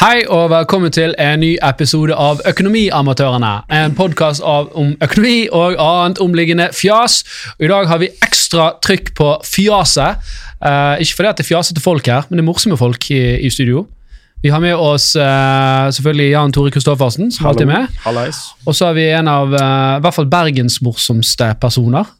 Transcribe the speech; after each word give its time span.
Hei 0.00 0.24
og 0.26 0.48
velkommen 0.50 0.90
til 0.92 1.12
en 1.22 1.38
ny 1.38 1.52
episode 1.62 2.14
av 2.18 2.40
Økonomiamatørene. 2.50 3.50
En 3.72 3.94
podkast 3.94 4.42
om 4.44 4.90
økonomi 5.04 5.44
og 5.54 5.76
annet 5.78 6.18
omliggende 6.22 6.66
fjas. 6.74 7.20
Og 7.60 7.66
I 7.68 7.70
dag 7.70 7.86
har 7.92 8.00
vi 8.02 8.08
ekstra 8.26 8.72
trykk 8.84 9.12
på 9.14 9.28
fjaset. 9.46 10.18
Eh, 10.64 11.04
ikke 11.04 11.20
fordi 11.20 11.30
det 11.38 11.44
er 11.44 11.48
fjasete 11.52 11.84
folk 11.84 12.10
her, 12.10 12.26
men 12.28 12.40
det 12.40 12.44
er 12.44 12.48
morsomme 12.50 12.78
folk 12.80 13.06
i, 13.14 13.20
i 13.46 13.52
studio. 13.54 13.84
Vi 14.42 14.50
har 14.52 14.60
med 14.60 14.74
oss 14.76 15.12
eh, 15.16 15.86
selvfølgelig 15.94 16.28
Jan 16.34 16.52
Tore 16.58 16.74
Kristoffersen, 16.74 17.30
som 17.32 17.46
alltid 17.52 17.68
er 17.68 17.72
med. 17.76 18.02
Halleis. 18.04 18.42
Og 18.66 18.74
så 18.76 18.90
har 18.90 18.98
vi 18.98 19.06
en 19.14 19.30
av 19.30 19.54
eh, 19.54 19.96
i 20.00 20.04
hvert 20.04 20.18
fall 20.18 20.28
Bergens 20.34 20.82
morsomste 20.84 21.54
personer. 21.62 22.10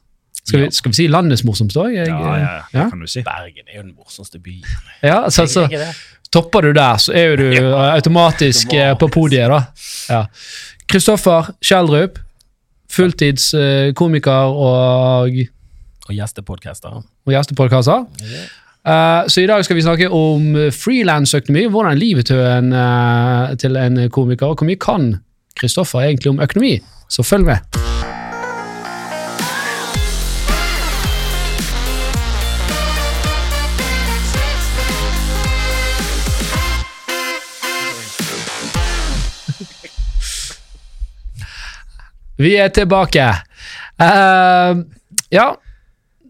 Skal, 0.45 0.61
vi, 0.61 0.71
skal 0.77 0.93
vi 0.93 0.97
si 0.99 1.05
landets 1.09 1.41
morsomste 1.49 1.81
òg? 1.81 1.93
Ja, 1.97 2.05
ja, 2.05 2.33
ja, 2.37 2.49
Ja. 2.77 2.89
kan 2.93 3.01
du 3.01 3.09
si. 3.09 3.23
Bergen 3.25 3.65
er 3.67 3.79
jo 3.79 3.83
den 3.87 3.95
morsomste 3.97 4.39
byen. 4.45 4.65
Ja, 5.03 5.23
altså, 5.25 5.47
så, 5.49 5.63
ikke 5.67 5.81
det? 5.81 5.95
Topper 6.35 6.67
du 6.67 6.73
der, 6.75 6.99
så 6.99 7.13
er 7.15 7.31
jo 7.33 7.37
du 7.39 7.75
automatisk 7.79 8.73
eh, 8.75 8.93
på 8.99 9.07
podiet, 9.15 9.47
da. 9.53 9.61
Ja. 10.11 10.25
Kristoffer 10.91 11.53
Kjeldrup, 11.63 12.19
fulltidskomiker 12.91 14.59
og, 14.59 15.39
Og 16.09 16.13
gjestepodcaster. 16.15 17.01
og 17.01 17.33
gjestepodkaster. 17.33 18.05
Eh, 18.85 19.23
så 19.31 19.41
i 19.45 19.47
dag 19.49 19.65
skal 19.65 19.79
vi 19.79 19.87
snakke 19.87 20.11
om 20.11 20.51
frilansøkonomi. 20.75 21.67
Hvordan 21.71 21.99
livet 21.99 22.27
til 22.27 22.43
en, 22.43 22.73
eh, 22.73 23.55
til 23.57 23.77
en 23.77 24.11
komiker, 24.11 24.47
og 24.47 24.59
hvor 24.59 24.67
mye 24.69 24.77
kan 24.81 25.15
Kristoffer 25.57 26.01
egentlig 26.01 26.35
om 26.35 26.41
økonomi? 26.41 26.81
Så 27.09 27.23
følg 27.23 27.47
med. 27.47 28.24
Vi 42.41 42.57
er 42.59 42.73
tilbake. 42.75 43.27
Uh, 44.01 44.83
ja, 45.31 45.53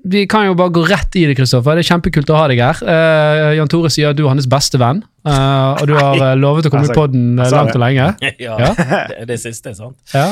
vi 0.04 0.26
kan 0.28 0.44
jo 0.50 0.56
bare 0.58 0.72
gå 0.74 0.82
rett 0.84 1.16
i 1.16 1.24
det, 1.30 1.36
Kristoffer. 1.38 1.78
Det 1.78 1.84
er 1.86 1.90
kjempekult 1.94 2.32
å 2.32 2.36
ha 2.36 2.48
deg 2.50 2.60
her. 2.60 2.80
Uh, 2.84 3.52
Jan 3.56 3.70
Tore 3.72 3.88
sier 3.92 4.12
at 4.12 4.18
du 4.18 4.26
er 4.26 4.34
hans 4.34 4.48
beste 4.50 4.80
venn, 4.80 5.00
uh, 5.24 5.72
og 5.78 5.86
du 5.88 5.94
har 5.96 6.36
lovet 6.36 6.68
å 6.68 6.72
komme 6.72 6.84
i 6.84 6.92
jeg 6.92 7.48
sa 7.48 7.62
langt 7.62 7.72
og 7.78 7.80
lenge. 7.80 8.10
ja, 8.44 8.58
Ja. 8.60 8.72
Det, 8.76 9.24
det 9.32 9.38
siste 9.40 9.72
er 9.72 9.78
sant. 9.78 9.96
Ja. 10.12 10.28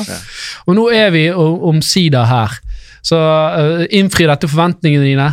Og 0.67 0.77
nå 0.77 0.89
er 0.93 1.09
vi 1.15 1.25
omsider 1.33 2.29
her. 2.29 2.53
Så 3.03 3.17
innfri 3.91 4.29
dette 4.29 4.47
forventningene 4.47 5.09
dine. 5.09 5.25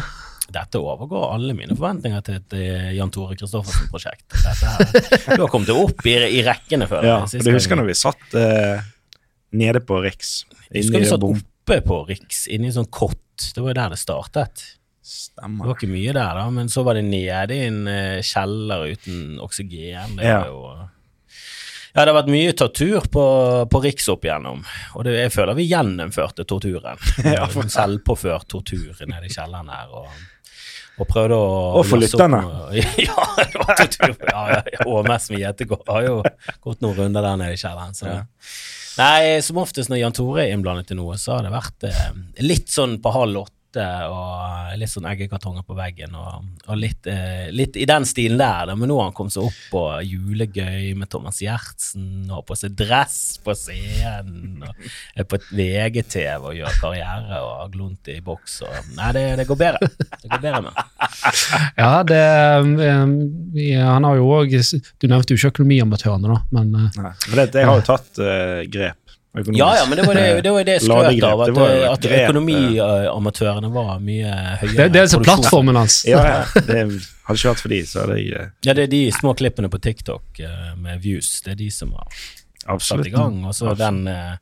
Dette 0.50 0.80
overgår 0.82 1.36
alle 1.36 1.54
mine 1.54 1.76
forventninger 1.76 2.24
til 2.26 2.40
et 2.40 2.56
Jan 2.96 3.12
Tore 3.14 3.36
Christoffersen-prosjekt. 3.38 4.24
Du 5.36 5.44
har 5.44 5.52
kommet 5.52 5.70
opp 5.70 6.02
i, 6.10 6.16
i 6.40 6.40
rekkene 6.42 6.88
før. 6.90 7.06
Ja, 7.06 7.20
sist 7.30 7.44
for 7.44 7.52
du 7.52 7.60
husker 7.60 7.78
når 7.78 7.92
vi 7.92 7.96
satt 8.00 8.34
eh, 8.40 8.80
nede 9.52 9.80
på 9.84 10.00
Riks? 10.04 10.44
Jeg 10.70 10.84
husker 10.84 11.02
vi 11.02 11.08
satt 11.10 11.24
oppe 11.26 11.80
på 11.86 12.02
Riks, 12.08 12.44
inni 12.50 12.70
en 12.70 12.76
sånn 12.80 12.90
kott. 12.92 13.18
Det 13.54 13.62
var 13.62 13.72
jo 13.72 13.78
der 13.80 13.94
det 13.94 13.98
startet. 14.02 14.62
Det 15.10 15.48
var 15.58 15.74
ikke 15.74 15.88
mye 15.90 16.12
der, 16.14 16.36
da, 16.38 16.44
men 16.54 16.68
så 16.70 16.84
var 16.86 16.94
det 16.94 17.02
nede 17.08 17.56
i 17.56 17.64
en 17.66 17.80
eh, 17.90 18.20
kjeller 18.22 18.84
uten 18.92 19.38
oksygen. 19.42 20.16
Det 20.20 20.24
Ja. 20.28 20.40
var 20.44 20.50
jo 20.52 20.88
ja, 21.90 22.04
det 22.04 22.12
har 22.12 22.22
vært 22.22 22.28
mye 22.30 22.52
tortur 22.54 23.06
på, 23.10 23.22
på 23.66 23.78
Riks 23.82 24.04
opp 24.12 24.22
igjennom, 24.22 24.60
og 24.94 25.02
det, 25.08 25.16
jeg 25.24 25.32
føler 25.34 25.56
vi 25.58 25.64
gjennomførte 25.66 26.44
torturen. 26.46 27.00
Ja, 27.26 27.48
for- 27.50 27.66
Selvpåført 27.66 28.46
tortur 28.52 28.94
nede 29.10 29.26
i 29.26 29.32
kjelleren 29.34 29.72
her. 29.74 29.88
og 29.90 30.06
og 31.00 31.06
prøvde 31.08 31.32
å 31.32 31.44
Og 31.80 31.86
for 31.88 31.96
lytterne. 32.02 32.42
Ja, 33.08 33.22
det 33.40 33.56
var 33.56 33.70
tortur. 33.80 34.14
Ja, 34.28 34.42
ja. 34.52 34.84
HMS 34.84 35.30
med 35.32 35.40
gjetegård 35.40 35.86
har 35.88 36.02
jo 36.04 36.16
gått 36.60 36.82
noen 36.84 36.98
runder 36.98 37.24
der 37.24 37.38
nede 37.40 37.54
i 37.56 37.60
kjelleren. 37.62 37.94
Så. 37.96 38.04
Ja. 38.06 38.18
Nei, 39.00 39.40
som 39.40 39.60
oftest 39.62 39.88
når 39.88 40.02
Jan 40.02 40.16
Tore 40.16 40.42
er 40.44 40.52
innblandet 40.52 40.92
i 40.92 40.98
noe, 40.98 41.16
så 41.20 41.38
har 41.38 41.46
det 41.46 41.54
vært 41.54 41.86
eh, 41.88 42.10
litt 42.44 42.68
sånn 42.72 42.98
på 43.00 43.12
halv 43.14 43.46
åtte 43.46 43.59
og 43.78 44.76
litt 44.80 44.90
sånn 44.90 45.06
eggekartonger 45.10 45.64
på 45.66 45.76
veggen 45.78 46.14
og, 46.18 46.46
og 46.66 46.78
litt, 46.78 47.06
eh, 47.10 47.50
litt 47.54 47.76
i 47.78 47.86
den 47.88 48.06
stilen 48.08 48.40
der. 48.40 48.70
Da. 48.70 48.76
Men 48.78 48.90
nå 48.90 48.98
har 48.98 49.10
han 49.10 49.16
kommet 49.16 49.34
seg 49.34 49.46
opp 49.46 49.60
på 49.72 49.84
julegøy 50.06 50.94
med 50.98 51.10
Thomas 51.12 51.40
Giertsen 51.42 52.28
og 52.28 52.40
har 52.40 52.46
på 52.48 52.58
seg 52.58 52.76
dress 52.78 53.18
på 53.44 53.54
scenen 53.58 54.64
og 54.66 54.88
er 55.14 55.28
på 55.28 55.40
VGTV 55.50 56.48
og 56.50 56.58
gjør 56.58 56.80
karriere 56.80 57.42
og 57.44 57.52
har 57.62 57.72
glunt 57.74 58.12
i 58.12 58.20
boks 58.24 58.60
og 58.66 58.78
Nei, 58.96 59.10
det, 59.14 59.24
det 59.38 59.46
går 59.48 59.58
bedre. 59.60 59.90
Det 60.20 60.30
går 60.30 60.42
bedre 60.42 60.62
med. 60.66 60.80
Ja, 61.76 61.92
det 62.06 62.20
eh, 62.20 63.84
Han 63.84 64.06
har 64.06 64.18
jo 64.18 64.28
òg 64.40 64.52
Du 65.00 65.06
nevnte 65.08 65.34
jo 65.34 65.38
ikke 65.38 65.54
økonomiamatørene, 65.54 66.32
da, 66.32 66.40
men 66.56 66.74
eh, 66.74 66.98
Nei, 67.00 67.14
Men 67.28 67.40
det, 67.40 67.46
det 67.54 67.66
har 67.68 67.78
jo 67.80 67.86
tatt 67.86 68.20
uh, 68.22 68.60
grep 68.70 69.09
økonomisk. 69.36 69.60
Ja, 69.60 69.70
ja, 69.78 69.86
men 69.86 70.00
det 70.00 70.06
var 70.08 70.18
det, 70.18 70.26
det, 70.42 70.52
var 70.54 70.66
det 70.66 70.74
jeg 70.78 70.84
skrøt 70.86 71.24
av, 71.28 71.44
at, 71.44 71.54
var 71.54 71.72
jo 71.74 71.86
at 71.92 72.10
økonomiamatørene 72.10 73.70
var 73.74 73.92
mye 74.02 74.34
høyere. 74.64 74.74
det, 74.74 74.88
det 74.90 75.02
er 75.02 75.06
altså 75.06 75.22
plattformen 75.22 75.78
hans. 75.78 76.02
Ja, 76.08 76.24
ja. 76.26 76.42
Det, 76.56 76.82
hadde 77.30 77.38
ikke 77.38 77.52
vært 77.52 77.62
for 77.62 77.74
de, 77.74 77.80
så 77.86 78.04
hadde 78.04 78.18
jeg 78.18 78.34
eh, 78.34 78.52
Ja, 78.66 78.74
det 78.74 78.88
er 78.88 78.92
de 78.92 79.02
små 79.14 79.34
klippene 79.38 79.70
på 79.70 79.80
TikTok 79.82 80.42
eh, 80.42 80.70
med 80.80 81.02
views, 81.04 81.38
det 81.46 81.54
er 81.54 81.60
de 81.62 81.70
som 81.74 81.94
har 81.94 82.22
satt 82.78 83.06
i 83.06 83.12
gang. 83.14 83.42
Og 83.46 83.54
så 83.56 83.74
den 83.78 84.02
uh, 84.10 84.34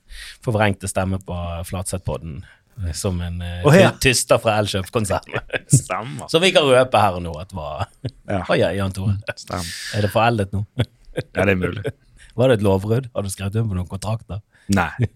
forvrengte 0.44 0.90
stemme 0.90 1.20
på 1.24 1.36
Flatseth-podden 1.68 2.40
eh, 2.82 2.92
som 2.96 3.20
en 3.24 3.40
uh, 3.42 3.68
oh, 3.68 3.76
ja. 3.76 3.92
tyster 4.00 4.40
fra 4.42 4.58
Elkjøp-konsernet. 4.62 5.54
Stemmer. 5.82 6.28
Som 6.32 6.44
vi 6.44 6.52
kan 6.54 6.66
røpe 6.68 7.02
her 7.02 7.20
og 7.20 7.24
nå 7.24 7.34
at 7.40 7.54
var 7.56 7.88
Ja, 8.26 8.42
ja, 8.62 8.72
Jan 8.80 8.94
Tore. 8.96 9.18
stemmer. 9.36 9.72
Er 9.96 10.06
det 10.06 10.12
foreldet 10.14 10.54
nå? 10.56 10.64
Ja, 10.78 11.44
det 11.44 11.50
er 11.52 11.58
mulig. 11.58 11.96
Var 12.38 12.50
det 12.50 12.60
et 12.60 12.62
lovbrudd? 12.66 13.08
Har 13.14 13.26
du 13.26 13.32
skrevet 13.32 13.58
under 13.58 13.72
på 13.72 13.78
noen 13.80 13.90
kontrakter? 13.90 14.42
Nei. 14.76 14.92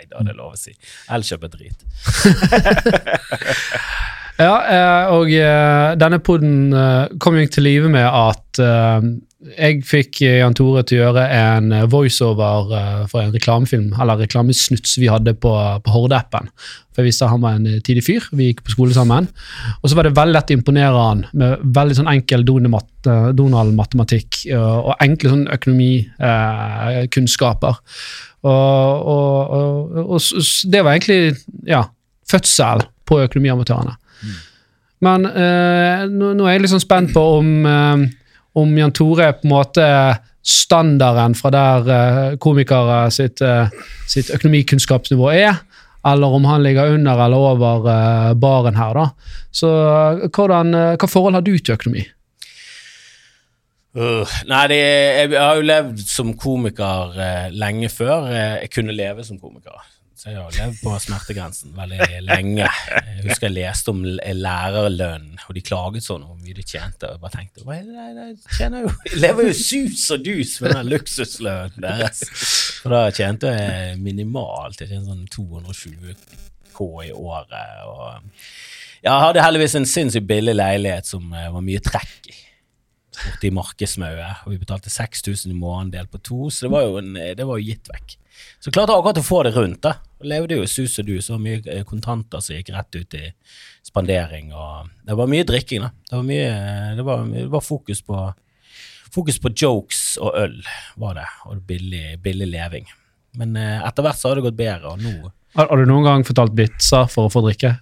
Nei, 0.00 0.06
da 0.08 0.14
er 0.22 0.26
det 0.30 0.36
lov 0.38 0.54
å 0.54 0.56
si. 0.60 0.72
Elkjøp 1.12 1.42
er 1.48 1.52
drit. 1.56 1.78
Ja, 4.40 4.54
eh, 4.72 5.10
og 5.12 5.28
eh, 5.36 5.90
denne 6.00 6.16
podden 6.24 6.70
eh, 6.72 7.10
kom 7.20 7.34
jo 7.36 7.42
til 7.52 7.60
live 7.66 7.90
med 7.92 8.06
at 8.08 8.56
eh, 8.64 9.02
jeg 9.58 9.82
fikk 9.84 10.22
eh, 10.24 10.38
Jan 10.40 10.54
Tore 10.56 10.80
til 10.88 10.96
å 10.96 11.02
gjøre 11.10 11.26
en 11.36 11.68
eh, 11.76 11.84
voiceover 11.92 12.72
eh, 12.78 13.02
for 13.10 13.20
en 13.20 13.34
reklamefilm, 13.34 13.90
eller 14.00 14.16
reklamesnuts 14.24 14.94
vi 14.96 15.10
hadde 15.12 15.34
på, 15.36 15.52
på 15.84 15.92
Horde-appen. 15.92 16.48
For 16.96 17.02
jeg 17.04 17.10
visste 17.10 17.28
han 17.28 17.44
var 17.44 17.58
en 17.58 17.68
eh, 17.68 17.82
tidlig 17.84 18.06
fyr, 18.08 18.30
vi 18.32 18.48
gikk 18.48 18.64
på 18.64 18.72
skole 18.78 18.96
sammen. 18.96 19.28
Og 19.82 19.86
så 19.92 19.98
var 20.00 20.08
det 20.08 20.16
veldig 20.16 20.36
lett 20.38 20.54
å 20.54 20.56
imponere 20.56 21.04
han 21.10 21.20
med 21.36 21.60
veldig 21.76 21.98
sånn 22.00 22.08
enkel 22.14 22.40
Donald- 22.48 23.12
eh, 23.12 23.28
Donald-matematikk 23.36 24.46
eh, 24.54 24.56
og 24.86 24.96
enkle 25.04 25.34
sånn 25.36 25.44
økonomikunnskaper. 25.52 27.76
Og, 28.40 29.08
og, 29.14 29.52
og, 29.52 30.14
og 30.16 30.70
det 30.72 30.84
var 30.84 30.94
egentlig 30.96 31.36
ja, 31.68 31.84
fødsel 32.30 32.86
på 33.08 33.20
Økonomiamatørene. 33.26 33.96
Men 35.04 35.24
eh, 35.28 36.06
nå, 36.12 36.34
nå 36.36 36.46
er 36.46 36.56
jeg 36.56 36.64
litt 36.64 36.74
sånn 36.74 36.82
spent 36.82 37.14
på 37.14 37.22
om, 37.38 37.52
eh, 37.68 38.02
om 38.60 38.74
Jan 38.76 38.92
Tore 38.96 39.30
på 39.38 39.48
en 39.48 39.54
måte 39.54 39.86
standarden 40.44 41.36
fra 41.36 41.52
der 41.54 41.90
eh, 41.96 42.36
komikere 42.40 43.02
sitt, 43.12 43.40
eh, 43.44 43.72
sitt 44.08 44.32
økonomikunnskapsnivå 44.36 45.32
er, 45.32 45.60
eller 46.06 46.36
om 46.36 46.46
han 46.48 46.64
ligger 46.64 46.94
under 46.96 47.24
eller 47.26 47.48
over 47.52 47.90
eh, 47.92 48.30
baren 48.40 48.76
her. 48.80 48.96
da. 48.96 49.36
Så 49.52 49.72
eh, 49.72 50.26
hvordan, 50.28 50.76
hva 50.96 51.10
forhold 51.10 51.40
har 51.40 51.44
du 51.44 51.56
til 51.58 51.76
økonomi? 51.76 52.06
Øh, 53.90 54.34
nei, 54.46 54.66
det, 54.70 54.76
jeg 54.78 55.30
har 55.34 55.56
jo 55.58 55.64
levd 55.66 56.02
som 56.06 56.28
komiker 56.38 57.16
eh, 57.18 57.46
lenge 57.50 57.88
før 57.90 58.28
eh, 58.30 58.60
jeg 58.62 58.70
kunne 58.76 58.94
leve 58.94 59.24
som 59.26 59.40
komiker. 59.40 59.80
Så 60.14 60.28
jeg 60.30 60.36
har 60.36 60.52
levd 60.52 60.82
på 60.84 60.92
smertegrensen 61.00 61.72
veldig 61.74 62.20
lenge. 62.28 62.66
Jeg 62.68 63.22
husker 63.24 63.48
jeg 63.48 63.56
leste 63.56 63.90
om 63.90 64.02
lærerlønn, 64.04 65.30
og 65.46 65.56
de 65.56 65.62
klaget 65.64 66.04
sånn 66.04 66.26
om 66.26 66.34
hvor 66.34 66.42
mye 66.44 66.58
de 66.58 66.62
tjente. 66.62 67.08
Og 67.08 67.16
jeg 67.16 67.22
bare 67.22 67.34
tenkte 67.38 67.62
det, 67.62 67.78
nei, 67.88 68.26
jeg 68.60 68.82
jo, 68.84 68.92
jeg 69.08 69.22
lever 69.24 69.48
jo 69.48 69.54
sus 69.56 70.04
og 70.12 70.26
dus 70.26 70.52
med 70.60 70.76
den 70.76 70.92
luksuslønnen 70.92 71.86
deres. 71.86 72.20
For 72.82 72.94
da 72.94 73.00
tjente 73.16 73.54
jeg 73.56 73.96
minimalt. 74.04 74.84
Jeg 74.84 74.92
tjente 74.92 75.08
sånn 75.08 75.24
220 75.32 76.12
K 76.76 76.90
i 77.08 77.10
året. 77.16 77.88
Og 77.88 78.20
jeg 79.00 79.24
hadde 79.24 79.48
heldigvis 79.48 79.78
en 79.80 79.88
sinnssykt 79.88 80.28
billig 80.28 80.54
leilighet 80.60 81.08
som 81.08 81.32
var 81.32 81.64
mye 81.64 81.80
trekk 81.82 82.28
i 82.28 82.38
borte 83.16 83.48
i 83.48 83.52
Markedsmauet, 83.54 84.44
og 84.44 84.52
vi 84.54 84.60
betalte 84.60 84.92
6000 84.92 85.50
i 85.50 85.56
måneden 85.56 85.92
delt 85.94 86.10
på 86.12 86.20
to, 86.22 86.50
så 86.50 86.66
det 86.66 86.72
var 86.74 86.98
en, 87.00 87.14
det 87.14 87.46
var 87.46 87.58
jo 87.60 87.70
gitt 87.72 87.90
vekk. 87.90 88.16
Så 88.60 88.72
klarte 88.72 88.94
jeg 88.94 89.02
akkurat 89.02 89.20
å 89.20 89.26
få 89.26 89.40
det 89.44 89.54
rundt, 89.56 89.80
da. 89.84 89.96
Og 90.20 90.28
levde 90.30 90.60
jo 90.60 90.68
sus 90.68 90.98
og 91.00 91.08
dus, 91.08 91.30
og 91.32 91.42
mye 91.42 91.60
eh, 91.68 91.82
kontanter 91.88 92.42
som 92.44 92.56
gikk 92.56 92.72
rett 92.74 92.96
ut 92.96 93.16
i 93.18 93.24
spandering, 93.86 94.52
og 94.56 94.92
det 95.08 95.16
var 95.18 95.30
mye 95.32 95.48
drikking, 95.48 95.84
da. 95.86 95.90
Det 96.08 96.16
var 96.16 96.28
mye, 96.28 96.54
det 96.96 97.06
var, 97.08 97.26
det 97.34 97.48
var 97.56 97.66
fokus 97.66 98.04
på 98.06 98.28
Fokus 99.10 99.40
på 99.42 99.50
jokes 99.58 100.20
og 100.22 100.36
øl, 100.38 100.52
var 101.02 101.16
det, 101.18 101.24
og 101.50 101.64
billig, 101.66 102.12
billig 102.22 102.46
leving. 102.46 102.84
Men 103.40 103.56
eh, 103.58 103.80
etter 103.82 104.06
hvert 104.06 104.20
så 104.20 104.30
har 104.30 104.38
det 104.38 104.44
gått 104.44 104.58
bedre, 104.60 104.92
og 104.92 105.02
nå 105.02 105.32
Har, 105.58 105.66
har 105.66 105.80
du 105.80 105.90
noen 105.90 106.06
gang 106.06 106.22
fortalt 106.22 106.54
vitser 106.54 107.10
for 107.10 107.26
å 107.26 107.32
få 107.32 107.42
drikke? 107.42 107.72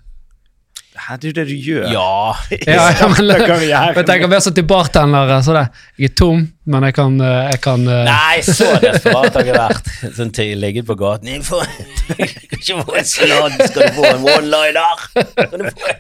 Hæ, 0.99 1.17
det 1.23 1.29
er 1.29 1.31
jo 1.31 1.35
det 1.39 1.45
du 1.49 1.55
gjør. 1.63 1.85
Ja. 1.93 2.35
Ja, 2.69 2.89
ja, 2.93 3.07
men, 3.09 3.31
karrieren. 3.47 3.95
jeg 3.97 4.07
tenker 4.09 4.29
mer 4.33 4.41
sånn 4.45 4.55
til 4.57 4.65
bartendere. 4.69 5.37
Så 5.47 5.55
det, 5.57 5.63
jeg 6.01 6.11
er 6.11 6.15
tom, 6.19 6.41
men 6.69 6.87
jeg 6.89 6.95
kan, 6.99 7.15
eh, 7.25 7.51
jeg 7.53 7.61
kan 7.65 7.85
eh, 7.89 8.03
Nei, 8.09 8.41
så 8.45 8.67
desperat 8.83 9.39
har 9.39 9.47
jeg 9.49 9.57
vært. 9.57 9.91
Sånn 10.19 10.33
til 10.37 10.59
ligget 10.61 10.89
på 10.89 10.97
gaten. 11.01 11.31
Jeg 11.31 11.45
får, 11.47 11.65
ikke 12.59 12.81
få 12.83 12.99
en 12.99 13.09
sladd, 13.13 13.57
skal 13.71 13.87
du 13.89 13.97
få 14.01 14.07
en 14.11 14.27
one-liner? 14.35 15.07
Kan 15.39 15.65
du 15.65 15.71
få, 15.71 15.95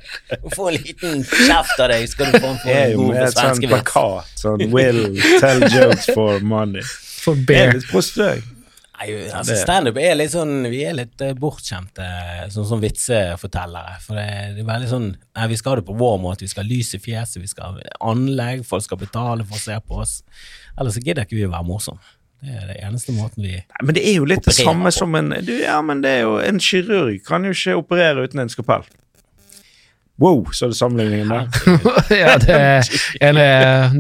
få 0.58 0.68
en 0.72 0.78
liten 0.80 1.24
kjeft 1.30 1.80
av 1.86 1.92
deg, 1.94 2.04
skal 2.10 2.32
du 2.34 2.38
få 2.42 2.52
en, 2.52 2.60
få 2.62 2.68
Det 2.68 2.76
er 2.76 2.92
en 2.92 3.02
god 3.04 3.16
svenskevits? 3.32 3.58
sånn 3.58 3.72
plakat. 3.72 4.36
Sånn 4.44 4.68
'Will 4.74 5.02
tell 5.40 5.64
jokes 5.72 6.10
for 6.14 6.40
money'. 6.44 6.84
for 7.22 7.34
Det 7.34 7.42
er 7.42 7.68
beer. 7.70 7.74
litt 7.78 7.88
prostituering. 7.92 8.44
Nei, 8.98 9.14
altså 9.30 9.54
Standup 9.58 9.98
er 10.02 10.16
litt 10.18 10.32
sånn 10.32 10.66
Vi 10.72 10.80
er 10.88 10.96
litt 10.98 11.22
eh, 11.22 11.34
bortskjemte 11.38 12.06
sånn 12.50 12.66
som 12.66 12.82
vitsefortellere. 12.82 13.98
For 14.02 14.18
det, 14.18 14.28
det 14.56 14.64
er 14.64 14.68
veldig 14.68 14.90
sånn 14.90 15.08
Nei, 15.14 15.48
vi 15.52 15.58
skal 15.60 15.74
ha 15.74 15.80
det 15.80 15.86
på 15.88 15.96
vår 15.98 16.20
måte. 16.22 16.46
Vi 16.46 16.50
skal 16.50 16.64
ha 16.64 16.70
lys 16.70 16.94
i 16.98 17.02
fjeset, 17.02 17.40
vi 17.42 17.50
skal 17.50 17.78
ha 17.78 17.96
anlegg, 18.10 18.64
folk 18.66 18.86
skal 18.86 19.00
betale 19.00 19.46
for 19.46 19.58
å 19.58 19.62
se 19.62 19.78
på 19.86 20.00
oss. 20.02 20.20
Ellers 20.78 20.98
så 20.98 21.04
gidder 21.04 21.26
ikke 21.26 21.38
vi 21.38 21.46
å 21.46 21.52
være 21.54 21.68
morsomme. 21.68 22.14
Det 22.38 22.54
er 22.54 22.68
det 22.70 22.76
eneste 22.86 23.10
måten 23.16 23.42
vi 23.42 23.56
Nei, 23.56 23.82
men 23.82 23.96
det 23.96 24.02
er 24.06 24.12
jo 24.20 24.26
litt 24.30 24.44
det 24.46 24.54
samme 24.54 24.92
på. 24.92 24.94
som 24.94 25.14
en 25.18 25.32
du, 25.42 25.56
Ja, 25.58 25.80
men 25.82 26.04
det 26.04 26.12
er 26.20 26.20
jo 26.22 26.36
En 26.38 26.60
kirurg 26.62 27.24
kan 27.26 27.42
jo 27.42 27.50
ikke 27.50 27.74
operere 27.80 28.28
uten 28.28 28.44
en 28.44 28.52
skapell. 28.52 28.86
Wow, 30.18 30.48
så 30.50 30.66
er 30.66 30.72
det 30.72 30.78
sammenligningen 30.78 31.28
der. 31.30 31.50
ja, 32.22 32.32
det 32.42 32.54
er 32.54 32.88
en 33.22 33.38
er 33.38 33.92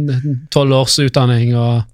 tolv 0.50 0.74
års 0.80 0.96
utdanning 1.02 1.52
og 1.54 1.84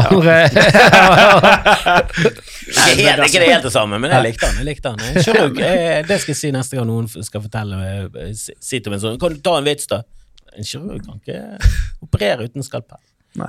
andre 0.08 0.36
Ikke 1.82 3.04
helt, 3.06 3.24
ikke 3.26 3.40
det 3.42 3.48
helt 3.50 3.66
det 3.66 3.72
samme, 3.74 3.98
men 4.00 4.10
jeg 4.14 4.24
likte 4.26 4.46
han. 4.48 4.56
jeg 4.60 4.66
likte 4.68 4.92
han. 4.92 4.98
Jeg 5.16 5.24
Kirurg, 5.26 5.58
jeg, 5.60 6.04
det 6.08 6.18
skal 6.22 6.32
jeg 6.32 6.38
si 6.40 6.50
neste 6.54 6.78
gang 6.78 6.88
noen 6.88 7.08
skal 7.12 7.42
fortelle 7.44 7.78
eh, 8.22 8.32
si- 8.38 8.56
Si 8.62 8.80
til 8.80 8.92
meg 8.94 9.02
sånn 9.02 9.18
Kan 9.22 9.36
du 9.36 9.40
ta 9.44 9.56
en 9.60 9.66
vits, 9.66 9.88
da? 9.90 10.02
En 10.56 10.66
kirurg 10.68 11.02
kan 11.06 11.16
ikke 11.20 11.38
operere 12.04 12.44
uten 12.48 12.64
skalpell. 12.66 13.00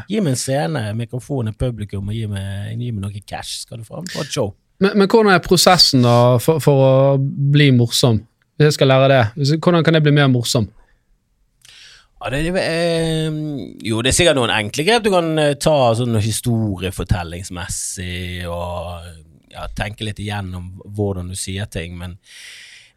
Gi 0.07 0.21
meg 0.23 0.31
en 0.37 0.39
scene, 0.39 0.83
mikrofon, 0.95 1.49
et 1.51 1.57
publikum, 1.59 2.07
og 2.07 2.15
gi 2.15 2.23
meg, 2.31 2.69
gi 2.79 2.91
meg 2.95 3.01
noe 3.03 3.23
cash, 3.27 3.65
skal 3.65 3.81
du 3.81 3.87
få. 3.87 3.99
Ha 4.13 4.23
et 4.23 4.31
show. 4.31 4.53
men, 4.79 4.93
men 5.01 5.09
hvordan 5.11 5.33
er 5.33 5.41
prosessen 5.43 6.05
da 6.07 6.13
for, 6.39 6.61
for 6.63 6.85
å 6.85 6.93
bli 7.19 7.67
morsom? 7.75 8.21
Hvis 8.55 8.69
jeg 8.69 8.77
skal 8.77 8.87
lære 8.93 9.09
det, 9.11 9.57
hvordan 9.59 9.83
kan 9.83 9.97
jeg 9.99 10.05
bli 10.05 10.13
mer 10.15 10.29
morsom? 10.31 10.69
Ja, 12.23 12.29
det, 12.31 12.55
det, 12.55 12.61
eh, 12.63 13.27
jo, 13.83 13.97
det 13.99 14.13
er 14.13 14.15
sikkert 14.15 14.39
noen 14.39 14.55
enkle 14.55 14.87
grep 14.87 15.03
du 15.03 15.11
kan 15.11 15.35
eh, 15.41 15.57
ta 15.59 15.91
sånn 15.99 16.15
historiefortellingsmessig 16.23 18.47
og 18.47 19.03
ja, 19.51 19.67
tenke 19.75 20.07
litt 20.07 20.23
igjennom 20.23 20.79
hvordan 20.95 21.27
du 21.33 21.35
sier 21.35 21.67
ting, 21.67 21.99
men 21.99 22.15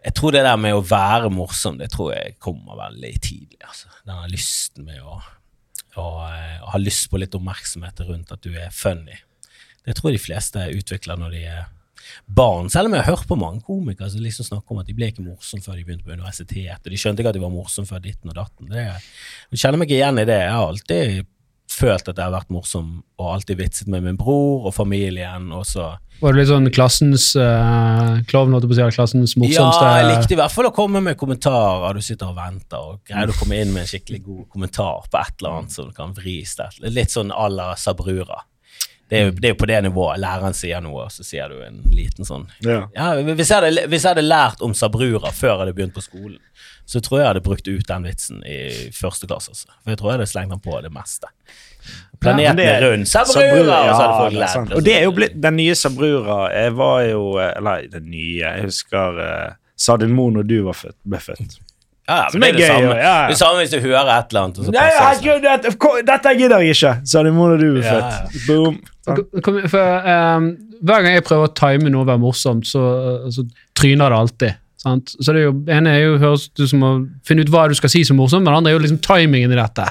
jeg 0.07 0.15
tror 0.15 0.31
det 0.37 0.45
der 0.47 0.55
med 0.63 0.79
å 0.79 0.87
være 0.87 1.27
morsom, 1.35 1.75
det 1.81 1.89
tror 1.91 2.15
jeg 2.15 2.39
kommer 2.39 2.79
veldig 2.79 3.11
tidlig. 3.19 3.59
Altså. 3.67 3.91
Denne 4.07 4.31
lysten 4.31 4.87
med 4.87 5.03
å, 5.03 5.19
å, 5.99 6.07
å 6.07 6.71
ha 6.71 6.79
lyst 6.79 7.11
på 7.11 7.19
litt 7.19 7.35
oppmerksomhet 7.35 8.07
rundt 8.07 8.31
at 8.31 8.47
du 8.47 8.55
er 8.55 8.71
funny. 8.71 9.19
Det 9.83 9.99
tror 9.99 10.13
jeg 10.13 10.21
de 10.21 10.27
fleste 10.29 10.71
utvikler 10.71 11.19
når 11.19 11.35
de 11.35 11.43
er 11.51 11.67
barn, 12.27 12.71
selv 12.73 12.91
om 12.91 12.97
jeg 12.97 13.07
har 13.07 13.17
hørt 13.17 13.29
på 13.29 13.39
mange 13.41 13.63
komikere 13.67 14.11
som 14.13 14.25
liksom 14.25 14.49
snakker 14.51 14.75
om 14.75 14.83
at 14.83 14.91
de 14.91 14.97
ble 14.97 15.11
ikke 15.13 15.25
morsomme 15.27 15.65
før 15.65 15.79
de 15.79 15.87
begynte 15.87 16.07
på 16.07 16.17
universitetet, 16.17 16.85
og 16.85 16.93
de 16.93 17.01
skjønte 17.01 17.23
ikke 17.23 17.33
at 17.35 17.39
de 17.39 17.47
var 17.47 17.55
morsomme 17.55 17.91
før 17.91 18.05
ditten 18.05 18.33
og 18.33 18.39
datten. 18.39 18.71
Det, 18.73 18.85
jeg 19.53 19.63
kjenner 19.63 19.83
meg 19.83 19.91
ikke 19.91 20.01
igjen 20.01 20.23
i 20.23 20.29
det. 20.29 20.43
Jeg 20.45 20.55
har 20.57 20.71
alltid 20.71 21.25
følt 21.77 22.09
at 22.09 22.17
jeg 22.17 22.25
har 22.25 22.35
vært 22.35 22.53
morsom, 22.55 22.91
og 23.21 23.31
alltid 23.35 23.59
vitset 23.61 23.91
med 23.93 24.05
min 24.07 24.19
bror 24.19 24.69
og 24.69 24.75
familien, 24.75 25.51
og 25.55 25.67
så 25.69 25.95
Var 26.21 26.33
du 26.33 26.39
litt 26.39 26.49
sånn 26.49 26.71
klassens 26.73 27.29
uh, 27.37 28.23
klovn, 28.31 28.55
holdt 28.55 28.65
jeg 28.65 28.73
på 28.73 28.87
å 28.87 28.97
klassens 28.97 29.37
morsomste 29.37 29.85
Ja, 29.85 29.99
jeg 30.01 30.11
likte 30.15 30.37
i 30.37 30.41
hvert 30.41 30.55
fall 30.55 30.71
å 30.71 30.75
komme 30.77 31.03
med 31.05 31.19
kommentarer. 31.21 31.99
Du 31.99 32.05
sitter 32.05 32.31
og 32.31 32.39
venter, 32.39 32.81
og 32.81 33.03
greier 33.05 33.33
å 33.33 33.37
komme 33.37 33.61
inn 33.61 33.75
med 33.75 33.85
en 33.85 33.91
skikkelig 33.91 34.23
god 34.25 34.45
kommentar 34.55 35.11
på 35.11 35.21
et 35.21 35.35
eller 35.43 35.59
annet 35.59 35.77
som 35.77 35.91
kan 35.97 36.15
vris 36.17 36.57
deg. 36.57 36.79
Litt 36.89 37.13
sånn 37.13 37.35
à 37.35 37.51
la 37.53 37.75
Sabrura. 37.81 38.45
Det 39.07 39.19
er 39.19 39.29
jo 39.29 39.35
det 39.37 39.49
er 39.49 39.55
jo 39.55 39.59
på 39.61 39.69
det 39.71 39.79
nivået. 39.87 40.19
Læreren 40.23 40.57
sier 40.57 40.83
noe, 40.83 41.07
og 41.07 41.15
så 41.15 41.23
sier 41.27 41.53
du 41.53 41.61
en 41.63 41.83
liten 41.95 42.27
sånn 42.27 42.49
Ja. 42.65 42.87
Ja, 42.97 43.13
hvis 43.23 43.53
jeg, 43.53 43.61
hadde, 43.61 43.87
hvis 43.87 44.03
jeg 44.03 44.17
hadde 44.17 44.27
lært 44.27 44.65
om 44.67 44.75
Sabrura 44.75 45.31
før 45.31 45.53
jeg 45.53 45.63
hadde 45.65 45.77
begynt 45.77 45.95
på 45.95 46.05
skolen, 46.05 46.41
så 46.87 47.03
tror 47.03 47.21
jeg 47.21 47.25
jeg 47.25 47.31
hadde 47.35 47.45
brukt 47.47 47.69
ut 47.69 47.89
den 47.89 48.07
vitsen 48.07 48.43
i 48.47 48.59
første 48.95 49.29
klasse. 49.31 49.55
Også. 49.55 49.71
For 49.83 49.95
jeg 49.95 50.01
tror 50.01 50.11
jeg 50.11 50.19
hadde 50.19 50.31
slengt 50.31 50.55
den 50.55 50.63
på 50.63 50.81
det 50.83 50.93
meste. 50.95 51.31
Planeten 52.23 52.63
ja, 52.63 52.77
er 52.77 52.87
rund. 52.87 53.07
Sabrura! 53.07 53.45
Sabrura, 53.47 53.79
og 53.79 53.93
så 53.93 54.01
hadde 54.03 54.19
folk 54.19 54.39
lært 54.41 54.71
det. 54.71 54.77
Og 54.79 54.87
det 54.87 54.97
er 54.97 55.05
jo 55.07 55.15
blitt 55.15 55.37
Den 55.39 55.59
nye 55.61 55.75
Sabrura 55.79 56.39
jeg 56.51 56.73
var 56.75 57.03
jo 57.07 57.21
eh, 57.39 57.53
Eller 57.61 57.85
den 57.93 58.09
nye 58.11 58.41
Jeg 58.41 58.65
husker 58.65 59.21
uh, 59.21 59.53
sa 59.77 59.95
din 60.01 60.15
mor 60.17 60.33
når 60.35 60.49
du 60.49 60.57
var 60.67 60.79
født, 60.79 60.97
ble 61.05 61.21
født. 61.21 61.59
Ja, 62.07 62.29
men 62.33 62.41
det 62.45 62.49
er 62.49 62.53
det 62.55 62.61
gøy, 62.63 62.69
samme. 62.71 62.91
ja, 63.01 63.15
ja. 63.23 63.29
Det 63.33 63.37
samme 63.41 63.63
hvis 63.65 63.73
du 63.73 63.81
hører 63.83 64.11
et 64.15 64.29
eller 64.31 64.43
annet, 64.45 64.59
og 64.61 64.67
så 64.69 64.75
Nei, 64.77 64.85
herregud, 64.95 65.41
dette, 65.43 65.73
dette 66.07 66.35
gidder 66.39 66.63
jeg 66.63 66.77
ikke! 66.77 66.93
Sa 67.11 67.23
din 67.27 67.35
må 67.35 67.49
da 67.51 67.57
du 67.59 67.67
ble 67.75 67.83
født. 67.83 68.37
Boom. 68.47 68.77
Kom- 69.43 69.59
for, 69.71 70.07
ehm, 70.13 70.47
Hver 70.87 71.03
gang 71.03 71.15
jeg 71.17 71.25
prøver 71.27 71.49
å 71.49 71.55
time 71.57 71.91
noe 71.91 72.05
og 72.05 72.09
være 72.13 72.21
morsomt, 72.23 72.67
så, 72.69 72.83
så 73.33 73.43
tryner 73.75 74.13
det 74.13 74.19
alltid. 74.23 74.59
Sant? 74.83 75.15
Så 75.19 75.33
det 75.35 75.41
er 75.43 75.47
jo, 75.49 75.55
ene 75.73 75.95
er 75.97 76.03
jo 76.05 76.17
høres 76.23 76.47
ut 76.53 76.67
som 76.71 76.83
å 76.87 76.91
finne 77.27 77.43
ut 77.47 77.51
hva 77.51 77.65
du 77.73 77.75
skal 77.79 77.91
si 77.91 78.05
som 78.07 78.19
morsomt, 78.21 78.45
men 78.45 78.53
det 78.53 78.59
andre 78.61 78.71
er 78.75 78.77
jo 78.77 78.83
liksom 78.85 79.01
timingen 79.03 79.55
i 79.57 79.59
dette. 79.59 79.87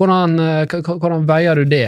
Hvordan, 0.00 0.34
eh, 0.44 0.80
hvordan 0.90 1.24
veier 1.28 1.60
du 1.62 1.64
det? 1.72 1.86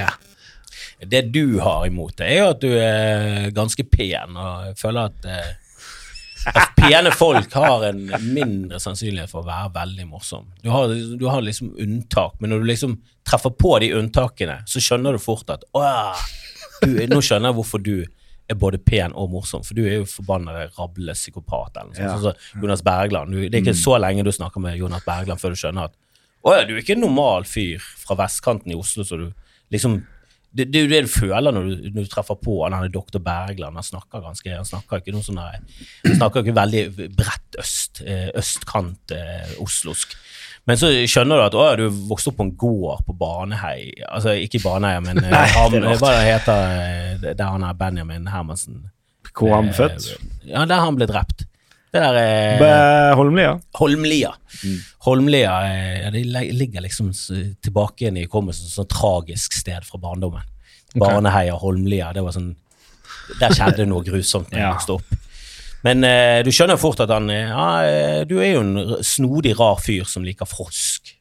Det 1.12 1.24
du 1.34 1.58
har 1.60 1.84
imot 1.88 2.14
det, 2.20 2.28
er 2.30 2.38
jo 2.44 2.48
at 2.54 2.60
du 2.62 2.70
er 2.78 3.50
ganske 3.56 3.84
pen, 3.90 4.36
og 4.38 4.72
føler 4.78 5.10
at, 5.10 5.26
eh, 5.26 5.50
at 6.50 6.72
pene 6.76 7.12
folk 7.14 7.52
har 7.54 7.84
en 7.88 8.00
mindre 8.34 8.80
sannsynlighet 8.82 9.30
for 9.30 9.42
å 9.42 9.48
være 9.48 9.72
veldig 9.76 10.06
morsom. 10.10 10.48
Du 10.62 10.70
har, 10.74 10.90
du 10.90 11.26
har 11.30 11.44
liksom 11.44 11.74
unntak, 11.80 12.34
men 12.40 12.52
når 12.52 12.64
du 12.64 12.70
liksom 12.72 12.96
treffer 13.28 13.54
på 13.54 13.76
de 13.82 13.92
unntakene, 13.98 14.60
så 14.66 14.82
skjønner 14.82 15.16
du 15.16 15.22
fort 15.22 15.50
at 15.54 15.66
du, 16.82 16.98
nå 17.06 17.22
skjønner 17.22 17.52
jeg 17.52 17.58
hvorfor 17.60 17.82
du 17.82 17.96
er 18.50 18.58
både 18.58 18.80
pen 18.82 19.14
og 19.14 19.30
morsom, 19.32 19.62
for 19.64 19.78
du 19.78 19.84
er 19.86 20.00
jo 20.00 20.08
forbanna 20.08 20.66
rablende 20.76 21.14
psykopat. 21.16 21.76
eller 21.76 21.92
noe 21.92 21.98
sånt. 21.98 22.08
Ja. 22.10 22.32
Sånn 22.32 22.64
Jonas 22.64 22.82
Bergland. 22.84 23.32
Du, 23.32 23.42
det 23.46 23.54
er 23.54 23.62
ikke 23.62 23.78
så 23.78 23.98
lenge 24.02 24.26
du 24.26 24.32
snakker 24.34 24.62
med 24.64 24.80
Jonas 24.80 25.06
Bergland 25.06 25.40
før 25.40 25.54
du 25.54 25.62
skjønner 25.62 25.90
at 25.90 25.98
å 26.42 26.56
ja, 26.56 26.64
du 26.66 26.72
er 26.74 26.80
ikke 26.82 26.96
en 26.96 27.04
normal 27.04 27.44
fyr 27.46 27.82
fra 28.02 28.16
vestkanten 28.18 28.72
i 28.74 28.74
Oslo, 28.74 29.04
så 29.06 29.18
du 29.20 29.28
liksom 29.70 30.00
det, 30.52 30.66
det 30.68 30.78
er 30.78 30.84
jo 30.84 30.90
det 30.90 31.00
du 31.06 31.10
føler 31.12 31.54
når 31.54 31.68
du, 31.68 31.86
når 31.94 32.04
du 32.06 32.10
treffer 32.12 32.36
på 32.40 32.58
han 32.62 32.76
her 32.76 32.90
doktor 32.92 33.22
Bergland. 33.24 33.78
Han 33.78 33.86
snakker 33.86 34.24
ganske, 34.24 34.52
han 34.52 34.68
snakker 34.68 35.00
ikke 35.00 35.14
noe 35.14 35.24
sånn 35.24 35.40
der, 35.40 35.62
han 36.04 36.18
snakker 36.18 36.44
ikke 36.44 36.56
veldig 36.58 37.08
bredt 37.16 37.60
øst, 37.62 38.02
eh, 38.04 38.28
østkant 38.38 39.14
eh, 39.16 39.54
oslosk. 39.64 40.16
Men 40.68 40.78
så 40.78 40.92
skjønner 41.10 41.40
du 41.40 41.44
at 41.48 41.56
å, 41.58 41.62
du 41.80 41.86
vokste 42.10 42.30
opp 42.30 42.38
på 42.38 42.46
en 42.46 42.56
gård 42.58 43.06
på 43.08 43.14
Baneheia. 43.18 44.06
Altså 44.12 44.36
ikke 44.38 44.60
Baneheia, 44.62 45.00
men 45.02 45.22
eh, 45.24 45.32
Nei, 45.34 45.46
Ham, 45.56 45.78
hva 45.78 46.12
det 46.12 46.26
heter 46.28 46.76
eh, 46.82 47.30
der 47.32 47.48
han 47.48 47.64
er 47.66 47.78
Benjamin 47.78 48.28
Hermansen 48.30 48.84
Hvor 49.32 49.56
han 49.56 49.72
ble 49.72 49.78
født? 49.80 50.12
Ja, 50.46 50.66
der 50.68 50.84
han 50.84 51.00
ble 51.00 51.08
drept. 51.10 51.46
Det 51.92 52.00
der 52.00 52.16
eh, 52.16 53.16
Holmlia? 53.18 53.56
Holmlia? 53.76 54.30
Holmlia. 54.32 54.78
Holmlia 55.04 55.56
eh, 55.66 56.06
det 56.14 56.22
ligger 56.54 56.80
liksom 56.86 57.10
tilbake 57.12 58.06
igjen 58.06 58.16
i 58.16 58.24
hukommelsen 58.24 58.64
som 58.64 58.70
et 58.70 58.78
sånn 58.78 58.92
tragisk 58.94 59.58
sted 59.58 59.84
fra 59.84 60.00
barndommen. 60.00 60.46
Baneheia, 61.00 61.54
Holmlia, 61.58 62.12
det 62.12 62.22
var 62.24 62.32
sånn 62.36 62.54
Der 63.40 63.54
skjedde 63.54 63.86
noe 63.88 64.02
grusomt 64.04 64.50
da 64.50 64.58
jeg 64.58 64.64
Ja. 64.66 64.72
vokste 64.74 64.96
opp. 64.98 65.18
Men 65.84 66.04
eh, 66.04 66.42
du 66.46 66.50
skjønner 66.54 66.76
fort 66.78 67.00
at 67.00 67.10
han 67.10 67.30
eh, 67.30 67.48
ja, 67.48 67.66
eh, 67.82 68.24
Du 68.28 68.36
er 68.40 68.52
jo 68.54 68.60
en 68.60 69.02
snodig, 69.02 69.56
rar 69.58 69.80
fyr 69.82 70.04
som 70.06 70.22
liker 70.26 70.46
frosk. 70.46 71.14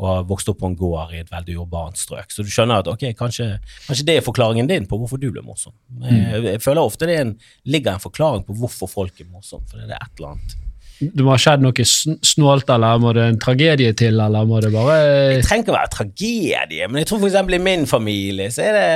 Og 0.00 0.06
har 0.08 0.22
vokst 0.24 0.48
opp 0.48 0.60
på 0.62 0.66
en 0.70 0.76
gård 0.78 1.10
i 1.12 1.18
et 1.20 1.28
veldig 1.28 1.58
urbant 1.60 1.98
strøk. 1.98 2.30
Så 2.32 2.40
du 2.46 2.48
skjønner 2.48 2.80
at 2.80 2.88
ok, 2.88 3.02
kanskje, 3.18 3.58
kanskje 3.86 4.06
det 4.08 4.14
er 4.16 4.24
forklaringen 4.24 4.66
din 4.70 4.86
på 4.88 4.96
hvorfor 4.96 5.20
du 5.20 5.26
ble 5.34 5.42
morsom. 5.44 5.74
Jeg, 6.06 6.40
jeg 6.46 6.62
føler 6.64 6.80
ofte 6.80 7.04
det 7.10 7.18
en, 7.20 7.34
ligger 7.68 7.98
en 7.98 8.00
forklaring 8.00 8.46
på 8.46 8.56
hvorfor 8.56 8.88
folk 8.88 9.20
er 9.20 9.28
morsomme. 9.28 9.66
For 9.68 9.76
det 9.82 9.90
er 9.92 10.00
et 10.00 10.16
eller 10.16 10.30
annet. 10.38 10.56
Det 11.00 11.24
må 11.24 11.32
ha 11.32 11.38
skjedd 11.40 11.62
noe 11.64 11.84
snålt, 11.86 12.68
eller 12.74 12.98
må 13.00 13.14
det 13.16 13.22
en 13.24 13.38
tragedie 13.40 13.94
til, 13.96 14.18
eller 14.20 14.44
må 14.48 14.58
det 14.60 14.68
bare 14.74 14.96
Det 15.36 15.44
trenger 15.46 15.64
ikke 15.64 15.72
å 15.72 15.78
være 15.78 15.92
tragedie, 15.94 16.88
men 16.90 17.00
jeg 17.00 17.08
tror 17.08 17.24
eksempel 17.28 17.56
i 17.56 17.62
min 17.64 17.86
familie 17.88 18.50
så 18.52 18.66
er 18.68 18.76
det 18.76 18.90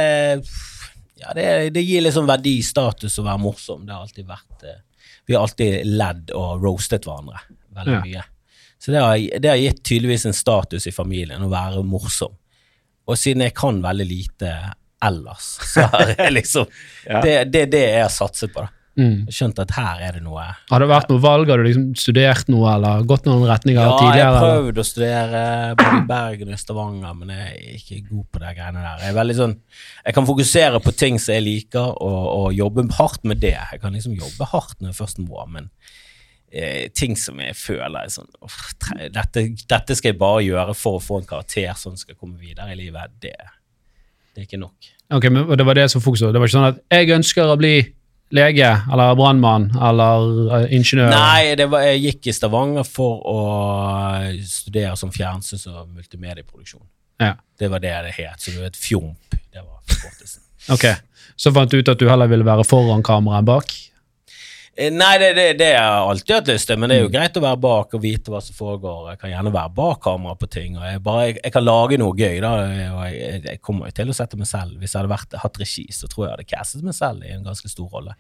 Ja, 1.25 1.33
det, 1.33 1.47
det 1.73 1.85
gir 1.87 2.05
liksom 2.05 2.27
verdi, 2.29 2.59
status, 2.67 3.17
å 3.19 3.25
være 3.25 3.41
morsom. 3.41 3.87
Det 3.87 3.95
har 3.95 4.05
alltid 4.05 4.27
vært 4.29 4.67
eh, 4.69 4.81
Vi 5.25 5.35
har 5.37 5.47
alltid 5.47 5.87
ledd 5.89 6.31
og 6.37 6.61
roastet 6.67 7.07
hverandre 7.09 7.41
veldig 7.75 7.95
Ja. 7.97 8.03
mye. 8.05 8.25
Så 8.85 8.93
det 8.93 9.01
har, 9.01 9.17
det 9.41 9.49
har 9.49 9.57
gitt 9.57 9.81
tydeligvis 9.89 10.27
en 10.29 10.37
status 10.37 10.85
i 10.87 10.93
familien 10.93 11.41
å 11.41 11.49
være 11.49 11.81
morsom. 11.89 12.35
Og 13.09 13.17
siden 13.17 13.47
jeg 13.47 13.55
kan 13.57 13.79
veldig 13.81 14.05
lite 14.11 14.51
ellers, 15.05 15.47
så 15.73 15.87
har 15.89 16.13
jeg 16.19 16.35
liksom 16.37 16.69
Ja. 17.09 17.23
Det 17.25 17.33
er 17.39 17.49
det, 17.49 17.65
det 17.73 17.81
jeg 17.87 18.03
har 18.05 18.13
satset 18.13 18.53
på. 18.53 18.61
da. 18.67 18.69
Mm. 18.99 19.27
Skjønt 19.33 19.59
at 19.63 19.73
her 19.77 20.03
er 20.07 20.13
det 20.19 20.23
noe 20.25 20.45
Har 20.71 20.83
det 20.83 20.89
vært 20.91 21.09
noe 21.13 21.23
valg? 21.23 21.49
Har 21.51 21.59
du 21.63 21.67
liksom 21.67 21.87
studert 21.99 22.49
noe, 22.53 22.69
eller 22.75 23.03
gått 23.11 23.27
noen 23.29 23.45
retninger 23.49 23.81
Ja, 23.81 23.89
jeg 23.91 23.99
tidligere? 24.05 24.29
har 24.29 24.39
eller? 24.39 24.61
prøvd 24.65 24.79
å 24.79 24.87
studere 24.89 25.43
både 25.81 25.99
i 25.99 26.07
Bergen 26.13 26.49
og 26.53 26.55
i 26.55 26.61
Stavanger, 26.63 27.19
men 27.19 27.35
jeg 27.35 27.49
er 27.51 27.75
ikke 27.81 28.01
god 28.11 28.25
på 28.31 28.45
de 28.45 28.55
greiene 28.61 28.85
der. 28.85 29.03
Jeg 29.05 29.13
er 29.15 29.19
veldig 29.19 29.37
sånn, 29.41 29.57
jeg 30.05 30.15
kan 30.21 30.31
fokusere 30.31 30.81
på 30.85 30.95
ting 31.05 31.19
som 31.19 31.35
jeg 31.35 31.47
liker, 31.49 31.93
og, 32.01 32.23
og 32.39 32.49
jobbe 32.55 32.87
hardt 33.01 33.25
med 33.25 33.43
det. 33.43 33.57
Jeg 33.59 33.83
kan 33.83 33.93
liksom 33.97 34.17
jobbe 34.19 34.51
hardt 34.55 34.81
når 34.81 34.93
jeg 34.93 35.01
først 35.03 35.19
må, 35.25 35.45
men 35.51 35.71
eh, 36.55 36.87
ting 36.95 37.17
som 37.19 37.41
jeg 37.43 37.57
føler 37.59 38.05
er 38.05 38.13
sånn 38.15 38.31
oh, 38.45 38.59
dette, 39.11 39.49
dette 39.69 39.97
skal 39.99 40.13
jeg 40.13 40.21
bare 40.21 40.45
gjøre 40.47 40.75
for 40.79 40.99
å 40.99 41.03
få 41.03 41.21
en 41.23 41.29
karakter 41.29 41.75
som 41.81 41.97
skal 41.99 42.15
komme 42.19 42.39
videre 42.39 42.73
i 42.75 42.79
livet. 42.79 43.15
Det, 43.23 43.35
det 44.35 44.45
er 44.45 44.49
ikke 44.49 44.63
nok. 44.63 44.93
Ok, 45.15 45.29
men 45.31 45.51
Det 45.59 45.67
var 45.67 45.77
det 45.77 45.91
som 45.93 46.03
fokuset. 46.03 46.33
Det 46.33 46.41
var 46.41 46.49
ikke 46.49 46.57
sånn 46.57 46.71
at 46.73 46.81
'jeg 46.91 47.11
ønsker 47.19 47.51
å 47.51 47.59
bli 47.61 47.75
lege 48.33 48.71
eller 48.93 49.15
brannmann 49.19 49.71
eller 49.77 50.61
eh, 50.63 50.73
ingeniør'? 50.77 51.11
Nei, 51.11 51.55
det 51.59 51.67
var, 51.71 51.85
jeg 51.91 52.01
gikk 52.03 52.27
i 52.31 52.33
Stavanger 52.33 52.85
for 52.89 53.21
å 53.29 53.39
studere 54.49 54.97
som 54.97 55.11
fjernsyns- 55.15 55.67
og 55.71 55.89
multimedieproduksjon. 55.89 56.83
Ja. 57.21 57.35
Det 57.59 57.69
var 57.71 57.79
det 57.85 57.95
det 58.09 58.15
het, 58.19 58.41
så 58.41 58.51
du 58.51 58.61
vet, 58.61 58.77
fjomp. 58.77 59.19
Det 59.31 59.63
var 59.63 59.81
forkortelsen. 59.87 60.43
Ok, 60.73 60.87
Så 61.37 61.53
fant 61.53 61.71
du 61.71 61.79
ut 61.79 61.89
at 61.89 61.99
du 61.99 62.09
heller 62.09 62.27
ville 62.31 62.47
være 62.47 62.65
foran 62.65 63.03
kamera 63.03 63.39
enn 63.43 63.47
bak? 63.49 63.73
Eh, 64.77 64.91
Nei, 64.91 65.13
det, 65.23 65.29
det, 65.39 65.45
det 65.61 65.69
har 65.77 65.85
jeg 65.87 66.09
alltid 66.11 66.35
hatt 66.35 66.49
lyst 66.51 66.67
til, 66.71 66.79
men 66.83 66.91
det 66.91 66.97
er 66.99 67.05
jo 67.05 67.13
greit 67.15 67.37
å 67.39 67.43
være 67.45 67.61
bak 67.63 67.95
og 67.95 68.03
vite 68.03 68.33
hva 68.35 68.41
som 68.43 68.57
foregår. 68.59 69.13
Jeg 69.13 69.21
kan 69.23 69.31
gjerne 69.35 69.53
være 69.55 69.75
bak 69.77 70.01
kamera 70.03 70.35
på 70.41 70.49
ting, 70.51 70.77
og 70.81 70.87
jeg, 70.89 71.03
bare, 71.07 71.29
jeg, 71.29 71.39
jeg 71.45 71.55
kan 71.55 71.67
lage 71.67 71.99
noe 72.03 72.17
gøy. 72.19 72.41
da, 72.43 72.53
og 72.97 73.05
jeg, 73.13 73.41
jeg 73.47 73.61
kommer 73.63 73.91
jo 73.93 73.97
til 74.01 74.11
å 74.11 74.17
sette 74.19 74.41
meg 74.41 74.51
selv. 74.51 74.77
Hvis 74.83 74.95
jeg 74.97 75.03
hadde 75.03 75.15
vært, 75.15 75.39
hatt 75.45 75.61
regi, 75.63 75.87
så 75.95 76.11
tror 76.11 76.27
jeg 76.27 76.31
jeg 76.33 76.37
hadde 76.39 76.51
castet 76.57 76.87
meg 76.91 76.99
selv 76.99 77.23
i 77.29 77.35
en 77.37 77.47
ganske 77.47 77.71
stor 77.71 77.91
rolle. 77.95 78.17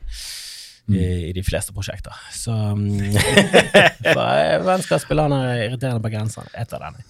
I, 0.84 1.00
I 1.30 1.32
de 1.32 1.40
fleste 1.40 1.72
prosjekter. 1.72 2.12
Så 2.36 2.52
mm, 2.52 3.14
jeg- 4.04 4.58
Hvem 4.66 4.82
skal 4.84 5.00
spille 5.00 5.24
han 5.24 5.32
irriterende 5.64 6.02
bergenseren? 6.04 6.50
Et 6.60 6.68
den, 6.70 6.82
denne. 6.84 7.04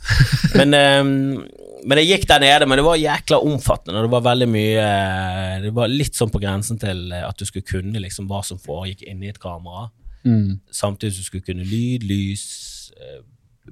Men, 0.54 0.76
ehm, 0.78 1.42
men 1.84 1.98
jeg 2.00 2.08
gikk 2.08 2.26
der 2.30 2.40
nede, 2.40 2.66
men 2.68 2.78
det 2.80 2.84
var 2.86 2.96
jækla 2.96 3.38
omfattende. 3.44 4.02
Det 4.06 4.10
var 4.14 4.22
veldig 4.24 4.48
mye 4.48 4.84
eh, 4.84 5.60
Det 5.66 5.72
var 5.76 5.88
litt 5.92 6.16
sånn 6.16 6.30
på 6.32 6.40
grensen 6.42 6.78
til 6.80 7.12
eh, 7.12 7.24
at 7.28 7.36
du 7.38 7.44
skulle 7.44 7.66
kunne 7.68 8.00
liksom 8.00 8.26
hva 8.30 8.40
som 8.44 8.58
foregikk 8.58 9.02
inni 9.10 9.28
et 9.32 9.40
kamera 9.42 9.90
Mm. 10.24 10.54
samtidig 10.72 11.12
som 11.12 11.20
du 11.20 11.26
skulle 11.26 11.44
kunne 11.44 11.64
lyd, 11.68 12.02
lys, 12.08 12.90
eh, 12.96 13.18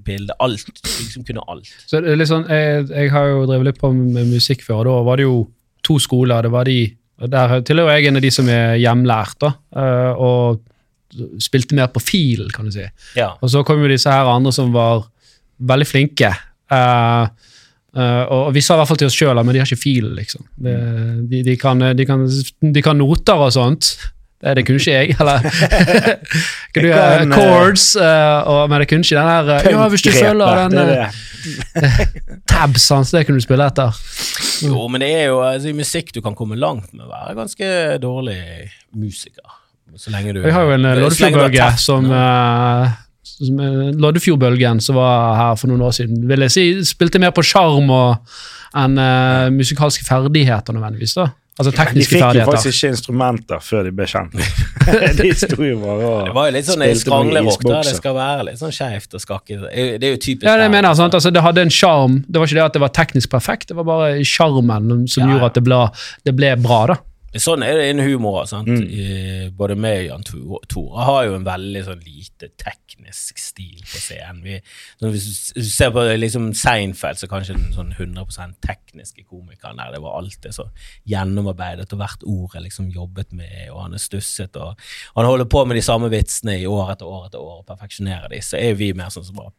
bilde, 0.05 0.35
alt. 0.39 0.67
Liksom 0.85 1.25
kunne 1.25 1.41
alt. 1.49 1.71
Så 1.89 2.03
det 2.05 2.11
er 2.13 2.19
litt 2.21 2.29
sånn, 2.29 2.45
jeg, 2.45 2.91
jeg 2.93 3.11
har 3.15 3.31
jo 3.31 3.47
drevet 3.49 3.71
litt 3.71 3.79
på 3.81 3.89
med 3.97 4.29
musikk 4.29 4.61
før, 4.67 4.83
og 4.83 4.85
da 4.91 4.97
var 5.07 5.17
det 5.17 5.25
jo 5.25 5.39
to 5.83 5.97
skoler. 5.99 6.43
Det 6.45 6.51
var 6.53 6.69
de, 6.69 6.77
Der 7.33 7.55
tilhører 7.65 7.97
jeg 7.97 8.11
en 8.11 8.21
av 8.21 8.25
de 8.27 8.31
som 8.37 8.49
er 8.53 8.77
hjemlært, 8.83 9.39
da, 9.41 9.55
og 10.21 10.61
spilte 11.41 11.73
mer 11.81 11.89
på 11.93 12.01
fil, 12.05 12.45
kan 12.53 12.69
du 12.69 12.73
si. 12.77 12.85
Ja. 13.17 13.31
Og 13.41 13.49
så 13.53 13.65
kom 13.65 13.81
jo 13.81 13.89
disse 13.89 14.13
her 14.13 14.29
andre 14.29 14.53
som 14.53 14.73
var 14.77 15.07
veldig 15.61 15.89
flinke. 15.89 16.35
eh, 16.73 17.27
eh, 17.97 18.25
og 18.33 18.51
vi 18.57 18.63
sa 18.65 18.77
i 18.77 18.83
hvert 18.83 18.91
fall 18.91 19.01
til 19.03 19.11
oss 19.11 19.19
sjøl 19.19 19.43
men 19.43 19.55
de 19.55 19.63
har 19.63 19.69
ikke 19.69 19.85
fil, 19.85 20.11
liksom. 20.17 20.47
De, 20.57 20.75
de, 21.29 21.45
de, 21.47 21.57
kan, 21.61 21.83
de, 21.97 22.09
kan, 22.09 22.27
de 22.27 22.85
kan 22.85 23.01
noter 23.01 23.47
og 23.47 23.55
sånt. 23.55 23.95
Det, 24.43 24.57
det 24.57 24.65
kunne 24.67 24.81
ikke 24.83 24.93
jeg, 24.93 25.17
eller 25.21 25.45
kan 26.75 26.83
du, 26.83 26.89
eh, 26.91 27.25
chords, 27.31 27.85
uh, 27.95 28.43
og, 28.51 28.71
men 28.71 28.83
det 28.83 28.89
kunne 28.91 29.07
ikke 29.07 29.21
den 29.21 29.51
eh, 29.55 29.69
Ja, 29.71 29.85
hvis 29.93 30.03
du 30.03 30.11
følger 30.11 30.59
den 30.65 30.79
er 30.83 30.91
eh, 30.91 31.21
det. 31.79 32.43
tabs 32.51 32.89
hans, 32.91 33.13
det 33.15 33.23
kunne 33.29 33.39
du 33.39 33.45
spille 33.45 33.69
etter. 33.71 33.95
Jo, 34.67 34.89
men 34.91 35.05
det 35.05 35.13
er 35.15 35.29
jo 35.31 35.39
altså, 35.47 35.71
i 35.71 35.77
musikk 35.79 36.11
du 36.17 36.19
kan 36.25 36.35
komme 36.35 36.59
langt 36.59 36.91
med 36.91 37.07
å 37.07 37.13
være 37.13 37.37
ganske 37.39 37.71
dårlig 38.03 38.41
musiker. 38.99 39.47
Så 39.95 40.11
lenge 40.11 40.35
du 40.35 40.41
Jeg 40.43 40.57
har 40.57 40.67
jo 40.67 40.75
en 40.75 40.91
eh, 40.91 41.07
teft, 41.07 41.85
som, 41.85 42.11
ja. 42.11 42.91
Eh, 43.43 43.93
Loddefjordbølgen 44.03 44.81
som 44.85 44.99
var 44.99 45.37
her 45.39 45.61
for 45.61 45.73
noen 45.73 45.85
år 45.89 45.95
siden. 45.99 46.25
Vil 46.31 46.47
jeg 46.49 46.55
si 46.55 46.67
spilte 46.89 47.21
mer 47.23 47.35
på 47.37 47.45
sjarm 47.47 47.91
enn 48.73 48.97
uh, 48.97 49.51
musikalske 49.53 50.05
ferdigheter 50.07 50.73
nødvendigvis. 50.73 51.15
da. 51.19 51.29
Altså 51.61 51.69
De 51.69 51.77
tekniske 51.77 52.17
fikk 52.17 52.37
jo 52.39 52.45
faktisk 52.49 52.79
ikke 52.79 52.91
instrumenter 52.95 53.61
før 53.61 53.83
de 53.85 53.91
ble 53.93 54.07
kjent. 54.09 54.33
de 55.19 55.33
sto 55.37 55.59
jo 55.61 55.75
bare 55.83 56.07
og 56.09 56.31
Det 56.31 56.35
var 56.39 56.49
jo 56.49 56.55
litt 56.57 56.69
sånn 56.71 56.85
skranglerock, 57.03 57.67
da. 57.69 57.83
Det 57.85 57.99
skal 57.99 58.17
være 58.17 58.47
litt 58.49 58.63
sånn 58.63 58.73
skeivt 58.73 59.19
og 59.19 59.21
skakket. 59.21 59.67
Det 59.69 60.09
er 60.09 60.15
jo- 60.15 60.23
typisk 60.25 60.49
Ja, 60.49 60.57
det 60.57 60.71
mener 60.73 60.89
jeg, 60.89 60.95
altså. 60.95 61.05
sant? 61.05 61.19
Altså, 61.21 61.31
Det 61.37 61.43
hadde 61.45 61.67
en 61.67 61.75
sjarm. 61.77 62.25
Det 62.27 62.41
var 62.41 62.49
ikke 62.49 62.59
det 62.59 62.65
at 62.65 62.79
det 62.79 62.85
var 62.87 62.95
teknisk 62.97 63.31
perfekt, 63.37 63.69
det 63.69 63.77
var 63.77 63.85
bare 63.85 64.25
sjarmen 64.25 65.07
som 65.07 65.23
Ja, 65.23 65.29
ja. 65.29 65.33
gjorde 65.35 65.51
at 65.53 65.55
det 65.61 65.65
ble, 65.69 65.83
det 66.25 66.37
ble 66.41 66.57
bra. 66.57 66.87
da. 66.95 66.97
Sånn 67.41 67.63
er 67.65 67.79
det 67.79 67.87
innen 67.89 68.05
humor. 68.05 68.43
Sant? 68.49 68.69
Mm. 68.69 69.55
Både 69.57 69.77
meg 69.79 70.03
og 70.03 70.09
Jan 70.09 70.27
Tore 70.69 71.07
har 71.07 71.23
jo 71.29 71.37
en 71.39 71.47
veldig 71.47 71.85
sånn 71.87 72.03
lite 72.05 72.51
teknisk 72.61 73.41
stil 73.41 73.81
på 73.81 74.01
scenen. 74.03 74.43
Vi, 74.45 74.59
hvis 75.01 75.53
du 75.57 75.63
ser 75.65 75.95
på 75.95 76.05
liksom 76.19 76.51
Seinfeld, 76.59 77.23
så 77.23 77.31
kanskje 77.31 77.57
den 77.57 77.73
sånn 77.77 77.95
100% 77.97 78.61
tekniske 78.65 79.25
komikeren 79.25 79.81
der. 79.81 79.95
Det 79.97 80.03
var 80.05 80.19
alltid 80.21 80.57
så 80.59 80.69
gjennomarbeidet, 81.09 81.89
og 81.93 82.05
hvert 82.05 82.29
ord 82.29 82.59
er 82.59 82.67
liksom 82.67 82.93
jobbet 82.93 83.33
med, 83.37 83.71
og 83.73 83.87
han 83.87 83.97
er 83.97 84.03
stusset. 84.03 84.57
og 84.61 84.77
Han 85.17 85.31
holder 85.31 85.49
på 85.49 85.65
med 85.65 85.81
de 85.81 85.87
samme 85.89 86.13
vitsene 86.13 86.59
i 86.61 86.69
år 86.69 86.95
etter 86.95 87.09
år 87.09 87.31
etter 87.31 87.41
år 87.41 87.63
og 87.63 87.69
perfeksjonerer 87.71 88.33
de. 88.33 88.45
Så 88.45 88.61
er 88.61 88.77
vi 88.77 88.93
mer 88.97 89.13
sånn 89.15 89.27
som 89.29 89.41
bare 89.41 89.57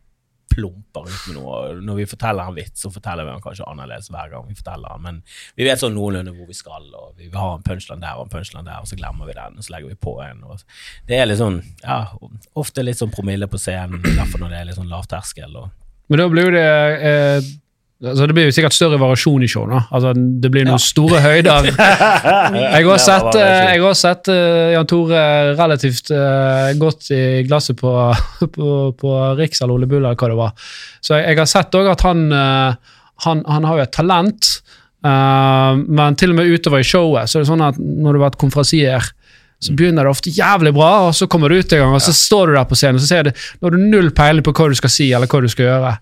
plumper 0.54 1.10
ut 1.10 1.28
med 1.28 1.38
noe. 1.38 1.60
Når 1.84 2.00
vi 2.02 2.08
forteller 2.14 2.50
en 2.50 2.58
vits, 2.58 2.84
så 2.86 2.92
forteller 2.94 3.28
vi 3.28 3.34
den 3.34 3.44
kanskje 3.44 3.68
annerledes 3.70 4.12
hver 4.14 4.32
gang 4.32 4.48
vi 4.50 4.58
forteller 4.60 4.94
den, 4.94 5.06
men 5.08 5.22
vi 5.60 5.68
vet 5.68 5.82
sånn 5.82 5.96
noenlunde 5.98 6.36
hvor 6.38 6.50
vi 6.50 6.58
skal, 6.58 6.86
og 6.94 7.18
vi 7.18 7.30
vil 7.30 7.40
ha 7.42 7.50
en 7.58 7.66
punchline 7.66 8.04
der 8.04 8.20
og 8.20 8.28
en 8.28 8.34
punchline 8.36 8.68
der, 8.70 8.84
og 8.84 8.90
så 8.90 9.00
glemmer 9.00 9.30
vi 9.30 9.38
den, 9.38 9.58
og 9.58 9.66
så 9.66 9.76
legger 9.76 9.94
vi 9.94 10.00
på 10.08 10.16
en. 10.26 10.44
Og 10.48 10.64
det 11.10 11.20
er 11.20 11.30
litt 11.30 11.42
sånn, 11.42 11.60
ja, 11.82 12.00
ofte 12.60 12.86
litt 12.86 13.02
sånn 13.02 13.14
promille 13.14 13.50
på 13.50 13.62
scenen, 13.62 14.04
derfor 14.06 14.44
når 14.44 14.54
det 14.54 14.62
er 14.62 14.70
litt 14.70 14.80
sånn 14.80 14.94
lavterskel. 14.94 15.58
Og, 15.64 16.00
Men 16.12 16.24
da 16.24 16.30
blir 16.32 16.54
det 16.54 16.68
eh, 17.10 17.52
altså 18.12 18.28
Det 18.28 18.36
blir 18.36 18.46
jo 18.50 18.54
sikkert 18.56 18.76
større 18.76 19.00
variasjon 19.02 19.44
i 19.46 19.50
show. 19.50 19.68
Altså, 19.72 20.12
det 20.14 20.52
blir 20.52 20.66
noen 20.68 20.76
Ja. 20.78 20.84
store 20.84 21.22
høyder. 21.24 21.70
Jeg 22.76 22.88
har 22.88 23.02
sett, 23.02 23.38
jeg 23.40 23.82
har 23.84 23.96
sett 23.98 24.28
uh, 24.32 24.72
Jan 24.76 24.88
Tore 24.90 25.22
relativt 25.58 26.12
uh, 26.12 26.74
godt 26.80 27.10
i 27.16 27.22
glasset 27.48 27.78
på, 27.80 27.94
på, 28.58 28.70
på 29.00 29.16
Riks 29.40 29.62
eller 29.64 29.78
Ole 29.78 29.88
Bull, 29.90 30.04
eller 30.04 30.20
hva 30.20 30.32
det 30.34 30.40
var. 30.40 30.54
Så 31.04 31.16
jeg, 31.18 31.30
jeg 31.32 31.42
har 31.44 31.50
sett 31.54 31.80
òg 31.80 31.92
at 31.94 32.04
han, 32.08 32.26
uh, 32.32 33.00
han, 33.28 33.44
han 33.48 33.68
har 33.70 33.80
jo 33.80 33.86
et 33.88 33.94
talent, 33.96 34.50
eh, 35.06 35.82
men 35.84 36.16
til 36.20 36.32
og 36.34 36.38
med 36.40 36.50
utover 36.52 36.82
i 36.84 36.88
showet 36.88 37.30
så 37.30 37.40
er 37.40 37.44
det 37.44 37.50
sånn 37.52 37.64
at 37.64 37.78
når 37.80 38.16
du 38.16 38.20
har 38.20 38.26
vært 38.30 38.40
konferansier, 38.42 39.06
så 39.64 39.76
begynner 39.78 40.04
det 40.08 40.12
ofte 40.12 40.32
jævlig 40.34 40.74
bra, 40.76 40.90
og 41.08 41.14
så 41.16 41.28
kommer 41.32 41.48
du 41.54 41.62
ut 41.62 41.72
en 41.76 41.80
gang, 41.86 41.94
og 41.96 42.04
så 42.04 42.12
står 42.16 42.50
du 42.52 42.58
der 42.58 42.66
på 42.68 42.76
scenen 42.76 43.00
og 43.00 43.04
så 43.06 43.08
ser 43.14 43.30
du, 43.30 43.32
nå 43.62 43.70
har 43.70 43.76
du 43.78 43.84
null 43.94 44.10
peiling 44.16 44.44
på 44.44 44.52
hva 44.58 44.68
du 44.74 44.76
skal 44.80 44.92
si 44.92 45.08
eller 45.16 45.30
hva 45.32 45.40
du 45.46 45.48
skal 45.52 45.70
gjøre. 45.70 45.94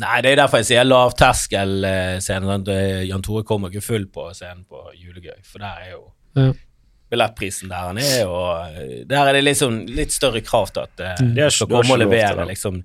Nei, 0.00 0.16
det 0.24 0.32
er 0.32 0.40
derfor 0.42 0.60
jeg 0.62 0.70
sier 0.70 0.86
lavterskel-scenen. 0.88 2.66
Jan 3.08 3.22
Tore 3.26 3.44
kommer 3.48 3.70
ikke 3.72 3.84
full 3.84 4.06
på 4.12 4.28
scenen 4.36 4.64
på 4.68 4.82
Julegøy, 4.96 5.38
for 5.46 5.62
der 5.62 5.86
er 5.86 5.94
jo 5.94 6.02
Ja. 6.36 6.52
billettprisen 7.10 7.68
der 7.72 7.88
han 7.88 7.98
er, 7.98 8.26
og 8.30 9.06
der 9.10 9.26
er 9.26 9.32
det 9.34 9.42
liksom 9.44 9.80
litt 9.90 10.12
større 10.14 10.40
krav 10.46 10.68
til 10.70 10.84
at 10.84 11.00
eh, 11.02 11.24
du 11.34 11.40
skal 11.50 11.66
komme 11.72 11.96
og 11.96 11.98
levere 11.98 12.44
liksom 12.46 12.84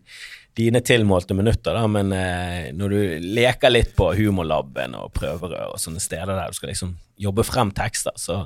dine 0.57 0.79
tilmålte 0.81 1.35
minutter, 1.37 1.75
da, 1.75 1.83
men 1.91 2.11
eh, 2.15 2.71
når 2.73 2.89
du 2.95 3.27
leker 3.35 3.69
litt 3.69 3.91
på 3.95 4.07
humorlaben 4.17 4.95
og 4.97 5.11
prøverør 5.13 5.75
og 5.75 5.79
sånne 5.83 6.01
steder 6.01 6.31
der 6.33 6.47
du 6.49 6.57
skal 6.57 6.71
liksom 6.71 6.95
jobbe 7.21 7.43
frem 7.45 7.69
tekster, 7.75 8.15
så, 8.17 8.39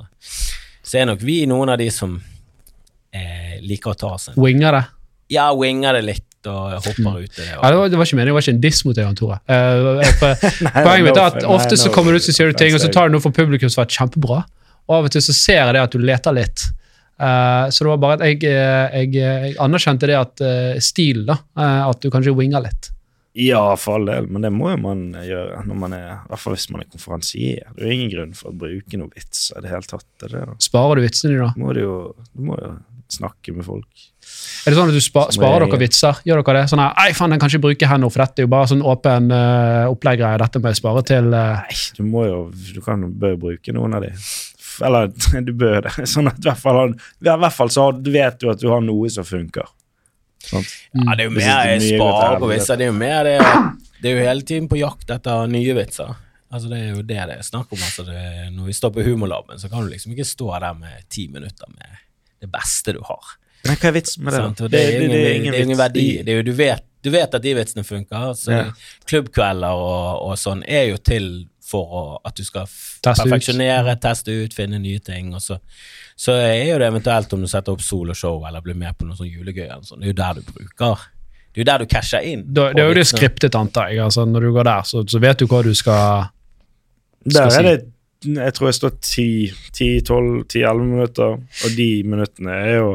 så 0.82 0.98
er 1.00 1.06
nok 1.08 1.22
vi 1.24 1.46
noen 1.48 1.70
av 1.72 1.78
de 1.80 1.88
som 1.94 2.18
eh, 3.14 3.56
liker 3.62 3.94
å 3.94 3.98
ta 4.04 4.12
seg 4.18 4.36
Winger 4.36 4.76
det. 4.76 4.84
Ja, 5.32 5.48
winger 5.56 5.96
det 5.96 6.02
litt 6.10 6.26
og 6.48 6.76
hopper 6.86 7.18
ut 7.20 7.34
Det, 7.34 7.42
det. 7.42 7.48
Ja, 7.52 7.70
det, 7.70 7.76
var, 7.76 7.88
det 7.92 7.98
var 8.00 8.08
ikke 8.08 8.16
meningen, 8.16 8.32
det 8.32 8.36
var 8.38 8.46
ikke 8.46 8.56
en 8.56 8.62
diss 8.64 8.84
mot 8.86 8.96
deg, 8.96 9.04
Jan 9.04 9.18
Tore. 9.18 9.40
Eh, 9.44 10.12
Poenget 10.86 11.06
mitt 11.06 11.20
er 11.20 11.26
at 11.26 11.48
ofte 11.48 11.76
så 11.80 11.92
kommer 11.92 12.14
du 12.14 12.20
ut 12.20 12.26
så 12.26 12.34
sier 12.34 12.52
du 12.52 12.58
ting, 12.58 12.74
og 12.76 12.82
så 12.82 12.90
tar 12.92 13.08
du 13.10 13.16
noe 13.16 13.24
fra 13.24 13.32
publikum 13.34 13.68
som 13.68 13.82
har 13.82 13.88
vært 13.88 13.98
kjempebra. 13.98 14.44
Og 14.88 14.96
av 14.96 15.08
og 15.08 15.14
til 15.14 15.24
så 15.24 15.34
ser 15.36 15.60
jeg 15.60 15.76
det 15.76 15.82
at 15.82 15.96
du 15.96 16.00
leter 16.02 16.36
litt. 16.36 16.68
Uh, 17.20 17.68
så 17.68 17.84
det 17.84 17.90
var 17.90 18.00
bare 18.00 18.16
at 18.16 18.22
jeg, 18.24 18.38
eh, 18.48 18.94
jeg, 19.02 19.10
jeg 19.18 19.58
anerkjente 19.60 20.08
det 20.08 20.16
at 20.16 20.40
uh, 20.40 20.78
stil, 20.80 21.26
da. 21.28 21.36
at 21.90 22.00
du 22.00 22.08
kanskje 22.12 22.32
winger 22.36 22.64
litt. 22.64 22.88
Ja, 23.38 23.76
for 23.78 24.00
all 24.00 24.08
del, 24.08 24.26
men 24.26 24.42
det 24.42 24.50
må 24.50 24.72
jo 24.72 24.78
man 24.82 25.02
gjøre, 25.14 25.60
når 25.68 25.76
man 25.78 25.92
er, 25.94 26.06
i 26.16 26.32
hvert 26.32 26.42
fall 26.42 26.56
hvis 26.56 26.66
man 26.72 26.82
er 26.82 26.88
konferansier. 26.90 27.68
Det 27.76 27.84
er 27.84 27.92
jo 27.92 27.98
ingen 27.98 28.10
grunn 28.14 28.32
for 28.34 28.50
å 28.50 28.56
bruke 28.64 28.98
noe 28.98 29.12
vits 29.14 29.50
i 29.54 29.62
det 29.62 29.70
hele 29.70 29.86
tatt. 29.86 30.06
Det 30.18 30.30
er 30.30 30.34
det, 30.34 30.46
da. 30.48 30.56
Sparer 30.66 30.98
du 30.98 31.04
vitsene 31.04 31.36
dine, 31.36 31.46
da? 31.46 31.60
Må 31.60 31.76
du, 31.76 31.82
jo, 31.84 31.98
du 32.34 32.48
må 32.48 32.58
jo 32.58 32.72
snakke 33.12 33.54
med 33.54 33.68
folk. 33.68 34.09
Er 34.60 34.72
det 34.72 34.76
sånn 34.76 34.90
at 34.92 34.96
du 34.96 35.02
spa, 35.04 35.24
sparer 35.32 35.64
dere 35.64 35.80
vitser? 35.80 36.20
Gjør 36.28 36.42
dere 36.42 36.60
det? 36.60 36.70
Sånn 36.72 36.82
her, 36.82 36.92
Ei, 37.00 37.14
faen, 37.16 37.32
den 37.32 37.40
kan 37.40 37.52
ikke 37.52 37.64
bruke 37.64 37.88
her 37.90 38.00
nå, 38.00 38.10
for 38.12 38.24
dette 38.24 38.42
er 38.42 38.48
jo 38.48 38.52
bare 38.52 38.70
sånn 38.70 38.84
åpen 38.84 39.32
uh, 39.32 39.88
opplegggreie. 39.92 40.40
Dette 40.42 40.62
må 40.62 40.72
jeg 40.72 40.80
spare 40.80 41.02
til 41.08 41.32
uh. 41.32 41.64
Nei, 41.64 41.80
du 41.96 42.02
må 42.06 42.24
jo 42.28 42.38
Du 42.52 42.80
kan 42.84 43.04
jo 43.06 43.10
bør 43.24 43.36
bruke 43.48 43.76
noen 43.76 43.98
av 43.98 44.04
de. 44.04 44.12
Eller 44.86 45.10
du 45.48 45.52
bør 45.56 45.84
det. 45.88 45.94
Sånn 46.08 46.30
at 46.30 46.40
i 46.40 46.48
hvert 46.48 46.62
fall, 46.62 46.96
i 46.96 47.28
hvert 47.28 47.56
fall 47.56 47.72
så 47.72 47.90
du 47.96 48.10
vet 48.14 48.40
du 48.40 48.50
at 48.52 48.62
du 48.62 48.68
har 48.72 48.82
noe 48.84 49.12
som 49.12 49.26
funker. 49.26 49.68
Sånn. 50.40 50.64
Ja, 50.96 51.14
det 51.14 51.24
er 51.24 51.28
jo 51.28 51.36
mer 51.36 51.46
jeg 51.46 51.76
er 51.76 51.82
mye 51.82 52.00
spare 52.00 52.32
godt 52.32 52.42
på 52.42 52.50
vitser. 52.54 52.80
Det 52.80 52.86
er 52.86 52.90
jo 52.90 52.96
mer 52.96 53.28
det 53.28 53.36
Det 54.00 54.08
er 54.08 54.16
jo 54.16 54.26
hele 54.30 54.44
tiden 54.48 54.68
på 54.70 54.80
jakt 54.80 55.12
etter 55.12 55.50
nye 55.52 55.76
vitser. 55.76 56.14
Altså 56.50 56.70
Det 56.70 56.78
er 56.80 56.94
jo 56.96 57.02
det 57.06 57.18
det 57.30 57.36
er 57.36 57.46
snakk 57.46 57.70
om. 57.70 57.78
Altså 57.78 58.06
det, 58.06 58.22
når 58.56 58.70
vi 58.70 58.76
står 58.76 58.94
på 58.94 59.04
Humorlaben, 59.06 59.60
så 59.60 59.68
kan 59.70 59.84
du 59.84 59.92
liksom 59.92 60.14
ikke 60.16 60.26
stå 60.26 60.48
der 60.64 60.78
med 60.78 61.04
ti 61.12 61.28
minutter 61.30 61.70
med 61.76 62.00
det 62.40 62.48
beste 62.50 62.96
du 62.96 63.02
har. 63.04 63.36
Men 63.66 63.76
hva 63.76 63.90
er 63.90 63.96
vitsen 63.96 64.24
med 64.24 64.34
det? 64.34 64.40
Sånt, 64.40 64.62
det, 64.72 64.80
er 64.80 64.96
ingen, 64.96 65.12
det, 65.12 65.20
er 65.20 65.34
ingen, 65.34 65.52
det, 65.52 65.58
er 65.58 65.68
ingen, 65.68 65.78
verdi. 65.78 66.06
Det 66.24 66.32
er 66.32 66.40
jo, 66.40 66.46
du, 66.48 66.52
vet, 66.56 66.84
du 67.04 67.10
vet 67.12 67.36
at 67.36 67.44
de 67.44 67.54
vitsene 67.58 67.84
funker. 67.86 68.32
Så 68.38 68.52
Ja. 68.54 68.66
Klubbkvelder 69.10 69.84
og, 69.86 70.28
og 70.30 70.38
sånn 70.40 70.64
er 70.66 70.90
jo 70.92 71.00
til 71.04 71.30
for 71.70 71.94
å, 71.94 72.02
at 72.26 72.36
du 72.36 72.44
skal 72.46 72.66
teste 72.66 73.26
perfeksjonere, 73.26 73.94
ut. 73.94 74.02
teste 74.02 74.34
ut, 74.34 74.56
finne 74.56 74.80
nye 74.82 75.00
ting. 75.04 75.30
Og 75.36 75.44
så, 75.44 75.60
så 76.18 76.34
er 76.40 76.72
jo 76.72 76.80
det 76.82 76.90
eventuelt 76.90 77.36
om 77.36 77.44
du 77.44 77.50
setter 77.50 77.76
opp 77.76 77.84
soloshow 77.84 78.42
eller 78.48 78.64
blir 78.64 78.78
med 78.78 78.98
på 78.98 79.06
noe 79.06 79.18
sånn 79.18 79.30
julegøy. 79.30 79.66
Eller 79.68 79.86
sånn. 79.86 80.02
Det 80.02 80.10
er 80.10 80.14
jo 80.14 80.18
der 80.22 80.40
du 80.40 80.50
bruker 80.50 81.06
Det 81.52 81.60
er 81.60 81.62
jo 81.62 81.68
der 81.70 81.84
du 81.84 81.92
casher 81.94 82.26
inn. 82.26 82.44
Da, 82.48 82.70
det 82.74 82.84
er 82.84 82.90
jo 82.90 82.98
det 82.98 83.06
skriptet, 83.12 83.58
antar 83.58 83.92
jeg. 83.92 84.02
Altså, 84.06 84.26
når 84.28 84.48
du 84.48 84.52
går 84.56 84.70
der, 84.70 84.90
så, 84.90 85.04
så 85.14 85.22
vet 85.22 85.42
du 85.42 85.46
hva 85.50 85.62
du 85.66 85.72
skal 85.78 86.30
Der 87.28 87.52
Skal 87.52 87.60
er 87.60 87.70
det 87.70 88.34
Jeg 88.40 88.56
tror 88.56 88.68
jeg 88.68 88.80
står 88.80 88.98
10-12-10-11 89.00 90.82
minutter, 90.84 91.38
og 91.40 91.78
de 91.78 91.88
minuttene 92.04 92.58
er 92.66 92.74
jo 92.80 92.90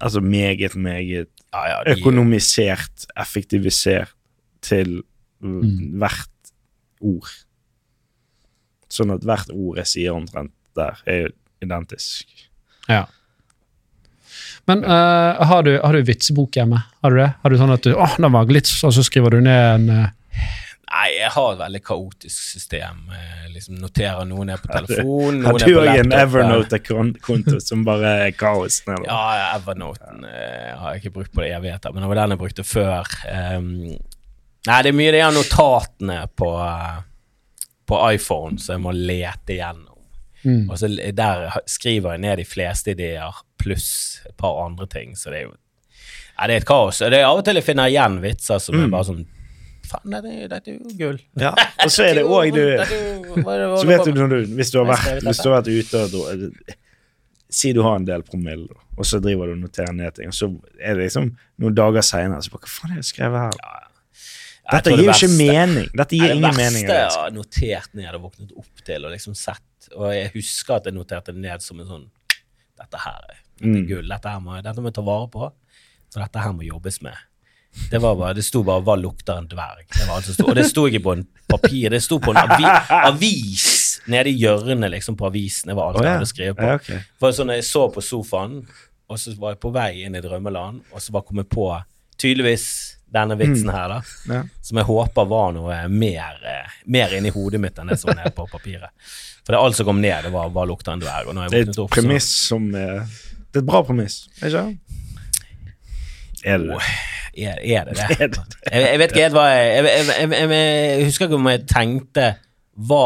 altså 0.00 0.20
meget, 0.20 0.76
meget 0.76 1.28
ja, 1.52 1.62
ja, 1.70 1.78
de, 1.86 1.96
økonomisert, 1.96 3.06
effektivisert 3.20 4.14
til 4.62 5.02
mm, 5.40 5.98
hvert 6.00 6.52
ord. 7.00 7.32
Sånn 8.92 9.12
at 9.14 9.26
hvert 9.26 9.50
ord 9.52 9.80
jeg 9.82 9.92
sier 9.92 10.16
omtrent 10.16 10.54
der, 10.76 11.00
er 11.08 11.30
identisk. 11.64 12.28
Ja. 12.90 13.06
Men 14.66 14.82
uh, 14.84 15.38
har, 15.46 15.62
du, 15.66 15.76
har 15.78 15.94
du 15.94 16.06
vitsebok 16.06 16.58
hjemme? 16.58 16.82
Har 17.02 17.14
du 17.14 17.20
det? 17.20 17.30
Har 17.42 17.52
du 17.52 17.58
sånn 17.60 17.74
at 17.74 17.86
du, 17.86 17.92
åh, 17.94 18.16
den 18.18 18.34
var 18.34 18.50
litt, 18.50 18.70
og 18.84 18.94
så 18.94 19.04
skriver 19.06 19.36
du 19.36 19.44
ned 19.46 19.66
en 19.76 19.90
eh, 19.94 20.08
Nei, 20.86 21.06
jeg 21.18 21.30
har 21.34 21.48
et 21.52 21.58
veldig 21.58 21.80
kaotisk 21.82 22.42
system. 22.52 23.00
Jeg 23.10 23.50
liksom 23.56 23.78
noterer 23.82 24.24
noen 24.28 24.52
er 24.54 24.60
på 24.62 24.68
telefonen, 24.70 25.42
Har 25.44 25.58
du 25.58 25.64
er 25.72 25.80
òg 25.82 25.88
en. 26.04 26.12
Evernote-konto 26.14 27.58
som 27.60 27.82
bare 27.86 28.12
er 28.28 28.36
kaos? 28.38 28.78
Eller? 28.86 29.02
Ja, 29.08 29.18
ja, 29.40 29.48
Evernoten 29.58 30.22
eh, 30.30 30.70
har 30.78 30.94
jeg 30.94 31.02
ikke 31.02 31.14
brukt 31.18 31.32
på 31.34 31.42
det 31.42 31.50
evigheter, 31.56 31.92
men 31.92 32.04
det 32.06 32.12
var 32.12 32.20
den 32.22 32.36
jeg 32.36 32.42
brukte 32.44 32.64
før. 32.66 33.10
Um, 33.26 33.68
nei, 34.70 34.78
det 34.86 34.92
er 34.92 34.98
mye 35.02 35.12
de 35.16 35.24
er 35.26 35.34
notatene 35.34 36.20
på, 36.38 36.52
eh, 36.68 36.96
på 37.90 38.00
iPhone 38.14 38.58
som 38.62 38.76
jeg 38.78 38.84
må 38.86 38.94
lete 38.94 39.56
igjennom. 39.58 39.98
mm. 40.46 40.64
Og 40.70 40.78
så 40.78 40.92
der 41.18 41.48
skriver 41.66 42.14
jeg 42.14 42.24
ned 42.28 42.38
de 42.38 42.46
fleste 42.46 42.94
ideer, 42.94 43.42
pluss 43.58 44.20
et 44.28 44.36
par 44.38 44.62
andre 44.64 44.86
ting, 44.86 45.16
så 45.18 45.34
det 45.34 45.42
er 45.42 45.48
jo 45.50 45.56
ja, 46.36 46.46
det 46.46 46.52
er 46.52 46.60
et 46.60 46.68
kaos. 46.68 46.98
Og 47.02 47.10
det 47.10 47.18
er 47.22 47.26
av 47.26 47.38
og 47.40 47.46
til 47.46 47.56
jeg 47.58 47.64
finner 47.64 47.88
igjen 47.90 48.20
vitser 48.22 48.58
som 48.60 48.76
er 48.76 48.86
Mm. 48.86 48.90
bare 48.92 49.06
sånn 49.08 49.26
Faen, 49.86 50.10
dette, 50.10 50.56
er- 50.56 50.72
jo 50.74 50.90
gull. 50.98 51.18
Ja. 51.38 51.52
Og 51.84 51.90
så 51.94 52.04
er 52.08 52.14
det 52.18 52.24
òg 52.36 52.52
du 52.56 52.62
Så 53.78 53.86
vet 53.86 54.04
du 54.04 54.12
du 54.26 54.36
Hvis 54.58 54.70
du 54.74 54.78
har 54.82 54.88
vært, 54.92 55.22
hvis 55.26 55.42
du 55.42 55.48
har 55.50 55.60
vært 55.62 55.70
ute 55.72 56.02
og 56.04 56.76
Si 57.48 57.70
du 57.72 57.80
har 57.86 57.96
en 58.00 58.04
del 58.08 58.24
promille, 58.26 58.66
og 58.98 59.06
så 59.06 59.20
driver 59.22 59.46
du 59.46 59.52
og 59.54 59.60
noterer 59.62 59.92
ned 59.94 60.16
ting, 60.16 60.26
og 60.32 60.34
så 60.34 60.48
er 60.82 60.96
det 60.98 61.04
liksom 61.06 61.28
noen 61.62 61.76
dager 61.78 62.02
seinere 62.02 62.42
så 62.42 62.50
bare 62.50 62.66
Hva 62.66 62.72
faen 62.74 62.90
er 62.90 62.98
det 62.98 63.04
jeg 63.04 63.10
skrev 63.12 63.36
her? 63.38 63.60
Dette 64.66 64.90
gir 64.96 65.04
jo 65.06 65.12
ikke 65.14 65.28
mening. 65.38 65.86
Dette 65.94 66.18
gir 66.18 66.32
ingen 66.34 66.56
mening. 66.58 66.88
det 66.88 66.96
verste 66.96 67.20
jeg 67.20 67.22
har 67.22 67.34
notert 67.36 67.92
ned 67.94 68.16
og 68.18 68.24
våknet 68.24 68.50
opp 68.58 68.82
til 68.88 69.06
og 69.06 69.12
liksom 69.14 69.36
sett, 69.38 69.90
og 69.94 70.08
jeg 70.10 70.32
husker 70.34 70.80
at 70.80 70.88
jeg 70.90 70.96
noterte 70.96 71.30
det 71.36 71.44
ned 71.44 71.62
som 71.62 71.78
en 71.84 71.86
sånn 71.92 72.06
Dette 72.76 72.98
her 73.04 73.20
er 73.30 73.36
dette 73.36 73.38
er 73.38 73.42
Mm. 73.70 73.86
gull, 73.88 74.08
dette 74.10 74.28
her 74.34 74.40
må, 74.44 74.58
dette 74.60 74.82
må 74.84 74.90
jeg 74.90 74.96
ta 74.98 75.04
vare 75.06 75.28
på, 75.32 75.46
så 76.12 76.18
dette 76.20 76.42
her 76.44 76.52
må 76.52 76.66
jobbes 76.66 76.98
med. 77.06 77.14
Det 77.90 77.98
var 78.02 78.16
bare, 78.18 78.34
det 78.34 78.42
sto 78.42 78.62
bare 78.66 78.82
'Hva 78.82 78.96
lukter 79.00 79.38
en 79.38 79.48
dverg?' 79.48 79.86
Det 79.92 80.08
var 80.08 80.16
alt 80.16 80.24
som 80.24 80.34
sto. 80.34 80.46
Og 80.50 80.54
det 80.54 80.66
sto 80.66 80.86
ikke 80.86 81.02
på 81.02 81.12
en 81.12 81.26
papir, 81.48 81.90
det 81.90 82.02
sto 82.02 82.18
på 82.18 82.30
en 82.34 82.36
avi, 82.36 82.66
avis 82.90 84.00
nede 84.06 84.30
i 84.30 84.38
hjørnet 84.40 84.90
liksom 84.90 85.16
på 85.16 85.26
avisen. 85.26 85.68
Det 85.68 85.76
var 85.76 85.88
alt 85.88 86.00
oh, 86.00 86.04
jeg 86.06 86.18
hadde 86.18 86.26
skrevet 86.26 86.56
på. 86.56 86.66
Ja, 86.66 86.80
okay. 86.80 86.98
For 87.20 87.34
sånn, 87.36 87.54
Jeg 87.54 87.64
så 87.64 87.86
på 87.92 88.02
sofaen, 88.02 88.66
og 89.06 89.18
så 89.18 89.34
var 89.38 89.54
jeg 89.54 89.62
på 89.62 89.70
vei 89.74 89.90
inn 90.06 90.18
i 90.18 90.22
drømmeland, 90.22 90.82
og 90.92 91.02
så 91.02 91.14
bare 91.14 91.26
kom 91.28 91.42
jeg 91.42 91.48
på 91.52 91.68
tydeligvis 92.18 92.66
denne 93.12 93.36
vitsen 93.38 93.70
her, 93.70 93.88
da. 93.88 94.00
Ja. 94.28 94.42
Som 94.62 94.80
jeg 94.80 94.88
håper 94.88 95.28
var 95.30 95.54
noe 95.54 95.78
mer, 95.88 96.40
eh, 96.42 96.76
mer 96.90 97.14
inni 97.14 97.30
hodet 97.34 97.60
mitt 97.62 97.78
enn 97.78 97.92
det 97.92 98.00
som 98.00 98.10
var 98.10 98.24
nede 98.24 98.34
på 98.36 98.48
papiret. 98.50 98.90
For 99.46 99.54
det 99.54 99.62
alt 99.62 99.78
som 99.78 99.86
kom 99.86 100.00
ned, 100.02 100.24
det 100.24 100.32
var 100.34 100.50
'hva 100.50 100.66
lukter 100.66 100.92
en 100.92 101.00
dverg'? 101.00 101.50
Det 101.50 101.60
er 101.60 101.70
et 101.70 101.78
opp, 101.78 101.90
premiss 101.90 102.26
som 102.48 102.74
er 102.74 103.06
Det 103.52 103.62
er 103.62 103.64
et 103.64 103.66
bra 103.66 103.82
premiss, 103.82 104.28
ikke 104.42 104.50
sant? 104.50 104.80
Er 106.46 106.62
det 106.62 106.68
det? 106.70 106.80
er, 107.36 107.58
er 107.60 107.88
det 107.90 107.96
det. 107.98 108.06
Er 108.22 108.28
det 108.32 108.40
Jeg, 108.72 108.82
jeg 108.86 108.98
vet 109.02 109.12
ikke 109.12 109.24
helt 109.26 109.36
hva 109.36 109.46
jeg 109.52 109.64
jeg, 109.74 109.84
jeg, 109.84 110.06
jeg, 110.08 110.30
jeg, 110.32 110.50
jeg 111.00 111.04
husker 111.10 111.26
ikke 111.28 111.40
om 111.42 111.48
jeg 111.50 111.64
tenkte 111.68 112.26
hva 112.86 113.02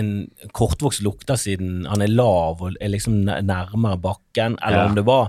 en 0.00 0.10
kortvokst 0.56 1.02
lukter 1.04 1.36
siden 1.36 1.84
han 1.88 2.00
er 2.04 2.08
lav 2.12 2.62
og 2.64 2.76
er 2.80 2.88
liksom 2.92 3.18
nærmere 3.28 3.98
bakken, 4.00 4.56
eller 4.64 4.78
Ja. 4.82 4.86
om 4.88 4.94
det 4.96 5.04
var 5.08 5.28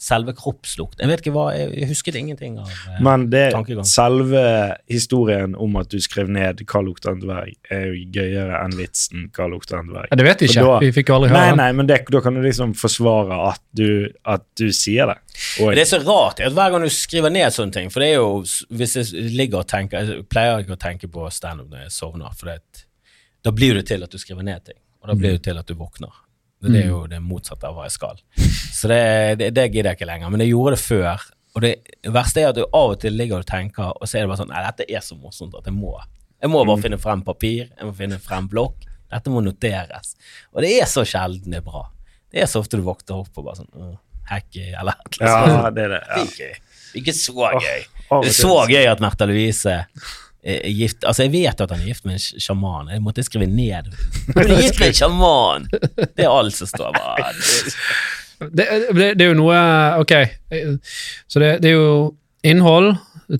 selve 0.00 0.34
kroppslukt. 0.36 0.98
Jeg 1.00 1.08
vet 1.08 1.20
ikke 1.22 1.32
hva, 1.34 1.44
jeg, 1.56 1.70
jeg 1.78 1.88
husket 1.88 2.16
ingenting 2.18 2.58
av 2.60 2.68
eh, 2.68 3.00
Men 3.04 3.28
det, 3.32 3.52
tankegang. 3.54 3.86
selve 3.88 4.42
historien 4.90 5.54
om 5.56 5.76
at 5.80 5.88
du 5.92 5.98
skrev 6.02 6.28
ned 6.28 6.60
'Hva 6.64 6.82
lukter 6.84 7.12
en 7.14 7.22
dverg', 7.22 7.54
er 7.70 7.86
jo 7.92 8.04
gøyere 8.12 8.60
enn 8.64 8.76
vitsen 8.78 9.30
'Hva 9.30 9.48
lukter 9.50 9.78
en 9.78 9.88
dverg'. 9.92 10.10
Ja, 10.10 10.16
det 10.16 10.26
vet 10.26 10.40
vi 10.40 10.48
ikke. 10.50 10.64
da- 10.66 10.78
vi 10.80 10.92
fikk 10.92 11.08
jo 11.08 11.14
aldri 11.18 11.30
høre 11.30 11.40
Nei, 11.40 11.56
nei, 11.56 11.72
men 11.72 11.86
det, 11.86 12.04
da 12.10 12.20
kan 12.20 12.34
du 12.34 12.42
liksom 12.42 12.74
forsvare 12.74 13.40
at 13.52 13.62
du, 13.72 14.08
at 14.24 14.44
du 14.56 14.68
sier 14.72 15.06
det. 15.06 15.18
Og, 15.60 15.74
Det 15.74 15.82
er 15.86 15.90
så 15.98 16.02
rart 16.04 16.40
at 16.40 16.52
hver 16.52 16.70
gang 16.70 16.82
du 16.82 16.88
skriver 16.90 17.30
ned 17.30 17.50
sånne 17.50 17.72
ting 17.72 17.90
For 17.90 18.00
det 18.00 18.10
er 18.12 18.20
jo, 18.20 18.44
hvis 18.70 18.94
jeg 18.94 19.30
ligger 19.34 19.64
og 19.64 19.66
tenker 19.66 20.06
Jeg 20.06 20.28
pleier 20.30 20.60
ikke 20.62 20.76
å 20.76 20.78
tenke 20.78 21.08
på 21.10 21.26
standup 21.32 21.70
når 21.70 21.88
jeg 21.88 21.90
sovner, 21.90 22.30
for 22.38 22.46
det, 22.52 22.84
da 23.44 23.50
blir 23.50 23.74
det 23.74 23.86
til 23.86 24.02
at 24.02 24.10
du 24.10 24.18
skriver 24.18 24.42
ned 24.46 24.64
ting. 24.64 24.78
Og 25.02 25.08
da 25.08 25.14
blir 25.14 25.32
det 25.36 25.42
til 25.42 25.58
at 25.58 25.66
du 25.66 25.74
våkner. 25.74 26.08
Det, 26.72 26.80
er 26.82 26.88
jo 26.88 27.00
det 27.10 27.20
motsatte 27.22 27.68
av 27.68 27.76
hva 27.76 27.84
jeg 27.88 27.94
skal. 27.96 28.20
Så 28.72 28.88
det, 28.90 29.00
det, 29.40 29.50
det 29.56 29.68
gidder 29.70 29.92
jeg 29.92 29.98
ikke 30.00 30.08
lenger. 30.08 30.32
Men 30.32 30.44
jeg 30.44 30.52
gjorde 30.54 30.74
det 30.76 30.82
før. 30.82 31.24
Og 31.54 31.62
det 31.62 31.72
verste 32.10 32.42
er 32.42 32.50
at 32.50 32.58
du 32.58 32.64
av 32.64 32.94
og 32.94 32.98
til 33.02 33.14
ligger 33.14 33.44
og 33.44 33.46
tenker, 33.46 33.92
og 33.94 34.08
så 34.10 34.18
er 34.18 34.24
det 34.24 34.30
bare 34.32 34.40
sånn 34.42 34.50
Nei, 34.50 34.62
dette 34.66 34.86
er 34.90 35.04
så 35.06 35.14
morsomt 35.18 35.54
at 35.58 35.68
jeg 35.70 35.76
må. 35.76 35.92
Jeg 36.42 36.50
må 36.50 36.64
bare 36.66 36.82
finne 36.82 36.98
frem 37.00 37.22
papir, 37.24 37.68
jeg 37.70 37.86
må 37.86 37.92
finne 37.96 38.18
frem 38.20 38.48
blokk. 38.50 38.82
Dette 39.14 39.30
må 39.30 39.40
noteres. 39.44 40.16
Og 40.52 40.64
det 40.64 40.72
er 40.80 40.88
så 40.90 41.04
sjelden 41.06 41.54
det 41.54 41.60
er 41.62 41.66
bra. 41.68 41.84
Det 42.34 42.42
er 42.42 42.50
så 42.50 42.64
ofte 42.64 42.80
du 42.80 42.82
våkner 42.86 43.20
opp 43.22 43.38
og 43.38 43.46
bare 43.46 43.60
sånn 43.62 43.94
Hacky, 44.28 44.70
eller 44.72 44.96
noe 44.98 45.14
sånt. 45.14 45.52
ja, 45.52 45.70
det 45.76 45.82
er 45.84 45.90
det. 45.92 46.02
Ja. 46.08 46.22
ikke, 46.24 46.46
ikke 47.00 47.14
så 47.14 47.50
gøy. 47.60 47.82
Oh, 48.08 48.22
Det 48.24 48.30
er 48.32 48.36
så 48.36 48.54
gøy 48.68 48.86
at 48.88 49.02
Märtha 49.04 49.28
Louise 49.28 49.74
gift 50.44 51.04
Altså, 51.08 51.24
jeg 51.24 51.32
vet 51.32 51.60
at 51.64 51.70
han 51.72 51.80
er 51.80 51.88
gift 51.88 52.04
med 52.04 52.18
en 52.18 52.40
sjaman. 52.42 52.90
Jeg 52.92 53.00
måtte 53.04 53.24
skrive 53.24 53.46
ned. 53.48 53.88
Hun 54.34 54.42
er 54.44 54.60
gift 54.60 54.80
med 54.80 54.90
en 54.90 54.98
sjaman! 54.98 55.68
Det 55.72 56.26
er 56.26 56.30
alt 56.30 56.56
som 56.56 56.68
står 56.68 56.92
bare 56.96 57.30
Det, 58.52 58.66
det, 58.92 59.06
det 59.16 59.24
er 59.24 59.30
jo 59.30 59.38
noe 59.38 59.58
Ok, 60.02 60.12
eh, 60.18 60.74
så 61.30 61.40
det, 61.40 61.52
det 61.64 61.70
er 61.70 61.78
jo 61.78 61.94
innhold, 62.44 62.90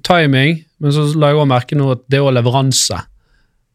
timing, 0.06 0.62
men 0.80 0.94
så 0.96 1.04
la 1.20 1.28
jeg 1.32 1.36
også 1.36 1.50
merke 1.50 1.76
nå 1.76 1.90
at 1.92 2.06
det 2.08 2.16
er 2.16 2.24
òg 2.24 2.32
leveranse. 2.38 2.96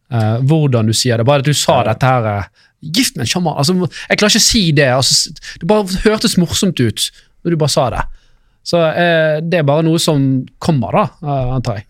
Uh, 0.09 0.39
hvordan 0.49 0.87
du 0.89 0.93
sier 0.97 1.21
det. 1.21 1.25
Bare 1.29 1.43
at 1.43 1.45
du 1.45 1.53
sa 1.53 1.83
Ja. 1.83 1.91
dette 1.91 2.09
her 2.09 2.25
uh, 2.25 2.65
Gift 2.81 3.17
med 3.19 3.27
en 3.27 3.29
sjaman. 3.29 3.57
Altså, 3.59 3.75
jeg 4.09 4.17
klarer 4.17 4.31
ikke 4.33 4.41
å 4.41 4.47
si 4.47 4.61
det. 4.73 4.87
Altså, 4.95 5.33
det 5.61 5.67
bare 5.69 5.99
hørtes 6.07 6.37
morsomt 6.41 6.79
ut 6.79 7.09
når 7.43 7.53
du 7.53 7.59
bare 7.61 7.73
sa 7.75 7.89
det. 7.93 8.01
Så 8.65 8.79
uh, 8.79 9.37
det 9.43 9.59
er 9.61 9.67
bare 9.67 9.85
noe 9.85 9.99
som 10.01 10.23
kommer, 10.63 10.95
da, 10.97 11.03
eh, 11.21 11.51
antar 11.59 11.79
jeg. 11.81 11.85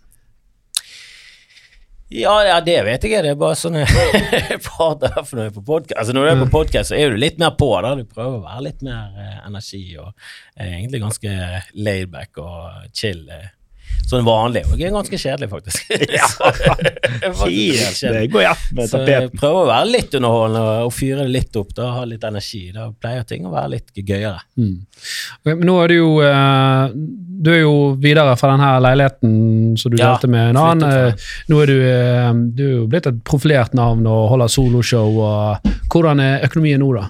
Ja, 2.10 2.32
ja, 2.42 2.56
det 2.60 2.74
vet 2.88 3.04
jeg. 3.06 3.22
Det 3.22 3.30
er 3.30 3.38
bare 3.38 3.54
sånn 3.58 3.76
jeg 3.78 3.86
prater 4.66 5.12
for 5.22 5.38
når 5.38 5.44
jeg 5.44 5.52
er 5.52 5.56
på 5.60 5.62
podkast. 5.68 5.98
Altså, 6.00 6.14
når 6.16 6.26
du 6.26 6.30
er 6.32 6.40
på 6.40 6.48
podkast, 6.56 6.90
så 6.90 6.96
er 6.98 7.12
du 7.14 7.20
litt 7.22 7.38
mer 7.38 7.52
på. 7.58 7.68
da 7.84 7.92
Du 7.98 8.02
prøver 8.08 8.40
å 8.40 8.42
være 8.42 8.64
litt 8.66 8.82
mer 8.86 9.14
eh, 9.14 9.36
energi 9.46 9.82
og 10.00 10.08
er 10.58 10.72
egentlig 10.72 11.02
ganske 11.04 11.36
laidback 11.78 12.40
og 12.42 12.90
chill. 12.98 13.22
eh. 13.30 13.46
Sånn 14.10 14.24
vanlig. 14.26 14.64
Og 14.66 14.78
det 14.78 14.88
er 14.88 14.94
ganske 14.94 15.18
kjedelig, 15.22 15.48
faktisk. 15.52 15.90
Ja. 16.18 16.26
Så, 16.40 16.46
det 17.20 17.30
faktisk 17.36 18.00
det 18.10 18.22
går 18.32 18.42
ett 18.50 18.70
med 18.74 18.88
Så 18.90 18.98
tapeten. 18.98 19.38
prøver 19.38 19.60
å 19.60 19.66
være 19.68 19.90
litt 19.92 20.14
underholdende 20.18 20.62
og, 20.64 20.86
og 20.88 20.92
fyre 20.96 21.22
det 21.26 21.34
litt 21.36 21.58
opp. 21.60 21.70
Da, 21.76 21.90
ha 21.94 22.04
litt 22.08 22.24
energi. 22.26 22.62
Da 22.74 22.88
pleier 22.90 23.26
ting 23.28 23.46
å 23.46 23.52
være 23.54 23.70
litt 23.76 23.92
gøyere. 24.00 24.40
Mm. 24.58 24.72
Okay, 25.40 25.54
Men 25.54 25.66
nå 25.68 25.76
er 25.84 25.92
du 25.92 25.94
jo 25.96 26.08
eh, 26.26 26.96
Du 27.40 27.50
er 27.54 27.60
jo 27.62 27.74
videre 28.02 28.34
fra 28.40 28.50
denne 28.54 28.72
leiligheten 28.84 29.76
som 29.80 29.92
du 29.94 29.96
Ja, 30.00 30.10
delte 30.14 30.28
med 30.32 30.50
en 30.54 30.60
annen. 30.60 30.90
eh, 31.14 31.30
Nå 31.52 31.60
er 31.62 31.70
du, 31.70 31.76
eh, 31.86 32.32
du 32.58 32.64
er 32.66 32.74
jo 32.80 32.88
blitt 32.90 33.06
et 33.12 33.22
profilert 33.24 33.72
navn 33.78 34.06
og 34.10 34.26
holder 34.34 34.50
soloshow. 34.52 35.20
og 35.22 35.70
Hvordan 35.92 36.20
er 36.24 36.44
økonomien 36.48 36.82
nå, 36.82 36.90
da? 36.98 37.06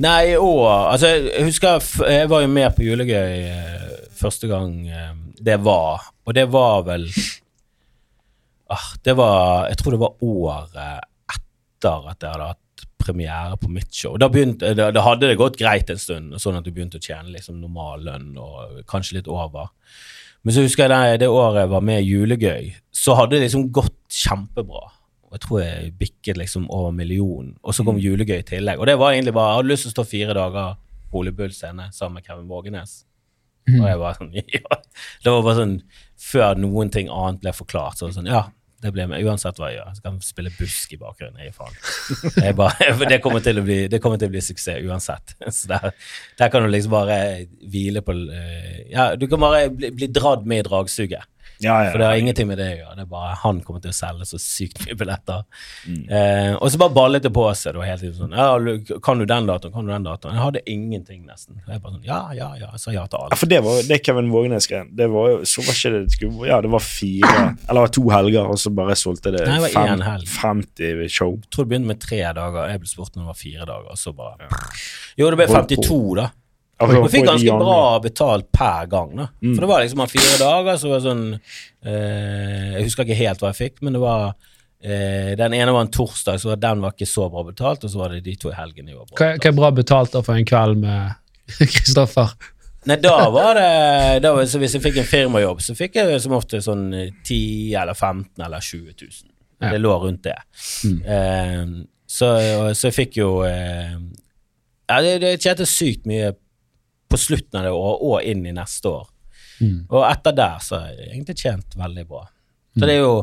Nei, 0.00 0.36
og 0.38 0.64
Altså, 0.68 1.12
jeg 1.28 1.44
husker 1.44 1.82
jeg 2.08 2.30
var 2.30 2.44
jo 2.44 2.52
med 2.52 2.70
på 2.76 2.86
Julegøy 2.86 3.36
eh, 3.50 4.08
første 4.16 4.48
gang 4.50 4.72
eh, 4.88 5.12
det 5.40 5.58
var, 5.64 6.10
og 6.24 6.36
det 6.36 6.46
var 6.52 6.82
vel 6.88 7.06
ah, 8.68 8.88
Det 9.04 9.16
var 9.16 9.68
Jeg 9.70 9.80
tror 9.80 9.96
det 9.96 10.02
var 10.02 10.24
året 10.24 10.80
etter 11.34 12.10
at 12.12 12.20
jeg 12.20 12.34
hadde 12.34 12.50
hatt 12.52 12.86
premiere 13.00 13.56
på 13.56 13.70
mitt 13.72 13.88
show. 13.96 14.18
Da, 14.20 14.28
begynte, 14.28 14.74
da, 14.76 14.90
da 14.92 15.00
hadde 15.00 15.30
det 15.30 15.38
gått 15.40 15.56
greit 15.56 15.88
en 15.88 16.00
stund, 16.00 16.34
sånn 16.36 16.58
at 16.58 16.66
du 16.66 16.68
begynte 16.68 17.00
å 17.00 17.04
tjene 17.04 17.32
liksom 17.32 17.56
normal 17.62 18.04
lønn 18.04 18.34
og 18.36 18.82
kanskje 18.90 19.16
litt 19.16 19.30
over. 19.32 19.70
Men 20.44 20.52
så 20.52 20.64
husker 20.66 20.84
jeg 20.84 20.92
det, 20.92 21.22
det 21.24 21.30
året 21.32 21.62
jeg 21.62 21.72
var 21.72 21.86
med 21.88 22.02
i 22.02 22.10
Julegøy, 22.10 22.68
så 22.92 23.16
hadde 23.16 23.38
det 23.38 23.46
liksom 23.46 23.70
gått 23.72 23.96
kjempebra. 24.12 24.84
Og 25.30 25.36
jeg 25.38 25.42
tror 25.44 25.60
jeg 25.62 25.92
bikket 25.98 26.38
liksom 26.40 26.64
over 26.74 26.90
millionen. 26.94 27.52
Og 27.62 27.74
så 27.76 27.84
kom 27.86 28.00
julegøy 28.02 28.40
i 28.40 28.46
tillegg. 28.46 28.80
Og 28.82 28.88
det 28.90 28.98
var 28.98 29.14
egentlig 29.14 29.34
bare 29.36 29.52
Jeg 29.52 29.60
hadde 29.60 29.70
lyst 29.70 29.86
til 29.86 29.92
å 29.92 29.94
stå 29.94 30.04
fire 30.10 30.34
dager 30.34 30.72
på 31.10 31.20
Ole 31.22 31.32
Bull 31.34 31.54
scene 31.54 31.86
sammen 31.94 32.18
med 32.18 32.26
Kevin 32.26 32.50
Vågenes. 32.50 33.04
Og 33.70 33.84
jeg 33.86 34.00
var 34.00 34.16
sånn 34.18 34.32
Ja. 34.56 34.78
Det 35.22 35.34
var 35.34 35.44
bare 35.46 35.58
sånn 35.60 35.76
Før 36.20 36.58
noen 36.58 36.90
ting 36.90 37.10
annet 37.12 37.44
ble 37.44 37.52
forklart, 37.54 37.98
så 37.98 38.06
var 38.06 38.10
det 38.10 38.18
sånn 38.18 38.30
Ja, 38.30 38.42
Det 38.82 38.92
blir 38.96 39.06
med, 39.10 39.22
uansett 39.22 39.60
hva 39.60 39.70
jeg 39.70 39.78
gjør. 39.78 39.94
Så 39.94 40.04
kan 40.04 40.18
jeg 40.18 40.26
spille 40.26 40.52
busk 40.56 40.94
i 40.96 41.00
bakgrunnen. 41.00 41.38
Jeg 41.38 41.52
gir 41.52 41.58
faen. 41.60 41.80
Jeg 42.48 42.56
bare, 42.58 42.90
det 43.12 43.20
kommer, 43.22 43.44
til 43.44 43.60
å 43.60 43.66
bli, 43.66 43.80
det 43.92 44.00
kommer 44.02 44.18
til 44.20 44.30
å 44.30 44.34
bli 44.34 44.42
suksess 44.44 44.82
uansett. 44.88 45.36
Så 45.46 45.70
der, 45.70 45.92
der 46.40 46.52
kan 46.52 46.64
du 46.64 46.72
liksom 46.72 46.96
bare 46.96 47.18
hvile 47.60 48.02
på 48.02 48.16
eh, 48.34 48.86
Ja, 48.90 49.12
du 49.20 49.28
kan 49.30 49.42
bare 49.46 49.68
bli, 49.70 49.92
bli 49.94 50.10
dratt 50.10 50.48
med 50.48 50.64
i 50.64 50.66
dragsuget. 50.70 51.28
Ja, 51.60 51.76
ja. 51.84 51.90
For 51.92 52.00
det 52.00 52.06
har 52.08 52.16
ingenting 52.20 52.48
med 52.48 52.58
det 52.60 52.66
å 52.70 52.76
gjøre. 52.78 52.94
Det 52.96 53.02
er 53.04 53.08
bare 53.10 53.34
Han 53.42 53.60
kommer 53.64 53.82
til 53.84 53.92
å 53.92 53.96
selge 53.96 54.26
så 54.28 54.38
sykt 54.40 54.80
mye 54.86 54.96
billetter. 54.96 55.42
Eh, 55.86 56.54
og 56.56 56.70
så 56.72 56.80
bare 56.80 56.94
ballet 56.96 57.24
det 57.26 57.32
på 57.36 57.44
seg 57.58 57.76
da 57.76 57.84
hele 57.84 58.00
tiden 58.00 58.16
sånn 58.16 58.32
ja, 58.36 58.98
Kan 59.04 59.20
du 59.20 59.26
den 59.28 59.48
datoen? 59.48 59.74
Kan 59.74 59.88
du 59.88 59.92
den 59.92 60.06
datoen? 60.06 60.36
Jeg 60.36 60.44
hadde 60.44 60.62
ingenting, 60.70 61.26
nesten. 61.28 61.60
Jeg 61.66 61.82
bare 61.82 61.98
sånn, 61.98 62.06
Ja, 62.08 62.20
ja, 62.36 62.50
ja. 62.58 62.70
Jeg 62.72 62.84
sa 62.84 62.94
ja 62.94 63.04
til 63.10 63.26
Ja, 63.30 63.38
for 63.42 63.52
det 63.52 63.60
var 63.66 63.82
det 63.90 64.00
Kevin 64.06 64.32
Vågenes-greien. 64.32 64.90
Det 64.96 65.10
var 65.12 65.30
jo, 65.34 65.38
så 65.48 65.64
var 65.66 65.76
ikke 65.76 65.92
det, 65.96 66.02
skulle, 66.16 66.48
Ja, 66.48 66.60
det 66.64 66.72
var 66.72 66.84
fire 66.84 67.34
Eller 67.36 67.80
det 67.80 67.84
var 67.86 67.94
to 68.00 68.06
helger, 68.16 68.50
og 68.54 68.60
så 68.64 68.74
bare 68.80 68.96
solgte 68.98 69.34
det 69.36 69.44
Nei, 69.46 69.60
det 69.60 69.68
var 69.68 69.76
fem, 69.76 70.04
helg. 70.08 70.28
50 70.40 71.08
show. 71.12 71.36
Jeg 71.36 71.52
tror 71.52 71.66
det 71.66 71.74
begynte 71.74 71.92
med 71.92 72.00
tre 72.02 72.22
dager. 72.40 72.70
Jeg 72.72 72.82
ble 72.82 72.90
spurt 72.90 73.16
når 73.16 73.26
det 73.26 73.32
var 73.34 73.40
fire 73.44 73.68
dager, 73.68 73.90
og 73.92 74.00
så 74.00 74.14
bare 74.16 74.48
Jo, 75.20 75.28
det 75.30 75.40
ble 75.42 75.50
52, 75.50 76.00
da. 76.16 76.30
Altså, 76.80 77.00
man 77.00 77.12
fikk 77.12 77.26
ganske 77.28 77.56
bra 77.60 77.80
betalt 78.00 78.46
per 78.56 78.86
gang, 78.88 79.10
da. 79.18 79.26
Mm. 79.44 79.50
For 79.52 79.64
det 79.64 79.68
var 79.68 79.82
liksom 79.84 80.04
fire 80.08 80.36
dager, 80.40 80.78
så 80.80 80.88
var 80.88 81.02
det 81.02 81.08
sånn 81.10 81.26
eh, 81.36 82.70
Jeg 82.78 82.86
husker 82.86 83.04
ikke 83.04 83.18
helt 83.18 83.42
hva 83.42 83.50
jeg 83.52 83.58
fikk, 83.58 83.82
men 83.84 83.98
det 83.98 84.00
var 84.00 84.30
eh, 84.30 85.32
Den 85.36 85.56
ene 85.58 85.74
var 85.76 85.84
en 85.84 85.92
torsdag, 85.92 86.40
så 86.40 86.56
den 86.56 86.80
var 86.84 86.96
ikke 86.96 87.10
så 87.10 87.28
bra 87.32 87.44
betalt, 87.50 87.84
og 87.84 87.92
så 87.92 88.00
var 88.00 88.14
det 88.14 88.22
de 88.24 88.38
to 88.40 88.54
helgene 88.56 88.96
var 88.96 89.04
bra. 89.10 89.18
Hva, 89.20 89.28
hva 89.36 89.52
er 89.52 89.58
bra 89.60 89.70
betalt 89.76 90.16
da 90.16 90.24
for 90.24 90.40
en 90.40 90.48
kveld 90.48 90.80
med 90.80 91.12
Kristoffer? 91.76 92.32
Nei, 92.88 92.96
da 92.96 93.16
var 93.28 93.58
det 93.60 94.22
da 94.24 94.32
var, 94.32 94.46
så 94.48 94.60
Hvis 94.62 94.78
jeg 94.78 94.84
fikk 94.86 95.02
en 95.02 95.08
firmajobb, 95.08 95.60
så 95.60 95.76
fikk 95.76 96.00
jeg 96.00 96.20
som 96.24 96.36
ofte 96.38 96.62
sånn 96.64 96.88
eh, 96.96 97.10
10 97.28 97.76
eller 97.82 97.96
15 97.96 98.46
eller 98.46 98.64
20 98.64 98.94
000. 98.96 99.24
Ja. 99.60 99.74
Det 99.74 99.80
lå 99.82 99.96
rundt 100.00 100.24
det. 100.24 100.38
Eh, 100.88 101.64
så, 102.08 102.28
så 102.72 102.88
jeg 102.88 102.96
fikk 102.96 103.20
jo 103.20 103.34
eh, 103.44 103.98
Ja, 104.88 105.02
det, 105.04 105.18
det 105.22 105.36
tjente 105.44 105.68
sykt 105.68 106.08
mye 106.08 106.32
på 107.10 107.18
slutten 107.18 107.60
av 107.60 107.66
det 107.66 107.74
året 107.74 108.06
og 108.06 108.30
inn 108.32 108.46
i 108.46 108.54
neste 108.56 108.92
år. 108.92 109.08
Mm. 109.60 109.76
Og 109.90 110.04
etter 110.06 110.36
der 110.36 110.62
så 110.64 110.80
har 110.80 110.94
jeg 110.94 111.10
egentlig 111.10 111.36
tjent 111.42 111.76
veldig 111.76 112.06
bra. 112.08 112.24
Så 112.78 112.86
det 112.86 112.96
er 112.96 113.02
jo 113.04 113.14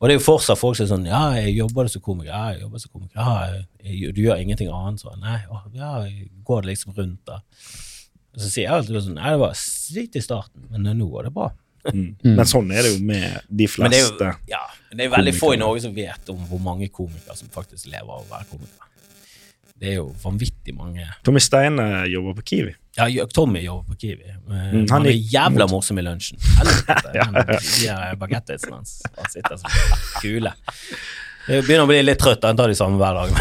og 0.00 0.08
det 0.08 0.14
er 0.14 0.16
jo 0.16 0.24
fortsatt 0.24 0.56
folk 0.56 0.78
som 0.78 0.86
er 0.86 0.88
sånn 0.94 1.08
Ja, 1.10 1.22
jeg 1.36 1.58
jobber 1.58 1.88
som 1.92 2.00
komiker. 2.00 2.32
Ja, 2.32 2.54
jeg 2.54 2.62
jobber 2.62 2.80
som 2.80 2.92
komiker. 2.94 3.20
Ja, 3.20 3.64
jeg, 3.84 4.14
du 4.16 4.22
gjør 4.24 4.40
ingenting 4.40 4.70
annet 4.72 5.02
sånn. 5.02 5.18
Nei, 5.20 5.42
å, 5.52 5.60
ja, 5.76 5.90
går 6.46 6.64
det 6.64 6.70
liksom 6.70 6.94
rundt 6.96 7.20
da? 7.28 7.42
Og 8.30 8.40
så 8.40 8.46
sier 8.46 8.64
jeg 8.64 8.72
alltid 8.78 8.96
sånn 9.04 9.18
Nei, 9.18 9.34
det 9.34 9.42
var 9.42 9.58
slitt 9.60 10.16
i 10.16 10.22
starten, 10.24 10.64
men 10.72 10.88
nå 10.88 11.08
går 11.12 11.28
det 11.28 11.34
bra. 11.36 11.50
Mm. 11.80 12.10
Men 12.36 12.44
sånn 12.44 12.66
er 12.76 12.84
det 12.84 12.90
jo 12.92 12.98
med 13.08 13.46
de 13.48 13.64
Men 13.80 13.88
det 13.88 14.02
er 14.02 14.10
fleste. 14.10 14.26
jo 14.28 14.50
ja, 14.52 14.58
men 14.90 14.98
det 14.98 15.04
er 15.06 15.12
veldig 15.14 15.32
få 15.32 15.48
i. 15.54 15.60
Norge 15.62 15.80
som 15.86 15.94
vet 15.96 16.28
om 16.28 16.42
hvor 16.50 16.60
mange 16.60 16.90
komikere 16.92 17.32
som 17.38 17.48
faktisk 17.54 17.88
lever 17.88 18.04
av 18.04 18.20
å 18.20 18.28
være 18.28 18.48
komiker. 18.50 18.89
Det 19.80 19.88
er 19.94 19.94
jo 19.96 20.10
vanvittig 20.22 20.74
mange. 20.76 21.06
Tommy 21.24 21.40
Steine 21.40 21.84
jobber 22.12 22.34
på 22.36 22.42
Kiwi. 22.50 22.74
Ja, 22.98 23.06
Tommy 23.32 23.62
jobber 23.64 23.94
på 23.94 24.00
Kiwi. 24.02 24.26
Eh, 24.28 24.36
Mm, 24.50 24.82
han, 24.82 24.88
han 24.90 25.06
er 25.06 25.16
jævla 25.16 25.64
mot- 25.64 25.70
morsom 25.78 25.98
i 25.98 26.02
lunsjen. 26.04 26.36
Helvete. 26.58 27.12
Ja. 27.16 27.24
han- 27.24 27.48
De 27.48 27.88
her 27.88 28.16
bagettene 28.20 28.74
hans 28.76 28.98
han 29.16 29.30
sitter 29.32 29.56
som 29.56 29.70
kule. 30.20 30.52
Jeg 31.48 31.64
begynner 31.64 31.86
å 31.86 31.88
bli 31.88 32.02
litt 32.04 32.20
trøtt. 32.20 32.44
Han 32.44 32.58
tar 32.58 32.68
de 32.68 32.74
samme 32.76 33.00
hver 33.00 33.16
dag. 33.16 33.32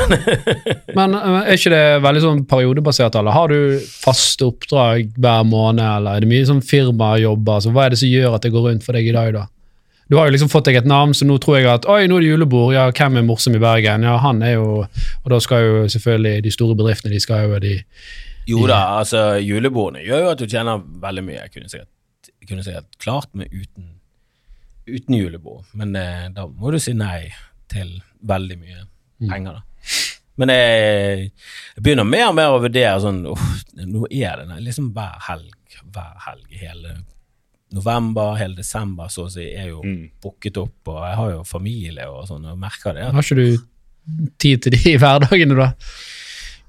Men 0.96 1.12
Men 1.12 1.16
eh, 1.20 1.50
er 1.52 1.58
ikke 1.60 1.74
det 1.76 1.84
veldig 2.08 2.22
sånn 2.24 2.46
periodebasert, 2.50 3.20
eller 3.20 3.36
har 3.36 3.52
du 3.52 3.80
faste 3.84 4.48
oppdrag 4.48 5.12
hver 5.20 5.44
måned, 5.46 5.84
eller 5.84 6.16
er 6.16 6.24
det 6.24 6.30
mye 6.32 6.48
sånn 6.48 6.64
firmajobber? 6.64 7.60
Så 7.68 7.74
hva 7.76 7.86
er 7.86 7.90
det 7.98 8.00
som 8.00 8.10
gjør 8.16 8.38
at 8.40 8.48
det 8.48 8.54
går 8.56 8.70
rundt 8.72 8.88
for 8.88 8.96
deg 8.96 9.12
i 9.12 9.16
dag, 9.20 9.34
da? 9.36 9.44
Du 10.10 10.18
har 10.18 10.26
jo 10.26 10.34
liksom 10.34 10.50
fått 10.50 10.66
deg 10.66 10.80
et 10.80 10.88
navn, 10.90 11.14
så 11.14 11.28
nå 11.28 11.36
tror 11.42 11.60
jeg 11.60 11.68
at 11.70 11.86
oi, 11.86 12.08
nå 12.10 12.18
er 12.18 12.24
det 12.26 12.32
julebord. 12.32 12.74
Ja, 12.74 12.88
hvem 12.90 13.20
er 13.20 13.28
morsom 13.28 13.54
i 13.54 13.62
Bergen? 13.62 14.08
Ja, 14.08 14.16
han 14.24 14.42
er 14.42 14.56
jo 14.56 14.70
Og 14.88 15.30
da 15.30 15.38
skal 15.44 15.68
jo 15.68 15.84
selvfølgelig 15.94 16.44
de 16.48 16.54
store 16.56 16.78
bedriftene, 16.80 17.14
de 17.14 17.22
skal 17.22 17.46
jo 17.46 17.62
de 17.62 17.76
jo 18.50 18.66
da, 18.66 18.80
altså 18.98 19.38
julebordene 19.44 20.02
gjør 20.02 20.24
jo 20.24 20.30
at 20.32 20.42
du 20.42 20.48
tjener 20.50 20.82
veldig 21.04 21.24
mye. 21.26 21.44
Jeg 21.44 21.52
kunne 21.54 21.70
sikkert, 21.70 22.32
kunne 22.50 22.66
sikkert 22.66 22.98
klart 23.02 23.30
meg 23.38 23.54
uten, 23.54 23.92
uten 24.90 25.18
julebord, 25.20 25.68
men 25.78 25.94
eh, 26.00 26.30
da 26.34 26.48
må 26.50 26.74
du 26.74 26.80
si 26.82 26.96
nei 26.98 27.28
til 27.70 28.00
veldig 28.26 28.58
mye 28.58 28.88
penger, 29.30 29.60
da. 29.60 29.66
Men 30.40 30.54
jeg, 30.56 31.30
jeg 31.76 31.84
begynner 31.84 32.08
mer 32.08 32.30
og 32.32 32.36
mer 32.40 32.56
å 32.56 32.62
vurdere 32.64 32.96
sånn 33.04 33.26
uff, 33.28 33.44
Nå 33.80 34.06
er 34.08 34.42
det 34.42 34.60
liksom 34.64 34.90
hver 34.96 35.18
helg, 35.28 35.78
hver 35.94 36.16
helg 36.26 36.62
hele 36.62 36.96
november, 37.72 38.36
hele 38.40 38.56
desember, 38.58 39.08
så 39.14 39.28
å 39.28 39.32
si, 39.34 39.46
er 39.54 39.70
jo 39.70 39.82
Mm. 39.86 40.10
booket 40.22 40.58
opp, 40.58 40.88
og 40.88 41.04
jeg 41.06 41.16
har 41.16 41.32
jo 41.36 41.44
familie 41.46 42.08
og 42.10 42.28
sånn, 42.28 42.46
og 42.52 42.58
merker 42.58 42.94
det. 42.94 43.04
Har 43.12 43.22
ikke 43.22 43.36
du 43.36 44.30
tid 44.40 44.62
til 44.64 44.72
de 44.72 44.96
i 44.96 44.98
hverdagene, 44.98 45.56
da? 45.56 45.74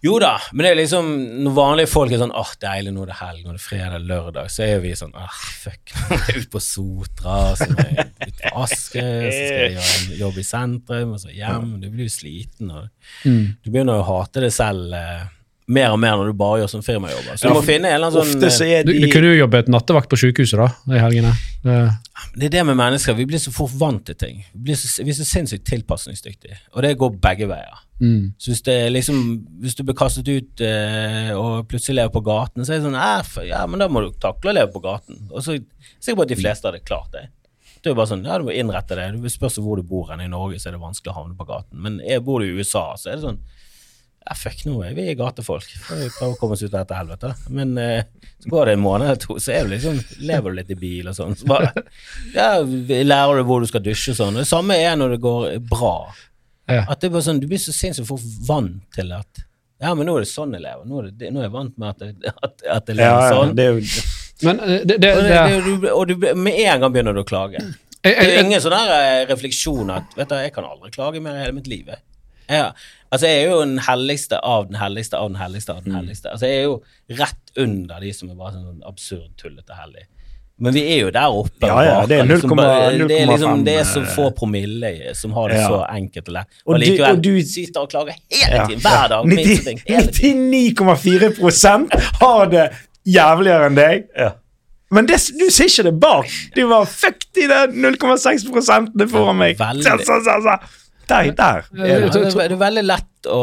Jo 0.02 0.14
da, 0.18 0.38
men 0.56 0.64
det 0.64 0.70
er 0.70 0.76
liksom 0.80 1.08
når 1.44 1.52
vanlige 1.52 1.88
folk 1.92 2.12
er 2.12 2.20
sånn 2.22 2.32
åh, 2.32 2.52
deilig, 2.60 2.92
nå 2.96 3.02
er 3.02 3.10
det 3.10 3.16
helg, 3.18 3.42
nå 3.44 3.50
er 3.52 3.58
det 3.58 3.60
fredag, 3.60 4.04
lørdag, 4.08 4.46
så 4.48 4.62
er 4.64 4.78
vi 4.80 4.94
sånn 4.96 5.12
åh, 5.12 5.34
fuck, 5.60 5.92
nå 6.08 6.16
er 6.16 6.22
jeg 6.32 6.40
ute 6.40 6.50
på 6.54 6.60
Sotra, 6.64 7.34
så 7.60 7.66
må 7.68 7.84
jeg 7.84 8.06
ut 8.30 8.38
på 8.40 8.52
Aske, 8.62 9.02
så 9.04 9.42
skal 9.42 9.58
jeg 9.60 9.74
gjøre 9.76 9.98
en 9.98 10.14
jobb 10.22 10.38
i 10.40 10.46
sentrum, 10.48 11.12
og 11.12 11.20
så 11.20 11.28
hjem, 11.36 11.68
du 11.82 11.90
blir 11.92 12.08
jo 12.08 12.14
sliten, 12.16 12.70
og 12.72 12.88
Mm. 13.28 13.56
du 13.62 13.68
begynner 13.70 14.00
å 14.00 14.06
hate 14.08 14.40
det 14.40 14.52
selv 14.56 14.92
eh, 14.96 15.26
mer 15.70 15.92
og 15.94 16.00
mer 16.02 16.16
når 16.18 16.32
du 16.32 16.38
bare 16.40 16.60
gjør 16.62 16.70
som 16.72 16.82
firmajobber. 16.82 17.36
Så 17.38 17.46
du 17.48 17.54
må 17.54 17.60
finne 17.66 17.86
en 17.90 17.94
eller 17.96 18.08
annen 18.10 18.16
sånn 18.18 18.36
Ofte 18.40 18.50
så 18.56 18.66
er 18.66 18.82
Du, 18.88 18.90
de 18.92 19.04
du 19.04 19.12
kunne 19.12 19.30
jo 19.30 19.38
jobbet 19.44 19.68
nattevakt 19.70 20.10
på 20.10 20.18
sykehuset, 20.18 20.58
da, 20.58 20.96
i 20.96 21.02
helgene. 21.02 21.30
Det, 21.62 21.76
Det 22.36 22.48
er 22.48 22.54
det 22.56 22.64
med 22.66 22.76
mennesker, 22.80 23.14
vi 23.16 23.26
blir 23.30 23.38
så 23.42 23.52
fort 23.54 23.72
vant 23.78 24.02
til 24.08 24.18
ting. 24.18 24.42
Vi, 24.54 24.64
blir 24.70 24.78
så, 24.80 24.90
vi 25.04 25.12
er 25.14 25.18
så 25.20 25.26
sinnssykt 25.28 25.64
tilpasningsdyktige, 25.70 26.58
og 26.74 26.82
det 26.82 26.96
går 26.98 27.16
begge 27.22 27.46
veier. 27.50 27.80
mm. 28.00 28.32
Så 28.38 28.50
hvis, 28.52 28.62
det 28.66 28.74
er 28.86 28.90
liksom, 28.94 29.20
hvis 29.62 29.74
du 29.78 29.82
blir 29.84 29.94
kastet 29.98 30.28
ut 30.28 30.60
eh, 30.66 31.30
og 31.36 31.68
plutselig 31.70 32.00
lever 32.00 32.14
på 32.18 32.24
gaten, 32.26 32.64
så 32.66 32.72
er 32.74 32.80
det 32.80 32.86
sånn 32.90 32.98
"Eh, 33.00 33.22
for- 33.22 33.44
Ja, 33.46 33.66
men 33.66 33.78
da 33.78 33.88
må 33.88 34.02
du 34.04 34.10
takle 34.18 34.50
å 34.50 34.54
leve 34.54 34.72
på 34.72 34.82
gaten. 34.82 35.28
Og 35.30 35.42
så 35.42 35.54
er 35.54 35.60
sikker 36.00 36.16
på 36.16 36.22
at 36.22 36.28
de 36.34 36.40
fleste 36.42 36.66
hadde 36.66 36.82
klart 36.84 37.12
det. 37.12 37.28
Det 37.80 37.88
er 37.88 37.94
jo 37.94 38.00
bare 38.02 38.10
sånn, 38.10 38.24
ja, 38.26 38.36
Du 38.38 38.44
må 38.44 38.52
innrette 38.52 38.96
det. 38.98 39.22
Du 39.22 39.28
spørs 39.32 39.56
hvor 39.56 39.76
du 39.76 39.82
bor 39.82 40.10
hen. 40.10 40.20
I 40.20 40.26
Norge 40.28 40.58
så 40.60 40.68
er 40.68 40.72
det 40.72 40.80
vanskelig 40.82 41.12
å 41.14 41.16
havne 41.22 41.36
på 41.38 41.46
gaten. 41.48 41.78
Men 41.80 41.98
jeg 42.06 42.20
bor 42.24 42.42
i 42.42 42.50
USA, 42.52 42.94
så 42.96 43.08
er 43.12 43.16
det 43.16 43.24
sånn 43.24 43.38
ja, 44.26 44.34
fuck, 44.36 44.60
nå 44.68 44.76
er 44.84 44.94
vi 44.94 45.06
gatefolk. 45.18 45.66
Får 45.86 45.96
vi 46.02 46.08
prøve 46.18 46.34
å 46.34 46.38
komme 46.38 46.54
oss 46.56 46.62
ut 46.62 46.74
av 46.74 46.82
dette 46.84 46.98
helvete. 46.98 47.30
Men 47.56 47.72
eh, 47.80 48.02
så 48.44 48.52
går 48.52 48.66
det 48.70 48.74
en 48.76 48.82
måned 48.84 49.06
eller 49.08 49.20
to, 49.22 49.38
så 49.42 49.54
er 49.56 49.64
du 49.66 49.72
liksom, 49.74 50.00
lever 50.28 50.50
du 50.52 50.58
litt 50.60 50.70
i 50.74 50.78
bil 50.78 51.08
og 51.10 51.16
sånn. 51.16 51.34
Så 51.40 51.48
bare, 51.50 51.70
ja, 52.36 52.50
lærer 52.62 53.40
du 53.40 53.46
hvor 53.48 53.64
du 53.64 53.68
skal 53.70 53.82
dusje 53.84 54.12
og 54.14 54.18
sånn. 54.20 54.38
Det 54.42 54.46
samme 54.50 54.76
er 54.78 54.94
når 55.00 55.16
det 55.16 55.20
går 55.24 55.46
bra. 55.72 55.94
Ja. 56.70 56.84
At 56.92 57.00
det 57.02 57.08
er 57.10 57.14
bare 57.16 57.26
sånn, 57.26 57.40
Du 57.42 57.48
blir 57.50 57.58
så 57.58 57.72
sinnssykt 57.74 58.06
fort 58.06 58.22
vant 58.46 58.76
til 58.94 59.08
at 59.16 59.40
Ja, 59.82 59.90
men 59.96 60.06
nå 60.06 60.12
er 60.20 60.22
det 60.26 60.30
sånn 60.30 60.52
jeg 60.54 60.62
lever. 60.62 60.84
Nå 60.86 61.00
er, 61.00 61.08
det, 61.18 61.30
nå 61.34 61.40
er 61.40 61.48
jeg 61.48 61.54
vant 61.56 61.78
med 61.80 61.88
at, 61.96 62.04
jeg- 62.04 62.34
at, 62.44 62.66
at 62.76 62.92
jeg 62.92 62.98
lever 63.00 63.10
ja, 63.10 63.24
ja, 63.24 63.32
sånn. 63.40 63.54
det 63.58 63.64
er 63.64 63.72
jo 63.72 64.44
Men 64.46 64.60
eh, 64.68 64.84
det, 64.86 64.98
det, 65.02 65.10
og, 65.16 65.86
og 65.96 66.04
du, 66.12 66.14
med 66.36 66.60
en 66.66 66.84
gang 66.84 66.92
begynner 66.94 67.16
du 67.16 67.24
å 67.24 67.26
klage. 67.26 67.58
jeg, 67.64 68.14
Det 68.14 68.14
er 68.28 68.44
ingen 68.44 68.62
sånn 68.62 68.76
eh, 68.78 69.24
refleksjon 69.32 69.90
at 69.96 70.14
vet 70.20 70.30
du, 70.30 70.36
jeg 70.44 70.52
kan 70.54 70.68
aldri 70.68 70.92
klage 70.94 71.20
mer 71.24 71.40
i 71.40 71.42
hele 71.46 71.56
mitt 71.58 71.66
liv. 71.72 71.88
jeg. 71.90 72.04
Jeg, 72.50 72.70
altså, 73.12 73.26
jeg 73.26 73.42
er 73.44 73.50
jo 73.50 73.58
den 73.64 73.78
helligste 73.86 74.38
av 74.42 74.66
den 74.70 74.78
helligste 74.80 75.18
av 75.18 75.28
den 75.32 75.36
helligste. 75.42 75.74
av 75.76 75.84
den 75.84 75.94
helligste. 75.98 76.30
Altså, 76.32 76.46
jeg 76.46 76.58
er 76.58 76.62
jo 76.68 76.78
rett 77.20 77.52
under 77.56 78.00
de 78.00 78.12
som 78.16 78.30
er 78.30 78.34
bare 78.40 78.52
sånn 78.56 78.82
absurd, 78.86 79.30
tullete 79.40 79.76
hellig. 79.78 80.06
Men 80.60 80.74
vi 80.76 80.82
er 80.92 80.98
jo 81.06 81.10
der 81.14 81.32
oppe. 81.32 81.64
Ja, 81.70 81.76
ja, 81.86 81.92
det 82.06 82.18
er 82.20 82.26
liksom, 82.28 82.50
0,5, 82.52 82.90
liksom, 82.92 83.08
det 83.08 83.20
er 83.22 83.30
liksom 83.30 83.62
det 83.64 83.74
er 83.80 83.86
så 83.88 84.00
eh, 84.02 84.10
få 84.12 84.26
promille 84.36 84.90
som 85.16 85.32
har 85.32 85.48
det 85.48 85.56
ja. 85.62 85.68
så 85.72 85.78
enkelt 85.88 86.28
lett. 86.28 86.50
Og 86.66 86.74
Og 86.74 86.80
du- 86.80 86.84
likevel 86.84 87.16
og 87.16 87.22
du- 87.24 87.42
sitter 87.48 87.80
og 87.80 87.88
klager 87.94 88.18
hele 88.30 88.66
tiden, 88.66 88.82
hver 88.84 89.08
dag. 89.08 89.24
minste 89.26 89.64
ting, 89.64 89.80
hele 89.88 90.12
tiden. 90.12 90.50
99,4 90.52 91.88
har 92.20 92.46
det 92.52 92.66
jævligere 93.08 93.66
enn 93.70 93.74
deg. 93.78 94.04
Ja. 94.16 94.30
Men 94.90 95.06
det, 95.06 95.16
du 95.38 95.46
ser 95.54 95.70
ikke 95.70 95.86
det 95.86 95.94
bak. 96.02 96.26
Du 96.56 96.64
var 96.66 96.84
fuck 96.84 97.24
de 97.38 97.46
der 97.48 97.68
0,6 97.72 98.50
prosentene 98.50 99.08
foran 99.08 99.38
meg. 99.38 99.56
Veldig. 99.56 99.86
Der, 101.10 101.30
der. 101.36 101.64
Er 101.74 102.04
det. 102.06 102.10
det, 102.14 102.44
er, 102.44 102.56
veldig 102.60 102.84
lett 102.86 103.30
å, 103.30 103.40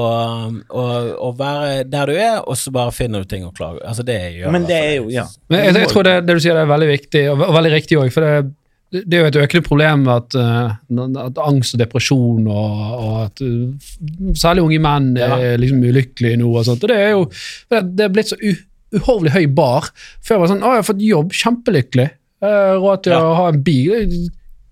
å, 0.71 0.83
å 1.27 1.31
være 1.37 1.81
der 1.91 2.11
du 2.11 2.15
er, 2.15 2.37
og 2.41 2.55
så 2.59 2.71
bare 2.73 2.93
finner 2.95 3.23
du 3.23 3.29
ting 3.29 3.43
å 3.45 3.51
klage 3.55 3.83
Altså, 3.85 4.05
det 4.07 4.17
gjør 4.37 4.53
Men 4.55 4.65
det 4.69 4.77
er 4.77 4.93
jo 5.01 5.11
ja. 5.13 5.25
Men 5.51 5.67
jeg, 5.67 5.75
jeg 5.83 5.91
tror 5.91 6.07
det, 6.07 6.15
det 6.27 6.37
du 6.37 6.43
sier, 6.43 6.55
det 6.57 6.63
er 6.63 6.71
veldig 6.71 6.89
viktig, 6.93 7.25
og, 7.33 7.43
og 7.49 7.57
veldig 7.59 7.73
riktig 7.75 7.99
òg. 7.99 8.13
For 8.15 8.25
det, 8.25 8.55
det 8.95 9.17
er 9.17 9.25
jo 9.25 9.29
et 9.33 9.39
økende 9.43 9.67
problem 9.67 10.07
at, 10.13 10.35
eh, 10.39 10.75
at 11.25 11.41
angst 11.43 11.75
og 11.75 11.81
depresjon 11.81 12.45
og, 12.47 12.85
og 12.95 13.17
at 13.25 13.43
eh, 13.43 13.89
særlig 14.39 14.63
unge 14.63 14.79
menn 14.85 15.09
er 15.19 15.59
liksom 15.59 15.83
ulykkelige 15.83 16.39
nå. 16.39 16.53
og 16.53 16.63
sånt, 16.69 16.85
og 16.87 16.93
Det 16.93 16.99
er 17.03 17.11
jo 17.11 17.25
det, 17.27 18.05
er 18.05 18.13
blitt 18.15 18.31
så 18.31 18.39
uhorvelig 18.39 19.35
høy 19.35 19.45
bar. 19.57 19.91
Før 20.23 20.39
var 20.39 20.47
det 20.47 20.53
sånn 20.53 20.63
Å, 20.63 20.71
jeg 20.71 20.83
har 20.83 20.87
fått 20.87 21.03
jobb, 21.03 21.35
kjempelykkelig. 21.35 22.07
Eh, 22.47 22.73
Råd 22.77 23.03
til 23.03 23.17
Ja. 23.17 23.21
å 23.25 23.35
ha 23.41 23.47
en 23.51 23.63
bil. 23.65 24.15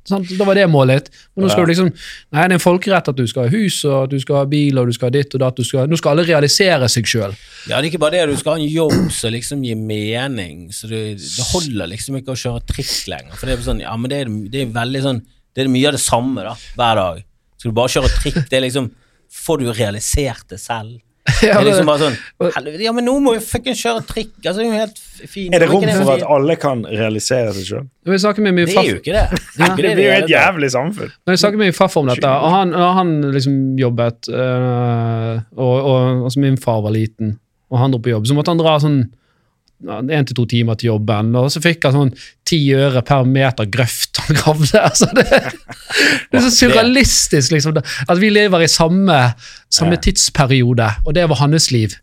Sant? 0.05 0.29
Da 0.37 0.45
var 0.45 0.53
det 0.57 0.67
målet. 0.69 1.07
Men 1.35 1.45
nå 1.45 1.49
skal 1.49 1.65
du 1.65 1.71
liksom 1.71 1.87
Nei, 1.89 2.43
det 2.43 2.51
er 2.51 2.53
en 2.59 2.61
folkerett 2.61 3.07
at 3.09 3.17
du 3.17 3.23
skal 3.27 3.47
ha 3.47 3.49
hus, 3.49 3.79
og 3.89 4.11
du 4.11 4.19
skal 4.21 4.35
ha 4.43 4.45
bil, 4.45 4.77
og 4.77 4.85
du 4.87 4.93
skal 4.93 5.07
ha 5.09 5.15
ditt 5.15 5.33
og 5.33 5.41
datt. 5.41 5.61
skal- 5.65 5.87
Nå 5.89 5.97
skal 5.97 6.11
alle 6.13 6.27
realisere 6.27 6.87
seg 6.93 7.05
sjøl. 7.09 7.33
Ja, 7.67 7.79
det 7.81 7.87
er 7.87 7.89
ikke 7.91 8.01
bare 8.05 8.11
det. 8.19 8.27
Du 8.29 8.37
skal 8.37 8.53
ha 8.53 8.59
en 8.61 8.69
jobb 8.69 9.11
som 9.11 9.33
liksom 9.33 9.63
gir 9.65 9.75
mening. 9.75 10.67
Så 10.71 10.87
det, 10.91 11.17
det 11.17 11.47
holder 11.51 11.87
liksom 11.89 12.19
ikke 12.21 12.35
å 12.35 12.37
kjøre 12.37 12.61
trikk 12.69 13.07
lenger. 13.09 13.33
For 13.35 13.45
det 13.49 13.57
er 13.57 13.65
sånn, 13.65 13.81
ja, 13.81 13.95
men 13.97 14.09
det 14.13 14.19
er, 14.21 14.29
det 14.53 14.61
er 14.67 14.75
veldig 14.77 15.01
sånn 15.01 15.23
Det 15.55 15.63
er 15.63 15.69
mye 15.71 15.87
av 15.87 15.93
det 15.95 16.01
samme 16.03 16.43
da, 16.43 16.53
hver 16.75 16.95
dag. 16.99 17.23
Skal 17.57 17.71
du 17.71 17.75
bare 17.75 17.93
kjøre 17.95 18.09
trikk, 18.19 18.41
det 18.49 18.57
er 18.59 18.65
liksom 18.69 18.91
Får 19.35 19.57
du 19.59 19.71
realisert 19.73 20.45
det 20.49 20.59
selv? 20.61 20.99
Det 21.25 21.47
Ja, 21.47 21.55
er 21.57 21.65
liksom 21.65 21.87
bare 21.89 21.99
sånn 22.03 22.51
Helvete, 22.53 22.83
ja, 22.85 22.91
men 22.93 23.07
nå 23.07 23.15
må 23.23 23.31
vi 23.33 23.41
fucking 23.41 23.73
kjøre 23.77 24.03
trikk. 24.05 24.33
Altså, 24.43 24.59
det 24.59 24.65
er 24.65 24.67
jo 24.69 24.77
helt 24.77 24.99
fint. 25.31 25.55
Er 25.55 25.63
det 25.63 25.69
rom 25.71 25.85
for 25.87 26.11
at 26.13 26.25
alle 26.35 26.55
kan 26.61 26.83
realisere 26.85 27.53
seg 27.55 27.65
sjøl? 27.65 27.87
Det 28.05 28.13
er 28.13 28.19
jo 28.19 28.31
ikke 28.31 28.43
det. 28.45 28.61
Det 28.61 28.75
er 28.77 28.91
jo 28.91 28.99
ikke 28.99 29.09
Det 29.09 29.87
det 29.87 29.95
blir 29.97 30.05
jo 30.05 30.17
et 30.19 30.29
jævlig 30.29 30.69
samfunn. 30.75 31.15
Når 31.25 31.33
jeg 31.37 31.41
snakket 31.41 31.61
med 31.63 31.71
min 31.71 31.77
farfar 31.79 32.03
om 32.03 32.11
dette, 32.13 32.29
og 32.45 32.53
han, 32.53 32.73
og 32.77 32.93
han 32.99 33.15
liksom 33.33 33.57
jobbet 33.81 34.29
øh, 34.29 35.33
og, 35.57 35.75
og 35.81 36.25
altså 36.29 36.45
Min 36.45 36.61
far 36.61 36.83
var 36.85 36.93
liten, 36.93 37.39
og 37.73 37.81
han 37.81 37.95
dro 37.95 38.03
på 38.05 38.13
jobb. 38.13 38.29
Så 38.29 38.37
måtte 38.37 38.53
han 38.53 38.61
dra 38.61 38.77
sånn 38.83 39.01
én 39.85 40.25
til 40.29 40.37
to 40.37 40.45
timer 40.49 40.77
til 40.79 40.93
jobben, 40.93 41.33
og 41.35 41.49
så 41.51 41.59
fikk 41.61 41.83
han 41.89 41.95
sånn 41.97 42.13
ti 42.47 42.59
øre 42.77 43.01
per 43.05 43.25
meter 43.27 43.67
grøft 43.69 44.04
han 44.27 44.39
gravde. 44.39 44.81
Altså 44.81 45.09
det, 45.15 45.25
det 46.31 46.39
er 46.39 46.43
så 46.47 46.53
surrealistisk, 46.53 47.53
liksom. 47.55 47.77
At 48.09 48.21
vi 48.21 48.29
lever 48.33 48.65
i 48.65 48.71
samme, 48.71 49.19
samme 49.73 49.97
tidsperiode, 50.01 50.89
og 51.05 51.15
det 51.17 51.27
var 51.31 51.41
hans 51.45 51.71
liv. 51.71 51.95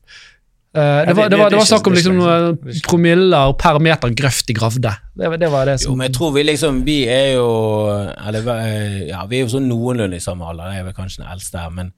Uh, 0.73 0.81
det, 1.05 1.13
var, 1.19 1.29
det, 1.29 1.37
var, 1.37 1.51
det 1.53 1.59
var 1.61 1.67
snakk 1.69 1.89
om 1.91 1.93
liksom, 1.93 2.21
er 2.25 2.45
er 2.49 2.77
promiller 2.87 3.51
per 3.61 3.77
meter 3.85 4.15
grøft 4.17 4.47
de 4.49 4.55
gravde. 4.57 4.95
Det, 5.13 5.29
var- 5.29 5.37
det 5.43 5.51
var 5.53 5.69
det 5.69 5.75
Jo, 5.85 5.93
men 5.95 6.07
jeg 6.09 6.15
tror 6.17 6.31
vi 6.33 6.45
liksom 6.49 6.79
Vi 6.87 6.95
er 7.13 7.35
jo 7.35 7.49
Eller 8.27 8.47
eh, 8.55 8.95
ja, 9.11 9.27
vi 9.29 9.37
er 9.37 9.43
jo 9.45 9.51
sånn 9.53 9.69
noenlunde 9.69 10.17
i 10.17 10.25
samme 10.25 10.49
alder. 10.49 10.71
Jeg 10.73 10.81
er 10.81 10.87
vel 10.87 10.97
kanskje 10.97 11.21
den 11.21 11.29
eldste 11.35 11.61
her, 11.61 11.75
men 11.77 11.93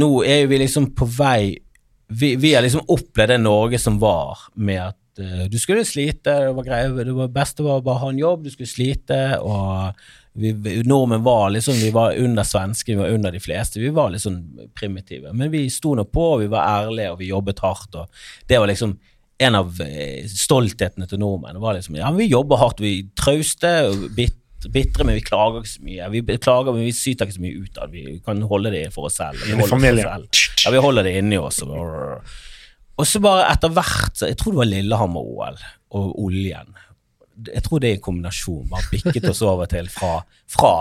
nå 0.00 0.08
er 0.24 0.40
jo 0.46 0.48
vi 0.54 0.62
liksom 0.64 0.86
på 0.96 1.10
vei 1.18 1.58
Vi, 2.08 2.30
vi 2.40 2.54
har 2.56 2.64
liksom 2.64 2.88
opplevd 2.88 3.34
det 3.34 3.40
Norge 3.44 3.82
som 3.82 4.00
var, 4.00 4.46
med 4.56 4.80
at 4.86 4.96
eh, 5.22 5.46
du 5.50 5.56
skulle 5.60 5.86
slite, 5.86 6.34
det 6.46 6.52
var 6.56 6.66
greit, 6.66 6.96
det 6.96 7.14
var 7.16 7.32
beste 7.32 7.64
var 7.66 7.80
å 7.80 7.86
bare 7.86 8.02
ha 8.02 8.12
en 8.12 8.20
jobb, 8.20 8.44
du 8.44 8.52
skulle 8.52 8.70
slite, 8.70 9.20
og 9.40 9.94
vi, 10.34 10.50
nordmenn 10.82 11.22
var 11.22 11.52
liksom 11.54 11.76
Vi 11.78 11.92
var 11.94 12.16
under 12.18 12.42
svenske, 12.42 12.90
vi 12.90 12.98
var 12.98 13.12
under 13.14 13.30
de 13.30 13.38
fleste. 13.38 13.78
Vi 13.78 13.92
var 13.94 14.10
litt 14.10 14.24
sånn 14.24 14.40
primitive. 14.74 15.30
Men 15.30 15.52
vi 15.52 15.68
sto 15.70 15.92
nå 15.94 16.08
på, 16.10 16.24
vi 16.40 16.48
var 16.50 16.66
ærlige, 16.82 17.12
og 17.12 17.20
vi 17.20 17.30
jobbet 17.30 17.62
hardt, 17.62 17.94
og 17.94 18.48
det 18.50 18.58
var 18.58 18.70
liksom 18.70 18.96
en 19.38 19.58
av 19.58 19.78
eh, 19.82 20.26
stolthetene 20.30 21.08
til 21.10 21.18
nordmenn 21.18 21.58
var 21.62 21.74
liksom 21.74 21.96
Ja, 21.98 22.10
vi 22.14 22.28
jobber 22.30 22.60
hardt, 22.60 22.82
vi 22.82 23.00
er 23.00 23.08
trauste 23.18 23.70
bit, 24.14 24.36
bitre, 24.70 25.04
men 25.04 25.18
vi 25.18 25.24
klager 25.26 25.62
ikke 25.62 25.72
så 25.74 25.84
mye. 25.84 26.08
Vi 26.14 26.38
klager, 26.38 26.72
men 26.72 26.86
vi 26.86 26.94
syter 26.96 27.28
ikke 27.28 27.38
så 27.38 27.44
mye 27.44 27.62
ut 27.62 27.78
av 27.82 27.92
det. 27.92 28.04
Vi 28.06 28.18
kan 28.24 28.42
holde 28.48 28.72
det 28.74 28.86
for 28.94 29.10
oss 29.10 29.18
selv. 29.20 29.42
Vi 29.44 29.54
holder 29.58 29.80
det 29.82 30.06
oss 30.06 30.08
selv. 30.08 30.42
Ja, 30.64 30.74
vi 30.74 30.82
holder 30.86 31.06
det 31.06 31.14
inni 31.20 31.40
oss. 31.40 31.60
Og, 31.66 31.74
og 32.94 33.06
så 33.08 33.20
bare 33.22 33.46
etter 33.50 33.72
hvert 33.74 34.22
Jeg 34.22 34.36
tror 34.38 34.54
det 34.54 34.60
var 34.62 34.70
Lillehammer-OL 34.70 35.62
og 35.94 36.18
oljen. 36.24 36.74
Jeg 37.48 37.62
tror 37.66 37.82
det 37.82 37.90
er 37.90 37.96
en 37.98 38.04
kombinasjon. 38.04 38.68
Bare 38.70 38.90
bikket 38.92 39.26
oss 39.30 39.42
over 39.42 39.66
til 39.70 39.88
fra, 39.90 40.20
fra 40.50 40.74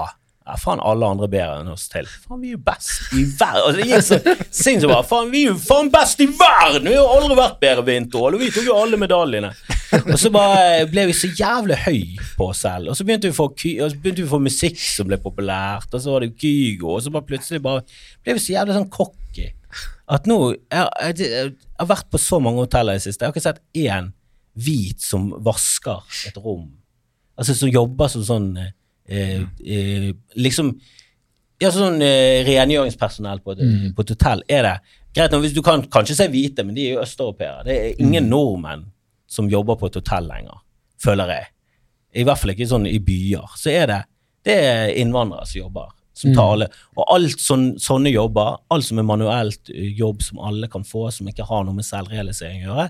ja, 0.44 0.58
faen 0.60 0.82
alle 0.84 1.08
andre 1.08 1.30
bedre 1.32 1.62
enn 1.62 1.72
oss 1.72 1.86
til. 1.92 2.08
Faen, 2.26 2.42
vi 2.42 2.52
er 2.52 2.58
jo 2.58 2.64
best 2.66 3.14
i 3.16 3.24
verden. 3.24 3.62
Altså, 3.64 3.78
det 3.80 3.86
gikk 3.88 4.04
så 4.04 4.18
sinnssykt 4.64 4.90
bra. 4.92 4.98
Faen, 5.08 5.32
vi 5.32 5.46
er 5.46 5.54
jo 5.54 5.60
faen 5.62 5.92
best 5.94 6.20
i 6.20 6.28
verden! 6.28 6.90
Vi 6.90 6.98
har 6.98 7.00
jo 7.00 7.14
aldri 7.16 7.38
vært 7.40 7.62
bedre 7.64 7.86
vinter-OL, 7.88 8.36
og 8.36 8.44
vi 8.44 8.50
tok 8.52 8.68
jo 8.68 8.76
alle 8.76 9.00
medaljene. 9.00 9.54
Og 10.02 10.18
så 10.20 10.34
bare 10.34 10.84
ble 10.92 11.08
vi 11.10 11.16
så 11.16 11.30
jævlig 11.32 11.80
høy 11.86 12.02
på 12.36 12.50
oss 12.50 12.66
selv. 12.66 12.92
Og 12.92 13.00
så 13.00 13.08
begynte 13.08 13.30
vi 13.30 13.36
å 13.36 13.40
få, 13.40 13.50
begynte 13.56 14.20
vi 14.20 14.28
å 14.28 14.34
få 14.34 14.42
musikk 14.44 14.84
som 14.84 15.08
ble 15.08 15.22
populært, 15.24 15.88
og 15.94 16.04
så 16.04 16.18
var 16.18 16.26
det 16.26 16.34
Kygo, 16.36 16.98
og 16.98 17.06
så 17.06 17.14
bare 17.14 17.30
plutselig 17.30 17.64
bare 17.64 17.86
ble 18.26 18.36
vi 18.36 18.44
så 18.44 18.58
jævlig 18.58 18.82
sånn 18.82 18.92
cocky. 18.92 19.23
At 20.12 20.28
nå 20.30 20.38
Jeg, 20.54 20.88
jeg, 21.02 21.30
jeg 21.30 21.54
har 21.80 21.90
vært 21.90 22.10
på 22.12 22.20
så 22.22 22.40
mange 22.44 22.64
hoteller 22.64 22.98
i 22.98 23.02
det 23.02 23.06
siste. 23.08 23.24
Jeg 23.24 23.32
har 23.32 23.36
ikke 23.36 23.46
sett 23.46 23.62
én 23.78 24.12
hvit 24.54 25.02
som 25.02 25.32
vasker 25.44 26.04
et 26.30 26.38
rom. 26.38 26.68
Altså 27.40 27.56
som 27.58 27.72
jobber 27.72 28.12
som 28.14 28.26
sånn 28.28 28.50
eh, 28.60 29.42
eh, 29.42 30.12
Liksom 30.38 30.74
Ja, 31.62 31.72
sånn 31.74 32.02
eh, 32.06 32.44
rengjøringspersonell 32.46 33.42
på 33.42 33.56
et, 33.56 33.64
på 33.96 34.06
et 34.06 34.14
hotell. 34.14 34.44
Er 34.52 34.68
det 34.68 34.76
greit 35.16 35.34
nok 35.34 35.46
hvis 35.46 35.56
du 35.56 35.62
kan 35.66 35.86
kanskje 35.90 36.18
se 36.18 36.28
hvite, 36.30 36.66
men 36.66 36.76
de 36.76 36.88
er 36.88 36.96
jo 36.98 37.04
østeuropeere. 37.04 37.64
Det 37.68 37.76
er 37.78 38.02
ingen 38.04 38.30
nordmenn 38.30 38.88
som 39.30 39.50
jobber 39.50 39.78
på 39.80 39.90
et 39.90 39.98
hotell 40.02 40.28
lenger, 40.30 40.60
føler 41.02 41.32
jeg. 41.34 41.50
I 42.22 42.26
hvert 42.28 42.42
fall 42.42 42.54
ikke 42.54 42.68
sånn 42.70 42.86
i 42.90 43.00
byer. 43.02 43.56
Så 43.58 43.72
er 43.74 43.88
det 43.90 44.02
det 44.44 44.56
er 44.60 44.90
innvandrere 45.00 45.48
som 45.48 45.62
jobber. 45.62 45.94
Som 46.14 46.36
tar 46.38 46.52
alle. 46.54 46.68
Og 46.94 47.08
alt 47.16 47.42
sån, 47.42 47.72
sånne 47.82 48.12
jobber, 48.14 48.60
alt 48.74 48.86
som 48.86 49.00
er 49.02 49.08
manuelt 49.08 49.72
eh, 49.74 49.90
jobb 49.98 50.22
som 50.22 50.42
alle 50.46 50.70
kan 50.70 50.86
få, 50.86 51.08
som 51.12 51.30
ikke 51.30 51.48
har 51.50 51.66
noe 51.66 51.78
med 51.78 51.88
selvrealisering 51.88 52.68
å 52.68 52.70
gjøre, 52.70 52.90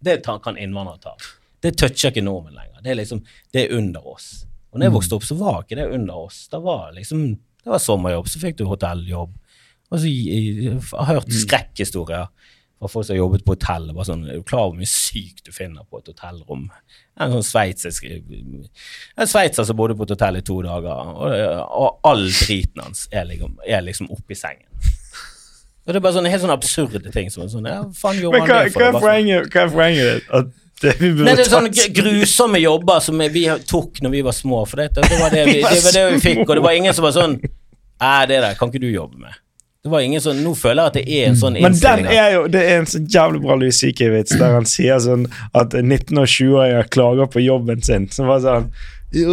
det 0.00 0.20
ta, 0.24 0.38
kan 0.40 0.56
innvandrere 0.56 1.02
ta. 1.02 1.16
Det 1.60 1.74
toucher 1.76 2.12
ikke 2.12 2.24
nordmenn 2.24 2.56
lenger. 2.56 2.80
Det 2.84 2.92
er 2.94 3.00
liksom, 3.02 3.20
det 3.52 3.64
er 3.64 3.74
under 3.76 4.06
oss. 4.14 4.30
Og 4.70 4.78
når 4.78 4.86
jeg 4.86 4.94
vokste 4.94 5.18
opp, 5.18 5.26
så 5.26 5.36
var 5.36 5.64
ikke 5.64 5.80
det 5.80 5.90
under 5.92 6.22
oss. 6.22 6.44
Det 6.52 6.60
var 6.64 6.94
liksom, 6.96 7.26
det 7.64 7.72
var 7.74 7.82
sommerjobb, 7.82 8.30
så 8.30 8.40
fikk 8.40 8.60
du 8.60 8.64
hotelljobb. 8.70 9.34
Og 9.90 9.98
så, 9.98 10.06
jeg, 10.06 10.54
jeg 10.64 10.76
har 10.94 11.10
hørt 11.10 11.34
skrekkhistorier 11.34 12.30
fra 12.80 12.88
folk 12.88 13.06
som 13.06 13.14
har 13.14 13.20
jobbet 13.20 13.44
på 13.44 13.54
hotell. 13.54 13.90
Bare 13.94 14.08
sånn, 14.08 14.22
er 14.26 14.38
du 14.40 14.44
klar 14.48 14.64
over 14.66 14.74
hvor 14.74 14.80
mye 14.80 14.90
sykt 14.90 15.44
du 15.46 15.52
finner 15.52 15.84
på 15.84 16.00
et 16.00 16.08
hotellrom? 16.08 16.66
En 17.20 17.34
sånn 17.34 17.44
sveitsisk 17.44 18.06
En 18.08 19.28
sveitser 19.28 19.66
som 19.68 19.76
bodde 19.76 19.96
på 19.98 20.06
et 20.08 20.14
hotell 20.16 20.40
i 20.40 20.44
to 20.46 20.56
dager, 20.64 21.12
og, 21.12 21.34
og 21.84 22.08
all 22.08 22.24
driten 22.32 22.80
hans 22.86 23.04
er 23.12 23.28
liksom, 23.28 23.58
er 23.68 23.84
liksom 23.84 24.08
oppi 24.16 24.38
sengen. 24.38 24.66
Og 25.86 25.94
det 25.94 25.98
er 25.98 26.04
bare 26.04 26.14
sånne 26.14 26.30
helt 26.30 26.42
sånne 26.44 26.54
absurde 26.54 27.10
ting. 27.10 27.30
Som 27.32 27.42
er 27.42 27.48
sånn, 27.50 27.66
ja, 27.66 27.78
faen 27.96 28.18
gjorde 28.20 28.38
Men 28.38 28.50
han 28.50 28.66
det 28.68 28.72
for? 28.74 28.82
hva, 28.82 28.90
Det 28.90 28.90
er 28.90 28.92
sånn- 28.92 29.06
poenget, 29.06 29.54
poenget 29.74 30.10
ditt? 30.12 30.56
Det 30.80 30.94
Nei, 31.00 31.34
det 31.36 31.44
er 31.44 31.50
sånne 31.50 31.86
grusomme 31.92 32.60
jobber 32.62 33.02
som 33.04 33.18
vi 33.34 33.42
tok 33.68 33.98
når 34.04 34.12
vi 34.14 34.20
var 34.24 34.32
små. 34.36 34.62
For 34.68 34.80
det, 34.80 34.86
det, 34.96 35.18
var 35.20 35.32
det, 35.34 35.42
vi, 35.50 35.58
det 35.60 35.82
var 35.84 35.96
det 35.96 36.04
vi 36.14 36.20
fikk, 36.24 36.42
og 36.46 36.54
det 36.56 36.62
var 36.64 36.76
ingen 36.78 36.96
som 36.96 37.04
var 37.08 37.16
sånn 37.16 37.36
Nei, 37.40 38.20
det 38.30 38.38
der 38.40 38.54
kan 38.56 38.70
ikke 38.70 38.80
du 38.80 38.88
jobbe 38.88 39.18
med. 39.20 39.34
Det 39.80 39.88
var 39.88 40.04
ingen 40.04 40.20
sånn, 40.20 40.42
Nå 40.44 40.52
føler 40.60 40.82
jeg 40.82 40.90
at 40.90 40.96
det 40.98 41.04
er 41.16 41.28
en 41.30 41.36
sånn 41.40 41.54
innstilling. 41.56 42.04
Men 42.04 42.10
den 42.12 42.18
er 42.20 42.34
jo, 42.34 42.40
det 42.52 42.62
er 42.68 42.80
en 42.82 42.88
så 42.90 43.00
jævlig 43.00 43.40
bra 43.46 43.54
Louis 43.56 43.78
CK-vits 43.80 44.36
der 44.36 44.56
han 44.58 44.68
sier 44.68 45.00
sånn 45.00 45.24
at 45.56 45.72
19- 45.72 46.20
og 46.20 46.28
20-åringer 46.28 46.90
klager 46.92 47.30
på 47.32 47.44
jobben 47.44 47.80
sin. 47.86 48.08
Som 48.12 48.28
var 48.28 48.42
sånn 48.44 48.68
jo, 49.10 49.32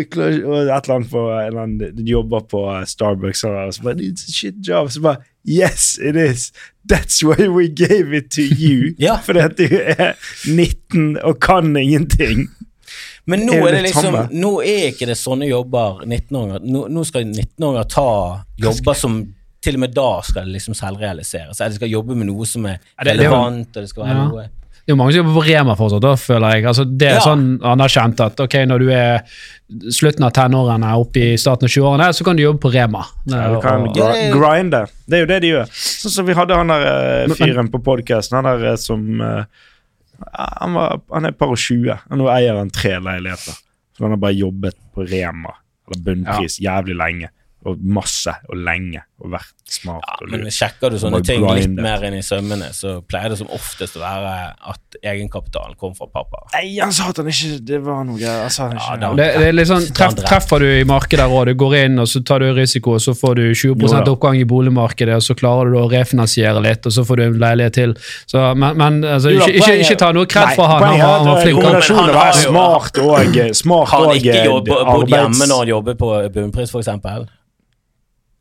Et 0.00 0.14
eller 0.16 0.94
annet 0.94 1.10
på 1.10 1.24
en 1.26 1.42
eller 1.42 1.64
annen 1.66 2.06
jobber 2.08 2.46
på 2.48 2.62
eh, 2.72 2.86
Starbucks 2.88 3.42
og 3.44 3.74
så 3.74 3.82
bare, 3.84 4.06
It's 4.06 4.28
a 4.30 4.32
shit 4.32 4.62
job. 4.64 4.92
Så 4.94 5.02
bare 5.04 5.24
Yes, 5.44 5.98
it 5.98 6.16
is. 6.16 6.52
That's 6.88 7.22
why 7.24 7.48
we 7.48 7.68
gave 7.68 8.14
it 8.16 8.30
to 8.38 8.42
you. 8.42 8.94
Ja. 8.98 9.18
Fordi 9.24 9.40
at 9.40 9.58
du 9.58 9.66
er 9.66 10.14
19 10.46 11.18
og 11.18 11.40
kan 11.40 11.76
ingenting. 11.76 12.46
Men 13.26 13.44
nå 13.46 13.58
Er 13.58 13.66
det 13.66 13.72
det 13.80 13.82
liksom? 13.90 14.16
Nå 14.32 14.54
er 14.62 14.90
ikke 14.94 15.10
det 15.10 15.18
sånne 15.18 15.50
jobber 15.50 16.00
19-åringer 16.06 16.64
Nå, 16.64 16.86
nå 16.90 17.04
skal 17.06 17.26
19-åringer 17.28 17.90
ta 17.92 18.08
jobber 18.58 18.96
som 18.96 19.20
til 19.60 19.76
og 19.76 19.80
med 19.80 19.92
da 19.94 20.08
skal 20.24 20.46
det 20.48 20.54
liksom 20.56 20.74
selvrealiseres. 20.78 21.60
Eller 21.60 21.74
de 21.74 21.80
skal 21.82 21.90
jobbe 21.92 22.16
med 22.16 22.26
noe 22.30 22.46
som 22.48 22.64
er 22.66 22.78
Ja, 22.80 23.10
relevant, 23.12 23.68
og 23.76 23.82
det 23.82 23.88
skal 23.90 24.04
være 24.06 24.16
Ja. 24.16 24.24
noe 24.28 24.48
Det 24.86 24.94
er 24.94 24.96
mange 24.96 25.12
som 25.12 25.20
jobber 25.26 25.36
på 25.40 25.46
Rema 25.46 25.74
fortsatt, 25.76 26.00
da, 26.02 26.14
føler 26.16 26.50
jeg. 26.54 26.64
Altså, 26.66 26.84
det 26.98 27.08
er 27.08 27.14
Ja. 27.14 27.20
sånn 27.20 27.60
anerkjent 27.62 28.20
at 28.24 28.40
ok, 28.40 28.54
når 28.66 28.78
du 28.80 28.88
er 28.90 29.20
slutten 29.92 30.24
av 30.24 30.32
tenårene 30.32 30.94
opp 30.98 31.16
i 31.16 31.36
starten 31.36 31.64
av 31.68 31.70
20-årene, 31.70 32.08
så 32.16 32.24
kan 32.24 32.34
du 32.36 32.42
jobbe 32.42 32.58
på 32.64 32.72
Rema. 32.72 33.04
Ja, 33.26 33.54
du 33.54 33.60
kan 33.60 33.82
Og- 33.86 33.94
gr 33.94 34.00
er- 34.10 34.32
grinde. 34.32 34.88
Det 35.06 35.14
er 35.14 35.20
jo 35.20 35.26
det 35.26 35.40
de 35.42 35.48
gjør. 35.52 35.66
Sånn 35.70 36.10
som 36.10 36.26
vi 36.26 36.32
hadde 36.34 36.56
han 36.56 36.66
der 36.66 37.26
uh, 37.28 37.34
fyren 37.34 37.68
på 37.70 37.78
podkasten, 37.84 38.42
han 38.42 38.44
der 38.58 38.72
eh, 38.72 38.76
som 38.76 39.20
uh, 39.20 39.44
han, 40.34 40.74
var, 40.74 41.00
han 41.12 41.26
er 41.26 41.32
par 41.32 41.48
og 41.48 41.56
20, 41.58 41.92
og 42.10 42.18
nå 42.18 42.26
eier 42.28 42.56
han 42.56 42.70
tre 42.70 42.98
leiligheter. 42.98 43.52
Så 43.96 44.00
han 44.00 44.10
har 44.10 44.16
bare 44.16 44.34
jobbet 44.34 44.74
på 44.94 45.06
Rema, 45.08 45.52
eller 45.86 46.02
bunnpris, 46.02 46.58
jævlig 46.58 46.96
lenge. 46.96 47.28
Og 47.68 47.76
masse 47.84 48.32
og 48.48 48.56
lenge, 48.56 49.02
og 49.20 49.34
vært 49.34 49.50
smart. 49.68 50.00
Ja, 50.08 50.14
og 50.24 50.30
men 50.32 50.46
sjekker 50.48 50.88
du 50.90 50.96
sånne 50.96 51.18
ting 51.28 51.42
litt 51.44 51.74
mer 51.76 52.00
inn 52.08 52.14
i 52.16 52.22
sømmene, 52.24 52.70
så 52.72 53.02
pleier 53.04 53.28
det 53.28 53.36
som 53.36 53.50
oftest 53.52 53.98
å 53.98 54.00
være 54.00 54.30
at 54.72 54.96
egenkapitalen 55.04 55.76
kom 55.76 55.92
fra 55.94 56.06
pappa. 56.08 56.40
Nei, 56.54 56.78
han 56.80 56.88
sa 56.96 57.10
at 57.12 57.18
han 57.20 57.28
ikke 57.28 57.58
Det 57.68 57.80
var 57.84 58.06
noe 58.08 58.16
greier. 58.16 58.40
Han 58.46 58.54
sa 58.54 58.68
han 58.70 58.78
Ja, 58.78 58.86
ikke 58.86 59.00
da- 59.02 59.10
Det, 59.18 59.26
det 59.42 59.48
er 59.50 59.52
litt 59.58 59.68
sånn, 59.68 59.84
treff, 59.92 60.14
Treffer 60.22 60.58
du 60.64 60.68
i 60.80 60.84
markedet 60.88 61.26
òg, 61.28 61.50
du 61.50 61.54
går 61.60 61.74
inn 61.84 61.98
og 62.00 62.08
så 62.08 62.22
tar 62.24 62.38
du 62.40 62.48
risiko, 62.56 62.94
og 62.96 63.00
så 63.04 63.12
får 63.12 63.34
du 63.36 63.42
20 63.52 63.76
Jo 63.76 64.14
oppgang 64.14 64.40
i 64.40 64.44
boligmarkedet, 64.48 65.14
og 65.20 65.22
så 65.28 65.36
klarer 65.36 65.68
du 65.70 65.76
å 65.82 65.90
refinansiere 65.92 66.62
litt, 66.64 66.86
og 66.88 66.92
så 66.96 67.04
får 67.04 67.16
du 67.16 67.22
en 67.26 67.38
leilighet 67.44 67.76
til. 67.76 67.92
Så, 68.26 68.40
men 68.56 68.76
men 68.80 69.04
altså, 69.04 69.34
Jo 69.34 69.40
da, 69.44 69.50
ikke, 69.52 69.60
ikke, 69.60 69.84
ikke 69.84 69.98
ta 70.00 70.12
noe 70.16 70.24
kred 70.24 70.54
fra 70.54 70.56
for 70.56 70.66
han, 70.72 70.82
han 70.82 70.98
var, 70.98 71.18
han 71.18 71.26
var 71.28 71.42
flink. 71.44 71.60
Han. 71.62 71.76
Jo- 71.76 72.40
smart 72.48 73.02
og 73.04 73.54
smart 73.54 73.88
Har 73.92 73.98
han 74.00 74.08
og 74.08 74.16
ikke 74.16 74.44
jobb, 74.48 74.68
eh, 74.72 74.84
bodd 74.94 75.08
hjemme 75.12 75.46
når 75.52 75.58
han 75.58 75.68
jobber 75.74 75.94
på 76.00 76.10
bunnpris, 76.32 76.72
eksempel? 76.80 77.28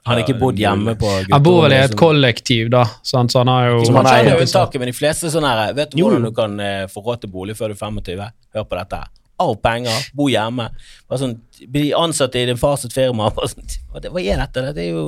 Han 0.10 0.17
har 0.17 0.24
ikke 0.26 0.39
bodd 0.41 0.60
hjemme 0.60 0.95
på 1.00 1.12
Han 1.30 1.45
bor 1.45 1.62
vel 1.63 1.76
i 1.76 1.78
et 1.78 1.91
gutterommet, 1.91 2.00
kollektiv, 2.02 2.69
da, 2.74 2.84
sant? 3.06 3.32
så 3.34 3.43
han 3.43 3.52
har 3.54 3.69
jo 3.69 3.80
Så 3.86 3.93
man 3.95 4.08
Man 4.08 4.17
jo 4.26 4.34
taket 4.34 4.43
unntaket, 4.48 4.82
men 4.82 4.91
de 4.91 4.98
fleste 4.98 5.32
sånne 5.34 5.54
her 5.54 5.74
Vet 5.78 5.93
du 5.93 6.02
hvordan 6.02 6.28
du 6.28 6.34
kan 6.36 6.60
eh, 6.65 6.84
få 6.91 7.06
råd 7.06 7.24
til 7.24 7.34
bolig 7.34 7.58
før 7.60 7.74
du 7.74 7.78
er 7.78 7.82
25? 7.86 8.24
Hør 8.58 8.65
på 8.69 8.80
dette. 8.80 9.02
Av 9.39 9.54
penger, 9.63 10.08
bo 10.17 10.26
hjemme. 10.28 10.65
Bare 11.08 11.22
sånn, 11.22 11.38
bli 11.72 11.91
ansatt 11.95 12.36
i 12.36 12.48
din 12.50 12.60
fars 12.60 12.84
firma. 12.91 13.30
Bare 13.36 13.54
sånn, 13.54 13.69
hva 13.93 14.02
hva 14.10 14.24
er 14.24 14.41
dette? 14.41 14.65
Dette 14.65 14.84
er 14.84 14.89
jo 14.91 15.06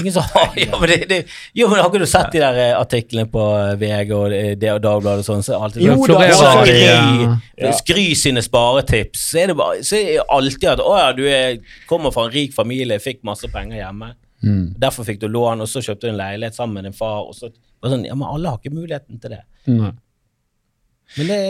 Ingen 0.00 0.12
som 0.12 0.22
har 0.34 0.52
ja, 0.58 0.78
men 0.80 0.88
det, 0.90 0.96
det, 1.08 1.18
Jo, 1.54 1.68
men 1.70 1.78
har 1.80 1.88
ikke 1.90 2.00
du 2.02 2.06
sett 2.10 2.32
de 2.34 2.40
der 2.42 2.58
eh, 2.58 2.72
artiklene 2.78 3.28
på 3.30 3.44
eh, 3.56 3.74
VG 3.80 4.10
og 4.16 4.24
det, 4.32 4.40
det 4.60 4.72
og 4.74 4.80
Dagbladet 4.84 5.22
og 5.22 5.28
sånn? 5.28 5.44
Så 5.46 5.58
alltid 5.58 5.84
Jo, 5.86 5.94
sånn, 6.02 6.18
da, 6.18 6.32
så- 6.34 6.50
Skry, 6.64 6.80
Ja. 7.62 7.72
Skry 7.78 8.06
sine 8.18 8.42
sparetips. 8.42 9.22
Så 9.30 9.38
er 9.44 9.52
det 9.52 9.56
bare, 9.60 9.82
så 9.86 9.96
er 10.00 10.08
det 10.16 10.26
alltid 10.34 10.68
at 10.74 10.82
å 10.82 10.96
ja, 10.98 11.08
du 11.16 11.22
er, 11.30 11.60
kommer 11.90 12.10
fra 12.14 12.26
en 12.26 12.34
rik 12.34 12.54
familie, 12.56 12.98
fikk 13.02 13.22
masse 13.28 13.48
penger 13.52 13.78
hjemme. 13.78 14.12
Mm. 14.42 14.72
Derfor 14.82 15.06
fikk 15.06 15.20
du 15.22 15.28
lån, 15.30 15.62
og 15.62 15.70
så 15.70 15.82
kjøpte 15.84 16.08
du 16.08 16.12
en 16.12 16.18
leilighet 16.18 16.58
sammen 16.58 16.80
med 16.80 16.90
din 16.90 16.96
far. 16.98 17.20
og 17.28 17.36
så, 17.38 17.52
og 17.82 17.92
sånn, 17.92 18.02
ja, 18.08 18.16
Men 18.18 18.26
alle 18.34 18.50
har 18.50 18.58
ikke 18.58 18.74
muligheten 18.74 19.20
til 19.22 19.36
det. 19.36 19.44
Mm. 19.70 19.92
Men 21.12 21.28
det, 21.28 21.40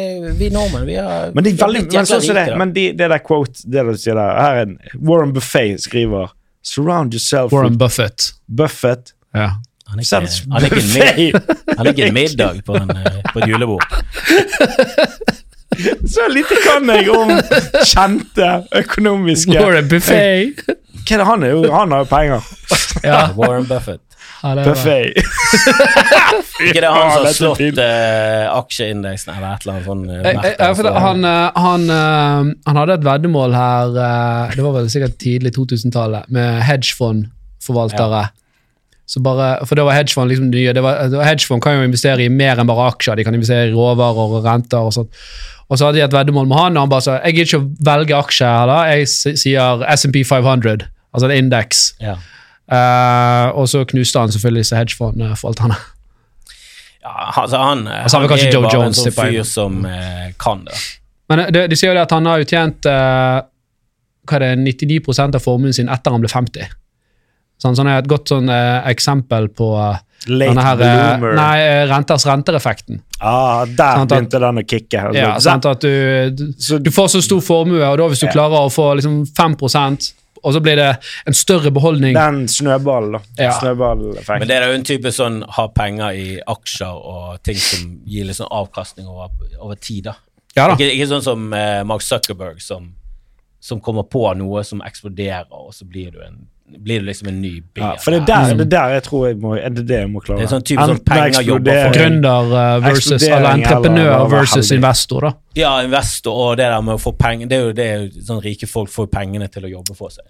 vi 0.40 0.50
nordmenn, 0.50 0.86
vi 0.88 0.96
har 0.98 1.30
Men, 1.34 1.44
de 1.44 1.50
er 1.52 1.54
vi 1.54 1.62
har 1.62 1.70
veldig, 1.70 1.82
men 1.94 2.06
så, 2.10 2.18
så 2.20 2.34
det, 2.34 2.46
men 2.58 2.72
de, 2.74 2.86
det 2.98 3.08
der 3.12 3.22
quote, 3.22 3.62
det 3.70 3.84
du 3.86 3.92
sier 4.00 4.18
der 4.18 4.40
her 4.42 4.58
er 4.58 4.64
en, 4.66 4.76
Warren 4.98 5.32
Buffet 5.36 5.80
skriver 5.84 6.32
Surround 6.62 7.12
yourself 7.14 7.52
Warren 7.52 7.72
with 7.72 7.78
Buffett. 7.78 8.32
Buffett. 8.48 9.12
Ja. 9.34 9.50
Han 9.88 9.98
er 9.98 10.02
ikke, 10.02 10.16
han 10.52 10.62
er 10.62 10.64
ikke, 10.64 10.76
en 10.80 10.94
han 11.76 11.86
er 11.86 11.90
ikke 11.90 12.06
en 12.06 12.14
middag 12.22 12.62
på, 12.64 12.76
en, 12.78 12.90
eh, 12.90 13.18
på 13.32 13.38
et 13.42 13.48
julebord. 13.50 13.84
Så 16.14 16.28
lite 16.28 16.56
kan 16.64 16.88
jeg 16.92 17.08
om 17.10 17.30
kjente 17.88 18.48
økonomiske 18.76 19.56
Warren 19.56 19.88
er 21.20 21.24
han 21.24 21.42
Han 21.72 21.92
har 21.94 22.04
jo 22.04 22.08
penger. 22.10 22.48
Ja. 23.08 23.22
Warren 23.36 23.66
Buffett. 23.66 24.02
Ja. 24.42 24.64
Buffet. 24.66 25.12
Ikke 26.66 26.80
det 26.82 26.90
han 26.90 27.10
som 27.12 27.26
har 27.26 27.34
slått 27.36 27.78
eh, 27.78 28.46
aksjeindeksen 28.50 29.32
eller 29.36 29.54
et 29.54 29.64
eller 29.64 29.76
annet 29.76 29.86
sånn 29.86 30.02
eh, 30.10 30.16
jeg, 30.24 30.38
merke, 30.40 30.66
altså. 30.66 30.92
han, 31.04 31.24
eh, 31.28 31.60
han, 31.66 31.84
eh, 31.96 32.50
han 32.66 32.80
hadde 32.80 32.96
et 32.98 33.06
veddemål 33.06 33.54
her, 33.56 33.98
eh, 34.06 34.56
det 34.56 34.64
var 34.66 34.76
vel 34.80 34.90
sikkert 34.92 35.18
tidlig 35.22 35.54
2000-tallet, 35.58 36.26
med 36.34 36.62
hedgefondforvaltere. 36.66 38.24
Så 39.12 39.20
bare, 39.20 39.48
for 39.68 39.76
det 39.76 39.84
var 39.84 39.96
hedgefond 39.98 40.30
liksom 40.30 40.50
nye. 40.50 40.72
Det 40.72 40.82
var, 40.84 41.00
hedgefond 41.26 41.62
kan 41.62 41.76
jo 41.76 41.86
investere 41.86 42.24
i 42.24 42.30
mer 42.32 42.60
enn 42.62 42.68
bare 42.70 42.86
aksjer. 42.94 43.18
De 43.18 43.26
kan 43.26 43.34
investere 43.36 43.68
i 43.68 43.74
råvarer 43.74 44.38
og 44.38 44.46
renter 44.46 44.88
og 44.88 44.94
sånt. 44.96 45.12
Og 45.68 45.78
så 45.78 45.88
hadde 45.88 45.98
de 46.00 46.04
et 46.06 46.14
veddemål 46.14 46.48
med 46.48 46.58
han, 46.58 46.76
og 46.76 46.86
han 46.86 46.92
bare 46.92 47.04
sa 47.04 47.18
jeg 47.20 47.36
gidder 47.36 47.50
ikke 47.50 47.60
å 47.62 47.86
velge 47.92 48.16
aksjer 48.18 48.56
heller, 48.60 48.90
jeg 48.92 49.36
sier 49.40 49.84
SMP 49.96 50.20
500, 50.28 50.86
altså 51.12 51.28
en 51.28 51.36
indeks. 51.38 51.86
ja. 52.02 52.18
Eh, 52.70 53.48
og 53.58 53.66
så 53.68 53.82
knuste 53.88 54.18
han 54.22 54.32
selvfølgelig 54.32 54.62
disse 54.64 54.76
hedgefondforvalterne. 54.78 55.76
Ja, 57.02 57.14
altså 57.42 57.58
han, 57.58 57.86
Altså, 57.88 58.18
han 58.20 58.28
han 58.30 58.38
er 58.38 58.44
jo 58.46 58.52
Joe 58.52 58.62
bare 58.62 58.74
Jones, 58.78 58.98
en 59.02 59.10
sånn 59.12 59.16
fyr 59.32 59.42
som 59.48 59.80
uh, 59.84 60.28
kan 60.38 60.62
det. 60.68 60.76
Men 61.32 61.42
de, 61.54 61.64
de 61.72 61.78
sier 61.78 61.90
jo 61.90 61.96
det 61.98 62.04
at 62.06 62.14
han 62.14 62.28
har 62.28 62.38
jo 62.42 62.46
tjent 62.46 62.86
eh, 62.86 63.40
hva 64.28 64.38
er 64.38 64.44
det, 64.44 64.76
99% 64.78 65.34
av 65.34 65.42
formuen 65.42 65.74
sin 65.74 65.90
etter 65.90 66.14
han 66.14 66.22
ble 66.22 66.30
50. 66.30 66.68
Sånn, 67.62 67.74
sånn 67.78 67.90
er 67.90 67.98
et 68.02 68.10
godt 68.10 68.30
sånn, 68.30 68.46
uh, 68.50 68.86
eksempel 68.90 69.48
på 69.54 69.72
Late 70.30 70.52
denne 70.52 70.62
her, 70.62 70.78
bloomer. 70.78 71.34
nei, 71.34 71.58
renters 71.90 72.26
rentereffekten. 72.28 73.00
Ah, 73.18 73.64
der 73.66 73.96
sånn 73.98 74.06
at- 74.06 74.12
begynte 74.14 74.38
den 74.44 74.62
å 74.62 74.66
kicke. 74.66 75.00
Altså, 75.02 75.18
Ja, 75.18 75.32
sånn 75.42 75.66
at 75.72 75.80
du, 75.82 76.30
du, 76.38 76.78
du 76.86 76.90
får 76.94 77.08
så 77.16 77.22
stor 77.26 77.40
formue, 77.42 77.82
og 77.82 77.98
da 77.98 78.06
hvis 78.12 78.22
du 78.22 78.28
Ja. 78.28 78.32
klarer 78.38 78.62
å 78.62 78.70
få 78.70 78.92
liksom 79.00 79.24
5 79.26 79.58
og 80.42 80.54
så 80.56 80.60
blir 80.62 80.76
det 80.78 80.88
en 81.26 81.36
større 81.36 81.70
beholdning 81.74 82.16
Den 82.16 82.42
snøballen, 82.50 83.16
da. 83.16 83.20
Ja. 83.38 83.52
Snøballeffekt. 83.60 84.42
Men 84.42 84.50
det 84.50 84.56
er 84.56 84.68
jo 84.68 84.78
en 84.78 84.86
type 84.86 85.12
sånn 85.14 85.40
ha 85.56 85.68
penger 85.74 86.18
i 86.18 86.26
aksjer 86.54 87.02
og 87.12 87.42
ting 87.46 87.60
som 87.62 87.92
gir 88.08 88.26
litt 88.26 88.38
sånn 88.40 88.50
avkastning 88.50 89.06
over, 89.10 89.30
over 89.60 89.78
tid, 89.78 90.10
da. 90.10 90.16
Ja 90.56 90.66
da. 90.68 90.76
Ikke, 90.76 90.90
ikke 90.92 91.08
sånn 91.14 91.24
som 91.24 91.46
eh, 91.56 91.80
Mark 91.88 92.04
Zuckerberg, 92.04 92.60
som, 92.60 92.90
som 93.62 93.80
kommer 93.80 94.04
på 94.10 94.26
noe 94.36 94.64
som 94.66 94.82
eksploderer, 94.84 95.48
og 95.54 95.72
så 95.76 95.86
blir 95.88 96.12
du, 96.12 96.20
en, 96.26 96.42
blir 96.66 97.00
du 97.00 97.06
liksom 97.06 97.28
en 97.28 97.40
ny 97.42 97.60
bil. 97.60 97.82
Ja, 97.82 97.96
for 98.00 98.14
det 98.14 98.22
er 98.22 98.26
der, 98.26 98.54
det 98.56 98.66
er 98.66 98.70
der 98.74 98.94
jeg 98.96 99.04
tror 99.08 99.26
jeg 99.28 99.38
må, 99.42 99.54
er 99.58 99.74
det 99.74 99.84
det 99.88 99.98
jeg 100.02 100.10
må 100.12 100.22
klare. 100.24 100.40
Det 100.40 100.46
er 100.46 100.52
sånn 100.54 100.66
type 100.66 100.86
sånn 100.88 101.02
penger 101.06 101.46
jobber 101.46 101.80
for. 101.82 101.96
Gründer 101.98 102.54
eh, 102.60 102.76
versus 102.86 103.26
eller 103.28 103.48
entreprenør 103.50 104.06
eller 104.06 104.14
eller, 104.16 104.32
versus 104.36 104.60
heldig. 104.60 104.78
investor, 104.80 105.26
da. 105.28 105.32
Ja, 105.58 105.72
investor 105.84 106.44
og 106.46 106.54
det 106.60 106.70
der 106.72 106.86
med 106.86 106.96
å 106.96 107.02
få 107.02 107.12
penger 107.18 107.50
Det 107.50 107.58
er 107.58 107.66
jo 107.66 107.74
det 107.76 107.88
er 107.88 108.06
jo 108.06 108.24
sånn 108.30 108.40
rike 108.44 108.68
folk 108.70 108.88
får 108.92 109.10
pengene 109.12 109.50
til 109.52 109.68
å 109.68 109.74
jobbe 109.74 109.98
for 109.98 110.14
seg. 110.14 110.24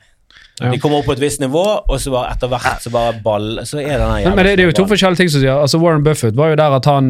Ja. 0.61 0.69
De 0.71 0.79
kommer 0.79 1.01
opp 1.01 1.09
på 1.09 1.15
et 1.17 1.21
visst 1.23 1.41
nivå, 1.41 1.63
og 1.63 1.97
så 2.01 2.13
bare 2.13 2.35
etter 2.35 2.51
hvert 2.53 2.85
så 2.85 2.91
bare 2.93 3.15
ball 3.25 3.63
Så 3.67 3.81
er 3.81 3.97
det 3.97 4.05
den 4.05 4.35
Men, 4.37 4.45
det, 4.45 4.53
det 4.61 4.65
er 4.67 4.69
jo 4.69 4.77
to 4.83 4.85
forskjellige 4.91 5.23
ting 5.23 5.31
som 5.33 5.41
sier. 5.43 5.57
Altså 5.57 5.81
Warren 5.81 6.05
Buffett 6.05 6.37
var 6.39 6.53
jo 6.53 6.59
der 6.61 6.77
at 6.77 6.89
han 6.91 7.09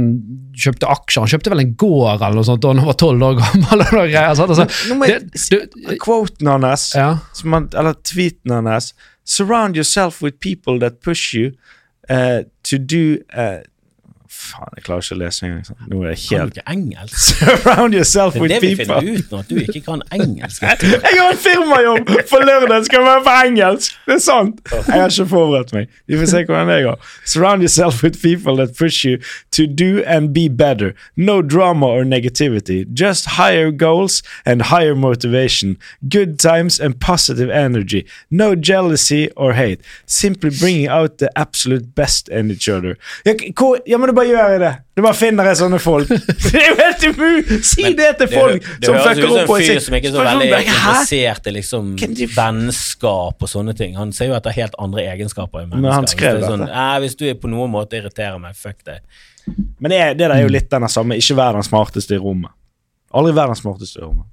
kjøpte 0.63 0.89
aksjer. 0.95 1.25
Han 1.25 1.33
kjøpte 1.33 1.53
vel 1.53 1.65
en 1.65 1.73
gård 1.81 2.23
eller 2.23 2.39
noe 2.39 2.47
sånt 2.47 2.63
da 2.63 2.73
han 2.73 2.85
var 2.87 2.99
tolv 3.03 3.27
år 3.27 3.41
gammel. 3.41 3.73
eller 3.75 3.97
noe 3.99 4.07
greier. 4.07 4.31
Altså, 4.31 4.69
Nå 4.89 4.99
må 5.01 5.11
jeg- 5.11 5.27
det, 5.27 5.61
du, 5.75 5.97
Quoten 6.03 6.53
hans, 6.55 6.87
ja. 6.97 7.11
som 7.37 7.59
han, 7.59 7.69
eller 7.77 7.99
tweeten 8.07 8.55
hans 8.71 8.93
Surround 9.25 9.77
yourself 9.77 10.21
with 10.21 10.41
people 10.41 10.79
that 10.81 11.01
push 11.01 11.33
you 11.33 11.57
eh, 12.09 12.45
to 12.63 12.79
do 12.79 13.23
eh, 13.31 13.63
Faen, 14.43 14.73
jeg 14.77 14.85
klarer 14.87 15.05
ikke 15.05 15.17
å 15.17 15.21
lese 15.21 15.45
engang. 15.47 15.63
Sånn. 15.67 15.79
Nå 15.91 16.01
er 16.03 16.13
jeg 16.13 16.21
Kan 16.23 16.41
helt 16.41 16.55
du 16.55 16.61
ikke 16.61 16.73
engelsk? 16.75 17.19
Surround 17.43 17.95
yourself 17.95 18.37
with 18.41 18.51
Det 18.51 18.57
er 18.57 18.65
det 18.65 18.69
vi 18.69 18.77
people 18.81 18.99
finner 18.99 19.19
ut 19.19 19.33
nå, 19.35 19.43
at 19.43 19.51
du 19.53 19.61
ikke 19.63 19.83
kan 19.87 20.03
engelsk. 20.19 20.63
Jeg 21.13 21.19
har 21.21 21.31
en 21.31 21.41
firmajobb 21.45 22.11
for 22.31 22.47
lørdag, 22.49 22.87
skal 22.89 23.05
være 23.07 23.23
på 23.27 23.35
engelsk! 23.47 23.99
Det 24.07 24.17
er 24.17 24.23
sant! 24.25 24.61
Jeg 24.73 24.99
har 24.99 25.13
ikke 25.13 25.29
forberedt 25.31 25.75
meg. 25.77 25.93
Vi 26.11 26.19
får 26.19 26.31
se 26.33 26.43
hvordan 26.49 26.73
det 26.73 26.79
går. 26.87 27.09
Surround 27.35 27.63
yourself 27.67 28.03
with 28.03 28.21
people 28.23 28.57
that 28.61 28.75
push 28.79 29.05
you 29.07 29.19
to 29.57 29.67
do 29.67 30.03
and 30.07 30.33
be 30.35 30.49
better. 30.49 30.93
No 31.17 31.41
drama 31.43 31.87
or 31.87 32.05
negativity. 32.05 32.85
Just 32.99 33.37
higher 33.39 33.71
goals 33.71 34.23
and 34.45 34.63
higher 34.73 34.95
motivation. 34.95 35.77
Good 36.09 36.39
times 36.39 36.81
and 36.81 36.99
positive 37.01 37.51
energy. 37.51 38.07
No 38.31 38.55
jealousy 38.55 39.31
or 39.37 39.53
hate. 39.53 39.81
Simply 40.07 40.51
bringing 40.51 40.89
out 40.89 41.19
the 41.19 41.31
absolute 41.37 41.95
best 41.95 42.29
in 42.29 42.51
each 42.51 42.69
other. 42.69 42.97
Ja, 43.25 43.35
hvor, 43.57 43.79
men 43.99 44.09
du 44.09 44.15
bare 44.15 44.32
gjør 44.33 44.55
det. 44.63 44.71
Du 44.97 45.03
bare 45.05 45.17
finner 45.17 45.49
jeg 45.49 45.59
sånne 45.61 45.79
folk. 45.83 46.11
Det 46.45 46.53
er 46.59 46.67
jo 46.67 46.77
helt 46.79 47.05
umulig! 47.09 47.59
Si 47.65 47.85
Men 47.87 47.97
det 47.99 48.09
til 48.19 48.29
det, 48.29 48.39
folk 48.39 48.67
det 48.67 48.89
som 48.89 48.97
høres 48.99 49.21
ut 49.21 49.29
som 49.29 49.39
en 49.39 49.53
fyr 49.53 49.81
som 49.85 49.97
ikke 49.99 50.11
er 50.11 50.17
så 50.17 50.27
veldig 50.27 50.49
interessert 50.59 51.47
i 51.49 51.55
liksom 51.59 51.93
vennskap 52.37 53.47
og 53.47 53.53
sånne 53.55 53.77
ting. 53.79 53.95
Han 54.01 54.13
ser 54.17 54.33
jo 54.33 54.37
etter 54.39 54.57
helt 54.57 54.77
andre 54.83 55.07
egenskaper 55.15 55.63
i 55.63 55.69
mennesker. 55.69 55.85
Men 55.87 55.95
han 55.95 56.11
skrev 56.11 56.37
hvis, 56.37 56.45
det 56.45 56.53
sånn, 56.53 56.67
dette. 56.67 56.81
«Nei, 56.83 56.99
hvis 57.07 57.17
du 57.21 57.27
på 57.45 57.53
noen 57.53 57.73
måte 57.73 58.01
irriterer 58.01 58.43
meg, 58.43 58.59
fuck 58.59 58.83
det. 58.89 58.99
Men 59.79 59.95
det, 59.95 60.03
det 60.19 60.27
der 60.27 60.37
er 60.37 60.45
jo 60.45 60.53
litt 60.55 60.69
den 60.71 60.85
samme 60.93 61.17
Ikke 61.19 61.35
vær 61.35 61.57
den 61.57 61.67
smarteste 61.67 62.15
i 62.15 62.21
rommet. 62.23 62.55
Aldri 63.13 63.35
vær 63.37 63.51
den 63.51 63.59
smarteste 63.59 64.01
i 64.01 64.05
rommet. 64.05 64.29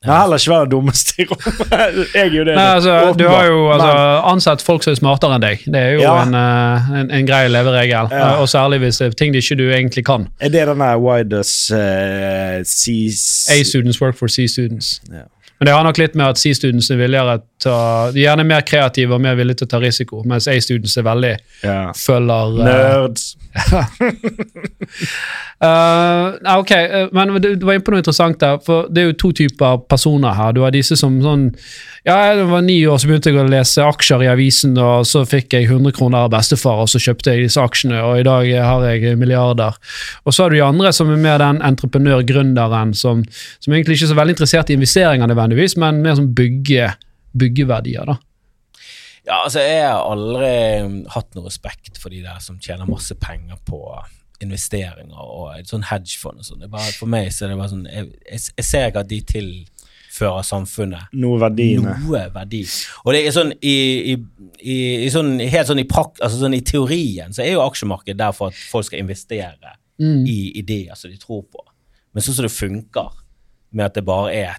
Jeg 0.00 0.08
har 0.14 0.20
heller 0.22 0.38
ikke 0.40 0.50
vært 0.54 0.62
den 0.64 0.70
dummeste 0.72 1.12
i 1.20 1.24
rommet. 1.28 1.72
Jeg 2.14 2.20
er 2.22 2.30
jo 2.32 2.44
det. 2.48 2.54
Nei, 2.56 2.68
altså, 2.78 2.92
du 3.18 3.24
har 3.28 3.44
jo 3.50 3.58
altså, 3.74 3.90
ansatt 4.30 4.62
folk 4.64 4.84
som 4.86 4.94
er 4.94 4.96
smartere 4.96 5.36
enn 5.36 5.42
deg. 5.44 5.66
Det 5.68 5.76
er 5.80 5.90
jo 5.98 6.00
Ja. 6.06 6.14
en, 6.22 6.32
eh, 6.38 6.86
en, 7.02 7.10
en 7.18 7.26
grei 7.28 7.42
leveregel. 7.52 8.08
Ja. 8.08 8.30
Eh, 8.30 8.40
Og 8.40 8.48
særlig 8.48 8.78
hvis 8.80 8.96
det 9.02 9.10
er 9.10 9.18
ting 9.20 9.34
du 9.34 9.38
ikke 9.42 9.58
du 9.60 9.66
egentlig 9.68 10.06
kan. 10.08 10.24
Er 10.40 10.48
det 10.54 10.64
den 10.70 10.80
der 10.80 10.96
Why 11.04 11.20
does 11.28 11.52
uh, 11.68 12.64
C... 12.64 13.12
A-students 13.52 14.00
work 14.00 14.16
for 14.16 14.26
C-students. 14.32 15.02
Ja. 15.12 15.26
Men 15.60 15.68
det 15.68 15.72
har 15.76 15.84
nok 15.84 15.98
litt 16.00 16.14
med 16.16 16.32
at 16.32 16.40
C-students 16.40 16.86
er 16.88 16.96
villigere 16.96 17.34
ta, 17.60 18.08
de 18.14 18.22
er 18.22 18.30
gjerne 18.30 18.46
mer 18.48 18.62
kreative 18.64 19.12
og 19.12 19.20
mer 19.20 19.36
villige 19.36 19.60
til 19.60 19.68
å 19.68 19.72
ta 19.74 19.80
risiko, 19.82 20.22
mens 20.24 20.48
A-students 20.48 20.96
er 20.96 21.04
veldig 21.04 21.34
yeah. 21.60 21.92
følger 22.00 22.64
eh, 22.64 22.70
Nerds. 22.70 23.36
Uh, 25.60 26.56
ok, 26.56 26.70
eh, 26.70 27.08
men 27.12 27.34
du, 27.36 27.50
du 27.52 27.66
var 27.68 27.76
inne 27.76 27.84
på 27.84 27.92
noe 27.92 28.00
interessant 28.00 28.38
der. 28.40 28.56
For 28.64 28.86
det 28.88 29.02
er 29.02 29.10
jo 29.10 29.16
to 29.20 29.28
typer 29.42 29.82
personer 29.92 30.32
her. 30.32 30.54
Du 30.56 30.62
har 30.64 30.72
disse 30.72 30.96
som 30.96 31.18
sånn 31.20 31.50
Ja, 32.08 32.14
jeg 32.30 32.46
var 32.48 32.62
ni 32.64 32.78
år, 32.88 32.96
så 32.96 33.10
begynte 33.10 33.28
jeg 33.28 33.36
å 33.36 33.44
lese 33.44 33.84
aksjer 33.84 34.24
i 34.24 34.30
avisen, 34.32 34.72
og 34.80 35.04
så 35.04 35.20
fikk 35.28 35.52
jeg 35.52 35.68
100 35.68 35.92
kroner 35.98 36.24
av 36.24 36.30
bestefar, 36.32 36.80
og 36.80 36.88
så 36.88 36.96
kjøpte 37.04 37.34
jeg 37.34 37.44
disse 37.44 37.60
aksjene, 37.60 38.00
og 38.00 38.22
i 38.22 38.24
dag 38.24 38.48
har 38.64 38.86
jeg 38.88 39.18
milliarder. 39.20 39.76
Og 40.24 40.32
så 40.32 40.46
har 40.46 40.48
du 40.48 40.56
de 40.56 40.64
andre 40.64 40.94
som 40.96 41.12
er 41.12 41.20
mer 41.20 41.36
den 41.44 41.60
entreprenør-gründeren 41.68 42.96
som, 42.96 43.20
som 43.60 43.76
egentlig 43.76 43.98
ikke 43.98 44.08
er 44.08 44.12
så 44.14 44.16
veldig 44.16 44.38
interessert 44.38 44.72
i 44.72 44.78
investeringer 44.80 45.28
nødvendigvis, 45.50 45.76
men 45.82 46.00
mer 46.04 46.16
som 46.18 46.30
bygge, 46.34 46.92
byggeverdier, 47.38 48.06
da. 48.08 48.16
Ja, 49.26 49.42
altså, 49.44 49.60
jeg 49.60 49.84
har 49.84 50.00
aldri 50.10 50.52
um, 50.86 50.94
hatt 51.12 51.34
noe 51.36 51.44
respekt 51.50 51.98
for 52.00 52.10
de 52.10 52.22
der 52.24 52.38
som 52.42 52.56
tjener 52.62 52.88
masse 52.88 53.14
penger 53.20 53.58
på 53.68 53.82
investeringer 54.40 55.20
og 55.20 55.50
et 55.58 55.68
sånn 55.68 55.84
hedgefond 55.90 56.40
og 56.40 56.46
sånn. 56.46 56.62
For 56.96 57.10
meg 57.12 57.28
så 57.34 57.44
er 57.44 57.52
det 57.52 57.58
bare 57.60 57.72
sånn 57.74 57.82
Jeg, 57.90 58.06
jeg, 58.24 58.40
jeg 58.56 58.64
ser 58.64 58.86
ikke 58.88 59.02
at 59.04 59.10
de 59.10 59.18
tilfører 59.28 60.46
samfunnet 60.48 61.12
Noe 61.20 61.36
verdiene. 61.42 61.98
noe 62.00 62.22
verdi. 62.32 62.62
Og 63.04 63.12
det 63.12 63.20
er 63.26 63.34
sånn 63.36 63.52
i, 63.60 63.74
i, 64.14 64.16
i, 64.64 64.78
i 65.04 65.10
sånn, 65.12 65.34
helt 65.44 65.68
sånn 65.68 65.82
i 65.84 65.86
prak, 65.90 66.16
altså 66.24 66.40
sånn 66.40 66.56
i 66.56 66.62
teorien 66.64 67.36
så 67.36 67.44
er 67.44 67.52
jo 67.52 67.66
aksjemarkedet 67.66 68.16
der 68.22 68.32
for 68.36 68.48
at 68.54 68.64
folk 68.72 68.88
skal 68.88 69.04
investere 69.04 69.76
Mm. 70.00 70.22
i 70.24 70.38
ideer 70.56 70.94
som 70.96 71.10
de 71.12 71.18
tror 71.20 71.42
på. 71.52 71.60
Men 72.16 72.24
sånn 72.24 72.32
som 72.38 72.46
det 72.46 72.54
funker, 72.54 73.10
med 73.76 73.84
at 73.90 73.98
det 73.98 74.02
bare 74.08 74.30
er 74.32 74.54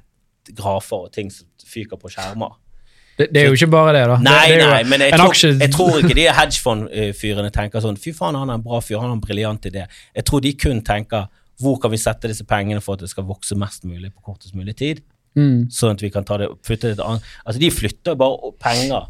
grafer 0.57 1.07
og 1.07 1.11
ting 1.15 1.31
som 1.31 1.47
fyker 1.65 1.97
på 2.01 2.09
skjermer 2.11 2.57
Det, 3.17 3.27
det 3.33 3.41
er 3.41 3.47
jo 3.51 3.53
ikke 3.59 3.67
bare 3.73 3.91
det, 3.93 4.05
da. 4.09 4.15
Nei, 4.23 4.47
det 4.49 4.55
det 4.57 4.63
jo 4.63 4.69
nei, 4.71 4.83
men 4.89 5.01
jeg 5.05 5.17
tror, 5.19 5.33
jeg 5.61 5.71
tror 5.75 5.97
ikke 5.99 6.15
de 6.17 6.25
hedgefond-fyrene 6.39 7.51
tenker 7.53 7.83
sånn 7.83 7.99
Fy 8.01 8.13
faen, 8.17 8.35
han 8.39 8.49
er 8.49 8.59
en 8.59 8.65
bra 8.65 8.79
fyr, 8.81 8.97
han 9.01 9.11
har 9.11 9.17
en 9.17 9.23
briljant 9.23 9.65
idé. 9.69 9.85
Jeg 10.15 10.25
tror 10.25 10.41
de 10.41 10.53
kun 10.57 10.81
tenker 10.87 11.27
hvor 11.61 11.75
kan 11.77 11.91
vi 11.93 11.97
sette 12.01 12.25
disse 12.31 12.45
pengene 12.49 12.81
for 12.81 12.97
at 12.97 13.03
det 13.03 13.09
skal 13.11 13.27
vokse 13.27 13.53
mest 13.59 13.83
mulig 13.85 14.09
på 14.15 14.23
kortest 14.31 14.55
mulig 14.57 14.73
tid? 14.79 15.03
Mm. 15.37 15.67
Sånn 15.71 15.93
at 15.93 16.01
vi 16.01 16.09
kan 16.11 16.25
ta 16.27 16.39
det 16.41 16.47
flytte 16.67 16.95
det 16.97 17.03
annet 17.05 17.23
Altså, 17.45 17.59
de 17.61 17.69
flytter 17.71 18.11
jo 18.15 18.19
bare 18.19 18.49
penger 18.59 19.05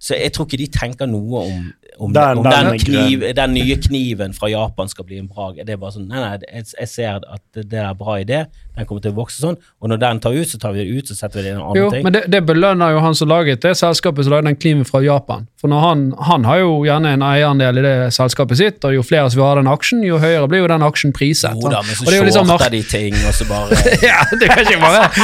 Så 0.00 0.14
jeg 0.16 0.30
tror 0.32 0.46
ikke 0.46 0.60
de 0.62 0.68
tenker 0.72 1.10
noe 1.10 1.42
om, 1.42 1.66
om, 2.06 2.14
Den- 2.14 2.38
om 2.38 2.46
den 2.46 2.70
den, 2.70 2.78
kniv, 2.80 3.26
den 3.36 3.52
nye 3.52 3.76
kniven 3.82 4.32
fra 4.38 4.48
Japan 4.48 4.88
skal 4.88 5.04
bli 5.04 5.18
en 5.20 5.26
bra 5.28 5.50
Det 5.58 5.68
er 5.74 5.76
bare 5.82 5.92
sånn 5.98 6.06
Nei, 6.08 6.22
nei, 6.22 6.38
jeg, 6.54 6.70
jeg 6.78 6.88
ser 6.94 7.18
at 7.20 7.42
det 7.52 7.66
det 7.74 7.82
er 7.82 7.90
en 7.90 7.98
bra 8.00 8.14
idé. 8.22 8.44
Den 8.78 8.86
kommer 8.86 9.02
til 9.02 9.10
å 9.10 9.16
vokse 9.18 9.40
sånn. 9.42 9.56
Og 9.82 9.90
når 9.90 9.98
den 10.04 10.20
tar 10.22 10.36
ut, 10.36 10.46
så 10.48 10.58
tar 10.62 10.72
vi 10.76 10.84
det 10.84 10.92
ut, 11.00 11.08
så 11.10 11.16
setter 11.18 11.40
vi 11.40 11.48
det 11.48 11.50
i 11.50 11.54
en 11.56 11.62
annen 11.64 11.78
Jo, 11.80 11.88
ting. 11.90 12.04
men 12.06 12.14
det, 12.14 12.22
det 12.30 12.40
belønner 12.46 12.92
jo 12.94 13.00
han 13.02 13.16
som 13.18 13.26
laget 13.30 13.62
det 13.64 13.72
selskapet 13.80 14.26
som 14.26 14.32
lagde 14.36 14.46
den 14.52 14.58
kniven 14.60 14.86
fra 14.86 15.00
Japan. 15.02 15.48
For 15.58 15.72
han, 15.74 16.04
han 16.28 16.44
har 16.46 16.60
jo 16.62 16.76
gjerne 16.86 17.16
en 17.16 17.24
eierandel 17.26 17.80
i 17.80 17.82
det 17.82 17.94
selskapet 18.14 18.60
sitt, 18.60 18.78
og 18.86 18.94
jo 18.94 19.02
flere 19.02 19.26
som 19.32 19.40
vil 19.40 19.48
ha 19.48 19.54
den 19.58 19.70
aksjen, 19.72 20.04
jo 20.06 20.20
høyere 20.22 20.46
blir 20.50 20.62
jo 20.62 20.68
den 20.70 20.84
aksjen 20.86 21.10
priset. 21.16 21.58
Jo 21.58 21.72
da, 21.72 21.80
men 21.82 21.98
så 21.98 22.14
jo 22.14 22.22
liksom 22.28 22.46
shorter 22.52 22.70
de 22.76 22.82
ting, 22.86 23.18
og 23.26 23.34
så 23.34 23.48
bare 23.50 23.74
Ja, 24.08 24.20
det 24.38 24.46
kan 24.52 24.62
ikke 24.62 24.82
bare 24.86 25.02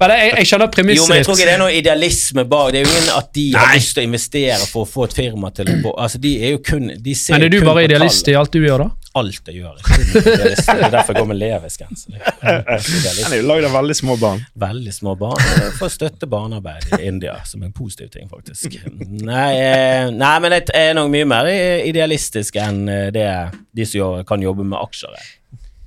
Men 0.00 0.12
jeg, 0.16 0.32
jeg 0.38 0.48
skjønner 0.48 0.66
Jo, 0.66 0.70
premisset 0.74 1.08
men 1.08 1.18
jeg 1.20 1.26
tror 1.26 1.36
ikke 1.38 1.46
det 1.48 1.54
er 1.54 1.60
noe 1.62 1.74
idealisme 1.76 2.44
bak. 2.48 2.72
Det 2.74 2.80
er 2.82 2.88
jo 2.88 2.94
ingen 2.96 3.12
at 3.14 3.28
de 3.36 3.44
har 3.54 3.70
Nei. 3.70 3.78
lyst 3.78 3.94
til 3.96 4.02
å 4.02 4.06
investere 4.08 4.66
for 4.70 4.86
å 4.86 4.88
få 4.88 5.06
et 5.08 5.16
firma 5.16 5.50
til 5.54 5.70
å 5.72 5.92
Altså, 6.02 6.18
de 6.22 6.32
er 6.42 6.54
jo 6.56 6.60
kun 6.64 6.88
de 7.02 7.14
ser 7.18 7.36
Men 7.36 7.46
er 7.46 7.52
du 7.52 7.58
bare 7.66 7.84
idealist 7.86 8.28
i 8.32 8.36
alt 8.38 8.52
du 8.54 8.60
gjør, 8.62 8.86
da? 8.86 8.90
Alt 9.20 9.50
jeg 9.50 9.58
gjør. 9.60 9.76
Jeg 9.84 10.24
er. 10.24 10.56
Det 10.56 10.86
er 10.88 10.92
derfor 10.94 11.12
jeg 11.12 11.20
går 11.20 11.28
med 11.28 11.36
leversgrense. 11.52 12.10
Den 12.12 13.28
er 13.28 13.36
jo 13.38 13.46
lagd 13.46 13.68
av 13.68 13.76
veldig 13.76 13.96
små 13.98 14.16
barn. 14.20 14.42
Veldig 14.58 14.94
små 14.96 15.14
barn. 15.20 15.38
For 15.78 15.86
å 15.86 15.92
støtte 15.92 16.28
barnearbeid 16.30 16.96
i 16.98 17.02
India, 17.10 17.36
som 17.48 17.62
er 17.62 17.70
en 17.70 17.76
positiv 17.76 18.10
ting, 18.14 18.26
faktisk. 18.32 18.80
Nei, 19.22 19.52
nei 20.16 20.34
men 20.42 20.56
jeg 20.58 20.72
er 20.80 20.96
nok 20.98 21.12
mye 21.12 21.28
mer 21.28 21.50
idealistisk 21.52 22.58
enn 22.62 22.84
det 23.14 23.28
de 23.72 23.88
som 23.88 24.22
kan 24.28 24.42
jobbe 24.42 24.66
med 24.66 24.80
aksjer. 24.80 25.14
er. 25.16 25.30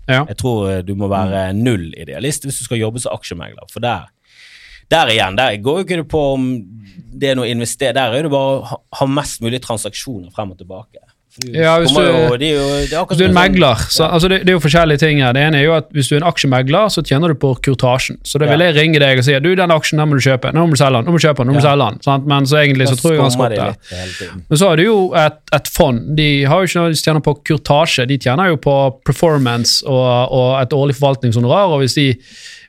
Jeg 0.06 0.38
tror 0.38 0.84
du 0.86 0.94
må 0.98 1.10
være 1.10 1.48
null 1.58 1.90
idealist 1.98 2.46
hvis 2.46 2.62
du 2.62 2.68
skal 2.68 2.82
jobbe 2.82 3.02
som 3.02 3.16
aksjemegler. 3.16 3.66
For 3.74 3.84
der, 3.84 4.08
der 4.94 5.12
igjen, 5.14 5.38
der 5.40 5.58
går 5.64 5.82
jo 5.82 5.88
ikke 5.88 6.02
det 6.04 6.10
på 6.12 6.22
om 6.36 6.50
det 7.16 7.32
er 7.32 7.40
noe 7.40 7.50
invester... 7.50 7.96
Der 7.96 8.14
er 8.14 8.28
det 8.28 8.34
bare 8.34 8.60
å 8.60 8.80
ha 9.00 9.08
mest 9.10 9.42
mulig 9.44 9.62
transaksjoner 9.64 10.34
frem 10.36 10.54
og 10.54 10.60
tilbake. 10.62 11.02
Ja, 11.52 11.74
hvis 11.80 11.92
du- 11.92 12.00
jo, 12.00 12.38
det 12.40 12.48
er 12.48 12.56
jo, 12.56 12.68
det 12.80 12.94
er 12.94 13.06
Hvis 13.06 13.18
du 13.18 13.24
er 13.26 13.28
en 13.28 13.34
megler, 13.36 13.76
så, 13.92 14.04
Ja. 14.06 14.14
altså 14.16 14.30
det, 14.30 14.40
det 14.46 14.50
er 14.50 14.54
jo 14.54 14.60
forskjellige 14.64 14.98
ting 15.00 15.20
her. 15.20 15.34
Det 15.34 15.42
ene 15.44 15.58
er 15.60 15.64
jo 15.66 15.74
at 15.76 15.84
Hvis 15.92 16.08
du 16.08 16.16
er 16.16 16.22
en 16.22 16.28
aksjemegler, 16.32 16.88
så 16.90 17.02
tjener 17.04 17.28
du 17.28 17.34
på 17.36 17.50
kurtasjen. 17.62 18.18
Så 18.24 18.40
da 18.40 18.46
vil 18.48 18.60
jeg 18.64 18.76
ringe 18.76 19.00
deg 19.00 19.18
og 19.18 19.24
si 19.26 19.34
du, 19.40 19.50
den 19.56 19.70
aksjen 19.70 20.00
den 20.00 20.08
må 20.10 20.16
du 20.16 20.24
kjøpe. 20.30 20.54
Nå 20.56 20.64
må 20.66 20.72
du 20.72 20.78
selge 20.80 20.96
den. 20.96 21.06
Nå 21.06 21.12
må 21.12 21.20
du 21.20 21.28
kjøpe 21.28 21.38
den. 21.44 21.48
Nå 21.48 21.54
må 21.54 21.60
du 21.60 21.68
selge 21.68 21.90
den. 21.92 22.02
Sant? 22.08 22.26
Men 22.26 22.46
så 22.46 22.56
egentlig 22.64 22.88
så 22.88 22.96
tror 22.96 23.12
jeg 23.20 23.32
skummer 23.32 23.56
godt 23.56 23.78
det. 23.92 24.32
Men 24.50 24.58
så 24.58 24.70
har 24.70 24.76
du 24.78 24.84
jo 24.84 25.14
et, 25.14 25.40
et 25.54 25.68
fond. 25.68 26.16
De 26.16 26.30
har 26.46 26.56
jo 26.56 26.64
ikke 26.64 26.80
noe 26.80 26.90
de 26.96 27.02
tjener 27.04 27.20
på 27.28 27.36
kurtasje, 27.44 28.08
de 28.08 28.18
tjener 28.18 28.48
jo 28.48 28.56
på 28.56 28.78
performance 29.06 29.84
og, 29.86 30.32
og 30.32 30.62
et 30.62 30.70
årlig 30.72 30.96
forvaltningshonorar. 30.96 31.68
og 31.76 31.80
hvis 31.84 31.96
de 31.96 32.16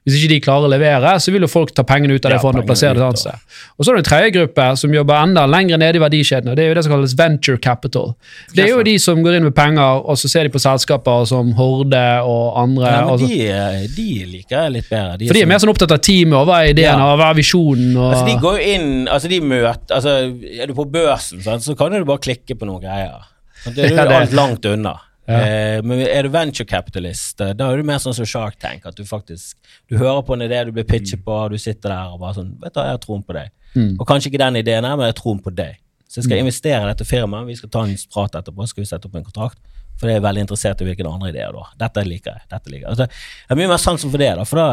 hvis 0.07 0.21
ikke 0.23 0.29
de 0.31 0.41
klarer 0.45 0.69
å 0.69 0.71
levere, 0.71 1.13
så 1.19 1.33
vil 1.35 1.43
jo 1.43 1.49
folk 1.51 1.73
ta 1.75 1.83
pengene 1.83 2.15
ut 2.15 2.23
av 2.25 2.31
det 2.31 2.37
Ja, 2.39 2.43
fondet 2.45 2.63
og 2.63 2.69
plassere 2.69 2.95
det 2.95 3.03
et 3.03 3.07
annet 3.09 3.19
sted. 3.19 3.41
Og 3.77 3.83
så 3.85 3.91
er 3.91 3.97
det 3.97 4.03
en 4.05 4.09
tredje 4.11 4.31
gruppe 4.37 4.67
som 4.79 4.93
jobber 4.95 5.17
enda 5.19 5.43
lenger 5.51 5.81
nede 5.83 5.99
i 5.99 6.03
verdikjeden, 6.05 6.49
og 6.53 6.57
det 6.57 6.63
er 6.63 6.69
jo 6.71 6.77
det 6.79 6.85
som 6.87 6.93
kalles 6.95 7.15
venture 7.19 7.59
capital. 7.59 8.13
Det 8.55 8.63
er 8.65 8.71
jo 8.71 8.85
de 8.87 8.95
som 9.03 9.19
går 9.25 9.35
inn 9.41 9.49
med 9.49 9.55
penger, 9.57 10.05
og 10.07 10.15
så 10.21 10.31
ser 10.31 10.47
de 10.47 10.53
på 10.55 10.63
selskaper 10.63 11.27
som 11.27 11.51
Horde 11.59 12.05
og 12.23 12.55
andre. 12.63 12.87
Ja, 12.87 13.01
men 13.11 13.19
de, 13.27 13.41
eh, 13.51 13.87
de 13.97 14.07
liker 14.37 14.57
jeg 14.63 14.73
litt 14.77 14.89
bedre. 14.89 15.19
for 15.27 15.35
de 15.35 15.43
er 15.43 15.51
mer 15.51 15.59
sånn 15.59 15.75
opptatt 15.75 15.91
av 15.93 15.99
teamet 16.07 16.39
og 16.39 16.47
hva 16.47 16.63
er 16.63 16.71
ideen 16.71 16.95
Ja. 17.03 17.11
og 17.13 17.19
hva 17.19 17.31
er 17.31 17.35
visjonen. 17.43 17.97
Og, 17.97 18.13
Altså, 18.15 18.27
de 18.31 18.39
går 18.47 18.61
jo 18.61 18.75
inn 18.77 19.09
Altså, 19.09 19.29
de 19.29 19.41
møter 19.41 19.95
Altså, 19.97 20.15
er 20.63 20.67
du 20.67 20.75
på 20.75 20.87
børsen, 20.91 21.43
sant, 21.43 21.63
så 21.67 21.77
kan 21.77 21.91
du 21.91 22.05
bare 22.05 22.19
klikke 22.23 22.55
på 22.55 22.65
noen 22.65 22.81
greier. 22.81 23.27
Det 23.75 23.91
er 23.91 24.07
jo 24.07 24.17
alt 24.23 24.33
langt 24.33 24.65
unna. 24.71 24.95
Ja. 25.27 25.39
Eh, 25.43 25.81
men 25.83 26.05
er 26.07 26.22
du 26.22 26.31
venture 26.31 26.66
capitalist, 26.68 27.41
da 27.41 27.70
er 27.70 27.81
du 27.81 27.87
mer 27.87 27.99
sånn 28.03 28.14
som 28.14 28.29
Shark 28.29 28.61
Tank. 28.62 28.87
At 28.87 28.99
du 28.99 29.05
faktisk 29.07 29.57
Du 29.91 29.97
hører 29.99 30.22
på 30.22 30.37
en 30.37 30.45
idé 30.47 30.64
du 30.64 30.72
blir 30.72 30.87
pitchet 30.87 31.24
på, 31.24 31.35
og 31.35 31.51
du 31.51 31.59
sitter 31.59 31.91
der 31.91 32.14
og 32.14 32.20
bare 32.22 32.39
sånn 32.39 32.53
Vet 32.62 32.74
du 32.74 32.81
jeg 32.81 32.95
har 32.95 33.03
troen 33.03 33.24
på 33.27 33.35
deg. 33.37 33.51
Mm. 33.74 33.97
Og 33.99 34.07
kanskje 34.09 34.31
ikke 34.31 34.45
den 34.45 34.62
ideen 34.62 34.87
her, 34.87 34.97
men 34.97 35.09
jeg 35.09 35.16
har 35.16 35.20
troen 35.20 35.43
på 35.43 35.53
deg. 35.55 35.81
Så 36.07 36.20
jeg 36.20 36.29
skal 36.29 36.45
investere 36.45 36.83
i 36.85 36.91
dette 36.93 37.05
firmaet. 37.05 37.49
Vi 37.51 37.57
skal 37.59 37.72
ta 37.74 37.83
en 37.85 37.97
prat 38.12 38.39
etterpå, 38.39 38.66
skal 38.70 38.85
vi 38.85 38.89
sette 38.89 39.09
opp 39.09 39.16
en 39.18 39.27
kontrakt. 39.27 39.59
For 40.01 40.11
jeg 40.11 40.20
er 40.20 40.24
veldig 40.24 40.45
interessert 40.45 40.81
i 40.81 40.87
hvilke 40.87 41.07
andre 41.09 41.33
ideer 41.33 41.55
du 41.55 41.59
har. 41.62 41.72
Dette 41.81 42.05
liker 42.07 42.37
jeg. 42.37 42.47
dette 42.53 42.70
liker 42.72 42.85
jeg. 42.85 42.93
Altså, 42.93 43.09
jeg 43.09 43.51
har 43.51 43.61
mye 43.61 43.72
mer 43.72 43.83
sansen 43.83 44.12
for 44.12 44.22
det, 44.22 44.31
da, 44.39 44.45
for 44.49 44.61
da 44.61 44.68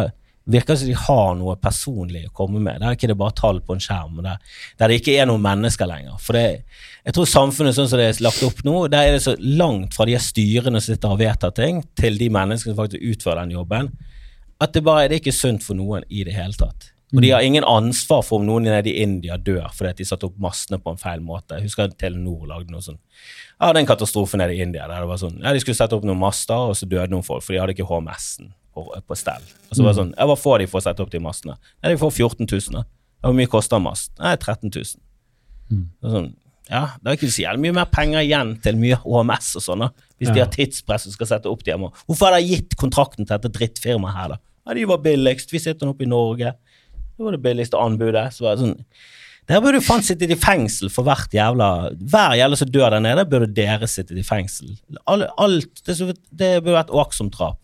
virker 0.54 0.74
det 0.74 0.80
som 0.82 0.90
de 0.90 0.96
har 1.00 1.36
noe 1.40 1.56
personlig 1.62 2.26
å 2.28 2.34
komme 2.36 2.60
med. 2.60 2.82
Der 2.82 2.90
er 2.90 2.98
ikke 2.98 3.10
det 3.12 3.20
bare 3.20 3.36
tall 3.38 3.62
på 3.64 3.78
en 3.78 3.84
skjerm, 3.84 4.20
der, 4.26 4.42
der 4.80 4.92
det 4.92 5.00
ikke 5.00 5.16
er 5.16 5.30
noen 5.30 5.44
mennesker 5.44 5.88
lenger. 5.88 6.18
For 6.22 6.36
det, 6.36 6.64
jeg 7.04 7.16
tror 7.18 7.28
samfunnet 7.28 7.76
sånn 7.76 7.90
som 7.92 8.00
det 8.00 8.08
er 8.08 8.24
lagt 8.24 8.44
opp 8.48 8.64
nå, 8.64 8.88
der 8.92 9.10
er 9.10 9.18
det 9.18 9.26
så 9.26 9.36
langt 9.40 9.96
fra 9.96 10.08
de 10.08 10.16
styrene 10.22 10.80
som 10.80 10.94
sitter 10.94 11.12
og 11.12 11.20
vedtar 11.20 11.52
ting, 11.56 11.82
til 12.00 12.16
de 12.20 12.30
menneskene 12.32 12.72
som 12.72 12.80
faktisk 12.80 13.04
utfører 13.04 13.44
den 13.44 13.58
jobben, 13.58 13.92
at 14.64 14.76
det 14.76 14.86
bare 14.86 15.10
det 15.10 15.18
er 15.18 15.24
ikke 15.26 15.36
sunt 15.36 15.66
for 15.66 15.76
noen 15.76 16.06
i 16.08 16.24
det 16.24 16.36
hele 16.38 16.56
tatt. 16.56 16.94
Og 17.14 17.22
de 17.22 17.30
har 17.30 17.46
ingen 17.46 17.66
ansvar 17.68 18.24
for 18.26 18.40
om 18.40 18.48
noen 18.48 18.66
nede 18.66 18.90
i 18.90 19.04
India 19.04 19.36
dør 19.38 19.68
fordi 19.76 20.00
de 20.00 20.08
satte 20.08 20.26
opp 20.26 20.40
mastene 20.42 20.80
på 20.82 20.96
en 20.96 20.98
feil 20.98 21.22
måte. 21.22 21.60
Jeg 21.60 21.68
husker 21.68 21.92
Telenor 22.00 22.48
lagde 22.50 22.74
noe 22.74 22.82
sånn 22.82 22.98
Ja, 22.98 23.70
det 23.70 23.76
er 23.76 23.82
en 23.84 23.90
katastrofe 23.92 24.40
nede 24.42 24.56
i 24.56 24.64
India 24.66 24.88
der 24.90 25.04
det 25.04 25.12
var 25.12 25.22
sånn 25.22 25.38
Ja, 25.44 25.54
de 25.54 25.62
skulle 25.62 25.78
sette 25.78 25.94
opp 25.94 26.08
noen 26.08 26.18
master, 26.18 26.72
og 26.72 26.78
så 26.80 26.90
døde 26.90 27.12
noen 27.14 27.26
folk, 27.28 27.46
for 27.46 27.54
de 27.54 27.62
hadde 27.62 27.76
ikke 27.76 27.86
HMS-en 27.86 28.50
på, 28.74 28.88
på 28.90 29.18
stell. 29.20 29.46
Og 29.70 29.78
så 29.78 29.86
var 29.86 29.94
det 29.94 30.00
sånn 30.00 30.16
Ja, 30.18 30.26
hva 30.32 30.40
får 30.40 30.64
de 30.64 30.70
for 30.72 30.82
å 30.82 30.86
sette 30.88 31.06
opp 31.06 31.14
de 31.14 31.22
mastene? 31.22 31.60
Nei, 31.84 31.94
de 31.94 32.02
får 32.02 32.16
14 32.18 32.48
000, 32.50 32.80
da. 32.80 32.86
Hvor 33.28 33.38
mye 33.38 33.52
koster 33.52 33.78
en 33.78 33.86
mast? 33.86 34.10
Nei, 34.18 34.34
13 34.40 34.74
000. 34.74 35.04
Det 35.70 36.10
er 36.10 36.16
sånn, 36.18 36.32
ja, 36.70 36.86
det 37.02 37.10
er 37.12 37.18
ikke 37.18 37.32
så 37.34 37.44
jævlig 37.44 37.62
mye 37.66 37.76
mer 37.80 37.90
penger 37.92 38.22
igjen 38.24 38.54
til 38.64 38.78
mye 38.80 38.96
HMS 39.04 39.50
og 39.60 39.64
sånn, 39.66 39.84
hvis 39.90 40.30
Hvis 40.30 40.34
de 40.36 40.40
har 40.40 40.52
tidspress 40.54 41.08
og 41.10 41.14
skal 41.18 41.28
sette 41.28 41.50
opp 41.52 41.64
de 41.66 41.72
her. 41.72 41.78
Hvorfor 42.08 42.30
har 42.32 42.40
de 42.40 42.48
gitt 42.48 42.78
kontrakten 42.80 43.26
til 43.28 43.36
dette 43.38 43.52
drittfirmaet 43.52 44.16
her, 44.16 44.28
da? 44.36 44.38
Ja, 44.68 44.74
de 44.78 44.86
var 44.88 45.02
billigst. 45.04 45.52
Vi 45.52 45.60
sitter 45.60 45.86
nå 45.86 45.92
oppe 45.92 46.06
i 46.06 46.08
Norge. 46.08 46.54
Det 47.18 47.26
var 47.26 47.36
det 47.36 47.42
billigste 47.44 47.76
anbudet. 47.78 48.30
Så 48.34 48.46
var 48.48 48.56
det 48.56 48.64
sånn 48.64 48.80
Dere 49.44 49.60
burde 49.60 49.82
jo 49.82 49.84
faen 49.84 50.02
sittet 50.08 50.32
i 50.32 50.38
fengsel 50.40 50.88
for 50.88 51.04
hvert 51.04 51.34
jævla 51.36 51.68
Hver 52.00 52.38
jævla 52.40 52.56
som 52.56 52.70
dør 52.72 52.94
der 52.96 53.02
nede, 53.04 53.26
burde 53.28 53.50
dere 53.54 53.90
sittet 53.92 54.16
i 54.18 54.24
fengsel. 54.24 54.78
Alle, 55.06 55.28
alt, 55.38 55.82
det, 55.84 55.98
så- 55.98 56.14
det 56.32 56.64
burde 56.64 56.78
vært 56.80 56.94
åksomdrap 56.96 57.60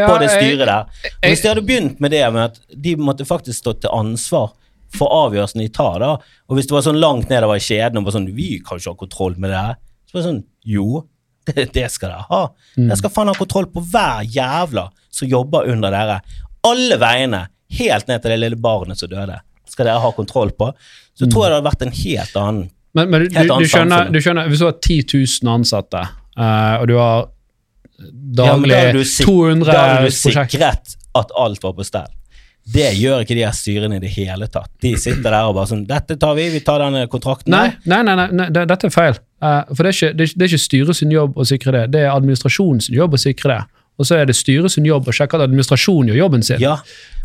Ja, 0.00 0.08
på 0.08 0.18
det 0.18 0.30
styret 0.32 0.64
der. 0.66 0.88
Og 0.88 1.28
hvis 1.28 1.42
de 1.44 1.48
hadde 1.52 1.62
begynt 1.68 2.00
med 2.00 2.10
det 2.10 2.24
med 2.32 2.42
at 2.48 2.56
de 2.82 2.96
måtte 2.96 3.26
faktisk 3.28 3.58
stå 3.60 3.74
til 3.84 3.90
ansvar 3.92 4.54
for 4.94 5.12
avgjørelsen 5.14 5.62
de 5.62 5.70
tar, 5.74 5.98
da, 6.02 6.12
og 6.48 6.58
hvis 6.58 6.68
det 6.70 6.76
var 6.76 6.84
sånn 6.86 7.00
langt 7.02 7.32
nedover 7.32 7.58
i 7.58 7.64
kjeden 7.64 8.00
og 8.00 8.06
bare 8.06 8.16
sånn 8.18 8.30
Vi 8.36 8.50
kan 8.64 8.80
ikke 8.80 8.94
ha 8.94 9.00
kontroll 9.00 9.34
med 9.40 9.52
det 9.52 9.60
her. 9.60 9.80
Så 10.06 10.16
var 10.16 10.20
det 10.20 10.28
sånn 10.28 10.44
Jo, 10.74 10.86
det, 11.50 11.66
det 11.74 11.88
skal 11.92 12.12
dere 12.12 12.28
ha. 12.28 12.42
Dere 12.76 13.00
skal 13.00 13.12
faen 13.14 13.32
ha 13.32 13.36
kontroll 13.38 13.68
på 13.72 13.82
hver 13.92 14.22
jævla 14.36 14.88
som 15.14 15.30
jobber 15.30 15.68
under 15.70 15.94
dere. 15.94 16.20
Alle 16.64 16.98
veiene, 17.00 17.44
helt 17.78 18.08
ned 18.10 18.22
til 18.22 18.34
det 18.34 18.40
lille 18.40 18.60
barnet 18.60 19.00
som 19.00 19.10
døde, 19.10 19.36
skal 19.68 19.90
dere 19.90 20.02
ha 20.02 20.10
kontroll 20.16 20.54
på. 20.56 20.70
Så 21.14 21.28
tror 21.30 21.46
jeg 21.46 21.52
det 21.52 21.58
hadde 21.58 21.68
vært 21.68 21.84
en 21.86 21.94
helt 22.00 22.40
annen 22.40 22.64
Men, 22.94 23.10
men 23.10 23.24
du, 23.24 23.28
du, 23.30 23.38
annet 23.42 23.70
skjønner, 23.70 24.10
du 24.14 24.20
skjønner, 24.22 24.50
hvis 24.50 24.60
du 24.62 24.68
har 24.68 24.76
10 24.78 24.98
000 25.42 25.50
ansatte, 25.50 26.02
uh, 26.38 26.74
og 26.80 26.90
du 26.90 26.94
har 26.98 27.30
Ja, 27.98 28.10
daglig 28.50 28.70
da 28.70 28.80
hadde 28.80 29.00
du 29.00 29.10
200 29.26 29.66
Da 29.68 29.80
hadde 29.80 30.10
du 30.10 30.14
sikret 30.14 30.94
at 31.14 31.34
alt 31.38 31.62
var 31.62 31.74
på 31.78 31.86
stell. 31.86 32.10
Det 32.64 32.86
gjør 32.96 33.24
ikke 33.24 33.36
de 33.36 33.44
her 33.44 33.52
styrene 33.52 33.98
i 33.98 34.02
det 34.02 34.10
hele 34.14 34.48
tatt. 34.48 34.70
De 34.80 34.94
sitter 34.96 35.26
der 35.28 35.50
og 35.50 35.54
bare 35.58 35.68
sånn 35.68 35.84
'Dette 35.86 36.16
tar 36.20 36.34
vi, 36.38 36.48
vi 36.54 36.62
tar 36.64 36.80
denne 36.80 37.04
kontrakten'. 37.12 37.52
Nei, 37.52 37.74
nei, 37.84 38.00
nei, 38.02 38.16
nei, 38.16 38.28
nei 38.32 38.48
det, 38.54 38.64
dette 38.70 38.88
er 38.88 38.94
feil. 38.94 39.18
Uh, 39.44 39.60
for 39.74 39.84
det 39.84 39.92
er, 39.92 39.96
ikke, 39.98 40.16
det, 40.16 40.28
det 40.32 40.46
er 40.46 40.52
ikke 40.52 40.64
styret 40.64 40.96
sin 40.96 41.12
jobb 41.12 41.36
å 41.36 41.44
sikre 41.44 41.74
det, 41.76 41.84
det 41.92 42.04
er 42.06 42.14
administrasjonen 42.14 42.80
sin 42.80 42.96
jobb 42.96 43.18
å 43.18 43.20
sikre 43.20 43.52
det. 43.52 43.82
Og 44.00 44.08
så 44.08 44.16
er 44.18 44.26
det 44.26 44.34
styret 44.34 44.72
sin 44.74 44.86
jobb 44.88 45.06
å 45.06 45.14
sjekke 45.14 45.38
at 45.38 45.44
administrasjonen 45.44 46.10
gjør 46.10 46.24
jobben 46.24 46.42
sin. 46.42 46.58
Ja, 46.62 46.78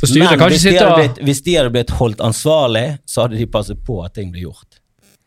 men 0.04 0.44
hvis 0.52 0.68
de, 0.68 0.76
blitt, 0.76 1.24
hvis 1.26 1.42
de 1.48 1.56
hadde 1.58 1.72
blitt 1.74 1.94
holdt 1.98 2.22
ansvarlig, 2.22 3.00
så 3.10 3.26
hadde 3.26 3.40
de 3.40 3.48
passet 3.50 3.80
på 3.88 4.04
at 4.06 4.14
ting 4.20 4.30
ble 4.34 4.44
gjort. 4.46 4.79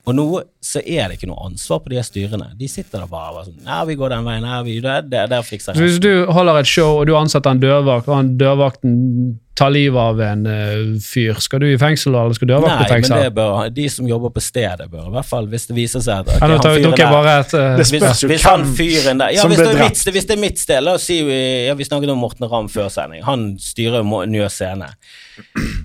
Og 0.03 0.17
nå 0.19 0.25
så 0.63 0.81
er 0.83 1.11
det 1.11 1.19
ikke 1.19 1.29
noe 1.31 1.45
ansvar 1.47 1.79
på 1.83 1.93
de 1.93 1.99
her 2.01 2.07
styrene. 2.07 2.49
De 2.59 2.67
sitter 2.71 2.99
der 3.05 3.11
bare 3.11 3.31
og 3.31 3.37
bare 3.37 3.47
sånn 3.47 3.67
'Ja, 3.67 3.85
vi 3.87 3.95
går 3.99 4.11
den 4.11 4.25
veien 4.27 4.45
her, 4.45 4.63
vi 4.67 4.81
der, 4.83 5.03
der, 5.03 5.29
der 5.31 5.43
fikser 5.47 5.75
jeg 5.75 5.83
Hvis 5.83 6.01
du 6.03 6.27
holder 6.27 6.59
et 6.59 6.67
show 6.67 6.99
og 6.99 7.07
du 7.07 7.15
ansetter 7.15 7.51
en 7.51 7.63
dørvakt, 7.63 8.09
og 8.09 8.17
han 8.17 8.37
dørvakten 8.39 9.39
tar 9.55 9.71
livet 9.71 10.01
av 10.01 10.21
en 10.25 10.47
uh, 10.47 10.99
fyr, 11.05 11.39
skal 11.45 11.61
du 11.61 11.67
i 11.69 11.77
fengsel 11.79 12.15
eller 12.17 12.35
skal 12.35 12.49
dørvakten 12.49 12.83
i 12.83 12.89
Nei, 12.89 13.01
men 13.05 13.25
det 13.27 13.35
bør, 13.37 13.69
de 13.71 13.89
som 13.93 14.09
jobber 14.09 14.33
på 14.33 14.41
stedet, 14.41 14.89
bør 14.91 15.11
i 15.11 15.13
hvert 15.13 15.29
fall, 15.29 15.47
hvis 15.53 15.67
det 15.69 15.77
viser 15.77 16.01
seg 16.01 16.23
at 16.25 16.31
okay, 16.33 16.41
Ja, 16.41 16.49
nå 16.49 16.57
han 16.57 16.79
fyren 16.79 16.97
der- 16.97 17.13
bare 17.13 17.35
et 17.39 17.55
uh, 17.55 17.77
Det 17.77 17.87
hvis, 17.93 18.23
hvis 18.33 18.47
han 18.49 18.65
fyren 18.65 19.23
der 19.23 19.35
Ja, 19.37 19.47
hvis 19.47 19.61
det, 19.61 19.75
mitt, 19.79 20.05
hvis 20.17 20.27
det 20.31 20.37
er 20.39 20.41
mitt 20.41 20.59
sted, 20.59 20.81
la 20.83 20.97
oss 20.97 21.05
si 21.07 21.21
ja, 21.21 21.75
vi 21.79 21.85
snakket 21.85 22.11
om 22.11 22.19
Morten 22.19 22.49
Ramm 22.49 22.71
før 22.73 22.89
sending. 22.91 23.23
Han 23.29 23.53
styrer 23.61 24.03
Njø 24.03 24.49
scene. 24.51 24.89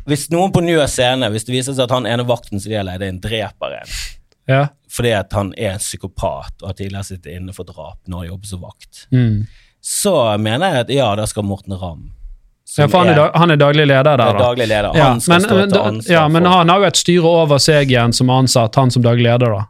Hvis 0.08 0.28
noen 0.34 0.52
på 0.56 0.62
Njø 0.66 0.82
scene, 0.92 1.30
hvis 1.34 1.46
det 1.48 1.54
viser 1.56 1.74
seg 1.78 1.86
at 1.88 1.94
han 1.96 2.08
ene 2.10 2.26
vakten 2.28 2.60
som 2.60 2.72
de 2.72 2.78
har 2.80 2.88
leid, 2.88 3.02
inn, 3.04 3.18
en 3.18 3.24
dreper 3.24 3.78
en, 3.82 3.96
ja. 4.48 4.62
fordi 4.92 5.12
at 5.18 5.34
han 5.36 5.54
er 5.58 5.76
en 5.76 5.84
psykopat 5.84 6.62
og 6.64 6.70
har 6.72 6.78
tidligere 6.80 7.04
sittet 7.10 7.34
inne 7.38 7.56
for 7.56 7.68
drap 7.68 8.00
når 8.08 8.24
han 8.26 8.30
jobber 8.34 8.48
som 8.54 8.62
vakt, 8.68 9.08
Mm. 9.12 9.48
så 9.82 10.14
mener 10.38 10.72
jeg 10.74 10.86
at 10.88 10.94
ja, 10.98 11.10
da 11.16 11.26
skal 11.28 11.44
Morten 11.48 11.76
Ramm 11.78 12.12
ja, 12.78 12.88
for 12.92 13.00
han 13.00 13.10
er, 13.14 13.32
han 13.34 13.52
er 13.52 13.56
daglig 13.56 13.86
leder 13.88 14.04
der, 14.04 14.18
da. 14.18 14.40
daglig 14.42 14.66
leder. 14.68 14.92
Ja, 14.98 15.06
Han 15.14 15.22
skal 15.24 15.40
men, 15.40 15.46
stå 15.48 15.60
til 15.72 15.80
ansvar 15.82 16.14
ja, 16.14 16.24
men 16.28 16.46
han 16.46 16.70
har 16.70 16.82
jo 16.84 16.88
et 16.90 17.00
styre 17.00 17.30
over 17.46 17.62
seg 17.64 17.88
igjen 17.94 18.12
som 18.14 18.30
ansatt, 18.30 18.76
han 18.76 18.92
som 18.92 19.06
daglig 19.06 19.24
leder, 19.24 19.54
da. 19.56 19.62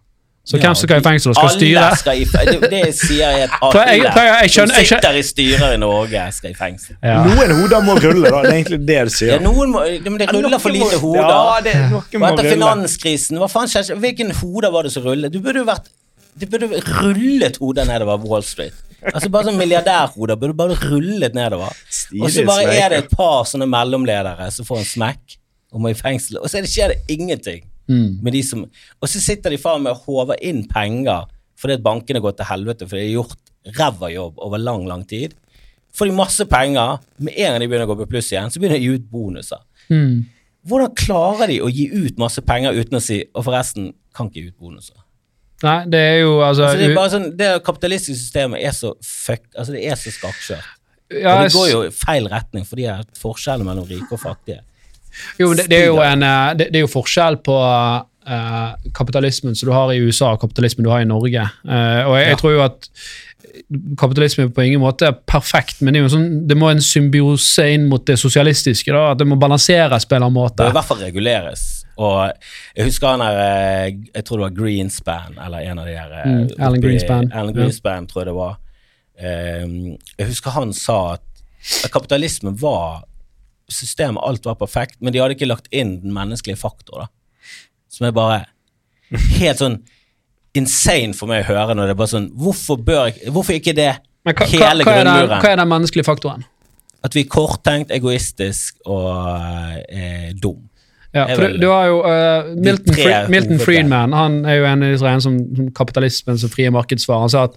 Så 0.47 0.55
Ja, 0.55 0.61
hvem 0.63 0.75
som 0.79 0.87
skal 0.87 1.01
i 1.01 1.03
fengsel 1.03 1.29
og 1.33 1.35
skal 1.35 1.49
styre 1.57 1.79
Alle 1.83 1.95
skal 1.99 2.21
i 2.21 2.25
fengsel. 2.25 2.61
det, 2.61 2.69
det 2.71 2.95
sier 2.95 3.31
jeg 3.33 3.41
at 3.43 3.55
alle 3.61 3.81
jeg- 3.83 3.97
jeg 3.97 4.05
skjønner- 4.07 4.51
som 4.53 4.77
jeg 4.77 4.85
skjønner- 4.87 5.01
sitter 5.01 5.17
i 5.19 5.23
styrer 5.27 5.73
i 5.73 5.77
Norge, 5.77 6.21
skal 6.31 6.49
i 6.51 6.53
fengsel. 6.53 6.95
ja. 7.03 7.23
Noen 7.25 7.51
hoder 7.59 7.81
må 7.83 7.95
rulle, 7.99 8.29
da. 8.31 8.41
Det 8.41 8.51
er 8.51 8.55
egentlig 8.55 8.85
det 8.87 9.03
du 9.03 9.09
sier. 9.09 9.31
Ja, 9.33 9.39
noen 9.43 9.69
må, 9.73 9.83
men 10.09 10.17
det 10.17 10.29
ruller 10.31 10.59
for 10.59 10.69
lite 10.71 10.99
hoder. 11.03 11.27
Ja, 11.27 11.59
det, 11.61 11.73
noen 11.91 12.19
må 12.23 12.31
etter 12.31 12.43
rulle. 12.43 12.55
finanskrisen, 12.55 13.37
hva 13.37 13.49
faen 13.51 13.67
skjedde? 13.67 13.99
Hvilken 13.99 14.31
hoder 14.39 14.71
var 14.71 14.83
det 14.83 14.91
som 14.93 15.03
rullet? 15.03 15.31
Du 15.31 15.39
burde 15.41 15.55
jo 15.59 15.65
vært 15.65 15.91
Det 16.39 16.49
burde 16.51 16.67
rullet 17.01 17.57
hodet 17.57 17.87
nedover 17.87 18.19
Wall 18.23 18.43
Street. 18.43 18.73
Altså 19.03 19.29
Bare 19.29 19.43
sånn 19.45 19.57
milliardærhoder 19.57 20.35
burde 20.37 20.53
bare 20.55 20.75
rullet 20.75 21.33
nedover. 21.33 21.73
Og 22.21 22.29
så 22.29 22.45
bare 22.45 22.67
er 22.77 22.89
det 22.89 22.97
et 23.03 23.09
par 23.09 23.43
sånne 23.43 23.67
mellomledere 23.67 24.51
som 24.51 24.63
får 24.65 24.77
en 24.77 24.85
smekk 24.85 25.37
og 25.73 25.81
må 25.81 25.89
i 25.89 25.93
fengsel, 25.93 26.37
og 26.41 26.45
så 26.47 26.59
er 26.59 26.67
skjer 26.69 26.87
det 26.93 26.99
ingenting. 27.09 27.63
Mm. 27.87 28.29
Som, 28.43 28.65
og 29.01 29.09
så 29.09 29.21
sitter 29.23 29.53
de 29.53 29.59
faen 29.61 29.83
med 29.85 29.95
å 29.95 30.01
håver 30.05 30.41
inn 30.43 30.65
penger 30.67 31.27
fordi 31.57 31.77
at 31.77 31.83
bankene 31.85 32.21
går 32.21 32.35
til 32.37 32.49
helvete 32.51 32.85
fordi 32.85 33.03
de 33.05 33.11
har 33.13 33.21
gjort 33.23 33.77
ræva 33.77 34.09
jobb 34.13 34.41
over 34.45 34.61
lang, 34.61 34.85
lang 34.87 35.03
tid. 35.09 35.33
Får 35.97 36.09
de 36.09 36.17
masse 36.17 36.45
penger, 36.45 36.99
med 37.17 37.33
en 37.33 37.55
gang 37.55 37.63
de 37.63 37.67
begynner 37.69 37.87
å 37.87 37.93
gå 37.95 38.03
på 38.03 38.11
pluss 38.11 38.29
igjen, 38.29 38.51
så 38.53 38.61
begynner 38.61 38.77
de 38.77 38.85
å 38.85 38.91
gi 38.91 38.99
ut 38.99 39.07
bonuser. 39.09 39.63
Mm. 39.89 40.27
Hvordan 40.67 40.93
klarer 40.99 41.49
de 41.49 41.57
å 41.63 41.71
gi 41.71 41.87
ut 41.93 42.19
masse 42.21 42.43
penger 42.45 42.75
uten 42.75 42.99
å 42.99 42.99
si 42.99 43.21
Og 43.31 43.45
forresten, 43.45 43.93
kan 44.11 44.27
ikke 44.27 44.41
gi 44.41 44.49
ut 44.51 44.57
bonuser. 44.59 44.97
Nei, 45.63 45.77
det 45.89 46.01
er 46.01 46.17
jo 46.25 46.33
altså 46.43 46.67
Altså, 46.67 46.81
det 46.81 46.89
er 46.91 47.13
sånn, 47.13 47.29
det 47.39 47.47
kapitalistiske 47.65 48.19
systemet 48.19 48.61
er 48.61 48.75
så 48.75 48.91
fuck 49.01 49.47
Altså, 49.55 49.73
det 49.73 49.85
er 49.87 49.97
så 49.97 50.13
skakkjørt. 50.13 50.73
ja, 51.15 51.37
Og 51.37 51.45
det 51.45 51.53
går 51.55 51.69
jo 51.71 51.79
i 51.87 51.93
feil 51.95 52.27
retning, 52.29 52.67
fordi 52.67 52.89
at 52.91 53.09
forskjellene 53.17 53.65
mellom 53.69 53.87
rike 53.89 54.11
og 54.11 54.21
fattige 54.21 54.59
Jo, 55.39 55.53
det, 55.53 55.67
det, 55.71 55.83
er 55.83 55.89
jo 55.91 56.01
en, 56.03 56.25
eh, 56.25 56.49
det, 56.57 56.69
det 56.73 56.81
er 56.81 56.85
jo 56.85 56.91
forskjell 56.91 57.39
på 57.45 57.55
uh, 57.57 58.89
kapitalismen 58.97 59.55
som 59.55 59.69
du 59.69 59.73
har 59.75 59.93
i 59.93 60.01
USA 60.01 60.33
og 60.35 60.41
kapitalismen 60.43 60.87
du 60.87 60.91
har 60.93 61.05
i 61.05 61.09
Norge. 61.09 61.47
Uh, 61.63 62.03
og 62.09 62.17
jeg, 62.19 62.27
jeg 62.31 62.41
tror 62.41 62.55
jo 62.55 62.65
at 62.65 62.91
kapitalisme 63.99 64.45
er 64.45 64.53
på 64.53 64.65
ingen 64.67 64.81
måte 64.83 65.09
perfekt, 65.29 65.81
men 65.81 65.95
det, 65.95 66.03
er 66.03 66.13
sånn, 66.13 66.29
det 66.49 66.57
må 66.59 66.69
en 66.71 66.83
symbiose 66.83 67.65
inn 67.73 67.87
mot 67.89 68.03
det 68.07 68.19
sosialistiske. 68.21 68.93
Da, 68.93 69.13
at 69.13 69.21
det 69.21 69.27
må 69.29 69.39
balanseres 69.39 70.05
på 70.05 70.17
en 70.17 70.23
eller 70.23 70.33
annen 70.33 70.55
Det 70.57 70.67
må 70.67 70.75
i 70.75 70.79
hvert 70.79 70.91
fall 70.91 71.03
reguleres. 71.03 71.65
Og 71.97 72.27
jeg 72.77 72.85
husker 72.85 73.15
han 73.15 73.23
der 73.25 73.87
Jeg 73.89 74.25
tror 74.27 74.37
det 74.37 74.43
var 74.43 74.57
Greenspan, 74.59 75.37
eller 75.41 75.65
en 75.65 75.79
av 75.81 75.87
de 75.89 75.95
her 75.97 76.11
Mm, 76.27 76.43
Alan 76.59 76.81
Greenspan. 76.81 77.31
Alan 77.33 77.55
Ja. 77.57 77.95
Tror 78.05 78.21
jeg 78.21 78.27
det 78.27 78.35
var. 78.37 78.57
Jeg 79.17 80.27
husker 80.27 80.53
han 80.53 80.73
sa 80.73 80.99
at 81.15 81.89
kapitalismen 81.91 82.53
var 82.61 83.07
Systemet, 83.67 84.21
alt 84.23 84.45
var 84.47 84.55
perfekt, 84.55 84.99
men 85.01 85.11
de 85.13 85.19
hadde 85.19 85.35
ikke 85.35 85.49
lagt 85.49 85.67
inn 85.75 85.97
den 86.03 86.13
menneskelige 86.15 86.59
faktor, 86.61 87.05
da. 87.05 87.55
Som 87.91 88.07
er 88.07 88.13
bare 88.15 88.43
helt 89.39 89.59
sånn 89.61 89.77
insane 90.57 91.15
for 91.15 91.29
meg 91.31 91.45
å 91.45 91.47
høre 91.51 91.75
når 91.77 91.89
det 91.89 91.93
er 91.93 91.99
bare 91.99 92.11
sånn 92.11 92.25
Hvorfor 92.35 92.79
bør 92.83 93.05
jeg 93.07 93.31
Hvorfor 93.31 93.55
ikke 93.55 93.73
det 93.77 93.93
Men 94.27 94.33
hva, 94.33 94.43
hva, 94.43 94.47
hele 94.51 94.87
hva, 94.87 94.95
er 94.99 95.07
den, 95.07 95.29
hva 95.31 95.51
er 95.51 95.59
den 95.61 95.69
menneskelige 95.71 96.07
faktoren? 96.07 96.43
At 97.05 97.15
vi 97.15 97.23
er 97.23 97.29
korttenkt, 97.31 97.93
egoistisk 97.93 98.81
og 98.89 99.13
eh, 99.87 100.33
dum. 100.41 100.65
Ja, 101.15 101.27
for 101.29 101.45
du, 101.45 101.59
du 101.61 101.67
har 101.69 101.85
jo 101.87 101.99
uh, 102.03 102.49
Milton, 102.57 102.97
Fri- 102.97 103.29
Milton. 103.31 103.61
Friedman 103.63 104.15
han 104.17 104.39
er 104.49 104.57
jo 104.59 104.65
en 104.67 104.83
av 104.83 104.95
de 104.95 105.13
som, 105.23 105.37
som 105.55 105.69
kapitalismen 105.77 106.41
som 106.41 106.51
frie 106.51 106.71
markedsvarer. 106.73 107.23
Han 107.27 107.31
sa 107.31 107.45
at 107.47 107.55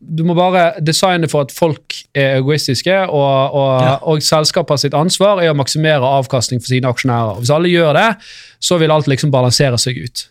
du 0.00 0.22
må 0.24 0.34
bare 0.38 0.76
designe 0.84 1.26
for 1.30 1.42
at 1.46 1.52
folk 1.54 1.96
er 2.14 2.36
egoistiske, 2.38 2.94
og, 3.10 3.54
og, 3.58 3.72
Ja. 3.82 3.94
og 4.02 4.22
selskapet 4.22 4.78
sitt 4.84 4.94
ansvar 4.94 5.42
er 5.42 5.50
å 5.50 5.56
maksimere 5.58 6.06
avkastning 6.20 6.60
for 6.62 6.70
sine 6.70 6.86
aksjonærer. 6.86 7.40
Hvis 7.40 7.50
alle 7.50 7.72
gjør 7.72 7.98
det, 7.98 8.08
så 8.62 8.78
vil 8.78 8.94
alt 8.94 9.10
liksom 9.10 9.32
balansere 9.34 9.78
seg 9.78 9.98
ut. 10.04 10.28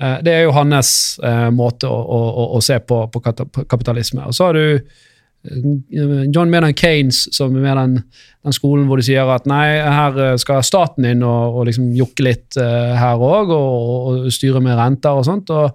Eh, 0.00 0.18
Det 0.22 0.32
er 0.34 0.42
jo 0.44 0.52
hans 0.52 1.18
eh, 1.24 1.48
måte 1.50 1.88
å, 1.88 1.96
å, 1.96 2.46
å, 2.58 2.60
se 2.60 2.78
på, 2.78 3.06
på 3.08 3.24
kapitalisme. 3.64 4.26
Og 4.26 4.34
så 4.36 4.50
har 4.50 4.52
du 4.60 4.64
eh, 4.76 6.28
John 6.34 6.50
Maynard 6.50 6.76
Keynes, 6.76 7.28
som 7.32 7.56
er 7.56 7.60
med 7.64 7.76
den, 7.76 7.98
den 8.44 8.52
skolen 8.52 8.86
hvor 8.88 9.00
de 9.00 9.06
sier 9.06 9.28
at 9.32 9.46
nei, 9.48 9.78
her 9.80 10.36
skal 10.36 10.62
staten 10.66 11.04
inn 11.08 11.22
og, 11.24 11.56
og 11.60 11.70
liksom 11.70 11.92
jokke 11.96 12.26
litt 12.28 12.56
eh, 12.60 12.96
her 13.00 13.16
òg, 13.16 13.48
og, 13.48 14.26
og 14.26 14.32
styre 14.34 14.60
med 14.60 14.76
renter 14.76 15.16
og 15.16 15.24
sånt. 15.24 15.48
Og, 15.54 15.72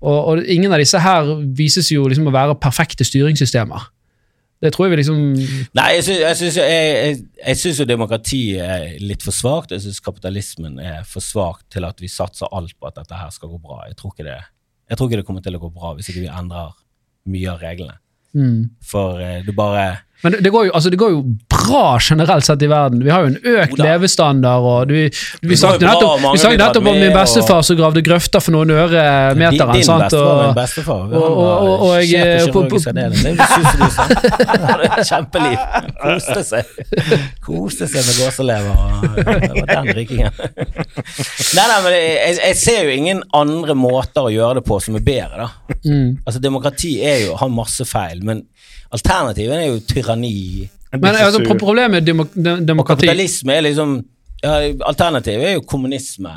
og, 0.00 0.18
og 0.18 0.44
ingen 0.48 0.72
av 0.72 0.80
disse 0.80 1.00
her 1.00 1.28
vises 1.56 1.90
jo 1.92 2.06
liksom 2.08 2.28
å 2.30 2.34
være 2.34 2.58
perfekte 2.60 3.04
styringssystemer. 3.04 3.88
Det 4.60 4.74
tror 4.74 4.86
jeg 4.86 4.92
vi 4.92 4.98
liksom 5.00 5.20
Nei, 5.76 5.86
jeg 5.96 6.04
syns, 6.04 6.18
jeg 6.20 6.36
syns, 6.36 6.56
jeg, 6.60 6.88
jeg, 6.92 7.20
jeg 7.40 7.60
syns 7.62 7.78
jo 7.80 7.86
demokratiet 7.88 8.60
er 8.64 8.98
litt 9.00 9.24
for 9.24 9.32
svakt. 9.32 9.72
Jeg 9.72 9.86
syns 9.86 10.02
kapitalismen 10.04 10.76
er 10.84 11.00
for 11.08 11.24
svak 11.24 11.62
til 11.72 11.86
at 11.88 12.00
vi 12.02 12.10
satser 12.12 12.50
alt 12.52 12.76
på 12.76 12.90
at 12.90 12.98
dette 13.00 13.16
her 13.16 13.32
skal 13.32 13.52
gå 13.52 13.60
bra. 13.62 13.82
Jeg 13.88 13.96
tror 14.00 14.12
ikke 14.12 14.28
det, 14.28 14.36
tror 14.98 15.08
ikke 15.08 15.22
det 15.22 15.26
kommer 15.28 15.44
til 15.44 15.56
å 15.56 15.62
gå 15.62 15.72
bra 15.72 15.94
hvis 15.96 16.12
ikke 16.12 16.26
vi 16.26 16.32
endrer 16.32 16.76
mye 17.30 17.54
av 17.54 17.64
reglene. 17.64 17.96
mm. 18.36 18.60
For 18.84 19.20
eh, 19.24 19.40
du 19.46 19.52
bare 19.56 20.02
Men 20.22 20.34
det, 20.44 20.50
går 20.52 20.66
jo, 20.68 20.72
altså 20.76 20.90
det 20.92 20.98
går 21.00 21.10
jo 21.14 21.20
bra 21.48 21.98
generelt 22.02 22.44
sett 22.44 22.62
i 22.62 22.68
verden. 22.68 23.00
Vi 23.04 23.10
har 23.10 23.24
jo 23.24 23.30
en 23.32 23.38
økt 23.40 23.72
Oda. 23.78 23.84
levestandard. 23.86 24.64
og 24.70 24.88
du, 24.90 24.94
nettopp, 24.94 25.46
vi 25.46 25.56
snakket 25.56 26.58
nettopp 26.60 26.86
om 26.90 26.98
min 27.00 27.12
bestefar 27.14 27.62
som 27.64 27.76
gravde 27.78 28.02
grøfter 28.04 28.40
for 28.44 28.52
noen 28.56 28.70
øre 28.74 29.04
meteren. 29.38 29.72
Din 29.78 29.84
sant? 29.86 30.04
bestefar 30.04 30.34
Og- 30.34 30.42
min 30.44 30.54
bestefar. 30.58 31.00
Og- 31.08 31.14
og- 31.14 31.62
og- 31.62 31.80
og 31.88 32.02
sjef 32.04 32.50
kirurgisk 32.50 32.88
avdeling. 32.92 33.36
Kjempeliv. 35.08 35.58
Koste 36.00 36.42
seg. 36.46 36.64
Koste 37.44 37.88
seg 37.90 38.04
med 38.06 38.14
gåselever 38.20 38.74
og 38.76 39.66
den 39.70 39.90
drikkingen. 39.94 40.32
Nei, 41.56 41.66
nei, 41.66 41.78
men 41.84 41.92
jeg, 41.96 42.36
jeg 42.40 42.56
ser 42.60 42.84
jo 42.86 42.94
ingen 42.94 43.22
andre 43.36 43.74
måter 43.78 44.28
å 44.28 44.32
gjøre 44.32 44.60
det 44.60 44.64
på 44.68 44.80
som 44.82 44.96
er 44.98 45.04
bedre, 45.06 45.46
da. 45.46 45.76
Mm. 45.84 46.18
Altså, 46.26 46.42
demokrati 46.42 46.94
er 47.06 47.24
jo, 47.26 47.36
har 47.40 47.48
masse 47.52 47.86
feil, 47.88 48.20
men 48.26 48.44
alternativet 48.92 49.56
er 49.56 49.66
jo 49.70 49.80
tyranni. 49.88 50.68
Men 50.92 51.14
altså, 51.14 51.42
problemet 51.58 51.90
med 51.90 52.06
demok 52.06 52.32
demokrati 52.34 52.80
Og 52.80 52.86
Kapitalisme 52.86 53.54
er 53.54 53.60
liksom 53.68 53.92
ja, 54.42 54.54
Alternativet 54.88 55.44
er 55.48 55.52
jo 55.58 55.60
kommunisme. 55.68 56.32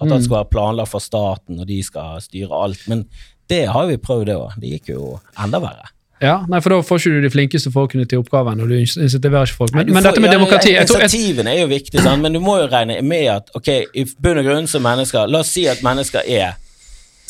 At 0.00 0.06
Mm. 0.06 0.12
alt 0.12 0.24
skal 0.24 0.36
være 0.36 0.50
planlagt 0.52 0.90
for 0.92 0.98
staten, 1.00 1.58
og 1.60 1.66
de 1.68 1.82
skal 1.82 2.20
styre 2.20 2.52
alt. 2.52 2.82
Men 2.88 3.06
det 3.48 3.66
har 3.68 3.86
vi 3.86 3.96
prøvd, 3.96 4.26
det 4.26 4.34
òg. 4.36 4.52
Det 4.60 4.70
gikk 4.74 4.88
jo 4.92 5.18
enda 5.42 5.58
verre. 5.58 5.88
Ja, 6.20 6.44
nei, 6.48 6.60
for 6.60 6.70
Da 6.70 6.80
får 6.80 6.98
ikke 7.00 7.14
du 7.14 7.22
de 7.22 7.30
flinkeste 7.30 7.72
folkene 7.72 8.04
til 8.08 8.18
oppgaven, 8.18 8.60
og 8.60 8.68
du 8.68 8.74
insentiverer 8.74 9.48
ikke 9.48 9.56
folk. 9.56 9.72
Men, 9.74 9.86
får, 9.86 9.92
men 9.94 10.02
dette 10.04 10.20
med 10.20 10.28
ja, 10.30 10.36
demokrati 10.38 10.72
Ja, 10.74 10.84
tror, 10.84 11.00
Initiativene 11.00 11.50
er 11.54 11.60
jo 11.60 11.66
viktig, 11.66 12.00
sant? 12.00 12.22
men 12.22 12.32
du 12.32 12.40
må 12.40 12.58
jo 12.60 12.68
regne 12.72 13.00
med 13.02 13.26
at 13.32 13.50
ok, 13.54 13.68
i 13.94 14.04
bunn 14.22 14.38
og 14.38 14.44
grunn 14.44 14.66
som 14.68 14.82
mennesker 14.82 15.26
La 15.28 15.38
oss 15.40 15.50
si 15.52 15.66
at 15.66 15.82
mennesker 15.84 16.20
er 16.28 16.54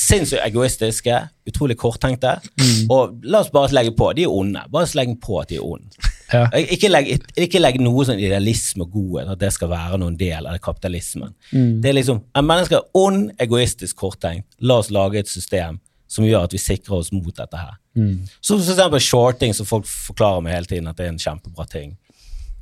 sinnssykt 0.06 0.42
egoistiske, 0.46 1.16
utrolig 1.50 1.76
korttenkte, 1.80 2.36
Mm. 2.60 2.90
og 2.90 3.24
la 3.26 3.40
oss 3.42 3.50
bare 3.54 3.72
legge 3.74 3.94
på 3.96 4.12
de 4.14 4.22
er 4.26 4.30
onde. 4.32 4.62
Bare 4.72 4.86
legge 4.94 5.16
på 5.22 5.40
at 5.40 5.48
de 5.50 5.56
er 5.58 5.64
onde. 5.66 5.90
ja. 6.32 6.44
Ikke 6.74 6.88
legg, 6.90 7.10
ikke 7.36 7.60
legg 7.60 7.80
noe 7.82 8.04
sånn 8.06 8.20
idealisme 8.22 8.86
og 8.86 8.92
godhet, 8.92 9.28
at 9.34 9.38
det 9.42 9.52
skal 9.56 9.68
være 9.72 9.98
noen 10.02 10.16
del 10.18 10.46
av 10.46 10.58
kapitalismen. 10.62 11.34
Mm. 11.52 11.80
Det 11.82 11.90
er 11.90 11.98
liksom, 11.98 12.22
en 12.34 12.46
menneske 12.46 12.78
er 12.78 12.86
ond, 12.94 13.30
egoistisk, 13.42 13.96
korttenkt. 13.96 14.46
La 14.60 14.78
oss 14.82 14.90
lage 14.94 15.18
et 15.18 15.28
system 15.28 15.80
som 16.08 16.24
gjør 16.24 16.44
at 16.46 16.52
vi 16.54 16.58
sikrer 16.62 17.00
oss 17.00 17.10
mot 17.12 17.34
dette 17.34 17.58
her. 17.58 17.74
Mm. 17.98 18.28
Så 18.40 18.54
for 18.60 18.72
eksempel 18.72 19.00
shorting, 19.02 19.54
som 19.54 19.66
folk 19.66 19.86
forklarer 19.90 20.42
meg 20.46 20.54
hele 20.54 20.66
tiden 20.70 20.86
at 20.88 20.96
det 21.00 21.06
er 21.08 21.14
en 21.14 21.18
kjempebra 21.18 21.66
ting. 21.70 21.96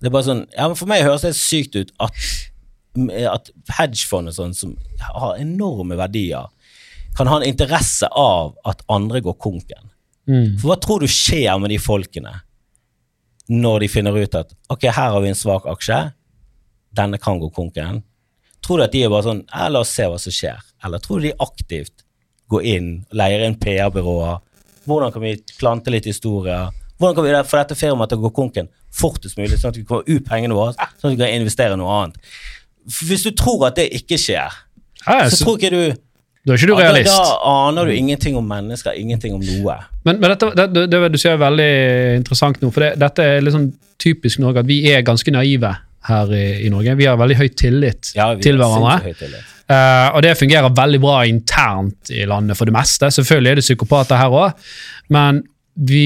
Det 0.01 0.09
er 0.09 0.14
bare 0.14 0.24
sånn, 0.26 0.47
ja, 0.57 0.66
men 0.68 0.76
For 0.76 0.88
meg 0.88 1.05
høres 1.05 1.22
det 1.24 1.34
sykt 1.36 1.76
ut 1.76 1.92
at, 2.01 2.12
at 3.34 3.51
hedgefond 3.78 4.30
og 4.30 4.36
sånn, 4.36 4.55
som 4.57 4.76
har 5.01 5.36
enorme 5.40 5.97
verdier, 5.99 6.49
kan 7.16 7.30
ha 7.30 7.38
en 7.40 7.48
interesse 7.48 8.08
av 8.10 8.54
at 8.64 8.82
andre 8.90 9.20
går 9.24 9.36
konken. 9.38 9.90
Mm. 10.28 10.56
For 10.58 10.70
hva 10.70 10.78
tror 10.80 11.04
du 11.04 11.10
skjer 11.10 11.58
med 11.60 11.70
de 11.74 11.78
folkene 11.82 12.32
når 13.52 13.84
de 13.84 13.88
finner 13.92 14.16
ut 14.16 14.36
at 14.38 14.54
ok, 14.72 14.86
her 14.88 15.12
har 15.12 15.20
vi 15.20 15.28
en 15.28 15.36
svak 15.36 15.66
aksje, 15.68 15.98
denne 16.96 17.20
kan 17.20 17.40
gå 17.42 17.50
konken? 17.54 18.00
Tror 18.64 18.80
du 18.80 18.86
at 18.86 18.94
de 18.94 19.02
er 19.04 19.12
bare 19.12 19.26
sånn 19.26 19.42
la 19.52 19.82
oss 19.82 19.92
se 19.92 20.06
hva 20.08 20.16
som 20.20 20.32
skjer? 20.32 20.62
Eller 20.84 21.02
tror 21.04 21.20
du 21.20 21.28
de 21.28 21.34
aktivt 21.44 22.06
går 22.52 22.64
inn, 22.70 22.88
leier 23.12 23.44
inn 23.44 23.58
PR-byråer? 23.60 24.40
Hvordan 24.88 25.12
kan 25.12 25.24
vi 25.24 25.36
plante 25.58 25.92
litt 25.92 26.08
historier? 26.08 26.72
Hvordan 26.96 27.18
kan 27.18 27.26
vi 27.26 27.36
få 27.50 27.60
dette 27.60 27.76
firmaet 27.76 28.12
til 28.12 28.20
å 28.22 28.26
gå 28.26 28.32
konken 28.36 28.70
fortest 28.94 29.36
mulig, 29.36 29.58
sånn 29.58 29.74
at 29.74 29.78
vi 29.80 29.84
kommer 29.88 30.06
ut 30.06 30.26
pengene 30.28 30.56
våre, 30.56 30.76
sånn 31.00 31.10
at 31.10 31.16
vi 31.16 31.20
kan 31.20 31.36
investere 31.36 31.76
noe 31.76 31.98
annet? 31.98 32.32
Hvis 32.84 33.24
du 33.26 33.32
tror 33.36 33.66
at 33.68 33.80
det 33.80 33.90
ikke 33.96 34.20
skjer, 34.20 34.60
Ja, 35.04 35.26
så 35.28 35.36
så, 35.36 35.44
tror 35.44 35.58
ikke 35.58 35.72
du 35.72 36.03
da 36.45 36.53
er 36.53 36.61
ikke 36.61 36.68
du 36.68 36.74
ja, 36.76 36.90
da, 36.92 37.03
da 37.09 37.28
aner 37.49 37.88
du 37.88 37.95
ingenting 37.97 38.36
om 38.36 38.45
mennesker, 38.49 38.92
ingenting 39.01 39.32
om 39.36 39.40
noe. 39.40 39.78
Men, 40.05 40.18
men 40.20 40.34
dette, 40.34 40.51
det, 40.59 40.66
det, 40.76 40.82
det 40.92 41.01
du 41.14 41.16
sier 41.20 41.38
er 41.38 41.40
veldig 41.40 41.68
interessant 42.18 42.61
nå, 42.61 42.68
for 42.74 42.84
det, 42.84 42.90
dette 43.01 43.24
er 43.24 43.45
liksom 43.47 43.70
typisk 44.03 44.42
Norge, 44.45 44.61
at 44.61 44.68
vi 44.68 44.82
er 44.92 45.01
ganske 45.07 45.32
naive 45.32 45.70
her 46.05 46.34
i, 46.36 46.45
i 46.66 46.70
Norge. 46.72 46.99
Vi 47.01 47.07
har 47.09 47.16
veldig 47.16 47.38
høy 47.40 47.49
tillit 47.57 48.12
Ja, 48.18 48.28
til 48.36 48.61
hverandre. 48.61 49.14
tillit. 49.16 49.51
Eh, 49.72 50.09
og 50.12 50.20
det 50.26 50.34
fungerer 50.36 50.74
veldig 50.76 51.01
bra 51.01 51.22
internt 51.24 52.11
i 52.12 52.26
landet 52.28 52.59
for 52.61 52.68
det 52.68 52.74
meste. 52.76 53.09
Selvfølgelig 53.16 53.55
er 53.55 53.61
det 53.62 53.64
psykopater 53.64 54.20
her 54.20 54.36
òg, 54.36 54.66
men 55.16 55.40
vi 55.74 56.03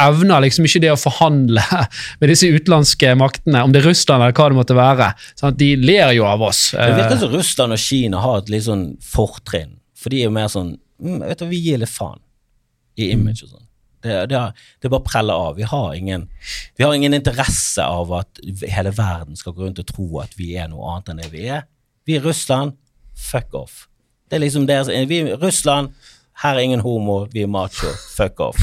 evner 0.00 0.42
liksom 0.44 0.66
ikke 0.68 0.82
det 0.84 0.90
å 0.92 0.98
forhandle 1.00 1.62
med 2.20 2.28
disse 2.32 2.48
utenlandske 2.50 3.14
maktene, 3.18 3.62
om 3.64 3.72
det 3.72 3.82
er 3.82 3.88
Russland 3.88 4.24
eller 4.24 4.36
hva 4.36 4.48
det 4.52 4.58
måtte 4.58 4.76
være. 4.76 5.12
Sånn 5.38 5.56
de 5.58 5.70
ler 5.80 6.12
jo 6.18 6.26
av 6.28 6.44
oss. 6.44 6.70
Det 6.74 6.82
Eh, 6.82 6.96
virker 6.98 7.20
som 7.22 7.32
Russland 7.32 7.76
og 7.76 7.80
Kina 7.80 8.20
har 8.24 8.42
et 8.42 8.52
litt 8.52 8.66
sånn 8.66 8.84
fortrinn 9.04 9.78
For 9.96 10.12
de 10.12 10.20
er 10.20 10.28
jo 10.28 10.34
mer 10.34 10.48
sånn 10.52 10.74
mm, 11.00 11.22
Vet 11.24 11.40
du, 11.40 11.46
vi 11.50 11.60
gir 11.62 11.80
litt 11.80 11.92
faen 11.92 12.20
i 13.00 13.06
image 13.14 13.46
og 13.46 13.54
sånn. 13.54 13.66
Det, 14.04 14.16
det, 14.28 14.40
det 14.82 14.90
bare 14.92 15.06
preller 15.06 15.46
av. 15.46 15.54
Vi 15.56 15.64
har, 15.64 15.94
ingen, 15.96 16.26
vi 16.76 16.84
har 16.84 16.92
ingen 16.92 17.14
interesse 17.16 17.84
av 17.86 18.10
at 18.18 18.40
hele 18.68 18.90
verden 18.92 19.38
skal 19.38 19.54
gå 19.56 19.64
rundt 19.64 19.80
og 19.80 19.88
tro 19.88 20.08
at 20.20 20.34
vi 20.36 20.50
er 20.60 20.68
noe 20.68 20.90
annet 20.90 21.08
enn 21.14 21.22
det 21.22 21.30
vi 21.32 21.46
er. 21.46 21.64
Vi 22.04 22.18
er 22.18 22.26
Russland, 22.26 22.74
fuck 23.16 23.54
off. 23.56 23.86
Det 24.28 24.36
er 24.36 24.44
liksom 24.44 24.66
deres 24.68 24.90
Vi 25.08 25.22
Russland, 25.40 25.94
her 26.42 26.58
er 26.58 26.66
ingen 26.66 26.84
homo, 26.84 27.22
vi 27.32 27.46
er 27.46 27.52
macho, 27.52 27.94
fuck 28.16 28.42
off. 28.44 28.60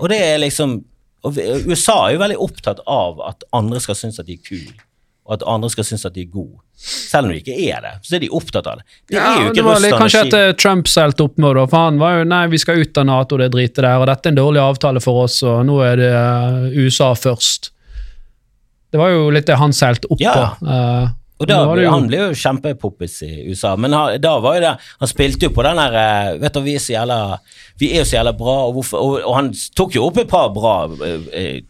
Og 0.00 0.08
det 0.12 0.18
er 0.24 0.38
liksom 0.42 0.78
USA 1.24 1.96
er 2.08 2.14
jo 2.14 2.20
veldig 2.22 2.38
opptatt 2.40 2.78
av 2.88 3.18
at 3.28 3.44
andre 3.52 3.80
skal 3.84 3.94
synes 3.98 4.18
at 4.22 4.26
de 4.26 4.38
er 4.38 4.44
kule, 4.46 4.72
og 5.28 5.34
at 5.36 5.42
andre 5.46 5.68
skal 5.70 5.84
synes 5.84 6.06
at 6.08 6.14
de 6.16 6.22
er 6.24 6.30
gode. 6.32 6.56
Selv 6.80 7.28
om 7.28 7.32
de 7.34 7.42
ikke 7.42 7.56
er 7.68 7.82
det, 7.84 7.90
så 8.08 8.16
er 8.16 8.22
de 8.24 8.30
opptatt 8.32 8.66
av 8.70 8.78
det. 8.80 8.86
Det 9.10 9.18
Ja, 9.18 9.26
er 9.34 9.42
jo 9.42 9.50
det 9.50 9.58
ikke 9.58 9.66
Russland 9.68 9.98
kanskje 10.00 10.22
at 10.24 10.36
eh, 10.38 10.52
Trump 10.56 10.88
seilte 10.88 11.26
opp 11.26 11.36
med 11.36 11.56
det, 11.60 11.66
for 11.68 11.84
han 11.90 11.98
var 12.00 12.14
jo 12.18 12.24
nei, 12.30 12.46
vi 12.48 12.58
skal 12.62 12.80
ut 12.80 12.96
av 13.02 13.04
Nato, 13.10 13.36
det 13.36 13.50
driter 13.52 13.84
der, 13.84 14.00
og 14.00 14.08
dette 14.08 14.30
er 14.30 14.32
en 14.32 14.40
dårlig 14.40 14.62
avtale 14.64 15.02
for 15.04 15.26
oss, 15.26 15.42
og 15.44 15.60
nå 15.68 15.76
er 15.84 16.00
det 16.00 16.08
eh, 16.08 16.80
USA 16.86 17.10
først. 17.14 17.68
Det 18.90 18.98
var 18.98 19.12
jo 19.12 19.28
litt 19.30 19.46
det 19.46 19.60
han 19.60 19.76
seilte 19.76 20.08
opp 20.10 20.24
Ja. 20.24 20.32
på. 20.56 20.66
eh, 20.66 21.08
Og 21.40 21.48
da, 21.48 21.56
jo- 21.64 21.90
Han 21.94 22.06
ble 22.10 22.18
jo 22.20 22.30
kjempepoppis 22.36 23.14
i 23.24 23.30
USA, 23.48 23.74
men 23.80 23.92
han, 23.96 24.20
da 24.20 24.34
var 24.44 24.58
jo 24.58 24.60
det 24.66 24.74
Han 25.00 25.08
spilte 25.08 25.48
jo 25.48 25.54
på 25.56 25.64
den 25.64 25.80
der 25.80 25.94
eh, 26.02 26.38
Vet 26.42 26.52
du, 26.52 26.60
vi 26.66 26.74
er 26.76 26.84
så 26.84 26.92
jævla 26.98 27.18
Vi 27.80 27.88
er 27.94 28.02
jo 28.02 28.08
så 28.10 28.18
jævla 28.18 28.34
bra, 28.36 28.56
og, 28.68 28.74
hvorfor, 28.76 29.00
og, 29.00 29.18
og 29.24 29.36
han 29.38 29.52
tok 29.76 29.96
jo 29.96 30.04
opp 30.10 30.18
et 30.20 30.28
par 30.28 30.50
bra 30.52 30.74
eh, 31.06 31.28
eh, 31.32 31.60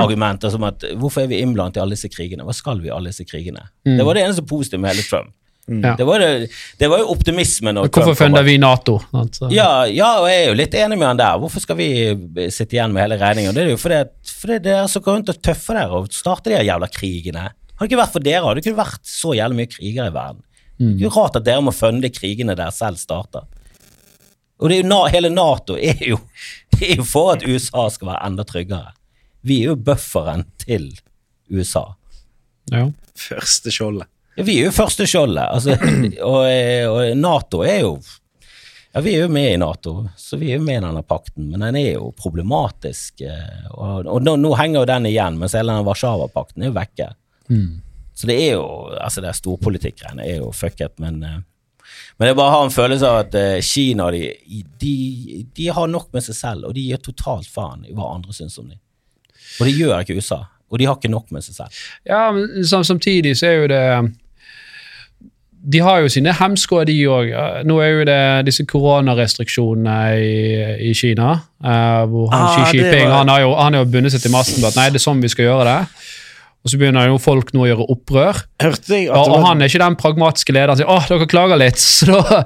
argumenter, 0.00 0.50
som 0.50 0.64
at 0.66 0.82
hvorfor 0.98 1.22
er 1.22 1.28
vi 1.30 1.38
innblandet 1.44 1.76
i 1.78 1.82
alle 1.84 1.94
disse 1.94 2.08
krigene? 2.10 2.42
Hva 2.48 2.54
skal 2.56 2.80
vi 2.82 2.88
i 2.88 2.94
alle 2.94 3.12
disse 3.12 3.22
krigene? 3.28 3.62
Det 3.86 4.04
var 4.08 4.16
det 4.18 4.24
eneste 4.26 4.42
positive 4.48 4.80
med 4.82 4.90
hele 4.90 5.04
Trump. 5.06 5.30
Mm. 5.68 5.82
Ja. 5.84 5.92
Det, 6.00 6.04
var 6.08 6.18
det, 6.24 6.48
det 6.80 6.88
var 6.90 6.98
jo 7.02 7.10
optimismen. 7.12 7.76
Hvorfor 7.84 8.16
funder 8.16 8.42
vi 8.46 8.56
Nato? 8.58 8.96
Altså. 9.14 9.50
Ja, 9.52 9.84
ja, 9.86 10.08
og 10.22 10.26
jeg 10.32 10.42
er 10.46 10.48
jo 10.48 10.56
litt 10.58 10.74
enig 10.80 10.96
med 10.98 11.06
han 11.12 11.20
der. 11.20 11.38
Hvorfor 11.42 11.60
skal 11.62 11.76
vi 11.78 11.88
sitte 12.50 12.74
igjen 12.78 12.94
med 12.96 13.04
hele 13.04 13.18
regningen? 13.20 13.52
Det 13.54 13.66
er 13.66 13.70
jo 13.74 13.80
fordi, 13.80 13.98
fordi 14.40 14.58
dere 14.64 14.86
som 14.88 15.04
går 15.04 15.18
rundt 15.18 15.32
og 15.34 15.40
tøffer 15.44 15.76
dere 15.78 16.00
og 16.00 16.08
starter 16.16 16.56
de 16.56 16.62
jævla 16.72 16.88
krigene. 16.98 17.44
Hadde 17.78 17.86
det 17.86 17.92
ikke 17.92 18.00
vært 18.02 18.12
for 18.16 18.24
dere, 18.26 18.42
hadde 18.44 18.58
det 18.60 18.66
ikke 18.66 18.80
vært 18.82 19.06
så 19.06 19.32
jævlig 19.38 19.56
mye 19.60 19.70
kriger 19.72 20.10
i 20.10 20.14
verden. 20.14 20.42
Det 20.78 21.00
er 21.00 21.06
jo 21.08 21.14
rart 21.14 21.36
at 21.38 21.44
dere 21.46 21.62
må 21.62 21.72
funde 21.74 22.10
krigene 22.14 22.54
dere 22.58 22.70
selv 22.74 22.98
starter. 23.00 23.46
Og 24.58 24.68
det 24.70 24.80
er 24.80 24.86
jo, 24.86 24.98
hele 25.14 25.30
Nato 25.30 25.76
er 25.78 26.00
jo, 26.02 26.18
det 26.74 26.90
er 26.92 26.96
jo 27.00 27.06
for 27.06 27.32
at 27.36 27.44
USA 27.46 27.88
skal 27.94 28.10
være 28.12 28.26
enda 28.26 28.44
tryggere. 28.46 28.92
Vi 29.46 29.60
er 29.62 29.72
jo 29.72 29.76
bufferen 29.76 30.44
til 30.62 30.88
USA. 31.50 31.84
Ja. 32.72 32.88
Første 33.18 33.70
skjoldet. 33.74 34.06
Ja, 34.38 34.44
vi 34.46 34.58
er 34.60 34.68
jo 34.68 34.74
første 34.74 35.06
skjoldet, 35.10 35.46
altså, 35.50 35.74
og, 36.30 36.42
og 36.94 37.16
Nato 37.18 37.62
er 37.66 37.80
jo 37.82 37.96
Ja, 38.94 39.02
vi 39.04 39.14
er 39.18 39.24
jo 39.26 39.30
med 39.34 39.52
i 39.52 39.56
Nato, 39.60 39.92
så 40.16 40.38
vi 40.40 40.50
er 40.52 40.58
jo 40.58 40.64
med 40.66 40.78
i 40.78 40.84
denne 40.86 41.02
pakten, 41.06 41.50
men 41.52 41.60
den 41.60 41.76
er 41.76 41.88
jo 41.98 42.12
problematisk. 42.16 43.20
eh, 43.20 43.66
Og, 43.74 44.06
og 44.08 44.22
nå, 44.24 44.36
nå 44.40 44.52
henger 44.58 44.80
jo 44.80 44.88
den 44.90 45.08
igjen, 45.10 45.36
mens 45.38 45.54
hele 45.58 45.74
den 45.76 45.84
Warszawa-pakten 45.86 46.62
er 46.64 46.70
jo 46.70 46.76
vekke. 46.78 47.10
Så 48.18 48.26
det 48.26 48.34
er 48.48 48.52
jo 48.56 48.64
Altså, 49.00 49.20
det 49.22 49.34
storpolitikk-greiene 49.38 50.24
er 50.26 50.36
jo 50.42 50.50
fucket, 50.52 50.92
men 50.98 51.22
eh, 51.24 51.38
men 52.18 52.26
jeg 52.28 52.36
bare 52.36 52.50
har 52.50 52.64
en 52.66 52.70
følelse 52.74 53.06
av 53.06 53.16
at 53.26 53.34
eh, 53.38 53.60
Kina 53.62 54.10
de, 54.10 54.20
de, 54.82 55.44
de 55.56 55.68
har 55.72 55.86
nok 55.88 56.08
med 56.12 56.22
seg 56.26 56.34
selv, 56.34 56.64
og 56.66 56.74
de 56.74 56.82
gir 56.88 56.98
totalt 56.98 57.46
faen 57.46 57.84
i 57.86 57.92
hva 57.94 58.08
andre 58.16 58.34
syns 58.34 58.58
om 58.58 58.66
dem. 58.68 58.78
Og 59.60 59.66
det 59.66 59.76
gjør 59.78 60.00
ikke 60.02 60.16
USA. 60.18 60.40
Og 60.68 60.78
de 60.78 60.84
har 60.90 60.98
ikke 60.98 61.08
nok 61.12 61.30
med 61.32 61.42
seg 61.46 61.54
selv. 61.54 61.78
Ja, 62.04 62.24
men 62.34 62.66
samtidig 62.66 63.36
så 63.38 63.46
er 63.46 63.54
jo 63.62 63.68
det 63.70 63.84
De 65.74 65.78
har 65.82 66.00
jo 66.04 66.08
sine 66.12 66.32
hemsko, 66.38 66.82
de 66.86 66.94
òg. 67.10 67.30
Nå 67.66 67.78
er 67.82 67.88
jo 67.94 68.04
det 68.06 68.20
disse 68.46 68.66
koronarestriksjonene 68.70 69.96
i, 70.18 70.36
i 70.90 70.92
Kina. 70.94 71.32
Uh, 71.62 72.04
hvor 72.10 72.30
han, 72.34 72.44
Ah, 72.44 72.68
Xi 72.70 72.78
Jinping 72.78 73.08
var- 73.08 73.16
han 73.22 73.28
har 73.32 73.40
jo 73.42 73.54
han 73.58 73.74
har 73.74 73.84
jo 73.84 73.90
bundet 73.90 74.12
seg 74.14 74.22
til 74.22 74.30
masten 74.34 74.62
på 74.62 74.68
at 74.70 74.76
nei, 74.78 74.90
det 74.90 75.00
er 75.00 75.06
sånn 75.06 75.22
vi 75.22 75.28
skal 75.32 75.48
gjøre 75.48 75.64
det. 75.66 75.78
Og 76.66 76.72
så 76.72 76.78
begynner 76.80 77.06
jo 77.06 77.20
folk 77.22 77.52
nå 77.54 77.62
å 77.62 77.68
gjøre 77.68 77.84
opprør. 77.94 78.40
Hørte 78.60 78.96
jeg 78.96 79.06
at 79.08 79.14
Og, 79.14 79.36
og 79.36 79.44
han 79.46 79.62
er 79.62 79.70
ikke 79.70 79.80
den 79.80 79.96
pragmatiske 80.00 80.52
lederen 80.52 80.76
som 80.76 80.82
sier 80.82 80.90
åh, 80.90 81.04
dere 81.06 81.28
klager 81.30 81.60
litt, 81.60 81.78
så 81.98 82.18
da, 82.18 82.40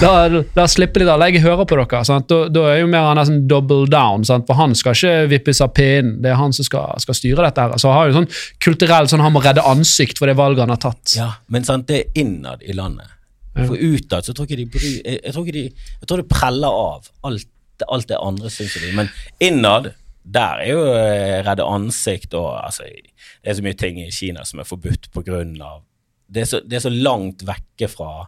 da, 0.00 0.42
da 0.54 0.66
slipper 0.70 1.02
de 1.02 1.08
det. 1.10 1.30
Jeg 1.34 1.44
hører 1.44 1.66
på 1.68 1.78
dere. 1.80 2.02
Sant? 2.06 2.28
Da, 2.30 2.46
da 2.52 2.62
er 2.70 2.80
jo 2.84 2.92
mer 2.92 3.08
han 3.10 3.20
nesten 3.20 3.42
double 3.50 3.90
down, 3.90 4.24
sant? 4.28 4.46
for 4.48 4.58
han 4.60 4.76
skal 4.78 4.96
ikke 4.96 5.26
vippes 5.34 5.60
av 5.66 5.74
pinnen. 5.76 6.20
Det 6.22 6.32
er 6.32 6.38
han 6.40 6.54
som 6.56 6.68
skal, 6.68 6.94
skal 7.02 7.18
styre 7.18 7.48
dette. 7.48 7.66
her. 7.66 7.82
Så 7.82 7.90
han 7.90 8.00
har 8.00 8.12
jo 8.12 8.16
sånn 8.20 8.30
kulturell 8.62 9.10
sånn 9.10 9.24
han 9.26 9.34
må 9.34 9.42
redde 9.44 9.66
ansikt 9.66 10.22
for 10.22 10.30
det 10.30 10.38
valget 10.38 10.64
han 10.64 10.74
har 10.76 10.82
tatt. 10.86 11.18
Ja, 11.18 11.32
men 11.52 11.66
sant, 11.66 11.90
det 11.90 12.00
er 12.04 12.22
innad 12.22 12.62
i 12.62 12.76
landet. 12.76 13.12
For 13.56 13.76
utad 13.76 14.26
så 14.26 14.34
tror 14.36 14.44
jeg 14.44 14.52
ikke 14.52 14.62
de 14.62 14.72
bryr 14.74 14.96
jeg, 15.00 15.20
jeg, 15.24 15.32
tror 15.32 15.46
ikke 15.46 15.56
de, 15.56 15.92
jeg 16.02 16.08
tror 16.08 16.20
det 16.20 16.28
preller 16.28 16.80
av 16.80 17.06
alt, 17.24 17.46
alt 17.88 18.10
det 18.10 18.18
andre, 18.20 18.50
syns 18.52 18.76
de. 18.82 18.90
Men 18.96 19.08
innad, 19.40 19.94
der 20.26 20.62
er 20.64 20.70
jo 20.72 20.80
eh, 20.90 21.40
redde 21.46 21.66
ansikt 21.70 22.34
og 22.34 22.48
altså, 22.58 22.86
Det 22.86 23.50
er 23.50 23.58
så 23.58 23.62
mye 23.62 23.78
ting 23.78 24.00
i 24.02 24.10
Kina 24.10 24.44
som 24.44 24.60
er 24.60 24.66
forbudt 24.66 25.10
av 25.14 25.82
Det 26.26 26.42
er 26.42 26.48
så, 26.50 26.60
det 26.60 26.78
er 26.78 26.86
så 26.88 26.90
langt 26.90 27.46
vekke 27.46 27.88
fra 27.90 28.26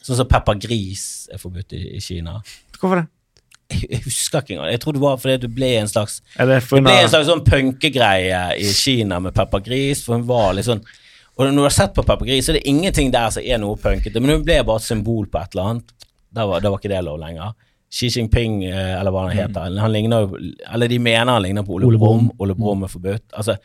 Sånn 0.00 0.16
som 0.16 0.28
pepper 0.30 0.56
gris 0.62 1.28
er 1.28 1.40
forbudt 1.40 1.74
i, 1.76 1.80
i 1.98 2.00
Kina. 2.00 2.38
Hvorfor 2.78 3.02
det? 3.02 3.08
Jeg, 3.70 4.00
husker 4.06 4.40
ikke 4.40 4.54
engang. 4.56 4.70
Jeg 4.72 4.80
tror 4.82 4.96
det 4.96 5.02
var 5.02 5.18
fordi 5.20 5.36
du 5.42 5.50
ble 5.52 5.68
en 5.78 5.90
slags 5.90 6.20
det 6.34 6.46
det 6.48 6.80
ble 6.82 6.94
en 7.02 7.10
slags 7.12 7.28
sånn 7.28 7.44
punkegreie 7.46 8.40
i 8.58 8.70
Kina 8.74 9.20
med 9.22 9.34
Peppa 9.36 9.60
Gris, 9.62 10.00
for 10.06 10.16
hun 10.16 10.24
var 10.26 10.54
litt 10.56 10.66
sånn 10.66 10.80
Og 11.36 11.44
når 11.44 11.58
du 11.58 11.62
har 11.66 11.74
sett 11.76 11.92
på 11.96 12.04
Peppa 12.06 12.26
Gris, 12.26 12.46
så 12.46 12.54
er 12.54 12.58
det 12.58 12.68
ingenting 12.70 13.12
der 13.14 13.30
som 13.34 13.44
er 13.44 13.60
noe 13.62 13.78
punkete, 13.80 14.22
men 14.22 14.38
hun 14.38 14.46
ble 14.46 14.58
bare 14.66 14.82
et 14.82 14.88
symbol 14.88 15.28
på 15.30 15.40
et 15.40 15.54
eller 15.54 15.74
annet. 15.74 15.94
Da 16.30 16.44
var, 16.46 16.62
da 16.62 16.72
var 16.72 16.82
ikke 16.82 16.90
det 16.92 17.04
lov 17.06 17.20
lenger. 17.22 17.54
Xi 17.90 18.08
Jinping, 18.14 18.64
eh, 18.64 19.00
eller 19.00 19.10
hva 19.10 19.26
han 19.26 19.34
heter, 19.34 19.78
han 19.82 19.92
ligner 19.92 20.28
Eller 20.72 20.88
de 20.88 20.98
mener 21.02 21.32
han 21.32 21.42
ligner 21.42 21.66
på 21.66 21.74
Ole, 21.74 21.98
Brumm. 21.98 22.28
Ole 22.38 22.54
Brumm 22.54 22.84
er 22.86 22.92
forbudt. 22.92 23.24
Altså, 23.34 23.56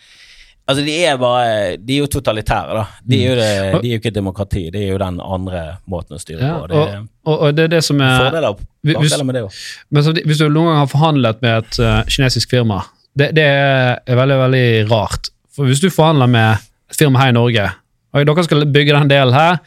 altså, 0.66 0.86
de 0.86 0.96
er 1.06 1.20
bare 1.22 1.76
De 1.78 2.00
er 2.00 2.02
jo 2.02 2.10
totalitære, 2.10 2.80
da. 2.80 2.86
De 3.06 3.20
er 3.22 3.30
jo, 3.30 3.36
det, 3.38 3.82
de 3.84 3.92
er 3.92 3.94
jo 3.94 4.02
ikke 4.02 4.16
demokrati, 4.16 4.66
det 4.74 4.82
er 4.82 4.96
jo 4.96 4.98
den 5.02 5.22
andre 5.22 5.64
måten 5.86 6.18
å 6.18 6.22
styre 6.22 6.42
Ja, 6.42 6.58
på. 6.64 6.72
Det 6.74 6.82
og, 6.82 7.08
og, 7.30 7.38
og 7.38 7.56
det 7.58 7.68
er 7.68 7.74
det 7.78 7.84
som 7.86 8.02
er 8.02 8.18
fordeler 8.26 8.60
fordeler 8.96 9.30
med 9.30 9.38
det 9.38 9.46
òg. 9.46 9.64
Men 9.94 10.08
så, 10.08 10.18
hvis 10.26 10.42
du 10.42 10.48
noen 10.50 10.72
gang 10.72 10.82
har 10.82 10.92
forhandlet 10.92 11.46
med 11.46 11.58
et 11.62 11.82
uh, 11.86 12.02
kinesisk 12.10 12.58
firma, 12.58 12.82
det, 13.16 13.32
det 13.38 13.46
er 13.46 14.18
veldig 14.18 14.42
veldig 14.42 14.68
rart. 14.90 15.30
For 15.56 15.70
Hvis 15.70 15.86
du 15.86 15.92
forhandler 15.94 16.28
med 16.28 16.66
et 16.92 16.98
firma 16.98 17.22
her 17.22 17.32
i 17.32 17.38
Norge, 17.38 17.70
og 18.16 18.26
dere 18.28 18.44
skal 18.48 18.66
bygge 18.72 18.96
den 18.96 19.12
delen 19.12 19.36
her, 19.36 19.62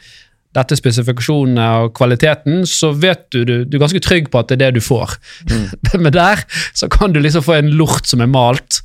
dette 0.59 0.75
er 0.75 0.81
spesifikasjonene 0.81 1.67
og 1.83 1.93
kvaliteten, 1.97 2.63
så 2.69 2.91
vet 2.95 3.25
du, 3.33 3.41
du 3.47 3.55
du 3.65 3.77
er 3.77 3.83
ganske 3.85 4.03
trygg 4.03 4.29
på 4.31 4.41
at 4.41 4.51
det 4.51 4.59
er 4.59 4.65
det 4.67 4.79
du 4.79 4.83
får. 4.83 5.17
Men 6.03 6.13
der 6.15 6.43
så 6.77 6.89
kan 6.91 7.15
du 7.15 7.21
liksom 7.23 7.45
få 7.45 7.59
en 7.59 7.73
lort 7.79 8.09
som 8.09 8.23
er 8.23 8.31
malt. 8.31 8.81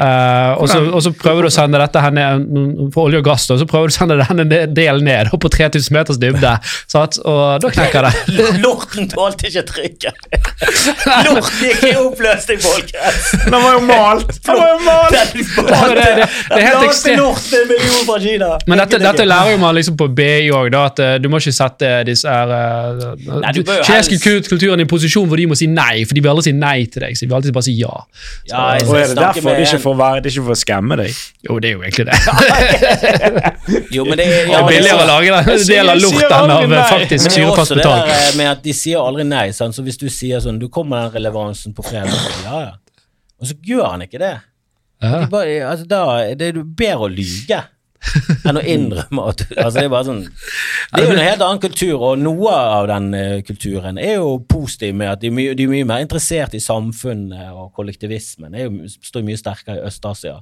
Eh, 0.00 0.52
og, 0.60 0.68
så, 0.70 0.80
og 0.90 1.02
så 1.04 1.12
prøver 1.16 1.44
du 1.44 1.50
å 1.50 1.52
sende 1.54 1.80
dette 1.80 2.02
her 2.02 2.14
ned 2.14 2.46
for 2.94 3.08
olje 3.08 3.20
og 3.20 3.26
gass, 3.26 3.46
da, 3.50 3.58
så 3.60 3.66
prøver 3.68 3.90
du 3.90 3.94
å 3.94 3.96
sende 3.98 4.18
denne 4.20 4.64
delen 4.74 5.06
ned 5.06 5.32
og 5.34 5.40
på 5.42 5.50
3000 5.52 5.96
meters 5.96 6.20
dybde, 6.20 6.54
sant? 6.90 7.18
og 7.24 7.60
da 7.62 7.70
knekker 7.74 8.08
det. 8.08 8.12
Lorten 8.64 9.08
tålte 9.10 9.50
ikke 9.50 9.64
trykket. 9.70 10.28
Lorten 11.26 11.64
gikk 11.64 11.86
i 11.90 11.94
oppløsning, 12.00 12.62
folkens. 12.64 13.30
Den 13.46 13.56
var 13.56 13.76
jo 13.76 13.82
malt! 13.88 14.34
Den 14.46 14.60
var 14.60 14.72
jo 14.72 14.78
malt! 14.86 15.16
Men 15.70 15.96
det, 15.96 16.06
det, 16.20 16.28
det 16.50 16.60
er 16.60 16.66
helt 16.68 16.86
ekstremt. 16.88 18.68
Men 18.70 18.84
dette, 18.84 19.02
dette 19.02 19.26
lærer 19.26 19.54
jo 19.54 19.60
man 19.62 19.76
liksom 19.78 19.98
på 20.00 20.10
BI 20.16 20.50
òg, 20.54 20.74
at 20.80 21.02
eh, 21.04 21.16
du 21.22 21.28
må 21.32 21.40
ikke 21.40 21.54
sette 21.54 21.90
disse 22.08 22.30
her 22.30 22.50
uh, 22.50 23.50
kinesiske 23.86 24.36
kulturen 24.48 24.80
i 24.80 24.86
en 24.86 24.90
posisjon 24.90 25.28
hvor 25.28 25.40
de 25.40 25.48
må 25.50 25.58
si 25.58 25.68
nei, 25.70 26.04
for 26.06 26.16
de 26.16 26.22
vil 26.24 26.32
aldri 26.32 26.50
si 26.50 26.56
nei 26.56 26.78
til 26.90 27.04
deg. 27.04 27.16
så 27.16 27.24
de 27.24 27.30
vil 27.30 27.38
alltid 27.40 27.56
bare 27.56 27.66
si 27.66 27.76
ja. 27.80 27.92
Ja, 28.50 28.62
jeg 28.78 28.88
Og 28.88 28.96
er 28.98 29.10
det 29.10 29.18
derfor 29.20 29.56
de 29.56 29.66
ikke 29.66 29.80
ikke 29.80 29.89
en- 29.90 29.96
å 29.96 30.00
være 30.00 30.22
Det 30.22 30.30
er 30.30 30.34
ikke 30.36 30.44
for 30.48 30.54
å 30.54 30.60
skamme 30.60 30.96
deg? 31.00 31.18
Jo, 31.48 31.58
det 31.62 31.70
er 31.70 31.74
jo 31.76 31.82
egentlig 31.84 32.06
det. 32.10 32.18
Jo, 33.96 34.04
men 34.08 34.18
det 34.20 34.26
er, 34.26 34.46
Det 34.46 34.52
ja, 34.52 34.60
er 34.60 34.68
billigere 34.68 35.02
å 35.04 35.08
lage 35.08 35.40
den 35.46 35.64
del 35.70 35.92
av 35.92 36.00
lorten 36.00 36.54
av 36.54 36.74
faktisk 36.90 37.26
Men 37.26 37.34
det 37.34 37.46
også 37.50 37.64
syrefast 37.66 37.74
betalt. 37.78 38.12
eh, 38.14 38.36
med 38.40 38.50
at 38.52 38.62
de 38.64 38.74
sier 38.76 39.00
aldri 39.02 39.24
nei. 39.28 39.46
Sant? 39.56 39.76
Så 39.76 39.84
hvis 39.86 39.98
du 40.00 40.06
sier 40.12 40.40
sånn 40.44 40.58
Du 40.60 40.68
kommer 40.72 41.04
den 41.08 41.12
relevansen 41.18 41.74
på 41.76 41.84
fredag, 41.86 42.14
ja 42.44 42.60
ja. 42.68 42.72
Og 43.40 43.48
så 43.48 43.54
gjør 43.64 43.86
han 43.94 44.02
ikke 44.04 44.18
det. 44.20 44.34
Ja. 45.00 45.10
De 45.22 45.28
bare, 45.32 45.52
altså, 45.64 45.86
da, 45.88 46.00
det 46.36 46.50
er 46.50 46.58
bedre 46.62 47.06
å 47.06 47.08
lyge 47.08 47.62
enn 48.48 48.56
å 48.58 48.62
innrømme 48.64 49.24
at 49.30 49.42
altså, 49.56 49.74
Det 49.76 49.84
er 49.84 49.92
bare 49.92 50.06
sånn 50.08 50.22
Det 50.24 51.00
er 51.02 51.04
jo 51.04 51.12
en 51.14 51.20
helt 51.22 51.44
annen 51.44 51.60
kultur, 51.62 51.94
og 52.08 52.18
noe 52.22 52.54
av 52.56 52.88
den 52.90 53.08
eh, 53.14 53.36
kulturen 53.46 54.00
er 54.00 54.16
jo 54.18 54.38
positiv 54.50 54.94
med 54.96 55.12
at 55.12 55.20
de, 55.22 55.28
er 55.30 55.36
mye- 55.36 55.54
de 55.58 55.66
er 55.68 55.72
mye 55.74 55.88
mer 55.90 56.04
interessert 56.06 56.56
i 56.56 56.62
samfunnet 56.64 57.52
og 57.52 57.72
kollektivismen. 57.76 58.52
Det 58.56 58.64
jo, 58.66 58.88
står 59.10 59.26
mye 59.28 59.38
sterkere 59.40 59.78
i 59.82 59.86
Øst-Asia. 59.90 60.38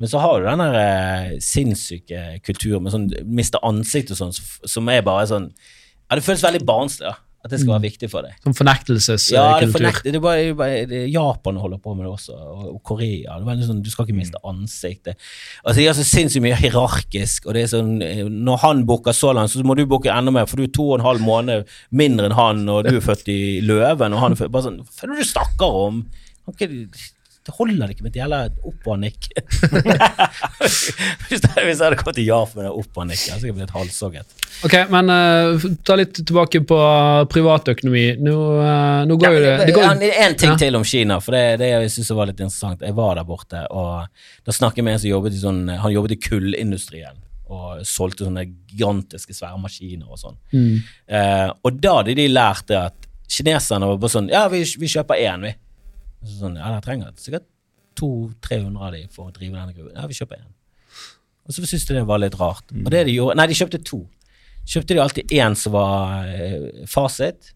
Men 0.00 0.08
så 0.10 0.22
har 0.22 0.40
du 0.40 0.46
den 0.48 0.62
der 0.62 0.78
eh, 0.80 1.34
sinnssyke 1.42 2.22
kulturen 2.46 2.82
med 2.86 2.94
sånn 2.94 3.10
miste 3.28 3.60
ansikt 3.66 4.14
og 4.14 4.18
sånn, 4.22 4.32
som 4.66 4.88
er 4.90 5.04
bare 5.06 5.28
sånn 5.30 5.50
Ja, 5.52 6.16
det 6.18 6.24
føles 6.26 6.42
veldig 6.44 6.64
barnslig, 6.68 7.10
da. 7.10 7.18
At 7.42 7.50
det 7.50 7.58
skal 7.58 7.72
være 7.74 7.82
viktig 7.88 8.06
for 8.06 8.22
deg. 8.22 8.36
Som 8.44 8.54
fornektelseskultur. 8.54 9.34
Ja, 9.34 9.58
det, 9.58 9.72
fornekt, 9.74 10.04
det, 10.06 10.20
bare, 10.22 10.44
det 10.46 10.56
bare 10.58 11.00
Japan 11.10 11.56
holder 11.58 11.80
på 11.82 11.94
med 11.98 12.06
det 12.06 12.12
også, 12.12 12.36
og, 12.38 12.76
Korea. 12.86 13.38
Det 13.42 13.56
er 13.56 13.64
sånn, 13.66 13.80
Du 13.82 13.90
skal 13.90 14.06
ikke 14.06 14.18
miste 14.20 14.38
ansiktet. 14.46 15.18
Altså, 15.64 15.80
De 15.80 15.86
er 15.90 15.96
så 15.98 16.06
sinnssykt 16.06 16.44
mye 16.44 16.58
hierarkisk. 16.60 17.48
og 17.48 17.56
det 17.58 17.64
er 17.64 17.72
sånn, 17.72 17.96
eh, 18.06 18.22
Når 18.30 18.62
han 18.62 18.84
booker 18.86 19.16
så 19.16 19.32
langt, 19.34 19.50
så 19.50 19.64
må 19.66 19.74
du 19.74 19.82
booke 19.90 20.12
enda 20.12 20.30
mer, 20.30 20.46
for 20.46 20.56
du 20.62 20.68
er 20.68 20.74
to 20.74 20.86
og 20.92 21.00
en 21.00 21.06
halv 21.08 21.24
måned 21.26 21.66
mindre 21.90 22.30
enn 22.30 22.38
han, 22.38 22.62
og 22.70 22.86
du 22.86 22.94
er 22.94 23.02
født 23.02 23.26
i 23.34 23.40
Løven. 23.66 24.14
og 24.14 24.22
han 24.22 24.36
er 24.36 24.42
født, 24.44 24.52
bare 24.54 24.68
sånn, 24.68 24.78
Hva 24.86 25.02
er 25.02 25.12
det 25.12 25.26
du 25.26 25.32
snakker 25.32 25.80
om? 25.82 26.04
Ok, 26.46 26.62
det 27.42 27.54
holder 27.56 27.90
ikke 27.90 28.04
med 28.04 28.12
et 28.12 28.20
gjelder 28.20 28.52
opp 28.68 28.86
og 28.92 28.98
nikk. 29.02 29.26
hvis, 30.62 31.42
jeg, 31.42 31.64
hvis 31.66 31.80
jeg 31.80 31.82
hadde 31.82 31.98
kommet 31.98 32.18
til 32.18 32.28
Jaf 32.28 32.52
med 32.54 32.68
opp 32.70 33.00
og 33.02 33.08
nikk, 33.08 33.24
hadde 33.32 33.48
jeg 33.48 33.56
blitt 33.56 33.72
halshogget. 33.74 34.36
Ok, 34.62 34.76
men 34.92 35.10
uh, 35.10 35.64
ta 35.82 35.96
litt 35.98 36.14
tilbake 36.20 36.62
på 36.68 36.78
privatøkonomi. 37.32 38.04
Nå, 38.22 38.36
uh, 38.60 39.02
nå 39.08 39.18
går 39.18 39.36
jo 39.36 39.42
det, 39.42 39.56
det 39.66 39.74
går, 39.74 39.88
En, 39.88 40.06
en 40.28 40.38
ting 40.38 40.54
Ja. 40.54 40.60
til 40.60 40.78
om 40.78 40.86
Kina, 40.86 41.18
for 41.24 41.34
det, 41.34 41.58
det 41.64 41.72
jeg 41.72 41.90
synes 41.96 42.12
var 42.20 42.30
litt 42.30 42.38
interessant. 42.38 42.84
Jeg 42.86 42.94
var 42.98 43.18
der 43.18 43.26
borte, 43.26 43.64
og 43.74 44.06
da 44.46 44.54
snakket 44.54 44.82
jeg 44.82 44.86
med 44.86 44.98
en 44.98 45.02
som 45.02 45.12
jobbet 45.12 45.36
i 45.36 45.42
sånn 45.42 45.60
Han 45.82 45.94
jobbet 45.94 46.16
i 46.16 46.22
kullindustrien 46.22 47.18
og 47.52 47.82
solgte 47.84 48.24
sånne 48.24 48.46
gigantiske 48.70 49.34
svære 49.36 49.58
maskiner 49.60 50.08
og 50.08 50.20
sånn. 50.20 50.38
Mm. 50.54 50.76
Eh, 51.18 51.48
og 51.66 51.80
da 51.82 51.98
hadde 51.98 52.14
de 52.16 52.24
lært 52.30 52.70
det 52.70 52.78
at 52.78 53.08
kineserne 53.32 53.90
var 53.90 53.98
bare 54.00 54.14
sånn 54.14 54.30
Ja, 54.32 54.46
vi, 54.52 54.62
vi 54.80 54.88
kjøper 54.88 55.20
én, 55.20 55.44
vi. 55.44 55.52
Så 56.22 56.38
sånn, 56.44 56.58
ja, 56.60 56.74
jeg 56.76 56.84
trenger 56.86 57.14
sikkert 57.18 57.48
200-300 57.98 58.86
av 58.86 58.94
de 58.94 59.02
for 59.12 59.28
å 59.30 59.34
drive 59.34 59.58
denne 59.58 59.76
gruven. 59.76 59.94
Ja, 59.96 60.06
vi 60.08 60.16
kjøper 60.16 60.40
én. 60.40 60.50
Og 61.42 61.54
så 61.54 61.64
syntes 61.64 61.86
de 61.88 61.98
det 61.98 62.06
var 62.08 62.22
litt 62.22 62.38
rart. 62.38 62.70
Og 62.70 62.90
det 62.94 63.04
de 63.08 63.16
gjorde 63.16 63.38
Nei, 63.40 63.48
de 63.50 63.58
kjøpte 63.58 63.82
to. 63.86 64.04
Kjøpte 64.62 64.94
de 64.94 65.02
alltid 65.02 65.34
én 65.34 65.56
som 65.58 65.74
var 65.74 66.28
eh, 66.30 66.84
fasit, 66.90 67.50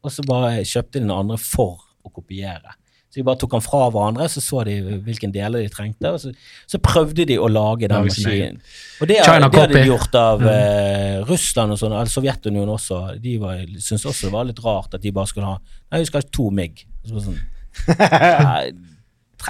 og 0.00 0.12
så 0.14 0.24
bare 0.24 0.62
kjøpte 0.64 0.96
de 0.96 1.04
den 1.04 1.12
andre 1.12 1.36
for 1.40 1.82
å 2.00 2.12
kopiere. 2.14 2.78
Så 3.10 3.18
de 3.18 3.24
bare 3.26 3.40
tok 3.42 3.56
den 3.56 3.62
fra 3.64 3.82
hverandre, 3.90 4.28
så 4.30 4.40
så 4.40 4.62
de 4.64 4.76
hvilken 5.02 5.32
deler 5.34 5.64
de 5.64 5.70
trengte, 5.74 6.12
og 6.14 6.20
så, 6.22 6.30
så 6.70 6.78
prøvde 6.80 7.26
de 7.26 7.36
å 7.42 7.48
lage 7.50 7.88
den 7.90 8.06
maskinen. 8.06 8.60
Og 9.02 9.10
det, 9.10 9.18
det 9.26 9.48
hadde 9.50 9.66
de 9.74 9.82
gjort 9.88 10.14
av 10.16 10.44
eh, 10.46 11.16
Russland 11.26 11.74
og 11.74 11.80
sånn, 11.80 11.96
eller 11.98 12.12
Sovjetunionen 12.12 12.70
også. 12.76 13.00
De 13.20 13.34
var, 13.42 13.64
syntes 13.82 14.06
også 14.06 14.28
det 14.28 14.34
var 14.36 14.46
litt 14.46 14.62
rart 14.62 14.94
at 14.94 15.02
de 15.02 15.12
bare 15.16 15.28
skulle 15.28 15.50
ha 15.50 15.58
Nei, 15.58 16.04
vi 16.04 16.06
skal 16.06 16.22
ha 16.22 16.30
to 16.38 16.46
MIG. 16.54 16.84
Så 17.10 17.24
sånn, 17.26 17.40
nei, 17.88 18.72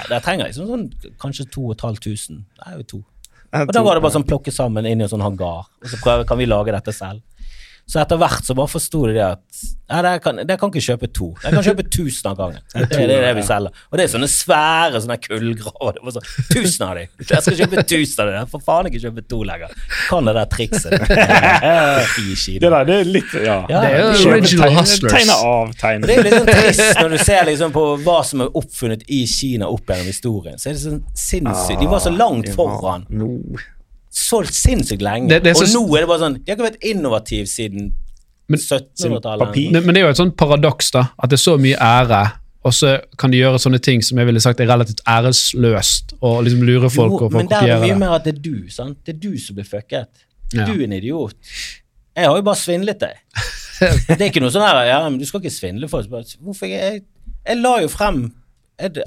Der 0.09 0.21
trenger 0.23 0.47
jeg 0.47 0.55
liksom 0.55 0.69
sånn 0.71 1.15
kanskje 1.23 1.49
2500. 1.51 2.45
Nei, 2.61 2.75
jo 2.79 2.87
to. 2.95 3.01
Og 3.51 3.73
da 3.75 3.83
var 3.83 3.99
det 3.99 4.05
bare 4.05 4.15
sånn 4.15 4.27
plukke 4.29 4.53
sammen 4.55 4.87
inn 4.87 5.01
i 5.01 5.07
en 5.07 5.11
sånn 5.11 5.25
hangar, 5.25 5.67
og 5.67 5.91
så 5.91 5.99
prøve, 6.03 6.27
kan 6.29 6.39
vi 6.39 6.47
lage 6.47 6.75
dette 6.75 6.95
selv. 6.95 7.25
Så 7.91 7.99
etter 7.99 8.19
hvert 8.21 8.47
så 8.47 8.55
bare 8.55 8.71
forsto 8.71 9.01
de 9.09 9.17
det 9.17 9.23
at 9.27 9.63
ja, 9.91 9.99
dere 10.07 10.21
kan, 10.23 10.37
dere 10.47 10.55
kan 10.61 10.71
ikke 10.71 10.83
kjøpe 10.85 11.09
to. 11.11 11.33
Dere 11.43 11.57
kan 11.57 11.65
kjøpe 11.67 11.83
tusen 11.91 12.29
av 12.31 12.37
gangen. 12.39 12.61
Det 12.91 12.99
er 13.01 13.09
det, 13.11 13.17
det 13.25 13.31
vi 13.41 13.43
selger. 13.43 13.81
Og 13.91 13.99
det 13.99 14.05
er 14.05 14.13
sånne 14.13 14.29
svære 14.31 15.01
sånne 15.03 15.17
kullgraver. 15.25 15.97
Det 15.97 16.05
var 16.07 16.15
sånn, 16.15 16.29
tusen 16.53 16.85
av 16.87 17.01
dem. 17.01 17.09
Jeg 17.27 17.43
skal 17.43 17.57
kjøpe 17.59 17.83
tusen 17.91 18.23
av 18.23 18.31
dem. 18.31 18.37
Jeg 18.39 18.51
får 18.53 18.63
faen 18.69 18.91
ikke 18.91 19.01
kjøpe 19.03 19.25
to 19.33 19.41
lenger. 19.49 19.75
Kan 20.07 20.31
det 20.31 20.37
der 20.39 20.47
trikset. 20.55 20.95
I 22.21 22.29
Det 22.31 22.39
Kina. 22.45 22.71
der, 22.77 22.87
det 22.93 22.99
er 23.01 23.11
litt 23.17 23.35
Ja. 23.41 23.57
Ja, 23.73 23.83
Det 23.83 23.91
er 23.91 23.99
jo 24.05 24.31
original 24.37 24.77
hustlers. 24.79 25.17
Tegne 25.17 25.41
av, 25.51 25.75
tegne. 25.83 26.07
Det 26.07 26.15
er 26.15 26.23
jo 26.23 26.27
litt 26.29 26.39
sånn 26.39 26.53
trist 26.53 27.03
når 27.03 27.17
du 27.17 27.19
ser 27.27 27.51
liksom 27.51 27.75
på 27.75 27.85
hva 28.07 28.21
som 28.31 28.47
er 28.47 28.55
oppfunnet 28.63 29.03
i 29.11 29.25
Kina 29.31 29.67
opp 29.75 29.91
gjennom 29.91 30.13
historien. 30.13 30.63
Så 30.63 30.71
er 30.71 30.79
det 30.79 30.85
sånn 30.87 31.03
sinnssykt. 31.27 31.83
De 31.83 31.91
var 31.91 32.07
så 32.07 32.15
langt 32.15 32.55
foran. 32.55 33.09
No. 33.11 33.35
Så 34.11 34.43
sinnssykt 34.47 35.03
lenge. 35.03 35.29
Det- 35.29 35.43
det 35.45 35.57
så- 35.57 35.65
Og 35.65 35.89
nå 35.89 35.97
er 35.97 36.01
det 36.01 36.09
bare 36.09 36.19
sånn 36.19 36.35
De 36.45 36.51
har 36.51 36.57
ikke 36.57 36.71
vært 36.73 36.83
innovative 36.83 37.47
siden 37.47 37.93
1700-tallet. 38.51 39.71
Men 39.73 39.85
men 39.87 39.95
det 39.95 40.01
er 40.03 40.07
jo 40.09 40.11
et 40.11 40.17
sånt 40.21 40.37
paradoks, 40.37 40.91
da. 40.91 41.05
At 41.23 41.31
det 41.31 41.39
er 41.39 41.43
så 41.45 41.57
mye 41.61 41.77
ære, 41.79 42.33
og 42.65 42.73
så 42.73 43.01
kan 43.19 43.31
de 43.31 43.39
gjøre 43.39 43.61
sånne 43.63 43.81
ting 43.81 44.03
som 44.03 44.19
jeg 44.19 44.27
ville 44.27 44.41
sagt 44.43 44.61
er 44.61 44.67
relativt 44.67 45.01
æresløst, 45.07 46.15
og 46.21 46.43
liksom 46.45 46.63
lure 46.67 46.91
folk 46.91 47.13
Jo, 47.15 47.27
og 47.27 47.33
men 47.33 47.47
der 47.47 47.63
er 47.63 47.81
det 47.81 47.89
mye 47.89 47.99
mer 47.99 48.17
at 48.19 48.25
det 48.25 48.35
er 48.39 48.43
du. 48.43 48.69
sant? 48.69 48.99
Det 49.07 49.15
er 49.15 49.21
du 49.31 49.39
som 49.39 49.57
blir 49.57 49.65
fucket. 49.69 50.09
Ja. 50.53 50.65
Du 50.67 50.73
er 50.81 50.85
en 50.85 50.93
idiot. 50.93 51.35
Jeg 52.17 52.27
har 52.27 52.37
jo 52.37 52.43
bare 52.43 52.57
svindlet 52.57 52.99
deg. 52.99 53.15
Det 53.81 54.21
er 54.21 54.27
ikke 54.29 54.43
noe 54.43 54.51
sånn 54.53 54.67
her 54.67 54.85
ja, 54.85 55.09
men 55.09 55.19
du 55.19 55.25
skal 55.25 55.41
ikke 55.41 55.55
svindle 55.55 55.89
folk. 55.89 56.07
Jeg, 56.63 57.01
jeg 57.47 57.57
la 57.63 57.79
jo 57.81 57.89
frem 57.89 58.33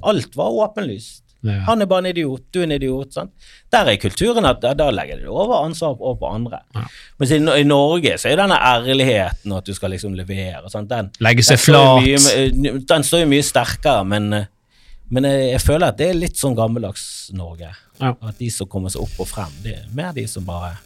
Alt 0.04 0.36
var 0.38 0.49
åpenlyst. 0.54 1.23
Ja. 1.44 1.58
Han 1.68 1.84
er 1.84 1.89
bare 1.91 2.06
en 2.06 2.10
idiot, 2.14 2.46
du 2.56 2.62
er 2.62 2.64
en 2.70 2.76
idiot. 2.78 3.14
sant? 3.14 3.34
Der 3.74 3.89
er 3.91 3.98
kulturen 4.00 4.46
at 4.48 4.64
da, 4.64 4.88
legger 4.96 5.20
du 5.20 5.28
over 5.28 5.66
ansvar 5.66 5.98
over 6.00 6.16
på 6.22 6.30
andre. 6.32 6.62
Ja. 6.76 6.86
Mens 7.20 7.34
i, 7.36 7.39
i 7.60 7.66
Norge 7.68 8.16
så 8.22 8.32
er 8.32 8.39
denne 8.39 8.56
ærligheten 8.56 9.52
og 9.52 9.60
at 9.60 9.68
du 9.68 9.76
skal 9.76 9.91
liksom 9.91 10.16
levere 10.16 10.72
sant? 10.72 10.89
Den, 10.91 11.12
Legge 11.24 11.44
seg 11.44 11.60
flat. 11.60 12.00
Mye, 12.00 12.74
den 12.88 13.04
står 13.04 13.26
jo 13.26 13.30
mye 13.36 13.44
sterkere, 13.44 14.08
men, 14.08 14.32
eh, 14.39 14.50
men 15.12 15.28
jeg, 15.28 15.50
jeg 15.52 15.66
føler 15.66 15.89
at 15.91 16.00
det 16.00 16.10
er 16.14 16.22
litt 16.22 16.39
sånn 16.39 16.56
gammeldags 16.56 17.06
Norge. 17.36 17.74
Ja. 18.00 18.16
At 18.16 18.39
de 18.39 18.50
som 18.54 18.70
kommer 18.72 18.94
seg 18.94 19.04
opp 19.04 19.20
og 19.26 19.30
frem, 19.30 19.52
det 19.66 19.78
er 19.82 19.88
mer 19.96 20.16
de 20.16 20.24
som 20.32 20.48
bare 20.48 20.78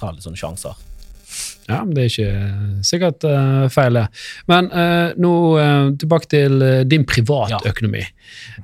tar 0.00 0.16
litt 0.16 0.24
sånne 0.24 0.40
sjanser. 0.40 0.87
Ja, 1.68 1.82
men 1.84 1.94
det 1.96 2.04
er 2.04 2.12
ikke 2.12 2.82
sikkert 2.88 3.24
uh, 3.28 3.66
feil, 3.72 3.98
det. 3.98 4.06
Men 4.48 4.70
uh, 4.72 5.10
nå 5.20 5.32
uh, 5.58 5.90
tilbake 6.00 6.30
til 6.32 6.62
din 6.88 7.04
privatøkonomi. 7.04 8.04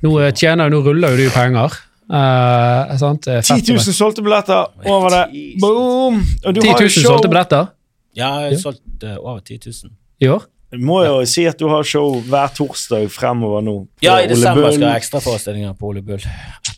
Nå 0.05 0.15
eh, 0.25 0.31
tjener 0.33 0.73
nå 0.73 0.81
ruller 0.87 1.13
jo 1.19 1.27
du 1.27 1.35
penger. 1.35 1.77
Uh, 2.05 2.95
sant? 3.01 3.29
Er 3.29 3.41
10 3.45 3.61
000 3.73 3.79
være- 3.79 3.95
solgte 3.97 4.25
billetter 4.25 4.89
over 4.89 5.09
det. 5.15 5.23
10 5.33 5.45
000. 5.61 5.61
Boom! 5.65 6.19
Og 6.45 6.55
du 6.57 6.61
10 6.61 6.69
har 6.69 6.81
000 6.81 6.89
jo 6.89 6.89
show. 6.97 7.11
solgte 7.13 7.31
billetter 7.33 7.71
Ja, 8.17 8.29
jeg 8.45 8.57
har 8.57 8.61
solgt 8.63 9.05
eh, 9.05 9.17
over 9.21 9.41
10 9.41 9.61
000. 9.67 9.93
i 10.21 10.29
år. 10.29 10.45
Du 10.75 10.81
må 10.83 11.01
jo 11.05 11.21
si 11.29 11.45
at 11.47 11.59
du 11.61 11.69
har 11.71 11.85
show 11.87 12.17
hver 12.29 12.51
torsdag 12.57 13.05
fremover 13.15 13.63
nå. 13.63 13.75
på 13.85 14.05
Ja, 14.07 14.17
i 14.21 14.25
Ole 14.27 14.35
desember 14.35 14.63
Bull. 14.65 14.73
skal 14.75 14.87
jeg 14.89 14.91
ha 14.91 15.01
ekstraforestillinger 15.01 15.77
på 15.79 15.93
Ole 15.93 16.03
Bull 16.03 16.21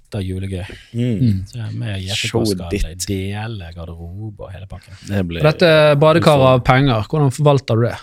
etter 0.06 0.22
julegøy. 0.22 0.64
Mm. 0.94 1.44
Så 1.50 1.58
jeg 1.58 1.66
er 1.66 1.72
med 1.76 1.96
JPK 2.00 2.28
Showet 2.30 2.52
skal 2.54 3.00
dele 3.06 3.70
garderobe 3.74 4.46
og 4.46 4.52
hele 4.54 4.68
pakken. 4.70 4.94
Det 5.08 5.22
blir 5.26 5.42
Og 5.42 5.48
dette 5.50 5.70
er 5.70 5.96
badekar 6.00 6.44
av 6.52 6.62
penger. 6.66 7.08
Hvordan 7.10 7.34
forvalter 7.34 7.80
du 7.80 7.88
det? 7.88 7.96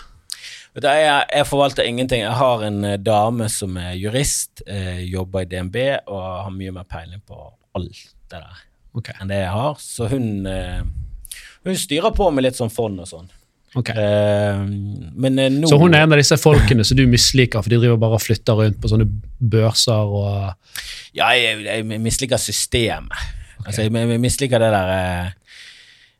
Vet 0.74 0.82
du, 0.84 0.88
Jeg, 0.90 1.24
jeg 1.30 1.46
forvalter 1.46 1.88
ingenting. 1.88 2.24
Jeg 2.24 2.36
har 2.40 2.66
en 2.66 2.84
eh, 2.84 2.98
dame 2.98 3.48
som 3.52 3.76
er 3.78 3.94
jurist, 3.94 4.64
eh, 4.66 5.04
jobber 5.06 5.44
i 5.44 5.48
DNB 5.50 5.78
og 6.10 6.20
har 6.20 6.52
mye 6.54 6.74
mer 6.74 6.86
peiling 6.90 7.22
på 7.24 7.38
alt 7.78 8.04
det 8.30 8.40
der 8.40 8.62
okay. 8.98 9.14
enn 9.20 9.30
det 9.30 9.40
jeg 9.40 9.54
har. 9.54 9.78
Så 9.80 10.10
hun, 10.10 10.28
eh, 10.50 10.82
hun 11.64 11.78
styrer 11.78 12.14
på 12.14 12.28
med 12.34 12.46
litt 12.46 12.58
sånn 12.58 12.74
fond 12.74 13.00
og 13.00 13.08
sånn. 13.10 13.30
Ok. 13.74 13.90
Eh, 13.90 14.64
men 15.24 15.38
eh, 15.38 15.50
nå 15.52 15.68
Så 15.70 15.78
hun 15.80 15.94
er 15.94 16.04
en 16.06 16.14
av 16.14 16.20
disse 16.20 16.38
folkene 16.40 16.84
som 16.86 16.98
du 16.98 17.06
misliker, 17.10 17.62
for 17.62 17.70
de 17.72 17.78
driver 17.82 18.00
bare 18.02 18.18
og 18.18 18.22
flytter 18.24 18.58
rundt 18.60 18.80
på 18.82 18.90
sånne 18.92 19.06
børser 19.38 20.12
og 20.18 20.52
Ja, 21.14 21.30
jeg, 21.38 21.64
jeg 21.66 22.00
misliker 22.02 22.40
systemet. 22.42 23.14
Altså, 23.64 23.82
jeg, 23.86 23.92
jeg 23.94 24.20
misliker 24.20 24.60
det 24.60 24.70
der 24.74 24.92
eh, 24.92 25.32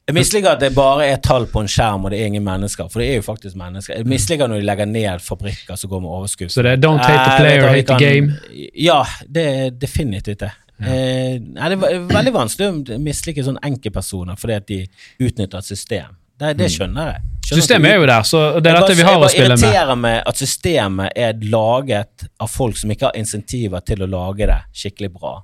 Jeg 0.09 0.15
misliker 0.19 0.51
at 0.55 0.61
det 0.61 0.75
bare 0.77 1.07
er 1.09 1.17
tall 1.25 1.47
på 1.49 1.63
en 1.65 1.69
skjerm, 1.71 2.05
og 2.05 2.11
det 2.13 2.19
er 2.21 2.27
ingen 2.29 2.45
mennesker. 2.45 2.89
For 2.93 3.01
det 3.01 3.07
er 3.11 3.15
jo 3.23 3.25
faktisk 3.25 3.57
mennesker. 3.57 3.97
Jeg 4.03 4.07
misliker 4.09 4.51
når 4.51 4.61
de 4.61 4.67
legger 4.69 4.85
ned 4.91 5.23
fabrikker 5.25 5.79
som 5.81 5.91
går 5.91 6.03
med 6.05 6.11
overskudd. 6.13 6.53
Så 6.53 6.63
det 6.67 6.75
er 6.75 6.83
don't 6.83 7.01
hate 7.01 7.23
the 7.25 7.31
Eh, 7.33 7.39
player, 7.41 7.69
hate 7.73 7.89
the 7.89 7.99
game. 7.99 8.35
Ja, 8.77 8.99
det 9.25 9.47
er 9.49 9.71
definitivt 9.71 10.45
det. 10.45 10.51
Eh, 10.83 11.39
nei, 11.39 11.71
det 11.71 11.79
er 11.87 12.05
veldig 12.11 12.33
vanskelig 12.35 12.69
å 12.69 12.99
mislike 13.01 13.45
sånne 13.47 13.63
enkeltpersoner 13.65 14.37
fordi 14.37 14.57
at 14.59 14.67
de 14.69 14.81
utnytter 15.23 15.63
et 15.63 15.69
system. 15.71 16.17
Det, 16.41 16.53
det 16.59 16.69
skjønner 16.73 17.13
jeg. 17.13 17.23
Skjønner 17.45 17.61
Systemet 17.63 17.91
er 17.91 17.99
jo 18.01 18.07
der, 18.09 18.23
så 18.27 18.43
det 18.65 18.71
er 18.71 18.79
dette 18.81 18.97
vi 18.97 19.05
har 19.05 19.21
å 19.21 19.29
spille 19.29 19.45
Jeg 19.45 19.51
med. 19.53 19.61
bare 19.61 19.71
irriterer 19.71 19.99
meg 20.01 20.21
at 20.31 20.41
systemet 20.41 21.19
er 21.27 21.43
laget 21.53 22.25
av 22.41 22.49
folk 22.51 22.79
som 22.81 22.93
ikke 22.95 23.11
har 23.11 23.19
insentiver 23.21 23.85
til 23.85 24.05
å 24.07 24.09
lage 24.09 24.49
det 24.49 24.61
skikkelig 24.73 25.11
bra. 25.13 25.35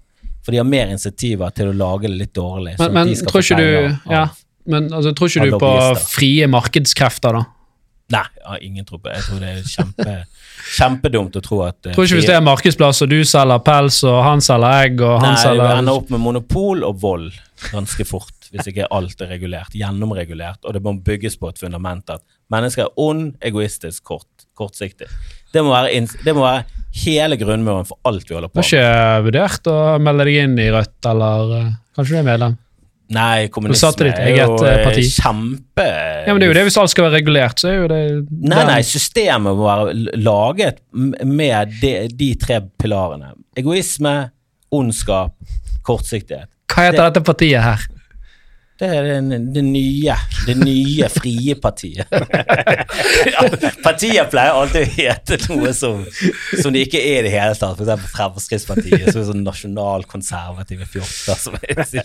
For 0.40 0.54
de 0.56 0.62
har 0.62 0.68
mer 0.68 0.88
insentiver 0.94 1.52
til 1.52 1.70
å 1.70 1.76
lage 1.76 2.08
det 2.08 2.16
litt 2.16 2.34
dårlig. 2.34 2.78
sånn 2.78 2.88
Men, 2.88 3.02
men 3.02 3.12
de 3.12 3.18
skal 3.20 3.34
tror 3.34 3.44
ikke 3.44 3.60
du 3.60 4.14
ja, 4.14 4.24
men, 4.70 4.88
altså, 4.92 5.12
tror 5.16 5.28
ikke 5.32 5.50
du 5.50 5.58
på 5.60 5.72
frie 6.08 6.48
markedskrefter, 6.50 7.36
da? 7.36 7.44
Nei, 8.10 8.24
jeg 8.40 8.48
har 8.48 8.62
ingen 8.66 8.86
tro 8.88 8.98
på 8.98 9.06
det. 9.06 9.20
Jeg 9.20 9.26
tror 9.28 9.42
det 9.44 9.50
er 9.50 9.68
kjempe, 9.70 10.14
kjempedumt 10.80 11.36
å 11.38 11.42
tro 11.44 11.60
at 11.68 11.86
eh, 11.86 11.94
Tror 11.94 12.08
ikke 12.08 12.18
hvis 12.18 12.26
det 12.32 12.34
er 12.34 12.42
markedsplass, 12.42 13.04
og 13.04 13.12
du 13.12 13.20
selger 13.28 13.60
pels, 13.66 14.00
og 14.08 14.18
han 14.26 14.42
selger 14.42 14.86
egg, 14.88 15.04
og 15.04 15.20
han 15.22 15.36
Nei, 15.36 15.52
vi 15.60 15.68
ender 15.76 16.00
opp 16.00 16.10
med 16.10 16.24
monopol 16.24 16.82
og 16.88 16.98
vold 17.04 17.28
ganske 17.70 18.06
fort, 18.08 18.39
hvis 18.50 18.70
ikke 18.70 18.88
alt 18.90 19.20
er 19.22 19.30
regulert, 19.30 19.74
gjennomregulert, 19.76 20.64
og 20.64 20.74
det 20.74 20.82
må 20.84 20.96
bygges 21.06 21.36
på 21.40 21.50
et 21.52 21.60
fundament 21.60 22.10
at 22.10 22.24
mennesker 22.52 22.88
er 22.88 23.00
ond, 23.00 23.34
egoistisk, 23.46 24.02
kort, 24.10 24.46
kortsiktig. 24.58 25.06
Det 25.54 25.62
må, 25.66 25.74
det 26.24 26.34
må 26.34 26.42
være 26.44 26.64
hele 27.04 27.38
grunnmuren 27.38 27.86
for 27.88 28.00
alt 28.10 28.26
vi 28.26 28.36
holder 28.36 28.50
Du 28.50 28.58
på 28.58 28.64
har 28.64 28.70
ikke 28.70 29.28
vurdert 29.28 29.70
å 29.70 29.76
melde 30.02 30.26
deg 30.26 30.40
inn 30.44 30.58
i 30.58 30.66
Rødt, 30.74 30.98
eller 31.12 31.54
eh, 31.60 31.70
kanskje 31.96 32.16
du 32.16 32.20
er 32.22 32.26
medlem? 32.26 32.58
Nei, 33.10 33.48
kommunisme 33.50 33.88
er 33.90 34.06
jo 34.06 34.26
eget, 34.30 34.64
eh, 34.68 34.82
parti. 34.86 35.02
eh, 35.02 35.14
kjempe 35.18 35.86
Ja, 36.26 36.30
men 36.30 36.38
det 36.38 36.46
er 36.46 36.52
jo 36.52 36.58
det 36.60 36.66
Hvis 36.68 36.76
alt 36.78 36.92
skal 36.92 37.08
være 37.08 37.18
regulert, 37.18 37.58
så 37.58 37.70
er 37.70 37.78
jo 37.80 37.88
det 37.90 38.02
Nei, 38.30 38.60
nei, 38.68 38.80
systemet 38.86 39.58
må 39.58 39.66
være 39.66 40.18
laget 40.22 40.78
med 41.26 41.74
de, 41.80 41.94
de 42.14 42.28
tre 42.38 42.60
pilarene. 42.78 43.32
Egoisme, 43.58 44.14
ondskap, 44.70 45.34
kortsiktighet. 45.82 46.46
Hva 46.70 46.86
heter 46.86 47.02
dette 47.08 47.24
partiet 47.26 47.64
her? 47.64 47.88
Det 48.80 48.88
er 48.88 49.08
det, 49.20 49.38
det 49.54 49.62
nye 49.66 50.14
det 50.46 50.54
nye 50.56 51.08
frie 51.12 51.54
partiet. 51.60 52.08
partier 53.86 54.28
pleier 54.32 54.56
alltid 54.56 54.86
å 54.86 54.94
hete 54.94 55.38
noe 55.50 55.72
som, 55.76 56.04
som 56.62 56.72
de 56.72 56.84
ikke 56.86 57.00
er 57.00 57.20
i 57.20 57.26
det 57.28 57.32
hele 57.34 57.56
tatt. 57.58 57.80
Eksempel 57.80 58.14
Fremskrittspartiet, 58.14 59.10
som 59.10 59.20
er 59.20 59.28
sånn 59.28 59.44
nasjonalkonservative 59.44 60.88
fjorter 60.90 61.40
som 61.40 61.58
er 61.60 61.82
så 61.84 62.04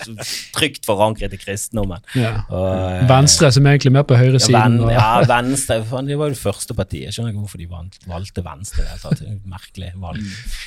trygt 0.55 0.87
forankret 0.87 1.35
i 1.35 1.39
kristendommen. 1.39 2.03
Ja. 2.17 2.33
Og, 2.49 2.67
eh, 2.89 3.05
Venstre 3.09 3.51
som 3.55 3.65
er 3.65 3.77
egentlig 3.77 3.95
mer 3.95 4.07
på 4.07 4.19
høyresiden. 4.19 4.81
Ja, 4.91 4.97
ja, 4.97 5.23
Venstre 5.29 5.79
Det 5.79 6.19
var 6.19 6.29
jo 6.29 6.35
det 6.35 6.41
første 6.41 6.75
partiet. 6.77 7.07
Jeg 7.07 7.17
skjønner 7.17 7.33
ikke 7.33 7.45
hvorfor 7.45 7.63
de 7.63 7.69
valgte 8.11 8.45
Venstre. 8.45 8.83
det. 8.83 8.99
Det 9.05 9.29
er 9.29 9.31
et 9.31 9.49
Merkelig 9.55 9.93
valg. 10.01 10.21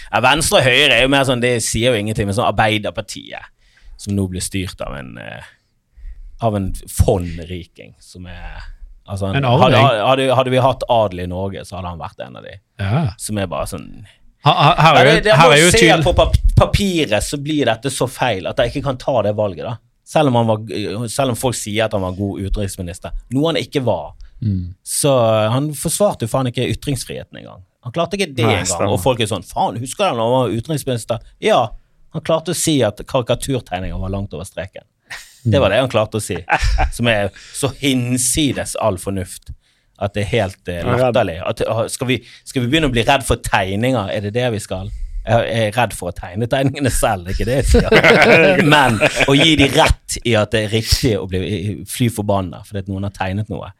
Ja, 0.08 0.20
venstre 0.24 0.60
og 0.60 0.66
Høyre 0.66 0.96
er 0.96 1.04
jo 1.04 1.12
mer 1.12 1.24
sånn, 1.28 1.42
det 1.42 1.58
sier 1.66 1.92
jo 1.92 2.00
ingenting, 2.00 2.28
men 2.28 2.36
sånn 2.36 2.48
Arbeiderpartiet, 2.48 3.50
som 3.98 4.14
nå 4.16 4.28
blir 4.30 4.44
styrt 4.44 4.80
av 4.84 4.94
en 4.96 5.16
eh, 5.20 5.48
av 6.40 6.56
en 6.56 6.68
fondriking 6.92 7.94
som 8.00 8.26
er 8.30 8.60
altså, 9.08 9.32
En 9.34 9.44
hadde, 9.44 9.80
hadde, 9.82 10.28
hadde 10.34 10.52
vi 10.54 10.60
hatt 10.62 10.84
adel 10.88 11.24
i 11.24 11.26
Norge, 11.30 11.64
så 11.66 11.78
hadde 11.78 11.92
han 11.94 12.00
vært 12.02 12.22
en 12.26 12.38
av 12.38 12.46
de 12.46 12.54
Ja. 12.78 13.02
som 13.18 13.38
er 13.38 13.46
bare 13.50 13.66
sånn 13.66 13.88
Her, 14.46 14.54
her, 14.54 14.76
her 14.84 15.00
er 15.00 15.20
det, 15.20 15.34
her 15.34 15.50
er 15.52 15.60
jo 15.64 15.70
tydelig 15.74 16.04
på 16.06 16.14
papiret 16.58 17.24
så 17.26 17.38
blir 17.42 17.66
dette 17.66 17.90
så 17.90 18.06
feil 18.10 18.46
at 18.46 18.58
jeg 18.62 18.70
ikke 18.72 18.84
kan 18.86 18.98
ta 19.00 19.22
det 19.26 19.32
valget, 19.36 19.64
da. 19.66 19.76
Selv 20.08 20.30
om, 20.30 20.38
han 20.40 20.46
var, 20.46 21.08
selv 21.12 21.34
om 21.34 21.36
folk 21.36 21.56
sier 21.58 21.84
at 21.84 21.92
han 21.92 22.00
var 22.00 22.14
god 22.16 22.40
utenriksminister, 22.46 23.12
noe 23.34 23.50
han 23.50 23.58
ikke 23.60 23.82
var. 23.84 24.14
Mm. 24.40 24.70
Så 24.86 25.10
han 25.52 25.66
forsvarte 25.76 26.24
jo 26.24 26.30
faen 26.32 26.48
ikke 26.48 26.64
ytringsfriheten 26.70 27.42
engang. 27.42 27.64
Han 27.84 27.92
klarte 27.92 28.16
ikke 28.16 28.30
det 28.38 28.46
engang. 28.46 28.88
Og 28.88 29.02
folk 29.02 29.20
er 29.20 29.28
sånn 29.28 29.44
Faen, 29.44 29.76
husker 29.82 30.08
du 30.08 30.16
da 30.16 30.24
han 30.24 30.32
var 30.32 30.54
utenriksminister? 30.54 31.20
Ja, 31.44 31.60
han 32.14 32.24
klarte 32.24 32.54
å 32.54 32.56
si 32.56 32.78
at 32.86 33.02
karikaturtegninger 33.10 34.00
var 34.00 34.14
langt 34.14 34.32
over 34.38 34.48
streken. 34.48 34.86
Det 35.52 35.60
var 35.62 35.70
det 35.72 35.80
han 35.82 35.90
klarte 35.92 36.18
å 36.20 36.22
si. 36.24 36.36
Som 36.94 37.08
er 37.12 37.30
så 37.54 37.70
hinsides 37.80 38.76
all 38.80 38.98
fornuft 39.02 39.52
at 39.98 40.12
det 40.14 40.22
er 40.28 40.30
helt 40.30 40.68
eh, 40.70 40.78
er 40.84 41.00
latterlig. 41.00 41.40
Ah, 41.42 41.80
skal, 41.90 42.06
vi, 42.06 42.20
skal 42.46 42.62
vi 42.62 42.68
begynne 42.70 42.86
å 42.86 42.94
bli 42.94 43.02
redd 43.02 43.24
for 43.26 43.40
tegninger? 43.42 44.12
Er 44.14 44.20
det 44.28 44.34
det 44.36 44.44
vi 44.54 44.60
skal? 44.62 44.92
Jeg 45.28 45.48
er 45.66 45.72
redd 45.76 45.92
for 45.98 46.08
å 46.08 46.14
tegne 46.16 46.46
tegningene 46.48 46.92
selv, 46.94 47.26
det 47.26 47.32
er 47.32 47.36
ikke 47.36 47.48
det 47.48 47.56
jeg 47.58 47.66
sier. 47.72 48.62
Men 48.74 49.00
å 49.28 49.34
gi 49.36 49.56
de 49.60 49.66
rett 49.74 50.20
i 50.24 50.36
at 50.38 50.54
det 50.54 50.62
er 50.68 50.70
riktig 50.76 51.10
å 51.18 51.26
bli 51.28 51.40
fly 51.90 52.06
forbanna 52.14 52.62
fordi 52.64 52.86
noen 52.92 53.08
har 53.08 53.16
tegnet 53.18 53.50
noe, 53.52 53.72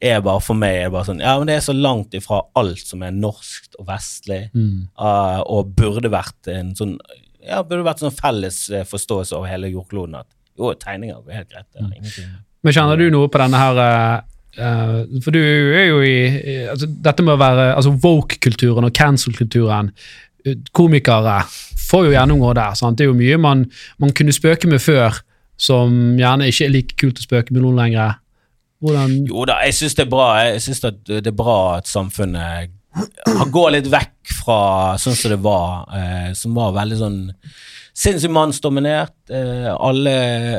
er 0.00 0.22
bare 0.24 0.40
for 0.44 0.56
meg 0.60 0.78
er 0.86 0.90
bare 0.94 1.08
sånn 1.08 1.20
Ja, 1.24 1.34
men 1.40 1.48
det 1.48 1.54
er 1.56 1.62
så 1.64 1.72
langt 1.72 2.12
ifra 2.16 2.42
alt 2.60 2.82
som 2.84 3.00
er 3.04 3.14
norskt 3.16 3.78
og 3.80 3.86
vestlig, 3.88 4.42
Mm. 4.52 4.86
ah, 5.00 5.40
og 5.48 5.70
burde 5.76 6.10
vært 6.12 6.50
en 6.52 6.74
sånn 6.76 6.98
Ja, 7.42 7.62
burde 7.64 7.84
vært 7.86 8.02
sånn 8.04 8.12
felles 8.16 8.58
eh, 8.70 8.84
forståelse 8.84 9.36
over 9.38 9.48
hele 9.48 9.70
jordkloden 9.72 10.18
at 10.20 10.28
jo, 10.58 10.72
tegninger 10.80 11.20
går 11.20 11.40
helt 11.40 11.52
greit. 11.52 11.68
Er 11.76 12.32
Men 12.64 12.74
kjenner 12.74 12.98
du 12.98 13.10
noe 13.14 13.28
på 13.30 13.42
denne 13.42 13.60
her 13.60 14.24
Uh, 14.56 15.04
For 15.20 15.34
du 15.34 15.40
er 15.42 15.90
jo 15.90 15.98
i, 16.00 16.14
altså, 16.72 16.86
Dette 16.88 17.20
med 17.24 17.34
å 17.34 17.40
være 17.40 17.74
altså 17.76 17.90
Woke-kulturen 18.00 18.86
og 18.88 18.94
cancel-kulturen. 18.96 19.90
eh, 20.46 20.56
Komikere 20.72 21.42
får 21.90 22.06
jo 22.06 22.14
gjennomgå 22.14 22.54
der. 22.56 22.72
Sant? 22.78 22.96
Det 22.98 23.04
er 23.04 23.10
jo 23.10 23.18
mye 23.18 23.36
man, 23.36 23.66
man 24.00 24.14
kunne 24.16 24.32
spøke 24.32 24.70
med 24.70 24.80
før, 24.80 25.20
som 25.60 26.16
gjerne 26.16 26.48
ikke 26.48 26.64
er 26.64 26.72
like 26.72 26.96
kult 26.96 27.20
å 27.20 27.26
spøke 27.26 27.52
med 27.52 27.66
noen 27.66 27.76
lenger. 27.82 28.16
Hvordan 28.80 29.18
Jo 29.28 29.44
da, 29.48 29.60
jeg 29.66 29.76
syns 29.76 29.94
det 29.96 30.04
er 30.04 30.10
bra 30.12 30.24
Jeg 30.44 30.64
synes 30.66 30.82
det 31.08 31.30
er 31.30 31.36
bra 31.36 31.60
at 31.78 31.88
samfunnet 31.88 32.72
går 33.52 33.70
litt 33.76 33.88
vekk 33.92 34.34
fra 34.40 34.58
sånn 35.00 35.16
som 35.16 35.32
det 35.32 35.40
var, 35.44 35.84
eh, 35.92 36.30
som 36.36 36.56
var 36.56 36.72
veldig 36.76 36.98
sånn 37.00 37.18
sinnssykt 37.96 38.34
mannsdominert. 38.34 39.14
Eh, 39.32 39.68
alle, 39.72 40.16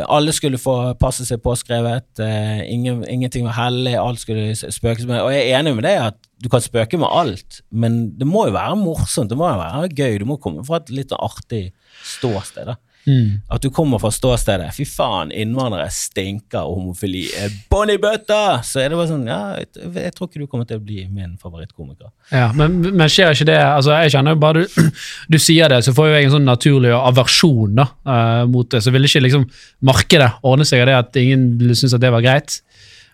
alle 0.09 0.33
skulle 0.35 0.59
få 0.61 0.77
passe 0.99 1.25
seg 1.27 1.41
påskrevet. 1.43 2.09
Eh, 2.23 2.63
ingen, 2.73 3.03
ingenting 3.05 3.45
var 3.47 3.57
hellig, 3.59 3.93
alt 4.01 4.23
skulle 4.23 4.55
spøkes 4.57 5.05
med. 5.05 5.21
Og 5.21 5.31
jeg 5.33 5.45
er 5.45 5.59
enig 5.59 5.75
med 5.77 5.85
deg 5.87 6.01
at 6.09 6.19
du 6.41 6.49
kan 6.53 6.61
spøke 6.61 6.99
med 7.01 7.09
alt, 7.09 7.61
men 7.73 8.11
det 8.17 8.27
må 8.29 8.45
jo 8.45 8.53
være 8.53 8.77
morsomt, 8.77 9.31
det 9.31 9.37
må 9.39 9.47
jo 9.49 9.61
være 9.61 9.87
gøy. 9.89 10.19
Du 10.21 10.27
må 10.29 10.37
komme 10.41 10.65
fra 10.65 10.81
et 10.81 10.91
litt 10.93 11.13
artig 11.17 11.63
ståsted. 12.05 12.73
da. 12.73 12.77
Mm. 13.07 13.29
At 13.55 13.63
du 13.63 13.69
kommer 13.73 14.01
fra 14.03 14.11
ståstedet 14.13 14.69
Fy 14.75 14.85
faen, 14.87 15.31
innvandrere 15.31 15.87
stinker, 15.93 16.67
og 16.67 16.81
homofili 16.81 17.25
er 17.39 17.53
bånn 17.71 17.93
i 17.93 17.97
bøtta! 18.01 18.59
Så 18.67 18.83
er 18.83 18.91
det 18.91 18.99
bare 18.99 19.09
sånn 19.11 19.25
Ja, 19.29 19.39
jeg, 19.61 19.71
jeg 19.95 20.13
tror 20.15 20.29
ikke 20.29 20.43
du 20.43 20.47
kommer 20.51 20.67
til 20.69 20.81
å 20.81 20.83
bli 20.83 21.05
min 21.07 21.35
favorittkomiker. 21.41 22.11
Ja, 22.33 22.51
men, 22.57 22.79
men 22.85 23.11
skjer 23.11 23.33
ikke 23.33 23.49
det 23.49 23.57
altså 23.63 23.95
Jeg 23.95 24.13
kjenner 24.15 24.35
jo 24.35 24.41
bare 24.43 24.65
du, 24.65 24.77
du 25.33 25.39
sier 25.41 25.73
det, 25.73 25.81
så 25.87 25.95
får 25.97 26.11
jeg 26.11 26.27
en 26.27 26.35
sånn 26.37 26.47
naturlig 26.51 26.93
aversjon 26.97 27.81
da, 27.81 27.89
uh, 28.07 28.43
mot 28.49 28.69
det. 28.71 28.83
Så 28.83 28.93
vil 28.93 29.07
ikke 29.07 29.23
liksom 29.25 29.47
markedet 29.87 30.31
ordne 30.45 30.67
seg 30.67 30.83
av 30.83 30.91
det 30.91 31.01
at 31.01 31.19
ingen 31.21 31.49
synes 31.73 31.95
at 31.97 32.03
det 32.03 32.13
var 32.13 32.25
greit. 32.25 32.61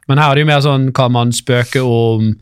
Men 0.09 0.19
her 0.19 0.33
er 0.33 0.35
det 0.35 0.43
jo 0.43 0.49
mer 0.49 0.63
sånn 0.63 0.89
kan 0.95 1.13
man 1.15 1.31
spøke 1.35 1.83
om 1.83 2.33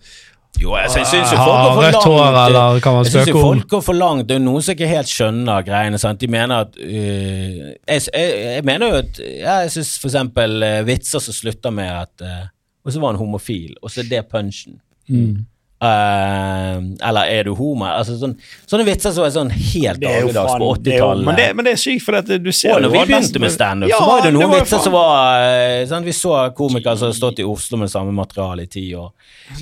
Jo, 0.60 0.74
altså, 0.76 1.00
jeg 1.00 1.08
syns 1.08 1.32
jo 1.32 1.38
folk 1.38 1.62
går 1.64 1.74
for 1.74 1.82
langt. 1.82 2.06
hår, 2.06 2.46
eller 2.46 2.80
kan 2.84 2.94
man 2.94 3.06
Jeg 3.06 3.12
synes 3.12 3.30
jo 3.32 3.42
folk 3.42 3.68
går 3.70 3.82
for 3.82 3.98
langt. 3.98 4.28
Det 4.30 4.36
er 4.36 4.44
noen 4.44 4.62
som 4.62 4.76
ikke 4.76 4.90
helt 4.90 5.10
skjønner 5.10 5.64
greiene. 5.66 5.98
sant? 6.02 6.22
De 6.22 6.28
mener 6.28 6.66
at 6.68 6.76
uh, 6.78 6.92
jeg, 6.92 8.02
jeg, 8.14 8.34
jeg 8.58 8.66
mener 8.68 8.92
jo 8.92 9.00
at 9.00 9.22
ja, 9.26 9.56
Jeg 9.66 9.72
syns 9.78 9.96
for 10.00 10.12
eksempel 10.12 10.64
øh, 10.64 10.82
vitser 10.88 11.24
som 11.24 11.34
slutter 11.34 11.74
med 11.74 11.90
at 11.90 12.26
uh, 12.26 12.44
Og 12.86 12.94
så 12.94 13.00
var 13.02 13.16
han 13.16 13.22
homofil, 13.22 13.74
og 13.82 13.92
så 13.92 14.04
er 14.04 14.10
det 14.12 14.26
punchen. 14.32 14.80
mm. 15.10 15.46
Eh, 15.82 16.78
eller 17.10 17.26
er 17.34 17.48
du 17.48 17.56
homo? 17.58 17.88
Altså, 17.90 18.14
sånn, 18.22 18.36
sånne 18.70 18.84
vitser 18.86 19.14
som 19.16 19.26
er 19.26 19.32
sånn 19.34 19.50
helt 19.50 19.98
Det 20.02 20.12
jo 20.12 20.28
dagligdags 20.30 20.54
på 20.62 20.68
det 20.84 20.94
er 20.94 21.00
jo- 21.00 21.06
80-tallet. 21.08 21.26
Men, 21.26 21.56
men 21.58 21.66
det 21.66 21.72
er 21.74 21.80
sykt, 21.82 22.04
for 22.06 22.18
at 22.20 22.28
du 22.30 22.52
ser 22.54 22.76
Og 22.76 22.82
når 22.84 22.92
jo 22.92 22.92
vi 22.92 23.00
begynte 23.10 23.40
med 23.42 23.52
standup, 23.52 23.90
Ja, 23.90 23.98
så 23.98 24.10
var 24.12 24.22
det 24.22 24.34
noen 24.36 24.46
jo 24.46 24.60
vitser 24.60 24.84
som 24.84 24.94
var 24.94 25.86
sant? 25.90 26.06
Vi 26.06 26.14
så 26.14 26.36
komikere 26.54 26.94
som 27.02 27.10
har 27.10 27.16
stått 27.18 27.42
i 27.42 27.48
Oslo 27.50 27.80
med 27.82 27.90
samme 27.90 28.14
materiale 28.14 28.68
i 28.68 28.70
ti 28.70 28.84
år. 28.94 29.10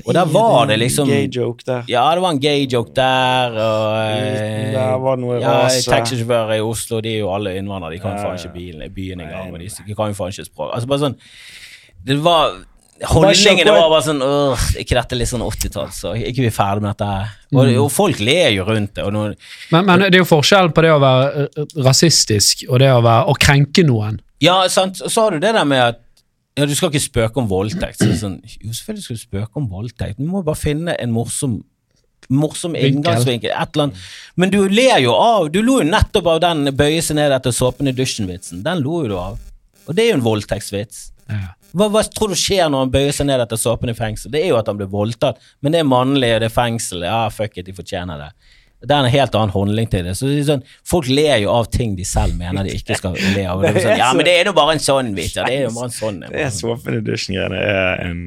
Og 0.06 0.14
der 0.14 0.26
var 0.26 0.66
det 0.68 0.78
liksom 0.82 1.08
Gay 1.08 1.30
joke 1.32 1.64
der. 1.66 1.84
Ja, 1.88 2.04
det 2.14 2.22
var 2.22 2.32
en 2.36 2.40
gay 2.44 2.68
joke 2.68 2.92
der, 2.94 3.56
og 3.56 3.96
eh, 4.12 4.74
Der 4.76 4.98
var 5.00 5.16
noe 5.18 5.40
ja. 5.40 5.54
Taxisjåfører 5.70 6.58
i 6.58 6.60
Oslo, 6.60 7.00
de 7.02 7.16
er 7.16 7.20
jo 7.24 7.32
alle 7.34 7.56
innvandrere, 7.58 7.96
de 7.96 8.00
kan 8.04 8.18
Ja, 8.18 8.26
faen 8.28 8.36
ikke 8.38 8.54
bilen, 8.54 8.84
byen 8.94 9.24
engang, 9.24 9.56
de, 9.58 9.70
de 9.88 9.96
kan 9.96 10.12
jo 10.12 10.20
faen 10.20 10.36
ikke 10.36 10.46
språk. 10.52 10.74
Altså 10.76 10.88
bare 10.92 11.00
sånn 11.08 11.16
Det 12.06 12.20
var 12.24 12.60
Holdningene 13.08 13.72
var 13.72 13.88
bare 13.92 14.04
sånn 14.04 14.20
Åh, 14.26 14.64
er 14.76 14.84
ikke 14.84 14.98
dette 14.98 15.18
litt 15.18 15.30
sånn 15.32 15.44
80-tall, 15.46 15.92
så 15.96 16.12
er 16.18 16.26
ikke 16.32 16.44
vi 16.44 16.52
ferdig 16.52 16.84
med 16.84 16.92
dette 16.92 17.08
her? 17.08 17.30
Og, 17.54 17.72
og 17.86 17.88
folk 17.94 18.20
ler 18.20 18.52
jo 18.52 18.66
rundt 18.68 18.98
det, 18.98 19.06
når 19.16 19.38
men, 19.72 19.86
men 19.88 20.04
det 20.04 20.18
er 20.18 20.24
jo 20.24 20.28
forskjell 20.30 20.74
på 20.76 20.84
det 20.84 20.92
å 20.94 21.00
være 21.04 21.46
eh, 21.46 21.64
rasistisk 21.86 22.66
og 22.68 22.82
det 22.84 22.92
å, 22.92 23.00
være, 23.06 23.32
å 23.32 23.38
krenke 23.40 23.86
noen. 23.88 24.20
Ja, 24.44 24.62
sant. 24.72 25.00
Og 25.06 25.12
så 25.12 25.26
har 25.26 25.36
du 25.36 25.44
det 25.44 25.56
der 25.56 25.68
med 25.68 25.84
at 25.84 26.04
ja, 26.60 26.68
du 26.68 26.76
skal 26.76 26.92
ikke 26.92 27.04
spøke 27.04 27.40
om 27.40 27.48
voldtekt. 27.48 28.02
Så 28.02 28.10
det 28.10 28.16
er 28.18 28.22
sånn, 28.24 28.40
jo, 28.44 28.72
selvfølgelig 28.76 29.06
skal 29.06 29.20
du 29.20 29.24
spøke 29.24 29.62
om 29.62 29.68
voldtekt. 29.72 30.20
Du 30.20 30.28
må 30.28 30.44
bare 30.44 30.60
finne 30.60 30.96
en 31.00 31.14
morsom 31.16 31.62
morsom 32.30 32.76
inngangsvinkel. 32.78 33.50
Et 33.50 33.76
eller 33.76 33.88
annet. 33.88 34.02
Men 34.38 34.52
du 34.54 34.60
ler 34.70 35.00
jo 35.02 35.16
av 35.18 35.48
Du 35.50 35.64
lo 35.66 35.80
jo 35.80 35.88
nettopp 35.88 36.28
av 36.30 36.42
den 36.44 36.70
bøye 36.78 37.02
seg 37.02 37.18
ned 37.18 37.34
etter 37.34 37.56
såpen 37.56 37.90
i 37.90 37.96
dusjen-vitsen. 37.96 38.62
Den 38.66 38.84
lo 38.84 39.00
jo 39.04 39.14
du 39.14 39.16
av. 39.18 39.40
Og 39.88 39.96
det 39.98 40.04
er 40.04 40.12
jo 40.12 40.20
en 40.20 40.28
voldtektsvits. 40.28 41.08
Ja. 41.32 41.56
Hva, 41.72 41.90
hva 41.94 42.04
tror 42.06 42.34
du 42.34 42.38
skjer 42.40 42.70
når 42.72 42.86
han 42.86 42.94
bøyer 42.94 43.16
seg 43.16 43.28
ned 43.30 43.44
etter 43.44 43.60
såpen 43.60 43.92
i 43.92 43.98
fengsel? 43.98 44.32
Det 44.34 44.42
er 44.44 44.54
jo 44.54 44.60
at 44.60 44.70
han 44.72 44.80
blir 44.80 44.90
voldtatt, 44.92 45.42
men 45.62 45.76
det 45.76 45.84
er 45.84 45.90
mannlig, 45.90 46.32
og 46.36 46.42
det 46.44 46.50
er 46.50 46.56
fengsel. 46.56 47.06
Ja, 47.06 47.28
fuck 47.34 47.58
it, 47.58 47.68
de 47.70 47.76
fortjener 47.78 48.22
det. 48.22 48.32
Det 48.80 48.96
er 48.96 49.04
en 49.04 49.12
helt 49.12 49.36
annen 49.36 49.52
holdning 49.52 49.90
til 49.92 50.06
det. 50.08 50.14
Så 50.16 50.30
det 50.30 50.46
sånn, 50.48 50.62
Folk 50.88 51.10
ler 51.12 51.42
jo 51.44 51.52
av 51.52 51.68
ting 51.74 51.98
de 51.98 52.06
selv 52.08 52.38
mener 52.40 52.64
de 52.64 52.78
ikke 52.80 52.96
skal 52.96 53.18
le 53.36 53.44
av. 53.52 53.64
Det 53.66 53.84
sånn, 53.84 53.98
ja, 54.04 54.12
men 54.16 54.28
det 54.28 54.38
er 54.40 54.50
jo 54.50 54.56
bare 54.56 54.78
en 54.78 54.84
sånn 54.84 55.12
vits. 55.18 55.36
Det 55.36 55.48
er 55.52 55.66
jo 55.66 55.74
bare 55.76 55.90
en 55.90 55.98
sånn. 55.98 56.22
Det 56.24 56.46
er 56.46 56.54
såpen 56.56 57.00
i 57.00 57.02
dusjen-greiene 57.04 57.60
er 57.60 58.06
en 58.08 58.22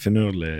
finurlig 0.00 0.56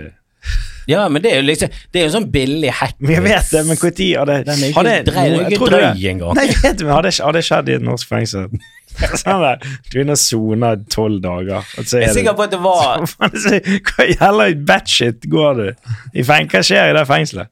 Ja, 0.91 1.09
men 1.09 1.23
det 1.25 1.33
er 1.33 1.41
jo 1.41 1.47
liksom 1.49 1.71
Det 1.93 2.01
er 2.01 2.05
jo 2.05 2.11
en 2.11 2.15
sånn 2.19 2.31
billig 2.35 2.71
hack. 2.81 2.95
Jeg 3.01 3.23
vet 3.25 3.51
det, 3.51 3.63
men 3.67 3.77
når 3.77 4.19
hadde 4.19 4.37
Den 4.45 4.63
er 4.63 4.69
ikke 4.69 4.79
hadde 4.79 4.95
drøy- 5.07 5.25
er 5.25 5.35
noen- 5.37 5.53
ikke 5.53 5.71
det? 5.71 5.81
drøy 5.81 6.09
engang. 6.11 6.35
Nei, 6.37 6.47
vet 6.63 6.79
du, 6.79 6.87
hadde, 6.93 7.13
hadde 7.25 7.43
skjedd 7.43 7.69
i 7.69 7.77
et 7.79 7.83
norsk 7.83 8.09
fengsel 8.09 8.49
Sånn 9.25 9.41
der, 9.43 9.59
Du 9.91 9.97
er 9.99 10.03
inne 10.05 10.15
og 10.15 10.21
soner 10.23 10.77
tolv 10.93 11.21
dager. 11.25 11.65
og 11.79 11.85
så 11.89 11.99
Jeg 11.99 12.11
er 12.11 12.13
det- 12.13 12.15
sikker 12.21 12.37
på 12.39 12.45
at 12.47 12.51
det 12.55 12.61
var 12.63 13.07
Så 13.45 13.59
Hva 13.91 14.07
jævla 14.13 14.49
batshit 14.67 15.27
går 15.31 15.55
du 15.63 15.67
i? 16.15 16.23
Hva 16.23 16.63
skjer 16.63 16.91
i 16.93 16.97
det 16.99 17.07
fengselet? 17.09 17.51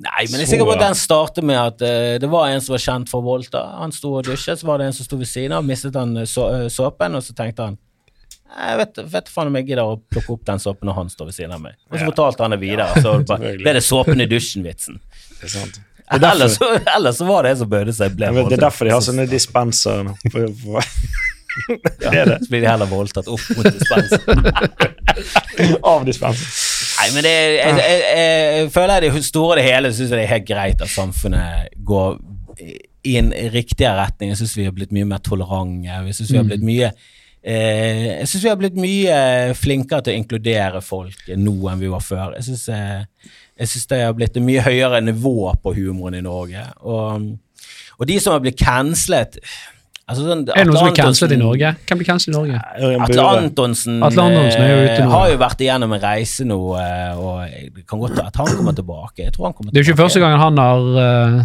Nei, 0.00 0.22
men 0.30 0.38
jeg 0.40 0.46
er 0.46 0.50
sikker 0.54 0.64
på 0.64 0.72
at 0.78 0.80
den 0.84 0.94
startet 0.96 1.44
med 1.44 1.58
at 1.58 1.82
uh, 1.82 2.18
det 2.22 2.28
var 2.30 2.46
en 2.48 2.60
som 2.62 2.72
var 2.72 2.80
kjent 2.80 3.08
for 3.10 3.20
Volta. 3.26 3.60
Han 3.82 3.90
sto 3.92 4.14
og 4.16 4.24
dusjet, 4.24 4.56
så 4.60 4.64
var 4.68 4.78
det 4.80 4.86
en 4.86 4.94
som 4.96 5.04
sto 5.04 5.16
ved 5.20 5.28
siden 5.28 5.52
av, 5.52 5.64
mistet 5.66 5.96
han 5.98 6.14
eh, 6.22 6.28
så, 6.30 6.46
uh, 6.54 6.68
såpen, 6.72 7.18
og 7.18 7.22
så 7.26 7.34
tenkte 7.36 7.66
han 7.66 7.76
jeg 8.50 8.78
vet, 8.80 8.98
vet 9.12 9.30
faen 9.30 9.50
om 9.50 9.58
jeg 9.60 9.68
gidder 9.70 9.86
å 9.86 9.98
plukke 10.10 10.34
opp 10.34 10.42
den 10.48 10.62
såpen 10.62 10.90
når 10.90 10.98
han 10.98 11.12
står 11.12 11.30
ved 11.30 11.36
siden 11.36 11.54
av 11.56 11.62
meg. 11.62 11.78
Og 11.90 11.98
så 11.98 12.08
fortalte 12.08 12.44
han 12.44 12.54
det 12.54 12.60
videre, 12.62 12.88
så 13.02 13.14
bare, 13.26 13.54
ble 13.60 13.74
det 13.76 13.82
såpen 13.86 14.22
i 14.22 14.26
dusjen-vitsen. 14.30 15.00
Det 15.38 15.48
er 15.48 15.54
sant. 15.54 15.80
er 16.10 16.24
Ellers, 16.32 16.56
ellers 16.96 17.20
så 17.20 17.26
var 17.28 17.46
det 17.46 17.54
en 17.54 17.60
som 17.62 17.70
bøyde 17.70 17.94
seg. 17.94 18.16
Ble 18.18 18.30
Jeg 18.30 18.48
det 18.50 18.58
er 18.58 18.64
derfor 18.66 18.88
de 18.88 18.96
har 18.96 19.04
sånne 19.06 19.28
dispenser 19.30 20.02
nå. 20.08 20.16
Det 22.00 22.10
er 22.10 22.26
det. 22.30 22.38
Så 22.44 22.50
blir 22.50 22.64
de 22.64 22.68
heller 22.70 22.90
voldtatt 22.90 23.30
opp 23.30 23.46
mot 23.56 23.66
dispenser. 23.66 24.18
Av 25.92 26.04
dispenser. 26.06 26.58
Nei, 27.00 27.08
men 27.14 27.24
det, 27.24 27.32
jeg, 27.32 27.78
jeg, 27.78 28.02
jeg, 28.02 28.42
jeg 28.58 28.72
føler 28.74 28.98
jeg 28.98 29.14
det 29.14 29.24
store 29.24 29.54
og 29.54 29.58
det 29.60 29.64
hele 29.66 29.92
syns 29.94 30.10
jeg 30.10 30.18
det 30.18 30.26
er 30.26 30.34
helt 30.34 30.50
greit 30.50 30.84
at 30.84 30.92
samfunnet 30.92 31.78
går 31.86 32.18
i 33.08 33.16
en 33.16 33.32
riktigere 33.54 33.96
retning. 34.02 34.34
Jeg 34.34 34.42
syns 34.42 34.58
vi 34.58 34.66
har 34.68 34.74
blitt 34.76 34.92
mye 34.94 35.08
mer 35.08 35.22
tolerante. 35.24 35.88
Jeg 35.88 36.18
synes 36.18 36.34
vi 36.34 36.40
har 36.40 36.48
blitt 36.48 36.66
mye 36.66 36.92
Jeg 37.40 38.28
syns 38.28 38.42
vi 38.44 38.50
har 38.50 38.58
blitt 38.60 38.76
mye 38.76 39.18
flinkere 39.56 40.04
til 40.04 40.12
å 40.12 40.20
inkludere 40.20 40.82
folk 40.84 41.30
nå 41.40 41.54
enn 41.72 41.80
vi 41.80 41.88
var 41.92 42.04
før. 42.04 42.34
Jeg 42.36 42.50
syns 42.50 42.66
eh, 42.76 43.04
det 43.90 44.00
har 44.04 44.16
blitt 44.16 44.36
et 44.36 44.44
mye 44.44 44.64
høyere 44.64 45.00
nivå 45.04 45.52
på 45.62 45.74
humoren 45.78 46.18
i 46.18 46.24
Norge. 46.24 46.66
Og, 46.84 47.30
og 47.96 48.08
de 48.08 48.18
som 48.20 48.36
har 48.36 48.44
blitt 48.44 48.60
cancelet 48.60 49.40
altså 50.10 50.26
sånn, 50.26 50.44
Er 50.48 50.64
det 50.64 50.70
noen 50.70 50.78
som 50.78 50.88
er 50.88 50.92
Atle 50.92 51.04
cancelet 51.04 51.34
i 51.34 51.40
Norge? 51.40 51.72
Hvem 51.86 52.00
blir 52.00 52.08
cancelet 52.08 52.32
i 52.32 52.36
Norge? 52.36 52.60
Atle 53.06 53.26
Antonsen, 53.38 53.98
Atle 54.06 54.26
Antonsen 54.26 54.64
er 54.64 54.70
jo 54.70 54.80
ute 54.80 54.94
eh, 54.94 55.04
nå. 55.04 55.14
har 55.14 55.32
jo 55.32 55.40
vært 55.44 55.64
igjennom 55.66 55.96
en 55.96 56.02
reise 56.04 56.46
nå, 56.48 56.60
eh, 56.80 57.20
og 57.20 57.74
det 57.76 57.84
kan 57.86 58.02
godt 58.02 58.16
være 58.18 58.32
at 58.32 58.40
han 58.42 58.52
kommer 58.58 58.76
tilbake. 58.76 59.26
Jeg 59.26 59.36
tror 59.36 59.50
han 59.50 59.56
kommer 59.56 59.74
Det 59.74 59.80
er 59.80 59.86
jo 59.86 59.92
ikke 59.92 60.02
første 60.02 60.22
gangen 60.22 60.42
han 60.42 60.60
har 60.60 61.02
eh, 61.04 61.40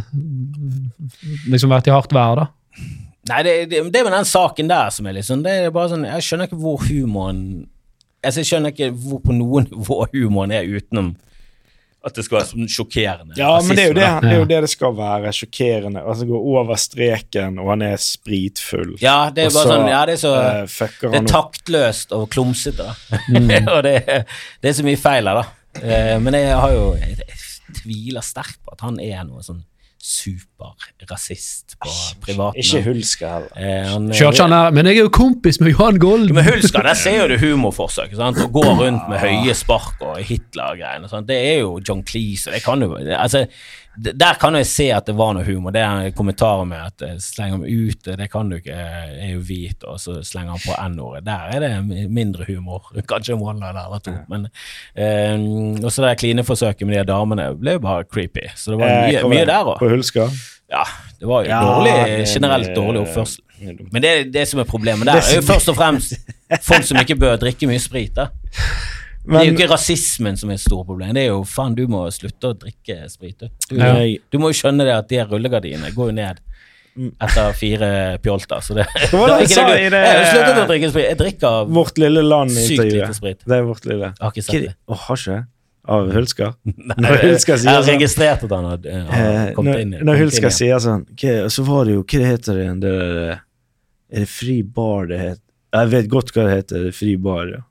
liksom 1.54 1.74
vært 1.76 1.92
i 1.92 1.96
hardt 1.96 2.16
vær, 2.16 2.42
da. 2.42 2.48
Nei, 3.30 3.42
det, 3.46 3.54
det, 3.72 3.84
det 3.90 4.00
er 4.00 4.06
med 4.06 4.14
den 4.14 4.28
saken 4.30 4.70
der 4.70 4.92
som 4.94 5.08
er 5.10 5.22
sånn, 5.26 5.46
det 5.46 5.54
er 5.64 5.72
bare 5.74 5.96
sånn 5.96 6.06
Jeg 6.06 6.26
skjønner 6.28 6.50
ikke 6.50 6.62
hvor 6.62 6.84
humoren 6.86 7.46
altså 8.22 8.44
Jeg 8.44 8.52
skjønner 8.52 8.74
ikke 8.74 8.92
hvor 8.94 9.22
på 9.26 9.34
noen 9.34 9.70
nivå 9.72 10.04
humoren 10.14 10.54
er 10.56 10.70
utenom 10.70 11.16
at 12.06 12.14
det 12.14 12.22
skal 12.22 12.38
være 12.38 12.48
sånn 12.52 12.68
sjokkerende. 12.70 13.34
Ja, 13.34 13.48
men 13.66 13.78
det 13.78 13.82
er, 13.82 13.88
jo 13.90 13.96
det, 13.98 14.10
det 14.22 14.30
er 14.30 14.36
jo 14.38 14.48
det 14.50 14.60
det 14.62 14.70
skal 14.70 14.92
være. 14.94 15.32
Sjokkerende. 15.34 16.04
Altså 16.06 16.28
Gå 16.30 16.38
over 16.54 16.78
streken, 16.78 17.58
og 17.58 17.72
han 17.74 17.82
er 17.82 17.96
spritfull. 17.98 18.92
Ja, 19.02 19.32
det 19.34 19.48
er 19.48 19.50
Og 19.50 19.56
bare 19.58 19.66
så, 19.66 19.72
sånn 19.72 19.90
Ja, 19.90 20.02
det 20.06 20.14
er 20.14 20.22
så 20.22 20.34
uh, 20.38 20.92
Det 21.02 21.22
er 21.24 21.30
taktløst 21.32 22.14
og 22.14 22.28
klumsete. 22.36 22.92
Mm. 23.34 23.50
og 23.74 23.82
det, 23.88 23.96
det 24.62 24.70
er 24.70 24.78
så 24.78 24.86
mye 24.86 25.02
feil 25.02 25.32
her, 25.32 25.42
da. 25.42 25.82
Uh, 25.82 26.14
Men 26.22 26.38
jeg 26.38 26.54
har 26.62 26.76
jo 26.78 26.84
Jeg, 27.02 27.18
jeg 27.26 27.80
tviler 27.82 28.30
sterkt 28.30 28.62
på 28.62 28.78
at 28.78 28.86
han 28.86 29.02
er 29.02 29.26
noe 29.26 29.42
sånn 29.42 29.66
superrasist 30.06 31.76
på 31.82 31.90
privaten. 32.22 32.60
Ikke 32.62 32.82
Hulska 32.86 33.30
heller. 33.34 33.50
Eh, 33.58 33.88
han- 33.92 34.10
Kjørte 34.12 34.74
men 34.74 34.86
jeg 34.86 34.98
er 34.98 35.02
jo 35.04 35.10
kompis 35.10 35.60
med 35.60 35.72
Johan 35.72 35.98
Gold! 36.00 36.32
Men 36.34 36.46
Hulska, 36.46 36.82
der 36.86 36.94
ser 36.94 37.22
jo 37.22 37.28
du 37.28 37.38
humorforsøk. 37.42 38.16
Sant? 38.16 38.38
Å 38.38 38.50
gå 38.52 38.64
rundt 38.64 39.10
med 39.10 39.20
høye 39.20 39.54
spark 39.56 40.02
og 40.02 40.18
Hitler-greiene. 40.20 41.10
Det 41.28 41.36
er 41.56 41.60
jo 41.62 41.80
John 41.88 42.04
Cleese. 42.04 42.48
og 42.48 42.54
Det 42.54 42.64
kan 42.64 42.82
jo, 42.82 42.96
altså, 43.18 43.46
der 43.98 44.34
kan 44.40 44.56
jeg 44.60 44.68
se 44.68 44.86
at 44.92 45.06
det 45.08 45.16
var 45.18 45.34
noe 45.38 45.46
humor. 45.48 45.72
Det 45.76 45.82
er 45.82 46.10
kommentarer 46.18 46.66
med 46.68 46.82
at 46.84 47.06
eh, 47.08 47.14
slenger 47.24 47.62
meg 47.62 47.72
ut, 47.72 48.10
det 48.20 48.28
kan 48.32 48.50
du 48.52 48.58
ikke, 48.58 48.76
jeg 48.76 49.20
er 49.30 49.32
jo 49.36 49.44
hvit, 49.48 49.86
og 49.88 50.00
så 50.02 50.18
slenger 50.26 50.56
han 50.58 50.64
på 50.66 50.76
N-ordet. 50.90 51.24
Der 51.28 51.56
er 51.56 51.64
det 51.64 52.10
mindre 52.12 52.46
humor. 52.50 52.90
Kanskje 53.12 53.36
en 53.38 53.44
one-liner 53.46 53.86
eller 53.86 54.04
to. 54.04 54.16
Men, 54.32 54.48
eh, 54.96 55.38
og 55.86 55.92
så 55.92 56.06
det 56.06 56.18
klineforsøket 56.24 56.88
med 56.88 57.00
de 57.00 57.06
damene 57.14 57.50
ble 57.60 57.78
jo 57.78 57.84
bare 57.88 58.04
creepy. 58.10 58.50
Så 58.56 58.74
det 58.76 58.82
var 58.84 58.94
Eh, 58.96 59.08
mye, 59.10 59.24
mye 59.32 59.46
der 59.48 59.72
òg. 59.74 59.80
På? 59.80 60.28
Ja, 60.72 60.84
det 61.20 61.28
var 61.30 61.44
jo 61.46 61.50
Ja, 61.50 61.62
dårlig, 61.62 62.28
generelt 62.34 62.76
dårlig 62.76 63.02
oppførsel. 63.06 63.42
det 63.60 63.70
er. 63.70 63.90
Men 63.94 64.02
det, 64.02 64.14
det 64.34 64.48
som 64.48 64.60
er 64.60 64.64
problemet 64.68 65.06
der, 65.08 65.22
er 65.22 65.36
jo 65.40 65.46
først 65.46 65.70
og 65.70 65.76
fremst 65.78 66.16
folk 66.66 66.84
som 66.84 66.98
ikke 67.00 67.16
bør 67.22 67.38
drikke 67.38 67.68
mye 67.70 67.80
sprit. 67.80 68.16
da. 68.16 68.28
det 69.28 69.40
er 69.42 69.46
jo 69.50 69.54
ikke 69.58 69.70
rasismen 69.72 70.38
som 70.38 70.50
er 70.50 70.54
et 70.60 70.62
stort 70.64 70.86
problem, 70.88 71.14
det 71.18 71.24
er 71.26 71.32
jo 71.34 71.44
faen, 71.44 71.76
du 71.76 71.86
må 71.88 72.04
slutte 72.14 72.52
å 72.54 72.58
drikke 72.58 73.10
sprit. 73.10 73.40
Du, 73.70 73.76
Ja. 73.78 73.94
du 74.32 74.38
må 74.40 74.52
jo 74.52 74.58
skjønne 74.60 74.86
det 74.86 74.94
at 74.96 75.08
de 75.10 75.24
rullegardinene 75.26 75.94
går 75.96 76.12
jo 76.12 76.16
ned 76.20 76.40
etter 77.20 77.52
fire 77.60 77.90
pjolter. 78.24 78.62
Så 78.64 78.74
det, 78.78 78.86
var 79.12 79.28
det 79.34 79.34
det 79.34 79.34
er 79.36 79.40
jeg 79.42 79.50
sa 79.56 79.66
i 79.68 79.82
det, 79.84 79.90
det- 79.92 80.04
Jeg 80.06 80.22
har 80.22 80.32
sluttet 80.36 80.62
å 80.62 80.68
drikke 80.70 80.90
sprit. 80.94 81.06
Jeg 81.10 81.18
drikker 81.20 81.66
Vårt 81.80 81.98
lille 81.98 82.22
land-intervjuet. 82.24 82.94
lite 83.02 83.14
sprit. 83.18 83.40
Det 83.46 83.58
er 83.58 83.64
Vårt 83.68 83.86
lille. 83.86 84.12
Jeg 84.14 84.22
har 84.22 84.32
ikke 84.32 84.46
sett 84.48 84.62
det. 84.70 84.76
Å, 84.88 84.96
har 85.08 85.16
ikke 85.20 85.36
det? 85.36 85.44
Av 85.88 86.08
Hulsker? 86.16 86.54
Når 86.98 87.18
Hulsker 87.22 87.58
jeg 87.62 87.70
har 87.70 87.84
sånn 87.84 87.92
registrert 87.94 88.44
at 88.48 88.54
han 88.56 88.64
har, 88.72 88.80
eh, 88.90 89.18
Eh, 89.20 89.50
kommet 89.54 89.82
inn. 89.84 89.92
når, 90.02 90.18
Hulsker 90.24 90.50
sier 90.50 90.80
sånn 90.82 91.04
Så 91.54 91.62
var 91.68 91.86
det 91.86 91.94
jo 91.94 92.02
Hva 92.10 92.24
heter 92.26 92.54
det 92.58 92.64
igjen? 92.64 92.80
Det 92.82 92.94
der, 92.96 93.42
Er 94.16 94.24
det 94.24 94.30
Fri 94.32 94.62
bar 94.64 95.06
det 95.12 95.20
heter? 95.20 95.42
Jeg 95.76 95.92
vet 95.92 96.08
godt 96.10 96.32
hva 96.34 96.46
det 96.48 96.56
heter. 96.56 96.88
Fri 96.96 97.16
bar, 97.18 97.46
ja. 97.52 97.62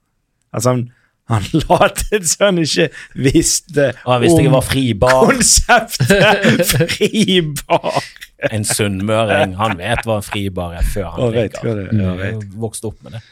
Altså, 0.55 0.69
han, 0.77 0.85
han 1.33 1.47
latet 1.65 2.27
som 2.29 2.45
han 2.51 2.59
ikke 2.61 2.89
visste 3.17 3.87
han 4.05 4.21
visste 4.25 4.43
om 4.45 4.59
konseptet 5.25 6.67
fribar. 6.99 8.03
En 8.53 8.67
sunnmøring, 8.69 9.55
han 9.57 9.79
vet 9.81 10.05
hva 10.05 10.19
en 10.21 10.27
fribar 10.27 10.75
er 10.77 10.85
før 10.93 11.15
han 11.15 11.33
drikker. 11.33 11.71
er. 11.71 11.81
Ja, 11.97 12.11
Jeg 12.11 12.19
har 12.21 12.35
jo 12.35 12.43
vokst 12.67 12.85
opp 12.85 12.99
med 13.07 13.17
det. 13.17 13.23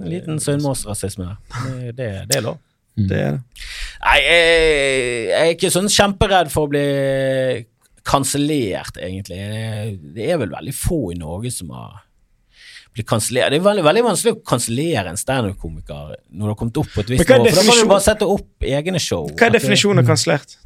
En 0.00 0.08
liten 0.12 0.40
sunnmørsrasisme. 0.40 1.30
Det, 1.64 1.96
det, 1.96 2.10
det 2.28 2.36
er 2.40 2.44
lov. 2.44 2.60
Det 2.96 3.16
er 3.16 3.38
det. 3.38 3.40
Nei, 4.04 4.18
jeg, 4.20 4.54
jeg 5.30 5.40
er 5.46 5.52
ikke 5.54 5.72
sånn 5.72 5.88
kjemperedd 5.92 6.52
for 6.52 6.68
å 6.68 6.72
bli 6.72 6.84
kansellert, 8.04 8.98
egentlig. 9.00 9.38
Det 10.16 10.26
er 10.32 10.40
vel 10.42 10.52
veldig 10.52 10.74
få 10.76 11.00
i 11.14 11.18
Norge 11.20 11.52
som 11.54 11.70
har 11.76 12.02
blitt 12.92 13.08
kansellert. 13.08 13.52
Det 13.52 13.60
er 13.60 13.64
veldig, 13.64 13.84
veldig 13.86 14.02
vanskelig 14.06 14.34
å 14.36 14.40
kansellere 14.46 15.12
en 15.12 15.20
standup-komiker 15.20 16.16
når 16.30 16.42
du 16.42 16.50
har 16.50 16.58
kommet 16.60 16.82
opp 16.82 16.90
på 16.92 17.04
et 17.04 17.14
visst 17.14 17.24
nivå. 17.24 17.38
For 17.48 17.62
da 17.62 17.64
kan 17.68 17.80
du 17.80 17.92
bare 17.92 18.04
sette 18.04 18.28
opp 18.28 18.68
egne 18.72 19.00
show. 19.02 19.30
Hva 19.32 19.48
er 19.48 19.56
definisjonen 19.56 20.02
av 20.02 20.10
kansellert? 20.12 20.58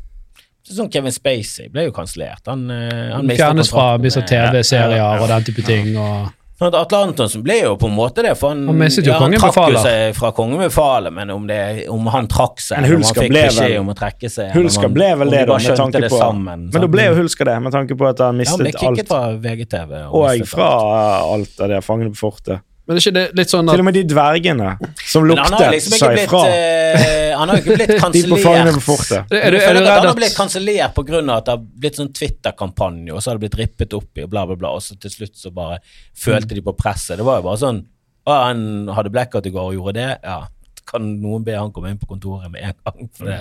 Sånn 0.67 0.91
Kevin 0.91 1.15
Spacey 1.15 1.71
ble 1.71 1.87
jo 1.87 1.93
kansellert. 1.95 2.43
Han, 2.51 2.67
han, 2.71 3.13
han 3.15 3.31
Fjernes 3.31 3.71
fra 3.71 3.93
visse 4.03 4.25
TV-serier 4.27 5.23
og 5.23 5.31
den 5.31 5.47
type 5.47 5.63
ting. 5.67 5.93
Og, 5.95 6.33
Atle 6.57 6.99
Antonsen 7.05 7.43
ble 7.45 7.59
jo 7.61 7.75
på 7.77 7.89
en 7.91 7.93
måte 7.93 8.23
det, 8.25 8.31
for 8.41 8.55
han, 8.55 8.63
Han 8.71 8.79
jo 8.89 9.03
ja, 9.05 9.19
han 9.21 9.35
trakk 9.37 9.59
jo 9.75 9.81
seg 9.85 10.15
fra 10.17 10.31
kongebefalet, 10.33 11.13
men 11.13 11.31
om, 11.35 11.43
det, 11.47 11.59
om 11.93 12.07
han 12.15 12.29
trakk 12.33 12.63
seg, 12.65 12.79
eller 12.79 12.97
om 12.97 13.03
han 13.05 13.19
fikk 13.19 13.35
beskjed 13.35 13.75
om 13.83 13.91
å 13.93 13.97
trekke 13.99 14.31
seg 14.33 14.55
Hulsker 14.57 14.89
ble 14.95 15.11
vel 15.21 15.35
det, 15.35 15.43
da, 15.51 15.59
med 15.61 15.77
tanke 15.83 16.03
på 16.09 16.21
sammen, 16.23 16.63
Men 16.73 16.87
da 16.87 16.89
ble 16.89 17.05
jo 17.11 17.19
Hulsker 17.21 17.51
det, 17.51 17.59
med 17.67 17.77
tanke 17.77 17.99
på 18.01 18.09
at 18.09 18.23
han 18.25 18.41
ja, 18.41 18.49
han 18.55 18.65
mistet 18.65 18.89
alt. 18.89 19.03
fra 19.11 19.21
VGTV. 19.45 19.93
Og 20.09 20.25
og 20.25 20.49
fra 20.49 20.71
alt. 20.73 21.29
alt 21.37 21.61
av 21.67 21.75
det 21.75 21.83
Fangene 21.85 22.15
på 22.17 22.23
fortet. 22.25 22.65
men 22.87 22.97
er 22.97 23.05
ikke 23.05 23.15
det 23.19 23.27
litt 23.37 23.53
sånn 23.53 23.69
Til 23.69 23.83
og 23.83 23.89
med 23.91 23.97
de 23.99 24.05
dvergene 24.15 24.73
som 25.05 25.27
Men 25.27 25.37
han 25.43 25.53
har 25.59 25.69
luktet, 25.69 25.91
liksom 25.93 26.09
blitt, 26.15 26.25
ifra. 26.25 26.43
eh, 26.49 27.16
han 27.37 27.53
har 27.53 27.59
jo 27.59 27.65
ikke 27.65 27.77
blitt 27.79 28.01
kansellert. 28.05 29.33
Er 29.33 29.57
er 29.59 29.79
han 29.87 30.09
har 30.09 30.19
blitt 30.19 30.37
kansellert 30.37 30.97
pga. 30.97 31.21
at 31.37 31.47
det 31.49 31.55
har 31.55 31.63
blitt 31.85 32.01
sånn 32.01 32.13
Twitter-kampanje, 32.17 33.13
og 33.13 33.23
så 33.23 33.31
har 33.31 33.39
det 33.39 33.47
blitt 33.47 33.61
rippet 33.61 33.97
opp 33.97 34.19
i, 34.19 34.25
og 34.27 34.33
bla, 34.33 34.47
bla, 34.49 34.59
bla, 34.59 34.75
og 34.77 34.85
så 34.85 34.99
til 35.01 35.13
slutt 35.13 35.39
så 35.39 35.53
bare 35.55 35.79
følte 36.17 36.57
de 36.57 36.65
på 36.65 36.77
presset. 36.79 37.17
Det 37.21 37.27
var 37.27 37.41
jo 37.41 37.49
bare 37.51 37.63
sånn 37.63 37.85
Å, 38.27 38.35
han 38.49 38.91
hadde 38.91 39.13
blackout 39.15 39.47
i 39.47 39.53
går 39.55 39.69
og 39.71 39.77
gjorde 39.77 40.01
det. 40.01 40.09
Ja, 40.27 40.41
kan 40.87 41.05
noen 41.23 41.45
be 41.47 41.55
han 41.55 41.73
komme 41.75 41.93
inn 41.93 42.01
på 42.01 42.09
kontoret 42.11 42.51
med 42.51 42.65
en 42.67 42.77
gang? 42.83 43.11
For 43.15 43.31
det, 43.31 43.41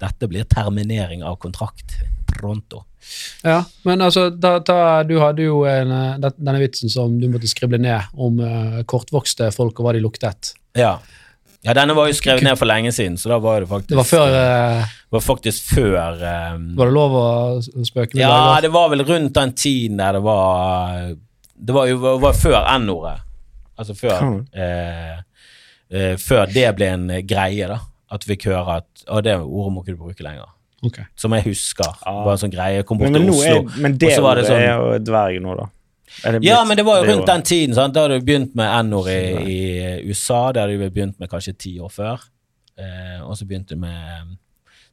dette 0.00 0.28
blir 0.28 0.48
terminering 0.48 1.24
av 1.26 1.38
kontrakt 1.40 1.98
pronto. 2.30 2.84
Ja, 3.42 3.62
men 3.82 4.02
altså, 4.04 4.28
da, 4.30 4.58
da, 4.64 5.02
du 5.08 5.16
hadde 5.22 5.46
jo 5.46 5.62
en, 5.68 5.92
eh, 5.92 6.30
denne 6.36 6.60
vitsen 6.60 6.92
som 6.92 7.16
du 7.20 7.28
måtte 7.32 7.48
skrible 7.50 7.80
ned 7.80 8.12
om 8.20 8.40
uh, 8.44 8.82
kortvokste 8.88 9.48
folk 9.56 9.80
og 9.80 9.88
hva 9.88 9.94
de 9.96 10.02
luktet. 10.04 10.52
Ja. 10.78 10.98
Ja, 11.62 11.74
denne 11.76 11.92
var 11.96 12.08
jo 12.08 12.16
skrevet 12.16 12.44
ned 12.46 12.56
for 12.56 12.68
lenge 12.70 12.92
siden, 12.96 13.18
så 13.20 13.28
da 13.34 13.36
var 13.42 13.60
det 13.60 13.68
faktisk 13.68 13.90
Det 13.92 13.98
var 13.98 14.06
før 14.08 14.36
eh, 14.36 14.92
var 15.12 15.24
faktisk 15.24 15.72
før 15.74 16.22
eh, 16.24 16.54
Var 16.78 16.88
det 16.88 16.94
lov 16.94 17.16
å 17.20 17.24
spøke 17.60 18.14
med 18.14 18.22
Ja, 18.22 18.30
dager? 18.32 18.62
det 18.64 18.70
var 18.76 18.86
vel 18.94 19.04
rundt 19.04 19.34
den 19.36 19.52
tiden 19.52 20.00
der 20.00 20.16
det 20.16 20.22
var 20.24 21.10
Det 21.54 21.76
var 21.76 21.90
jo 21.90 21.98
var 22.22 22.38
før 22.38 22.62
N-ordet. 22.78 23.18
Altså 23.76 23.96
før 23.98 24.22
mm. 24.24 24.38
eh, 24.56 25.18
eh, 25.92 26.14
Før 26.20 26.48
det 26.52 26.64
ble 26.78 26.88
en 26.94 27.04
eh, 27.18 27.24
greie, 27.28 27.68
da. 27.68 27.76
At 28.10 28.24
vi 28.24 28.34
fikk 28.34 28.48
høre 28.54 28.78
at 28.80 29.04
Å, 29.08 29.20
det 29.24 29.36
ordet 29.40 29.74
må 29.74 29.84
ikke 29.84 29.98
du 29.98 30.00
bruke 30.06 30.24
lenger. 30.24 30.48
Okay. 30.80 31.04
Som 31.18 31.36
jeg 31.36 31.44
husker. 31.50 31.92
Ah. 32.08 32.22
Var 32.24 32.38
en 32.38 32.40
sånn 32.46 32.52
greie. 32.54 32.78
Jeg 32.80 32.88
kom 32.88 33.00
bort 33.00 33.12
Men, 33.12 33.20
men, 33.20 33.28
til 33.28 33.36
Oslo. 33.36 33.60
er, 33.68 33.82
men 33.84 33.98
det 34.00 34.08
og 34.08 34.16
så 34.16 34.24
var 34.24 34.40
det 34.40 34.46
sånn- 34.48 34.62
er 34.64 34.70
jo 34.72 34.98
dverg 35.04 35.42
nå, 35.44 35.56
da. 35.58 35.66
Ja, 36.42 36.64
men 36.64 36.76
det 36.76 36.84
var 36.84 36.98
jo 37.00 37.04
rundt 37.12 37.26
den 37.26 37.42
tiden. 37.42 37.74
Sant? 37.74 37.94
Da 37.94 38.02
hadde 38.06 38.18
vi 38.20 38.26
begynt 38.32 38.54
med 38.58 38.68
N-ord 38.86 39.08
i, 39.08 39.20
i 39.46 40.08
USA. 40.10 40.52
Det 40.52 40.60
hadde 40.62 40.78
vi 40.78 40.88
begynt 40.90 41.18
med 41.22 41.30
kanskje 41.30 41.56
ti 41.58 41.78
år 41.80 41.88
før. 41.94 42.20
Eh, 42.78 43.20
og 43.22 43.36
så 43.38 43.46
begynte 43.46 43.74
du 43.74 43.80
med 43.80 44.36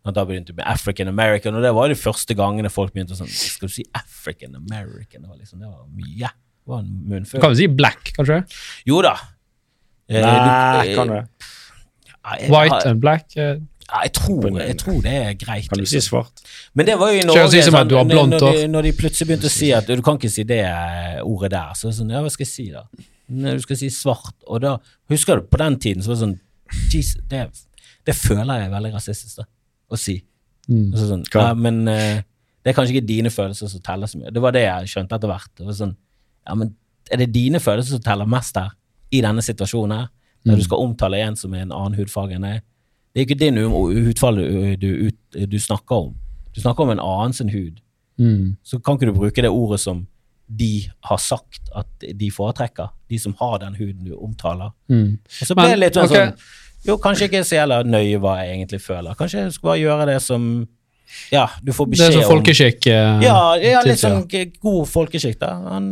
Da 0.07 0.23
begynte 0.25 0.53
vi 0.53 0.57
med 0.61 0.65
African 0.67 1.07
American, 1.11 1.55
og 1.55 1.61
det 1.63 1.73
var 1.75 1.87
de 1.91 1.95
første 1.95 2.33
gangene 2.35 2.69
folk 2.71 2.93
begynte 2.93 3.15
sånn 3.15 3.27
Skal 3.27 3.67
du 3.67 3.73
si 3.73 3.83
African 3.95 4.55
American? 4.55 5.21
Det 5.23 5.29
var, 5.29 5.37
liksom, 5.37 5.59
det 5.59 5.67
var 5.67 5.85
mye. 5.91 6.29
Det 6.29 6.71
var 6.71 6.79
en 6.79 6.93
munnfull. 7.09 7.41
Kan 7.41 7.51
du 7.51 7.59
si 7.59 7.67
black, 7.67 8.13
kanskje? 8.15 8.37
Jo 8.87 9.01
da. 9.03 9.15
Eh, 10.09 10.21
Nei, 10.23 10.87
du- 10.87 10.95
kan 10.95 11.07
du? 11.07 11.47
White 12.51 12.85
and 12.89 13.01
black? 13.01 13.35
eh, 13.37 13.57
Ja, 13.87 14.01
jeg 14.03 14.11
tror, 14.17 14.47
jeg 14.59 14.77
tror 14.81 14.97
det 15.01 15.11
er 15.15 15.33
greit. 15.39 15.69
Kan 15.71 15.79
du 15.79 15.85
si 15.87 15.95
liksom. 15.95 16.09
svart? 16.25 16.41
Men 16.75 16.85
det 16.89 16.95
var 16.99 17.11
jo 17.13 17.19
i 17.21 17.25
Norge 17.27 17.45
si 17.53 17.61
sånn, 17.63 17.77
at 17.79 17.87
du 17.87 17.95
har 17.95 18.03
når- 18.03 18.11
blondt 18.17 18.33
når, 18.35 18.39
de, 18.39 18.61
hår? 18.63 18.67
når 18.73 18.83
de 18.83 18.91
plutselig 18.99 19.27
begynte 19.29 19.47
å 19.47 19.53
si 19.53 19.69
at 19.71 19.87
du 19.87 20.01
kan 20.03 20.17
ikke 20.19 20.31
si 20.33 20.43
det 20.43 20.57
eh, 20.67 21.21
ordet 21.23 21.51
der, 21.53 21.69
så 21.73 21.87
er 21.87 21.91
det 21.93 21.97
sånn, 22.01 22.09
ja, 22.11 22.21
hva 22.25 22.31
skal 22.33 22.43
jeg 22.45 22.51
si 22.51 22.65
da? 22.73 22.83
Når 23.29 23.53
du 23.61 23.61
skal 23.63 23.79
si 23.79 23.89
svart, 23.89 24.35
og 24.47 24.61
da, 24.61 24.73
husker 25.09 25.39
du, 25.39 25.47
på 25.47 25.57
den 25.61 25.77
tiden 25.79 26.03
så 26.03 26.11
var 26.11 26.15
det 26.19 26.23
sånn, 26.25 26.35
jeez, 26.91 27.13
det, 27.31 27.45
det 28.07 28.15
føler 28.15 28.59
jeg 28.59 28.67
er 28.67 28.73
veldig 28.75 28.91
rasistisk 28.97 29.39
da, 29.39 29.47
å 29.91 29.99
si. 29.99 30.17
Mm. 30.67 30.91
Så 30.95 31.07
sånn, 31.13 31.23
ja, 31.33 31.53
men 31.55 31.81
eh, 31.87 32.21
det 32.63 32.73
er 32.73 32.75
kanskje 32.75 32.97
ikke 32.97 33.07
dine 33.07 33.31
følelser 33.31 33.71
som 33.71 33.79
teller 33.87 34.07
så 34.11 34.19
mye. 34.19 34.31
Det 34.35 34.41
var 34.43 34.51
det 34.51 34.65
jeg 34.67 34.91
skjønte 34.91 35.15
etter 35.15 35.31
hvert. 35.31 35.51
Det 35.55 35.63
var 35.69 35.77
sånn, 35.79 35.95
ja, 36.47 36.55
men 36.59 36.75
er 37.11 37.21
det 37.23 37.31
dine 37.31 37.59
følelser 37.63 37.95
som 37.95 38.03
teller 38.03 38.27
mest 38.27 38.59
her, 38.59 38.73
i 39.15 39.21
denne 39.23 39.39
situasjonen 39.39 39.95
her, 39.95 40.07
der 40.43 40.53
Mm. 40.53 40.59
du 40.59 40.63
skal 40.63 40.83
omtale 40.83 41.17
en 41.23 41.35
som 41.39 41.53
er 41.55 41.61
en 41.63 41.71
annen 41.71 41.95
hudfarge 41.95 42.35
enn 42.35 42.43
deg? 42.43 42.61
Det 43.17 43.23
er 43.23 43.25
ikke 43.25 43.39
din 43.39 43.57
hu- 43.57 43.89
du, 44.77 44.77
du, 44.77 45.45
du 45.49 45.57
snakker 45.59 45.95
om. 45.95 46.11
Du 46.53 46.61
snakker 46.61 46.83
om 46.85 46.91
en 46.93 47.01
annen 47.01 47.33
sin 47.33 47.49
hud. 47.49 47.79
Mm. 48.21 48.57
Så 48.61 48.77
kan 48.77 48.93
ikke 48.97 49.09
du 49.09 49.15
bruke 49.17 49.41
det 49.41 49.49
ordet 49.49 49.79
som 49.81 50.03
de 50.47 50.85
har 51.09 51.17
sagt 51.17 51.71
at 51.75 52.05
de 52.19 52.29
foretrekker, 52.31 52.93
de 53.09 53.17
som 53.19 53.33
har 53.39 53.57
den 53.65 53.75
huden 53.75 54.05
du 54.05 54.13
omtaler. 54.21 54.69
Mm. 54.87 55.17
Og 55.17 55.49
så 55.49 55.57
ble 55.57 55.65
det 55.73 55.79
litt 55.81 55.97
sånn, 55.97 56.05
ok. 56.05 56.13
sånn 56.13 56.85
Jo, 56.87 56.95
kanskje 57.01 57.25
ikke 57.27 57.41
så 57.43 57.57
jævla 57.57 57.81
nøye 57.89 58.19
hva 58.21 58.37
jeg 58.43 58.53
egentlig 58.53 58.79
føler. 58.85 59.17
Kanskje 59.17 59.41
jeg 59.47 59.55
skal 59.57 59.71
bare 59.73 59.81
gjøre 59.81 60.05
det 60.13 60.21
som 60.23 60.45
Ja, 61.31 61.49
du 61.61 61.73
får 61.73 61.89
beskjed 61.91 62.07
om 62.07 62.13
Det 62.13 62.19
er 62.19 62.23
sånn 62.23 62.31
folkeskikk. 62.35 62.87
eh, 62.87 63.21
Ja, 63.25 63.55
ja 63.61 63.81
litt 63.85 63.99
sånn 63.99 64.23
god 64.61 64.87
folkeskikk, 64.91 65.39
da. 65.39 65.53
Han, 65.73 65.87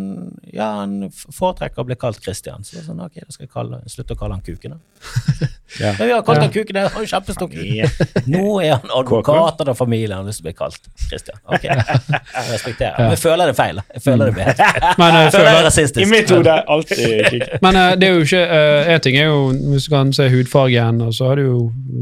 ja, 0.53 0.69
han 0.81 1.09
foretrekker 1.11 1.83
å 1.83 1.87
bli 1.87 1.95
kalt 1.99 2.21
Christian. 2.23 2.63
Så 2.63 2.75
det 2.77 2.83
er 2.83 2.87
sånn, 2.89 3.01
ok, 3.03 3.21
da 3.23 3.31
skal 3.35 3.47
jeg 3.47 3.53
kalle, 3.53 3.81
slutte 3.91 4.15
å 4.15 4.19
kalle 4.19 4.37
han 4.39 4.43
Kuken, 4.45 4.75
da. 4.77 4.79
Ja. 5.75 5.89
Men 5.99 6.07
vi 6.07 6.13
har 6.13 6.21
kalt 6.23 6.37
Ja. 6.37 6.43
han 6.45 6.51
Kuken, 6.53 6.73
det 6.77 6.83
er 6.85 6.93
jo 6.95 7.07
kjempestor 7.09 7.49
Nå 8.31 8.61
er 8.63 8.77
han 8.77 8.91
advokat 8.95 9.61
av 9.67 9.75
familien 9.75 10.13
han 10.15 10.23
har 10.23 10.29
lyst 10.29 10.39
til 10.39 10.45
å 10.45 10.49
bli 10.49 10.53
kalt 10.55 10.87
Christian. 11.09 11.39
Ok, 11.51 11.63
jeg 11.67 12.45
respekterer. 12.51 12.95
Men 12.99 13.11
jeg 13.15 13.19
føler 13.19 13.49
det 13.49 13.55
er 13.55 13.59
feil. 13.59 13.81
Jeg 13.95 14.03
føler 14.05 14.29
det 14.29 14.35
blir 14.37 14.47
helt 14.49 14.61
feil. 14.61 14.85
Men, 15.01 15.15
eh, 15.15 15.23
Jeg 15.25 15.33
føler 15.35 15.49
det 15.51 15.65
rasistisk. 15.65 16.01
I 16.05 16.09
mitt 16.11 16.31
hode 16.31 16.53
er 16.53 16.63
alltid 16.75 17.03
kikk. 17.33 17.47
men 17.65 17.75
uh, 17.81 17.89
det 17.99 18.07
er 18.07 18.13
jo 18.15 18.23
ikke 18.27 18.43
uh, 18.45 18.93
En 18.95 19.03
ting 19.05 19.17
er 19.19 19.27
jo 19.29 19.41
hvis 19.73 19.87
du 19.89 19.91
kan 19.95 20.13
se 20.15 20.29
hudfargen, 20.31 21.01
og 21.01 21.13
så 21.17 21.31
har 21.31 21.41
du 21.41 21.43
jo 21.43 21.59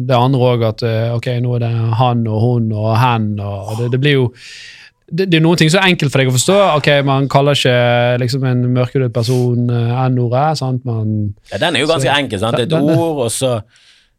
det 0.09 0.15
andre 0.17 0.39
òg 0.53 0.67
at 0.69 0.83
uh, 0.85 1.15
ok, 1.17 1.31
nå 1.43 1.55
er 1.57 1.65
det 1.65 1.71
han 2.03 2.27
og 2.27 2.41
hun 2.45 2.69
og 2.77 2.91
hen, 3.03 3.27
og 3.43 3.77
det, 3.81 3.91
det 3.93 3.99
blir 4.03 4.17
jo 4.21 4.25
det, 5.13 5.27
det 5.29 5.37
er 5.37 5.43
noen 5.43 5.59
ting 5.59 5.69
som 5.69 5.81
er 5.83 5.91
enkelt 5.91 6.09
for 6.13 6.23
deg 6.23 6.29
å 6.31 6.35
forstå. 6.37 6.57
ok, 6.79 6.87
Man 7.05 7.27
kaller 7.29 7.57
ikke 7.59 8.19
liksom 8.23 8.45
en 8.49 8.61
mørkhudet 8.73 9.11
person 9.13 9.67
eh, 9.69 10.05
N-ordet. 10.07 10.57
sant, 10.57 10.85
man 10.87 11.33
Ja, 11.51 11.59
den 11.61 11.75
er 11.75 11.83
jo 11.83 11.89
ganske 11.91 12.07
Så- 12.09 12.15
enkel. 12.17 12.39
sant? 12.39 12.57
Et 12.59 12.69
den- 12.69 12.87
den- 12.87 12.97
ord, 12.97 13.25
og 13.27 13.31
så 13.31 13.57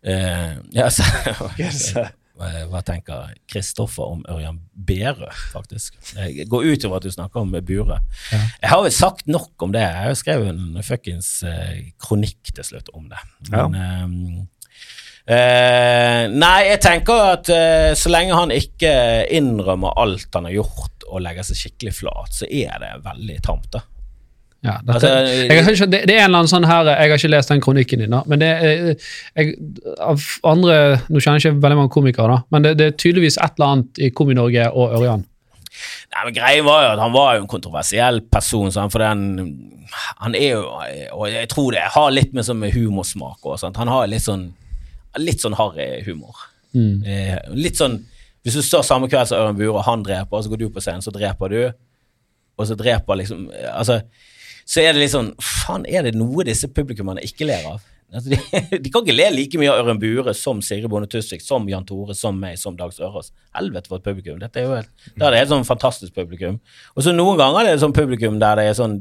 uh, 0.07 0.53
ja, 0.77 0.91
så, 0.93 1.03
Yes. 1.59 1.95
hva, 2.37 2.51
hva 2.71 2.83
tenker 2.85 3.33
Kristoffer 3.51 4.03
om 4.13 4.23
Ørjan 4.29 4.59
Berø, 4.77 5.31
faktisk? 5.55 5.95
Jeg 6.19 6.47
går 6.51 6.67
ut 6.75 6.85
over 6.85 6.97
at 7.01 7.03
du 7.09 7.11
snakker 7.15 7.41
om 7.41 7.51
Bure. 7.65 7.99
Ja. 8.33 8.41
Jeg 8.63 8.71
har 8.71 8.83
vel 8.83 8.93
sagt 8.93 9.27
nok 9.27 9.51
om 9.63 9.73
det. 9.73 9.81
Jeg 9.87 9.95
har 10.03 10.09
jo 10.13 10.21
skrevet 10.21 10.49
en 10.53 10.83
fuckings 10.83 11.43
eh, 11.49 11.93
kronikk 12.03 12.53
til 12.55 12.65
slutt 12.65 12.91
om 12.95 13.09
det. 13.09 13.23
Men, 13.51 13.75
eh, 13.75 14.45
eh, 15.29 16.27
nei, 16.33 16.59
jeg 16.69 16.81
tenker 16.85 17.25
at 17.33 17.51
eh, 17.53 17.91
så 17.99 18.13
lenge 18.13 18.37
han 18.37 18.53
ikke 18.55 18.93
innrømmer 19.33 19.97
alt 20.01 20.29
han 20.37 20.49
har 20.51 20.59
gjort, 20.61 21.09
og 21.09 21.23
legger 21.25 21.47
seg 21.47 21.61
skikkelig 21.61 21.93
flat, 22.01 22.33
så 22.35 22.49
er 22.49 22.79
det 22.83 22.95
veldig 23.05 23.37
tamt, 23.45 23.69
da. 23.75 23.83
ja, 24.65 24.79
dette, 24.81 24.95
Altså, 24.97 25.11
jeg 25.45 25.65
har 25.65 25.77
ikke, 25.77 25.91
det, 25.93 26.01
det 26.09 26.17
er 26.17 26.25
en 26.25 26.31
eller 26.31 26.41
annen 26.41 26.51
sånn 26.51 26.67
her 26.67 26.89
Jeg 26.89 27.11
har 27.13 27.21
ikke 27.21 27.31
lest 27.35 27.53
den 27.53 27.61
kronikken 27.63 28.01
din, 28.03 28.17
da, 28.17 28.23
men 28.27 28.41
det 28.41 28.49
er 28.49 28.73
jeg, 28.89 29.53
av 30.01 30.25
andre 30.49 30.79
Nå 31.07 31.21
kjenner 31.21 31.39
jeg 31.39 31.53
ikke 31.53 31.63
veldig 31.67 31.79
mange 31.83 31.95
komikere, 31.95 32.39
da, 32.39 32.49
men 32.51 32.67
det, 32.67 32.75
det 32.81 32.89
er 32.89 32.99
tydeligvis 32.99 33.39
et 33.39 33.55
eller 33.59 33.77
annet 33.77 34.03
i 34.03 34.11
Komi-Norge 34.17 34.67
og 34.73 34.97
Ørjan. 34.99 35.25
Nei, 36.15 36.25
men 36.27 36.35
greien 36.37 36.67
var 36.67 36.85
jo 36.85 36.91
at 36.95 37.01
Han 37.03 37.15
var 37.15 37.31
jo 37.35 37.45
en 37.45 37.51
kontroversiell 37.51 38.21
person, 38.31 38.71
sånn, 38.75 38.93
for 38.95 39.03
den, 39.03 39.49
han 40.23 40.37
er 40.39 40.53
jo 40.55 40.67
Og 41.19 41.25
jeg 41.33 41.49
tror 41.53 41.75
det 41.75 41.87
har 41.95 42.13
litt 42.15 42.35
med, 42.35 42.47
sånn 42.47 42.61
med 42.63 42.75
humorsmak 42.75 43.43
òg. 43.45 43.59
Han 43.77 43.91
har 43.91 44.11
litt 44.11 44.25
sånn 44.27 44.53
litt 45.21 45.45
sånn 45.45 45.57
harry 45.59 46.03
humor. 46.07 46.45
Mm. 46.75 47.05
Eh, 47.07 47.39
litt 47.55 47.79
sånn 47.79 48.01
Hvis 48.45 48.59
du 48.59 48.65
står 48.67 48.83
samme 48.85 49.07
kveld 49.09 49.31
som 49.31 49.39
Ørjan 49.39 49.57
Bure, 49.57 49.79
og 49.79 49.87
han 49.87 50.03
dreper, 50.05 50.37
og 50.37 50.43
så 50.45 50.51
går 50.53 50.61
du 50.61 50.67
på 50.75 50.83
scenen, 50.83 51.05
så 51.05 51.13
dreper 51.15 51.53
du, 51.53 51.61
og 52.59 52.67
så 52.69 52.77
dreper 52.77 53.21
liksom 53.21 53.47
Altså, 53.71 54.01
så 54.67 54.83
er 54.83 54.93
det 54.93 55.05
litt 55.05 55.15
sånn 55.15 55.33
Faen, 55.41 55.87
er 55.89 56.05
det 56.09 56.17
noe 56.19 56.45
disse 56.45 56.69
publikummene 56.69 57.25
ikke 57.25 57.49
ler 57.49 57.65
av? 57.71 57.87
Altså, 58.15 58.31
de, 58.31 58.39
de 58.85 58.93
kan 58.93 59.03
ikke 59.03 59.17
le 59.17 59.27
like 59.35 59.59
mye 59.59 59.73
av 59.73 59.81
Ørjan 59.83 60.01
Bure 60.03 60.35
som 60.39 60.61
Sigrid 60.63 60.91
Bonde 60.93 61.09
Tusvik, 61.11 61.43
som 61.43 61.67
Jan 61.71 61.87
Tore, 61.89 62.15
som 62.19 62.37
meg, 62.39 62.59
som 62.61 62.77
Dag 62.79 62.93
Sørås. 62.95 63.33
Helvete 63.57 63.91
for 63.91 63.99
et 63.99 64.07
publikum. 64.07 64.39
Dette 64.43 64.61
er 64.61 64.69
jo 64.69 64.77
helt, 64.77 64.93
da 65.17 65.29
er 65.29 65.35
det 65.35 65.43
helt 65.43 65.55
sånn 65.55 65.67
fantastisk 65.67 66.15
publikum. 66.15 66.61
Og 66.95 67.07
så 67.07 67.15
noen 67.15 67.41
ganger 67.41 67.65
er 67.65 67.75
det 67.75 67.83
sånn 67.83 67.97
publikum 67.97 68.39
der 68.43 68.61
det 68.61 68.69
er 68.71 68.79
sånn 68.79 69.01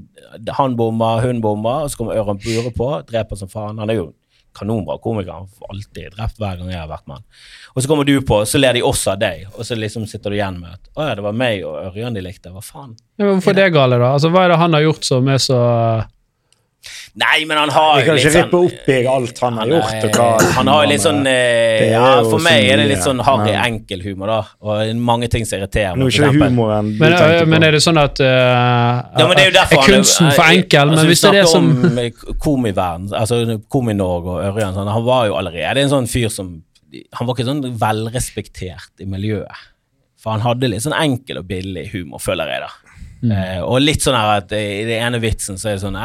Han 0.57 0.78
bommer, 0.80 1.22
hun 1.28 1.43
bommer, 1.43 1.86
og 1.86 1.93
så 1.93 1.99
kommer 1.99 2.18
Ørjan 2.18 2.41
Bure 2.41 2.74
på, 2.74 2.89
dreper 3.11 3.39
som 3.39 3.51
faen. 3.51 3.82
Han 3.84 3.93
er 3.93 4.01
jo 4.01 4.09
kanonbra 4.58 4.97
komiker. 5.04 5.32
Han 5.34 5.49
får 5.49 5.74
alltid 5.74 6.16
drept 6.18 6.41
hver 6.41 6.60
gang 6.60 6.72
jeg 6.72 6.82
har 6.82 6.89
vært 6.91 7.08
med 7.10 7.20
han. 7.20 7.28
Og 7.74 7.84
så 7.84 7.91
kommer 7.91 8.08
du 8.08 8.16
på, 8.22 8.39
så 8.49 8.62
ler 8.62 8.78
de 8.78 8.84
også 8.86 9.14
av 9.16 9.22
deg, 9.24 9.47
og 9.54 9.68
så 9.68 9.78
liksom 9.78 10.08
sitter 10.10 10.34
du 10.34 10.38
igjen 10.39 10.60
med 10.62 10.76
at 10.78 10.91
å 10.93 11.08
ja, 11.10 11.16
det 11.18 11.26
var 11.26 11.38
meg 11.43 11.66
og 11.68 11.80
Ørjan 11.89 12.18
de 12.18 12.26
likte. 12.26 12.54
Hva 12.54 12.64
faen? 12.64 12.95
Ja, 13.18 13.26
men 13.26 13.38
hvorfor 13.38 13.54
er 13.56 13.62
det 13.62 13.70
gale, 13.76 14.01
da? 14.01 14.14
Altså, 14.18 14.32
Hva 14.34 14.45
er 14.45 14.54
det 14.54 14.62
han 14.62 14.78
har 14.78 14.86
gjort 14.88 15.08
som 15.10 15.30
er 15.34 15.41
så 15.41 15.60
Nei, 17.16 17.46
men 17.46 17.58
han 17.58 17.70
har 17.70 18.00
Vi 18.00 18.06
kan 18.08 18.16
litt 18.18 18.26
rippe 18.26 18.50
sånn 18.50 18.66
opp 18.66 18.90
i 18.90 18.96
alt 19.08 19.40
han 19.40 19.58
har 19.60 19.68
gjort. 19.72 19.94
er- 19.94 20.06
og 20.08 20.16
hva 20.18 20.54
han 20.58 20.68
har 20.68 20.84
jo 20.84 20.90
litt 20.90 21.02
sånn 21.04 21.28
eh, 21.28 21.92
Ja, 21.92 22.24
for 22.24 22.40
meg 22.44 22.66
er 22.74 22.78
det 22.82 22.88
litt 22.90 23.04
sånn 23.06 23.22
harry, 23.24 23.52
men- 23.52 23.66
enkel 23.68 24.02
humor, 24.04 24.28
da. 24.28 24.40
Og 24.62 24.96
mange 24.98 25.30
ting 25.30 25.46
som 25.46 25.60
irriterer 25.60 25.96
Nå 25.96 26.06
meg. 26.10 26.14
er 26.20 26.32
ikke 26.32 26.50
humoren 26.50 26.92
du 26.94 27.00
Men, 27.00 27.12
tenker 27.14 27.42
øh, 27.44 27.48
men 27.48 27.64
er 27.64 27.72
det 27.72 27.82
sånn 27.86 27.98
at 28.04 28.20
uh, 28.20 28.28
Ja, 28.28 29.28
men 29.28 29.38
det 29.38 29.46
er 29.46 29.52
jo 29.52 29.58
derfor 29.60 29.84
er 29.84 29.88
kunsten 29.94 30.26
han- 30.28 30.36
for 30.36 30.44
enkel? 30.44 30.90
altså, 30.90 30.96
men 30.96 31.06
hvis 31.12 31.22
det 31.22 31.30
er 31.30 31.40
det 31.42 31.48
som 31.48 31.72
om 31.86 31.98
eh, 32.00 32.10
komiverden, 32.40 33.10
altså 33.14 33.60
Komi-Norge 33.70 34.28
og 34.28 34.56
Ørjan, 34.56 34.74
sånn, 34.76 34.92
han 34.92 35.06
var 35.06 35.28
jo 35.28 35.34
allerede 35.40 35.78
en 35.86 35.90
sånn 35.90 36.08
fyr 36.10 36.30
som 36.30 36.64
Han 37.16 37.26
var 37.26 37.34
ikke 37.34 37.46
sånn 37.48 37.64
velrespektert 37.80 39.02
i 39.02 39.06
miljøet. 39.10 39.50
For 40.22 40.32
han 40.36 40.42
hadde 40.46 40.70
litt 40.70 40.84
sånn 40.86 40.94
enkel 40.94 41.40
og 41.40 41.48
billig 41.50 41.88
humor, 41.92 42.20
føler 42.22 42.48
jeg, 42.48 42.62
da. 42.62 42.70
Mm. 43.24 43.32
Eh, 43.38 43.59
og 43.63 43.80
litt 43.82 44.03
sånn 44.03 44.17
her 44.19 44.41
at 44.41 44.51
i 44.57 44.84
det 44.88 44.99
ene 44.99 45.21
vitsen 45.24 45.55
så 45.59 45.71
er 45.71 45.78
det 45.78 45.86
sånn 45.86 45.99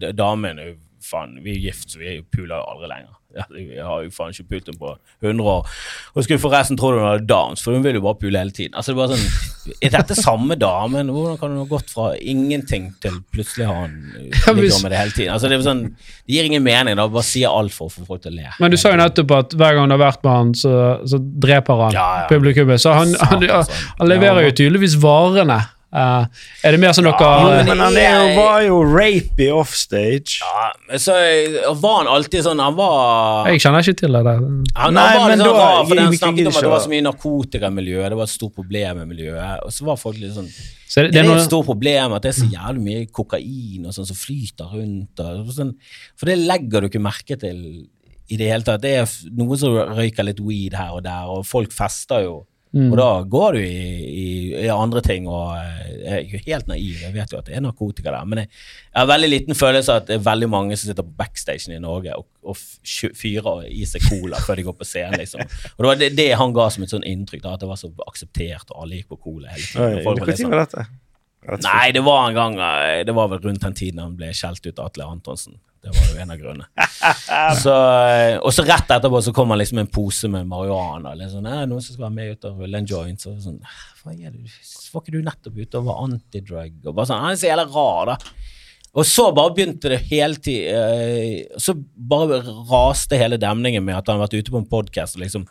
d- 0.00 0.14
damen 0.16 0.56
jo 0.62 0.72
faen, 1.04 1.34
vi 1.44 1.56
er 1.58 1.66
gift, 1.68 1.90
så 1.92 1.98
vi 2.00 2.20
puler 2.32 2.56
jo 2.56 2.62
aldri 2.74 2.88
lenger. 2.94 3.10
Ja, 3.32 3.46
vi 3.48 3.78
har 3.80 4.02
jo 4.04 4.10
faen 4.12 4.34
ikke 4.34 4.44
pult 4.50 4.66
henne 4.68 4.76
på 4.76 4.90
100 5.24 5.46
år. 5.48 5.68
Og 6.12 6.24
skulle 6.26 6.42
forresten 6.42 6.76
tro 6.76 6.90
hun 6.92 7.00
hadde 7.00 7.24
downs, 7.24 7.62
for 7.64 7.72
hun 7.72 7.80
vil 7.86 7.96
jo 7.96 8.02
bare 8.04 8.18
pule 8.20 8.36
hele 8.42 8.52
tiden. 8.52 8.74
Altså 8.76 8.92
det 8.92 8.98
er 8.98 9.00
bare 9.06 9.16
sånn 9.16 9.78
Er 9.86 9.92
dette 9.94 10.16
samme 10.18 10.56
damen? 10.60 11.08
Hvordan 11.14 11.38
kan 11.40 11.54
hun 11.54 11.62
ha 11.62 11.64
gått 11.70 11.88
fra 11.94 12.10
ingenting 12.18 12.90
til 13.00 13.16
plutselig 13.32 13.70
ha 13.70 13.78
hun 13.86 13.94
eh, 14.20 14.52
ligger 14.58 14.82
med 14.84 14.92
det 14.92 15.00
hele 15.00 15.16
tiden? 15.16 15.32
Altså 15.32 15.48
Det 15.48 15.56
er 15.56 15.64
sånn 15.64 15.80
Det 15.96 16.36
gir 16.36 16.50
ingen 16.50 16.66
mening. 16.66 17.00
da 17.00 17.08
Bare 17.08 17.24
sier 17.24 17.48
alt 17.56 17.72
for 17.72 17.88
å 17.88 17.94
få 17.96 18.04
folk 18.10 18.20
til 18.26 18.34
å 18.34 18.42
le. 18.42 18.52
Men 18.60 18.76
du 18.76 18.76
sa 18.76 18.92
jo 18.92 19.00
nettopp 19.00 19.32
at 19.38 19.56
hver 19.62 19.78
gang 19.80 19.88
du 19.88 19.96
har 19.96 20.04
vært 20.04 20.28
med 20.28 20.36
han, 20.36 20.52
så, 20.66 20.74
så 21.08 21.22
dreper 21.48 21.86
han 21.86 21.96
Ja, 21.96 22.08
ja. 22.20 22.28
publikummet. 22.34 22.84
Så 22.84 22.92
han, 22.98 23.16
han, 23.16 23.48
han, 23.48 23.64
han, 23.96 24.10
leverer 24.12 24.50
jo 24.50 24.58
tydeligvis 24.60 25.00
varene. 25.00 25.62
Eh, 25.92 26.24
er 26.64 26.72
det 26.72 26.78
mer 26.80 26.94
som 26.96 27.04
dere 27.04 27.12
Ja, 27.20 27.64
men 27.68 27.78
han 27.78 27.96
er 28.00 28.00
jeg- 28.00 28.36
var 28.38 28.62
jo 28.64 28.78
rapey 28.82 29.50
offstage. 29.52 30.38
Ja, 30.40 30.96
så 30.96 31.12
var 31.82 31.98
han 31.98 32.06
alltid 32.08 32.42
sånn 32.46 32.58
Han 32.64 32.74
var 32.76 33.46
Jeg 33.50 33.60
kjenner 33.60 33.84
ikke 33.84 33.96
til 33.98 34.12
det. 34.12 34.22
der. 34.24 34.40
Han, 34.40 34.64
Nei, 34.94 35.02
han 35.02 35.18
var 35.20 35.28
men 35.28 35.38
litt 35.38 35.46
sånn 35.46 35.52
da- 35.52 35.66
rar, 35.76 35.84
for 35.86 35.94
den 35.94 36.12
snakket 36.12 36.46
om 36.46 36.56
at 36.56 36.62
det 36.62 36.70
var 36.70 36.80
så- 36.80 36.88
mye 36.88 37.02
narkotikamiljø, 37.02 38.08
det 38.08 38.16
var 38.16 38.22
et 38.22 38.28
stort 38.30 38.54
problem 38.54 39.02
i 39.02 39.04
miljøet. 39.14 39.58
Og 39.66 39.70
så 39.70 39.82
var 39.84 39.96
folk 39.96 40.16
litt 40.18 40.32
sånn 40.32 40.48
Så 40.92 41.00
det, 41.02 41.12
Det 41.12 41.22
det 41.22 41.26
er 41.26 41.32
er 41.32 41.38
et 41.38 41.48
stort 41.50 41.64
problem 41.66 42.12
at 42.12 42.22
det 42.22 42.28
er 42.36 42.40
så 42.42 42.50
jævlig 42.52 42.82
mye 42.82 43.06
kokain 43.10 43.86
og 43.86 43.92
sånn 43.92 44.06
som 44.06 44.16
flyter 44.16 44.72
rundt. 44.72 45.20
Og 45.20 45.46
sånn, 45.48 45.74
for 46.16 46.26
det 46.26 46.38
legger 46.38 46.80
du 46.82 46.88
ikke 46.88 47.00
merke 47.02 47.38
til 47.38 47.86
i 48.30 48.36
det 48.36 48.48
hele 48.50 48.62
tatt. 48.62 48.80
Det 48.80 48.90
er 48.98 49.06
noen 49.30 49.58
som 49.58 49.70
røyker 49.72 50.24
litt 50.24 50.40
weed 50.40 50.74
her 50.74 50.90
og 50.92 51.02
der, 51.02 51.24
og 51.28 51.44
folk 51.46 51.70
fester 51.70 52.22
jo. 52.24 52.46
Mm. 52.72 52.86
Og 52.88 52.96
da 52.96 53.06
går 53.28 53.52
du 53.52 53.58
i, 53.60 53.88
i, 54.08 54.28
i 54.62 54.68
andre 54.72 55.02
ting, 55.04 55.26
og 55.28 55.50
eh, 55.58 55.90
jeg 56.02 56.12
er 56.12 56.30
jo 56.32 56.40
helt 56.46 56.70
naiv. 56.70 57.02
Jeg 57.04 57.12
vet 57.12 57.34
jo 57.34 57.40
at 57.42 57.50
det 57.50 57.56
er 57.58 57.64
narkotika 57.66 58.14
der. 58.14 58.24
Men 58.28 58.40
jeg, 58.42 58.48
jeg 58.88 58.98
har 59.02 59.10
veldig 59.10 59.28
liten 59.28 59.58
følelse 59.58 59.92
av 59.92 60.00
at 60.00 60.08
det 60.08 60.16
er 60.16 60.24
veldig 60.24 60.48
mange 60.54 60.78
som 60.80 60.88
sitter 60.88 61.04
på 61.04 61.16
backstagen 61.20 61.76
i 61.76 61.82
Norge 61.84 62.16
og, 62.16 62.26
og 62.48 62.56
fyrer 62.56 63.66
i 63.68 63.84
seg 63.88 64.08
cola 64.08 64.40
før 64.40 64.56
de 64.56 64.66
går 64.70 64.78
på 64.80 64.88
scenen. 64.88 65.18
liksom. 65.20 65.44
Og 65.44 65.84
det 65.84 65.90
var 65.90 66.00
det, 66.00 66.10
det 66.16 66.28
han 66.40 66.56
ga 66.56 66.68
som 66.72 66.86
et 66.86 66.96
sånn 66.96 67.04
inntrykk, 67.12 67.44
da, 67.44 67.54
at 67.58 67.64
det 67.66 67.68
var 67.70 67.80
så 67.80 67.92
akseptert, 68.08 68.72
og 68.72 68.86
alle 68.86 69.02
gikk 69.02 69.12
på 69.12 69.20
cola 69.28 69.52
hele 69.52 69.68
tiden. 69.68 70.04
Når 70.08 70.36
sånn- 70.40 70.54
var 70.56 70.64
dette? 70.64 70.88
Nei, 71.42 71.90
det 71.94 72.04
var 72.06 72.28
en 72.28 72.36
gang 72.36 72.58
eh, 72.62 73.02
Det 73.06 73.14
var 73.16 73.26
vel 73.32 73.40
rundt 73.42 73.64
den 73.64 73.74
tiden 73.74 73.98
han 74.02 74.14
ble 74.18 74.28
skjelt 74.36 74.62
ut 74.62 74.78
av 74.78 74.90
Atle 74.90 75.08
Antonsen. 75.10 75.56
Det 75.82 75.90
var 75.90 76.12
jo 76.12 76.20
en 76.22 76.30
av 76.34 76.38
grunnene. 76.38 76.68
Eh, 77.32 78.36
og 78.38 78.52
så 78.54 78.62
rett 78.62 78.90
etterpå 78.94 79.18
så 79.24 79.32
kom 79.34 79.50
han 79.50 79.58
liksom 79.58 79.80
en 79.82 79.88
pose 79.90 80.28
med 80.30 80.46
marihuana. 80.46 81.16
Liksom, 81.18 81.42
sånn, 81.42 81.68
noen 81.68 81.82
som 81.82 81.96
skal 81.96 82.04
være 82.04 82.14
med 82.14 82.36
ut 82.36 82.46
og 82.46 82.60
rulle 82.62 82.78
en 82.78 82.86
joint. 82.88 83.20
Så 83.24 83.32
sånn, 83.42 83.58
Hva 84.02 84.14
er 84.14 84.30
det? 84.30 84.52
Var 84.92 85.02
ikke 85.02 85.14
du 85.14 85.26
nettopp 85.26 85.58
ute 85.58 85.80
og 85.80 85.88
var 85.88 86.02
antidrug? 86.04 86.76
Og 86.86 86.94
bare 86.94 87.10
sånn, 87.10 87.24
Han 87.24 87.34
er 87.34 87.40
så 87.40 87.48
jævla 87.50 87.66
rar, 87.74 88.12
da. 88.12 88.16
Og 88.92 89.08
så 89.08 89.26
bare 89.34 89.54
begynte 89.56 89.88
det 89.88 90.02
hele 90.10 90.36
tiden 90.36 91.46
Så 91.56 91.72
bare 91.96 92.42
raste 92.68 93.16
hele 93.16 93.38
demningen 93.40 93.84
med 93.86 93.96
at 93.96 94.10
han 94.10 94.20
har 94.20 94.26
vært 94.26 94.36
ute 94.38 94.52
på 94.52 94.60
en 94.60 94.68
podkast 94.68 95.16
og 95.16 95.24
liksom 95.24 95.46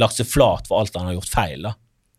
lagt 0.00 0.16
seg 0.18 0.30
flat 0.30 0.70
for 0.70 0.80
alt 0.80 0.96
han 0.96 1.10
har 1.10 1.18
gjort 1.18 1.34
feil. 1.34 1.68
da. 1.68 1.74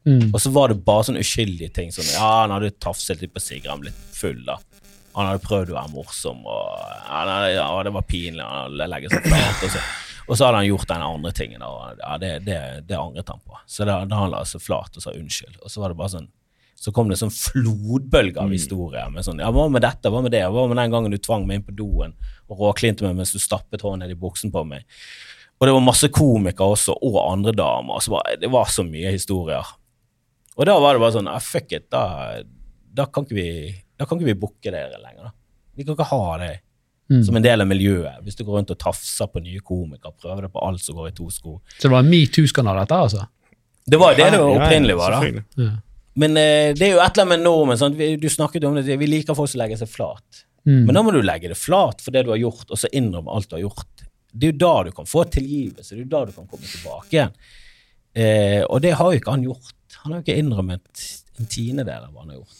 Mm. 0.07 0.29
Og 0.33 0.41
så 0.41 0.51
var 0.55 0.71
det 0.71 0.81
bare 0.85 1.07
sånne 1.07 1.23
uskyldige 1.25 1.73
ting. 1.75 1.93
Sånn, 1.95 2.09
ja, 2.13 2.29
han 2.43 2.53
hadde 2.55 2.71
tafset 2.81 3.23
litt 3.23 3.33
på 3.35 3.43
Sigrid, 3.43 3.69
han 3.71 3.83
ble 3.83 3.91
litt 3.91 4.17
full, 4.19 4.41
da. 4.47 4.59
Han 5.15 5.31
hadde 5.31 5.43
prøvd 5.43 5.73
å 5.73 5.79
være 5.79 5.93
morsom, 5.95 6.43
og 6.47 6.65
ja, 6.79 7.23
nei, 7.27 7.53
ja, 7.57 7.69
det 7.83 7.95
var 7.95 8.05
pinlig. 8.07 8.45
Han 8.45 8.69
hadde 8.69 8.89
legget 8.93 9.15
seg 9.15 9.25
flat. 9.25 9.63
Og 9.65 9.73
så, 9.73 9.85
og 10.29 10.33
så 10.37 10.45
hadde 10.45 10.59
han 10.61 10.69
gjort 10.69 10.91
den 10.91 11.05
andre 11.05 11.31
tingen, 11.35 11.63
og 11.65 12.01
ja, 12.03 12.17
det, 12.21 12.33
det, 12.45 12.59
det 12.87 12.99
angret 12.99 13.31
han 13.33 13.41
på. 13.41 13.57
Så 13.67 13.87
da, 13.89 14.03
da 14.07 14.19
han 14.23 14.35
la 14.35 14.43
seg 14.47 14.63
flat 14.63 14.95
og 14.95 15.05
sa 15.05 15.15
unnskyld. 15.15 15.57
Og 15.63 15.73
så 15.73 15.81
var 15.83 15.93
det 15.93 15.99
bare 15.99 16.13
sånn 16.17 16.29
så 16.79 16.93
kom 16.95 17.09
det 17.11 17.17
sånn 17.19 17.33
flodbølge 17.33 18.39
av 18.39 18.53
historier. 18.55 19.09
med 19.11 19.25
sånn, 19.27 19.41
ja, 19.43 19.49
Hva 19.51 19.65
med 19.67 19.83
dette? 19.83 20.07
Hva 20.11 20.21
med 20.23 20.31
det? 20.31 20.45
Hva 20.47 20.63
med 20.69 20.79
den 20.79 20.93
gangen 20.93 21.11
du 21.11 21.17
tvang 21.19 21.43
meg 21.47 21.59
inn 21.59 21.65
på 21.67 21.75
doen 21.75 22.13
og 22.47 22.61
råklinte 22.63 23.03
meg 23.03 23.17
mens 23.17 23.33
du 23.35 23.39
stappet 23.41 23.83
hånden 23.83 24.05
ned 24.05 24.15
i 24.15 24.19
buksen 24.19 24.53
på 24.53 24.63
meg? 24.63 24.85
Og 25.59 25.67
det 25.67 25.73
var 25.75 25.83
masse 25.83 26.07
komikere 26.15 26.77
også, 26.77 26.95
og 27.03 27.17
andre 27.19 27.51
damer. 27.51 27.99
Så 27.99 28.13
bare, 28.13 28.37
det 28.39 28.47
var 28.51 28.71
så 28.71 28.85
mye 28.87 29.11
historier. 29.11 29.67
Og 30.59 30.65
da 30.67 30.75
var 30.83 30.93
det 30.97 31.01
bare 31.05 31.15
sånn 31.15 31.29
ah, 31.31 31.39
Fuck 31.39 31.71
it, 31.77 31.85
da, 31.89 32.03
da 32.93 33.05
kan 33.07 33.23
ikke 33.25 33.37
vi 33.37 33.49
da 33.99 34.05
kan 34.07 34.19
ikke 34.19 34.29
vi 34.33 34.39
booke 34.39 34.71
dere 34.71 34.99
lenger. 34.99 35.29
da. 35.29 35.31
Vi 35.75 35.83
kan 35.87 35.95
ikke 35.95 36.09
ha 36.11 36.37
det 36.45 36.57
Mm. 37.09 37.23
som 37.25 37.35
en 37.35 37.41
del 37.41 37.61
av 37.63 37.65
miljøet. 37.65 38.19
Hvis 38.21 38.35
du 38.37 38.43
går 38.45 38.59
rundt 38.59 38.69
og 38.69 38.77
tafser 38.77 39.25
på 39.33 39.41
nye 39.41 39.57
komikere, 39.65 40.11
prøver 40.13 40.43
det 40.45 40.51
på 40.53 40.61
alt 40.61 40.79
som 40.79 40.93
går 40.95 41.07
i 41.07 41.11
to 41.17 41.25
sko. 41.33 41.55
Så 41.79 41.87
det 41.87 41.89
var 41.91 42.03
en 42.03 42.09
metoo-skandale, 42.11 42.83
dette, 42.85 42.99
altså? 43.01 43.23
Det 43.89 43.97
var 43.97 44.13
det 44.13 44.27
det 44.35 44.39
opprinnelig 44.39 44.95
var, 44.99 45.15
da. 45.15 45.41
Ja. 45.57 45.71
Men 46.21 46.37
eh, 46.37 46.73
det 46.77 46.83
er 46.85 46.91
jo 46.93 46.99
et 47.01 47.17
eller 47.17 47.23
annet 47.25 47.27
med 47.33 47.41
normen. 47.47 47.77
sant? 47.81 47.95
Vi- 47.97 48.15
Du 48.21 48.27
snakket 48.29 48.61
jo 48.61 48.69
om 48.69 48.75
det, 48.75 48.85
vi 48.99 49.07
liker 49.07 49.33
folk 49.33 49.49
som 49.49 49.57
legger 49.57 49.77
seg 49.81 49.89
flat. 49.89 50.43
Mm. 50.67 50.85
Men 50.85 50.93
da 50.93 51.01
må 51.01 51.11
du 51.11 51.21
legge 51.23 51.47
det 51.49 51.57
flat 51.57 51.99
for 51.99 52.11
det 52.11 52.25
du 52.25 52.29
har 52.29 52.37
gjort, 52.37 52.69
og 52.69 52.77
så 52.77 52.85
innrømme 52.93 53.33
alt 53.33 53.49
du 53.49 53.55
har 53.55 53.63
gjort. 53.65 54.05
Det 54.37 54.43
er 54.47 54.51
jo 54.51 54.57
da 54.67 54.83
du 54.83 54.91
kan 54.91 55.05
få 55.09 55.25
tilgivelse, 55.33 55.89
det 55.89 55.97
er 55.97 56.03
jo 56.05 56.09
da 56.13 56.25
du 56.25 56.31
kan 56.31 56.45
komme 56.45 56.61
tilbake 56.69 57.09
igjen. 57.09 57.33
Eh, 58.13 58.61
og 58.69 58.81
det 58.83 58.93
har 58.93 59.11
jo 59.11 59.17
ikke 59.19 59.31
han 59.33 59.43
gjort. 59.49 59.73
Han 60.03 60.11
har 60.13 60.21
jo 60.21 60.23
ikke 60.25 60.37
innrømmet 60.41 61.03
en 61.39 61.45
tiendedel 61.45 62.03
av 62.05 62.11
hva 62.13 62.19
han 62.23 62.29
har 62.29 62.37
gjort. 62.37 62.53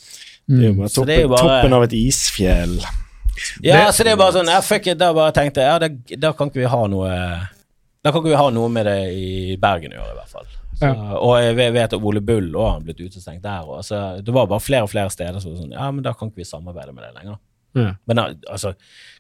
Det 0.50 0.58
er 0.58 0.68
jo 0.68 0.74
Mm. 0.74 0.78
bare 0.80 0.90
toppen, 0.90 1.08
det 1.08 1.18
er 1.18 1.22
jo 1.22 1.30
bare- 1.30 1.62
toppen 1.62 1.74
av 1.74 1.84
et 1.84 1.92
isfjell. 1.94 2.80
Ja, 3.64 3.86
Det- 3.86 3.94
så 3.96 4.04
det 4.04 4.12
er 4.12 4.18
bare 4.18 4.34
sånn, 4.34 4.48
ja, 4.52 4.60
fuck 4.62 4.88
it, 4.88 4.98
da 4.98 5.14
bare 5.14 5.32
tenkte 5.32 5.56
jeg, 5.62 5.68
ja, 5.70 5.80
det, 5.80 6.20
da 6.20 6.32
kan 6.34 6.50
ikke 6.50 6.60
vi 6.60 6.66
ha 6.66 6.88
noe 6.88 7.48
Da 8.02 8.12
kan 8.12 8.22
ikke 8.22 8.30
vi 8.32 8.36
ha 8.36 8.50
noe 8.50 8.70
med 8.70 8.86
det 8.86 9.14
i 9.14 9.58
Bergen 9.58 9.92
å 9.92 9.96
gjøre, 9.96 10.12
i 10.14 10.18
hvert 10.20 10.30
fall. 10.30 10.46
Så, 10.80 10.82
Ja. 10.96 11.18
Og 11.20 11.36
jeg 11.44 11.74
vet- 11.74 11.94
at 11.94 11.94
Ole 12.02 12.22
Bull 12.22 12.54
òg 12.54 12.72
har 12.72 12.80
blitt 12.80 13.00
utestengt 13.02 13.42
der, 13.42 13.60
og 13.68 13.84
så 13.84 14.24
det 14.24 14.34
var 14.34 14.46
bare 14.48 14.60
flere 14.62 14.84
og 14.84 14.90
flere 14.90 15.10
steder 15.12 15.38
som 15.42 15.54
var 15.54 15.62
sånn, 15.64 15.72
ja, 15.74 15.92
men 15.92 16.02
da 16.04 16.14
kan 16.14 16.30
ikke 16.30 16.36
vi 16.38 16.44
samarbeide 16.44 16.94
med 16.96 17.04
det 17.04 17.16
lenger. 17.22 17.38
Ja. 17.78 17.92
Men 18.10 18.20
altså, 18.50 18.72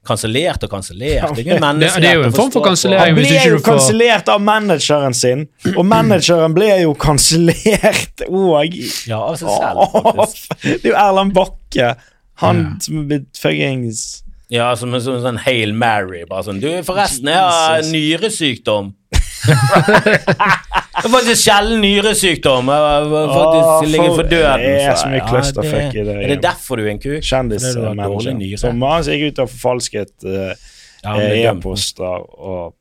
kansellert 0.08 0.64
og 0.66 0.72
kansellert, 0.72 1.36
det 1.36 1.44
er 1.46 1.58
ikke 1.60 1.60
Det, 1.80 1.90
det 2.02 2.10
er 2.10 2.16
jo 2.18 2.24
en 2.26 2.34
form 2.34 2.52
for 2.56 2.66
kansellering 2.66 3.14
Han 3.14 3.20
ble 3.20 3.44
jo 3.52 3.60
kansellert 3.66 4.32
av 4.34 4.42
manageren 4.42 5.14
sin, 5.14 5.44
og 5.76 5.84
manageren 5.96 6.56
ble 6.58 6.70
jo 6.82 6.96
kansellert 6.98 8.24
òg. 8.28 8.80
Ja, 9.10 9.20
altså 9.30 9.54
selv. 9.54 10.40
Det 10.82 10.82
er 10.82 10.94
jo 10.94 10.98
Erland 10.98 11.36
Bakke. 11.38 11.94
Han 12.40 12.64
Ja. 12.64 12.70
som 12.82 13.02
er 13.02 13.08
blitt 13.12 13.36
fuckings 13.38 14.24
Ja, 14.50 14.72
som 14.80 14.94
en 14.96 15.02
sånn, 15.04 15.20
sånn 15.22 15.38
Hail 15.44 15.74
Mary, 15.78 16.24
bare 16.26 16.48
sånn, 16.48 16.62
du, 16.64 16.70
forresten, 16.88 17.28
jeg 17.30 17.38
har 17.38 17.84
nyresykdom. 17.86 18.94
Det 19.46 21.08
var 21.10 21.20
faktisk 21.20 21.44
sjelden 21.46 21.82
nyresykdom. 21.82 22.66
Faktisk 22.66 23.70
Åh, 23.70 23.86
ligger 23.88 24.16
for 24.16 24.24
døden. 24.24 24.60
det 24.60 24.82
er 24.82 24.96
så- 24.96 25.02
så 25.04 25.08
mye 25.14 25.28
clusterfuck 25.30 25.96
i 25.96 26.04
det, 26.04 26.16
Er 26.24 26.28
det 26.28 26.42
derfor 26.44 26.76
du 26.76 26.84
er 26.86 26.92
en 26.92 27.00
kuk? 27.00 27.22
Kjendismanager. 27.24 28.34
nyre? 28.34 28.58
Som 28.58 28.80
gikk 28.80 29.32
ut 29.32 29.40
og 29.40 29.50
forfalsket 29.50 30.12
eh, 30.26 30.54
ble 31.04 31.32
e-poster 31.48 32.20
og 32.40 32.74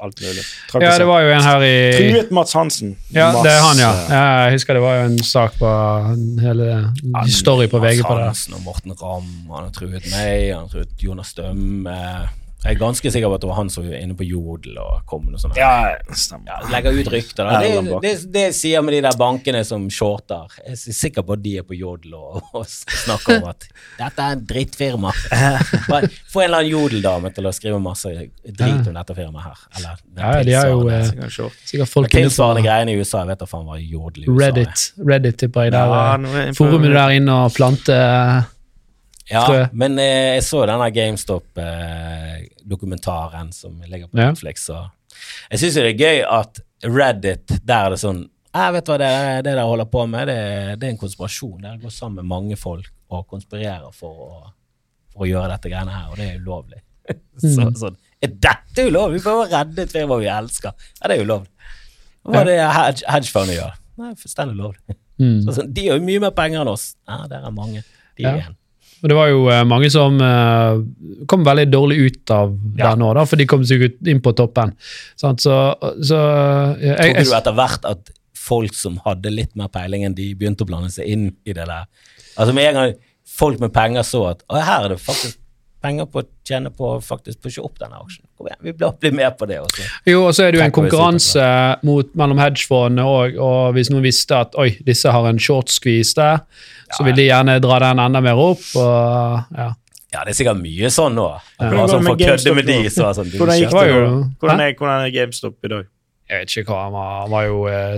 alt 0.00 0.20
mulig. 0.20 0.44
Ja, 0.80 0.96
det 0.98 1.06
var 1.06 1.20
jo 1.20 1.28
en 1.28 1.42
her 1.42 1.60
i 1.60 1.92
Truet 1.92 2.30
Mats 2.30 2.52
Hansen. 2.56 2.96
Ja, 3.12 3.30
det 3.42 3.52
er 3.52 3.60
han, 3.60 3.76
ja. 3.76 3.92
Jeg 4.46 4.52
husker 4.56 4.74
det 4.74 4.82
var 4.82 4.94
jo 4.96 5.04
en 5.10 5.18
sak 5.22 5.52
på 5.58 5.70
hele 6.40 6.92
story 7.28 7.66
på 7.68 7.78
VG 7.78 8.02
på 8.02 8.16
det. 8.16 8.24
Hansen 8.32 8.54
og 8.54 8.62
Morten 8.64 8.92
Ramm, 9.02 9.46
han 9.54 9.64
har 9.64 9.70
truet 9.70 10.10
meg, 10.10 10.54
han 10.54 10.62
har 10.64 10.68
truet 10.72 10.88
Jonas 11.02 11.26
Stømme. 11.36 12.28
Jeg 12.60 12.74
er 12.74 12.78
ganske 12.80 13.10
sikker 13.12 13.30
på 13.32 13.36
at 13.38 13.40
det 13.40 13.48
var 13.48 13.56
han 13.56 13.70
som 13.72 13.86
var 13.88 13.96
inne 13.96 14.14
på 14.18 14.24
Jodel 14.28 14.76
og 14.82 14.98
kom 15.08 15.22
med 15.24 15.32
noe 15.32 15.40
sånt. 15.40 15.56
Ja. 15.56 15.94
Ja, 16.44 16.58
legger 16.68 16.92
ut 16.98 17.08
rykter. 17.08 17.48
Det, 17.64 17.94
det, 18.04 18.12
det 18.34 18.42
sier 18.56 18.82
med 18.84 18.92
de 18.98 19.00
der 19.06 19.16
bankene 19.16 19.62
som 19.64 19.86
shorter. 19.92 20.52
Jeg 20.66 20.76
er 20.76 20.96
sikker 20.98 21.24
på 21.24 21.38
at 21.38 21.42
de 21.44 21.54
er 21.62 21.64
på 21.64 21.78
jodel 21.78 22.18
og, 22.18 22.42
og 22.52 22.66
snakker 22.68 23.38
om 23.38 23.48
at 23.54 23.64
dette 24.02 24.26
er 24.26 24.36
en 24.36 24.44
drittfirma. 24.52 25.14
Få 25.22 26.42
en 26.44 26.50
eller 26.50 26.60
annen 26.60 26.70
Jodel-dame 26.74 27.32
til 27.34 27.48
å 27.48 27.54
skrive 27.56 27.80
masse 27.82 28.12
drit 28.44 28.92
om 28.92 28.94
dette 29.00 29.16
firmaet 29.16 29.48
her. 29.48 29.64
Eller 29.80 30.04
Ja, 30.20 30.36
de 30.44 30.56
har 30.60 30.70
jo 30.74 30.84
eh, 30.92 31.06
Sikkert 31.08 31.66
sikkert 31.72 31.94
folk 31.96 32.12
tilsvarende 32.12 32.60
på 32.60 32.68
greiene 32.68 32.92
i 32.92 33.00
USA. 33.00 33.24
Jeg 33.24 33.32
vet 33.32 33.40
da 33.46 33.48
faen 33.50 33.66
hva 33.72 33.80
jodel 33.80 34.26
i 34.26 34.28
USA 34.28 34.36
er. 34.36 34.46
Reddit. 34.52 34.86
Reddit 35.14 35.40
tipper 35.46 35.68
jeg. 35.70 35.74
Der, 35.78 35.96
Ja, 35.96 36.16
eh, 36.44 36.52
forumet 36.60 36.92
der 36.92 37.16
inne 37.16 37.40
og 37.46 37.54
plante 37.56 37.96
Ja, 39.30 39.68
men 39.72 39.98
eh, 40.02 40.34
jeg 40.36 40.42
så 40.44 40.64
denne 40.66 40.90
GameStop-dokumentaren 40.94 43.52
som 43.54 43.80
ligger 43.86 44.06
på 44.10 44.18
Ja. 44.18 44.28
Netflix. 44.30 44.68
Jeg 45.50 45.58
syns 45.60 45.74
det 45.74 45.84
er 45.86 45.92
gøy 45.98 46.22
at 46.26 46.60
Reddit, 46.82 47.46
der 47.66 47.84
er 47.86 47.90
det 47.90 47.98
sånn 48.00 48.28
Jeg 48.54 48.72
vet 48.72 48.84
hva 48.88 48.96
det, 48.98 49.06
er, 49.06 49.42
det 49.44 49.52
dere 49.54 49.66
holder 49.68 49.84
på 49.86 50.06
med, 50.10 50.26
det, 50.26 50.36
det 50.80 50.86
er 50.88 50.90
en 50.90 50.96
konspirasjon. 50.98 51.60
Dere 51.62 51.78
går 51.78 51.90
sammen 51.94 52.16
med 52.24 52.32
mange 52.32 52.56
folk 52.58 52.88
og 53.10 53.26
konspirerer 53.30 53.92
for 53.94 54.10
å, 54.10 54.50
for 55.12 55.22
å 55.22 55.26
gjøre 55.28 55.48
dette 55.52 55.68
greiene 55.70 55.92
her, 55.94 56.08
og 56.10 56.16
det 56.18 56.26
er 56.32 56.38
ulovlig. 56.42 56.80
så, 57.40 57.46
Mm. 57.68 57.74
sånn, 57.78 57.96
er 58.22 58.28
dette 58.42 58.84
ulovlig? 58.88 59.20
Vi 59.20 59.24
prøver 59.28 59.44
å 59.46 59.50
redde 59.54 59.82
et 59.86 59.92
firma 59.94 60.16
vi 60.18 60.26
elsker. 60.30 60.72
Ja, 61.00 61.04
det 61.08 61.14
er 61.18 61.22
ulovlig. 61.24 61.50
Hva 62.26 62.38
er 62.42 62.46
det 62.50 62.56
hedge, 62.74 63.02
hedgefondet 63.14 63.54
gjør? 63.60 63.72
Nei, 64.02 64.10
fullstendig 64.20 64.54
ulovlig. 64.58 64.82
mm. 65.22 65.38
Så, 65.46 65.50
sånn, 65.60 65.70
de 65.76 65.82
har 65.88 65.94
jo 66.00 66.04
mye 66.10 66.20
mer 66.26 66.34
penger 66.36 66.58
enn 66.64 66.72
oss. 66.74 66.86
Ja, 67.08 67.16
der 67.30 67.40
er 67.46 67.50
mange. 67.54 67.80
De 68.18 68.22
er 68.24 68.28
Ja. 68.30 68.34
igjen. 68.42 68.54
Og 69.00 69.08
det 69.08 69.16
var 69.16 69.28
jo 69.32 69.44
eh, 69.48 69.62
mange 69.68 69.88
som 69.92 70.18
eh, 70.20 70.80
kom 71.30 71.44
veldig 71.46 71.66
dårlig 71.72 71.98
ut 72.06 72.32
av 72.36 72.54
Ja. 72.76 72.90
det 72.90 73.00
nå, 73.00 73.12
da, 73.16 73.24
for 73.28 73.40
de 73.40 73.46
kom 73.48 73.62
seg 73.64 73.82
ut 73.86 74.08
inn 74.12 74.20
på 74.24 74.32
toppen. 74.36 74.74
Så, 75.16 75.32
Så, 75.40 75.56
så 76.04 76.18
eh, 76.80 76.96
jeg, 77.08 77.14
Tror 77.24 77.30
du 77.32 77.36
etter 77.40 77.56
hvert 77.56 77.88
at 77.88 78.12
folk 78.40 78.74
som 78.76 78.98
hadde 79.04 79.32
litt 79.32 79.54
mer 79.56 79.68
peiling 79.72 80.04
enn 80.08 80.16
de, 80.16 80.30
begynte 80.34 80.64
å 80.64 80.68
blande 80.68 80.90
seg 80.92 81.08
inn 81.08 81.30
i 81.44 81.52
det 81.56 81.64
der? 81.68 81.86
Altså 82.36 82.52
Med 82.56 82.70
en 82.70 82.78
gang 82.80 82.94
folk 83.30 83.60
med 83.62 83.72
penger 83.72 84.02
så 84.04 84.24
at 84.32 84.44
her 84.52 84.84
er 84.86 84.94
det 84.94 85.00
faktisk 85.00 85.38
penger 85.82 86.06
på 86.10 86.22
å 86.22 86.26
tjene 86.46 86.70
på 86.74 86.94
å 86.94 87.00
faktisk 87.04 87.40
pushe 87.44 87.62
opp 87.64 87.78
denne 87.80 87.98
aksjen. 88.00 88.24
Kom 88.38 88.48
igjen, 88.50 88.60
vi 88.66 88.74
blir, 88.76 88.92
blir 89.00 89.14
med 89.16 89.36
på 89.38 89.48
det 89.48 89.60
også. 89.62 89.86
Jo, 90.08 90.24
og 90.28 90.34
så 90.36 90.46
er 90.46 90.52
det 90.52 90.60
jo 90.60 90.64
en 90.66 90.74
konkurranse 90.76 91.44
mot, 91.86 92.10
mellom 92.18 92.40
hedgefondene 92.42 93.06
òg, 93.08 93.38
og 93.40 93.76
hvis 93.76 93.92
noen 93.92 94.04
visste 94.04 94.38
at 94.44 94.56
oi, 94.60 94.72
disse 94.86 95.12
har 95.12 95.28
en 95.30 95.40
short 95.40 95.72
squeeze 95.72 96.16
der, 96.18 96.42
så 96.90 97.06
vil 97.06 97.16
de 97.16 97.28
gjerne 97.28 97.60
dra 97.62 97.78
den 97.84 98.02
enda 98.02 98.22
mer 98.24 98.40
opp. 98.40 98.64
og 98.74 99.56
ja. 99.56 99.70
Ja, 100.10 100.24
det 100.26 100.32
er 100.32 100.36
sikkert 100.40 100.58
mye 100.58 100.88
sånn 100.90 101.14
nå. 101.14 101.28
Hvordan 101.60 101.90
sånn 101.92 102.02
med 102.02 102.24
å 102.26 102.54
med 102.56 102.66
de, 102.66 102.78
så 102.90 103.12
sånn 103.14 103.30
Hvordan 103.30 103.60
gikk 103.60 103.70
Det? 103.70 103.84
Hvordan 104.42 104.62
er, 104.64 104.72
hvordan 104.74 105.04
er 105.04 105.12
GameStop 105.14 105.68
i 105.68 105.70
dag? 105.70 105.86
Jeg 106.30 106.42
vet 106.42 106.56
ikke 106.62 106.74
hva 106.74 106.80
han 106.88 106.96
var. 106.96 107.28
Var 107.30 107.46
jo 107.46 107.60
eh, 107.70 107.94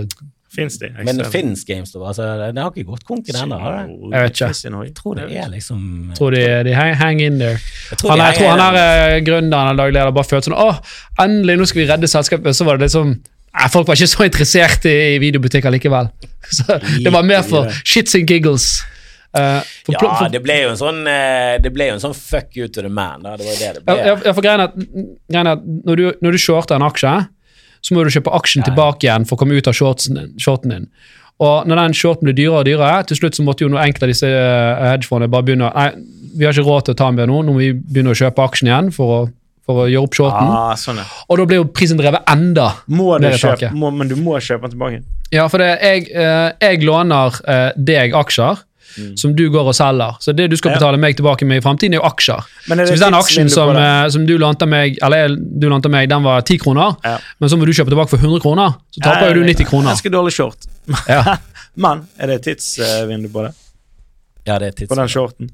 Fins 0.53 0.75
de? 0.77 0.89
Men 0.93 1.17
det 1.17 1.25
finnes 1.33 1.63
GameStop, 1.65 2.03
altså. 2.11 2.27
Det 2.53 2.61
har 2.61 2.69
ikke 2.69 2.91
gått 2.91 3.05
konken 3.07 3.37
ennå. 3.41 3.57
Jeg 4.13 4.27
vet 4.27 4.35
ikke. 4.35 4.49
Jeg 4.85 4.93
tror 4.99 5.17
det 5.17 5.25
er 5.33 5.49
liksom 5.49 5.79
tror 6.17 6.35
de, 6.35 6.43
de 6.67 6.75
hang, 6.77 6.93
hang 6.99 7.21
in 7.25 7.39
there. 7.41 7.57
Jeg 7.89 8.01
tror 8.01 8.13
Han, 8.13 8.21
de 8.21 8.27
jeg 8.27 8.37
tror 8.37 8.51
han 8.51 8.61
er 8.61 8.77
her 8.77 9.15
eh, 9.15 9.19
gründeren 9.25 9.71
eller 9.71 9.81
daglig 9.81 9.97
leder 9.97 10.13
bare 10.13 10.29
følte 10.29 10.51
sånn 10.51 10.59
Å, 10.61 10.69
endelig, 11.25 11.57
nå 11.57 11.69
skal 11.69 11.81
vi 11.81 11.87
redde 11.89 12.11
selskapet. 12.11 12.57
Så 12.57 12.69
var 12.69 12.77
det 12.77 12.91
liksom 12.91 13.15
Nei, 13.53 13.67
Folk 13.69 13.89
var 13.89 13.97
ikke 13.97 14.09
så 14.09 14.25
interessert 14.25 14.85
i, 14.89 14.95
videobutikker 15.21 15.73
likevel. 15.73 16.09
Så 16.57 16.77
det 16.77 17.13
var 17.13 17.25
mer 17.25 17.41
for 17.45 17.69
shits 17.81 18.17
and 18.17 18.29
giggles. 18.29 18.81
Uh, 19.33 19.61
for, 19.85 19.95
Ja, 19.95 20.01
for, 20.05 20.29
det 20.29 20.43
ble 20.45 20.59
jo 20.59 20.69
en 20.69 20.77
sånn 20.77 20.99
eh, 21.09 21.55
Det 21.57 21.71
ble 21.73 21.87
jo 21.87 21.95
en 21.95 22.01
sånn 22.03 22.13
fuck 22.13 22.53
you 22.53 22.67
to 22.69 22.83
the 22.85 22.89
man. 22.93 23.25
Da. 23.25 23.33
Det 23.39 23.47
var 23.47 23.57
det 23.57 23.71
det 23.79 23.85
ble. 23.87 23.95
ja, 24.05 24.17
for 24.29 24.45
greien 24.45 24.61
er 24.61 24.69
at, 24.69 24.75
greien 24.77 25.49
er 25.49 25.57
at 25.57 25.63
når, 25.65 26.01
du, 26.01 26.19
når 26.21 26.37
du 26.37 26.41
shorter 26.43 26.77
en 26.77 26.85
aksje, 26.85 27.13
så 27.83 27.93
må 27.95 28.03
du 28.07 28.13
kjøpe 28.13 28.31
aksjen 28.37 28.63
Ja, 28.63 28.65
ja. 28.65 28.71
tilbake 28.71 29.07
igjen 29.07 29.27
for 29.27 29.35
å 29.35 29.43
komme 29.43 29.57
ut 29.59 29.67
av 29.67 29.75
shortsen 29.77 30.33
shorten 30.39 30.71
din. 30.73 30.87
Og 31.43 31.67
når 31.67 31.79
den 31.81 31.95
shorten 31.97 32.29
blir 32.29 32.35
dyrere 32.37 32.61
og 32.61 32.67
dyrere, 32.69 33.03
til 33.09 33.17
slutt 33.19 33.35
så 33.35 33.43
måtte 33.43 33.65
jo 33.65 33.69
noen 33.73 33.83
enkelte 33.83 34.05
av 34.07 34.11
disse 34.13 34.29
eh, 34.29 34.83
hedgefondene 34.93 35.31
bare 35.33 35.47
begynne 35.47 35.71
Nei, 35.73 35.87
vi 36.37 36.45
har 36.47 36.53
ikke 36.55 36.65
råd 36.69 36.85
til 36.87 36.95
å 36.95 36.99
ta 37.01 37.07
med 37.13 37.27
nå, 37.29 37.39
nå 37.45 37.55
må 37.55 37.59
vi 37.61 37.71
begynne 37.75 38.13
å 38.13 38.17
kjøpe 38.17 38.45
aksjen 38.45 38.69
igjen 38.69 38.91
for 38.95 39.15
å, 39.15 39.17
for 39.67 39.83
å 39.83 39.87
gjøre 39.91 40.07
opp 40.07 40.15
shorten. 40.17 40.53
Ah, 40.53 40.71
sånn. 40.79 41.01
Og 41.27 41.41
da 41.41 41.47
blir 41.49 41.59
jo 41.61 41.67
prisen 41.75 41.99
drevet 41.99 42.23
enda 42.31 42.69
Må 42.87 43.17
du 43.21 43.27
kjøpe, 43.33 43.73
må, 43.77 43.91
men 43.93 44.09
du 44.09 44.15
må 44.21 44.37
kjøpe 44.39 44.69
den 44.69 44.77
tilbake. 44.77 45.01
Ja, 45.33 45.47
for 45.49 45.61
det, 45.61 45.71
jeg, 45.81 46.07
eh, 46.13 46.51
jeg 46.61 46.85
låner 46.85 47.37
eh, 47.49 47.69
deg 47.75 48.15
aksjer 48.17 48.61
som 49.15 49.33
du 49.35 49.49
går 49.49 49.69
og 49.71 49.75
selger. 49.75 50.15
Så 50.19 50.33
det 50.35 50.49
du 50.49 50.55
skal 50.57 50.71
Mm. 50.71 50.73
Ja. 50.73 50.79
betale 50.79 50.97
meg 50.97 51.15
tilbake 51.17 51.45
med 51.45 51.57
i 51.57 51.61
fremtiden, 51.61 51.93
er 51.93 52.01
jo 52.01 52.07
aksjer. 52.09 52.43
Men 52.69 52.79
er 52.79 52.85
Så 52.85 52.93
hvis 52.93 52.99
den 53.05 53.13
aksjen 53.13 53.49
som, 53.49 53.75
eh, 53.75 54.09
som 54.09 54.25
du 54.25 54.37
lånte 54.37 54.65
meg, 54.67 54.97
eller 55.01 55.35
du 55.35 55.67
lånte 55.69 55.89
meg, 55.89 56.09
den 56.09 56.23
var 56.23 56.41
10 56.41 56.57
kroner, 56.59 56.95
Ja. 57.03 57.17
men 57.39 57.49
så 57.49 57.57
må 57.57 57.65
du 57.65 57.71
kjøpe 57.73 57.89
tilbake 57.89 58.09
for 58.09 58.17
100 58.17 58.39
kroner, 58.41 58.75
så 58.91 59.01
taper 59.03 59.27
jo 59.33 59.41
du 59.41 59.43
90 59.53 59.65
kroner. 59.65 59.89
Ganske 59.93 60.09
dårlig 60.11 60.31
short. 60.33 60.57
Ja. 61.07 61.37
Men 61.75 62.07
er 62.19 62.27
det 62.27 62.43
tidsvindu 62.45 63.29
på 63.33 63.41
det? 63.47 63.53
Ja, 64.45 64.59
det 64.59 64.79
er 64.81 64.87
På 64.87 64.95
den 64.95 65.07
shorten? 65.07 65.49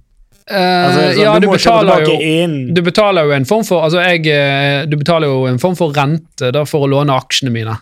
Uh, 0.52 0.56
Altså, 0.58 1.14
så 1.16 1.22
ja, 1.22 1.34
du 1.40 1.46
du 1.46 1.52
betaler 1.54 2.06
jo 2.06 2.74
du 2.74 2.82
betaler 2.82 3.24
jo 3.24 3.32
en 3.32 3.46
form 3.46 3.64
for 3.64 3.84
altså 3.86 4.02
jeg, 4.02 4.26
eh, 4.28 4.86
du 4.90 4.98
betaler 4.98 5.28
jo 5.28 5.46
en 5.46 5.60
form 5.60 5.76
for 5.78 5.94
rente 5.94 6.52
da, 6.52 6.64
for 6.66 6.88
å 6.88 6.90
låne 6.90 7.14
aksjene 7.14 7.52
mine. 7.54 7.78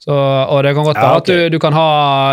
Så, 0.00 0.14
og 0.16 0.62
det 0.64 0.70
kan 0.72 0.84
godt 0.86 0.96
Ja, 0.96 1.02
være 1.10 1.16
at 1.20 1.26
du, 1.28 1.38
du 1.52 1.58
kan 1.60 1.74
ha 1.76 1.88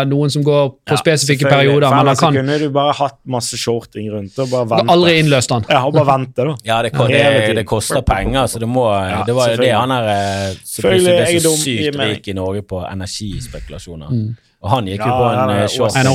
noen 0.08 0.30
som 0.32 0.40
går 0.46 0.70
på 0.88 0.94
Ja, 0.94 0.96
spesifikke 0.96 1.50
perioder, 1.52 1.92
men 1.92 2.06
da 2.08 2.14
kan 2.16 2.32
kunne 2.38 2.54
du 2.62 2.70
bare 2.72 2.94
hatt 2.96 3.18
masse 3.28 3.58
shorting 3.60 4.06
rundt 4.08 4.38
og 4.40 4.48
bare 4.48 4.64
vente. 4.70 4.92
aldri 4.94 5.18
innløst 5.20 5.52
den. 5.52 5.66
Ja, 5.68 5.82
og 5.84 5.92
bare 5.92 6.06
vente, 6.14 6.46
da. 6.48 6.54
Ja, 6.64 6.78
det, 6.86 6.94
ko- 6.96 7.04
det, 7.12 7.20
det 7.58 7.66
koster 7.68 8.00
penger, 8.08 8.46
så 8.48 8.62
det 8.62 8.68
må 8.72 8.86
Ja, 8.88 9.20
Det 9.28 9.34
var 9.36 9.52
jo 9.52 9.60
det 9.60 9.68
han 9.74 9.92
er 9.92 10.08
eh, 10.14 10.54
som 10.64 10.86
plutselig 10.88 11.16
ble 11.18 11.40
så 11.44 11.52
sykt 11.60 11.98
rik 12.00 12.30
i 12.32 12.36
Norge 12.38 12.62
på 12.64 12.80
energispekulasjoner. 12.88 14.08
Mm. 14.16 14.30
Og 14.58 14.70
han 14.72 14.88
gikk 14.90 15.04
jo 15.04 15.10
Ja, 15.12 15.18
på 15.18 15.26
en 15.28 15.50
ja, 15.52 15.58
eh, 15.62 15.68
shorting 15.68 16.08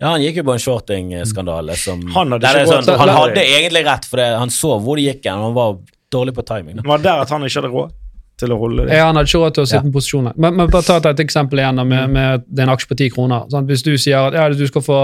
Ja, 0.00 0.08
han 0.14 0.22
gikk 0.24 0.40
jo 0.40 0.44
på 0.48 0.54
en 0.56 0.62
shorting-skandale 0.64 1.76
som 1.78 2.00
Han 2.16 2.32
hadde 2.34 2.54
ikke 2.54 2.72
sånn, 2.72 2.98
Han 3.04 3.12
hadde 3.14 3.44
egentlig 3.44 3.84
rett, 3.86 4.08
for 4.08 4.16
det, 4.22 4.30
han 4.40 4.48
så 4.50 4.78
hvor 4.80 4.96
det 4.96 5.04
gikk 5.10 5.28
hen, 5.28 5.44
han 5.44 5.54
var 5.54 5.76
dårlig 6.10 6.34
på 6.34 6.42
timing. 6.46 6.80
Da. 6.80 6.82
Det 6.96 7.02
der 7.04 7.20
at 7.22 7.30
han 7.30 7.44
ikke 7.44 7.60
hadde 7.60 7.70
råd. 7.74 7.92
Til 8.40 8.52
å 8.54 8.58
holde 8.58 8.84
det. 8.86 8.96
Ja, 8.96 9.06
han 9.08 9.18
hadde 9.18 9.30
ikke 9.30 9.40
råd 9.44 9.54
til 9.56 9.64
å 9.64 9.68
sitte 9.70 9.80
Ja. 9.80 9.86
på 9.88 9.94
posisjoner. 9.98 10.36
Men, 10.36 10.56
men 10.58 10.70
bare 10.72 10.86
ta 10.86 11.10
et 11.10 11.22
eksempel 11.22 11.60
igjen 11.62 11.80
med, 11.86 12.10
med 12.10 12.44
det 12.48 12.62
er 12.64 12.68
en 12.68 12.74
aksje 12.74 12.90
på 12.90 12.96
10 12.98 13.10
kroner. 13.14 13.44
Sant? 13.52 13.68
Hvis 13.70 13.84
du 13.86 13.92
sier 14.00 14.28
at 14.30 14.34
ja, 14.38 14.48
du 14.50 14.66
skal 14.66 14.82
få 14.84 15.00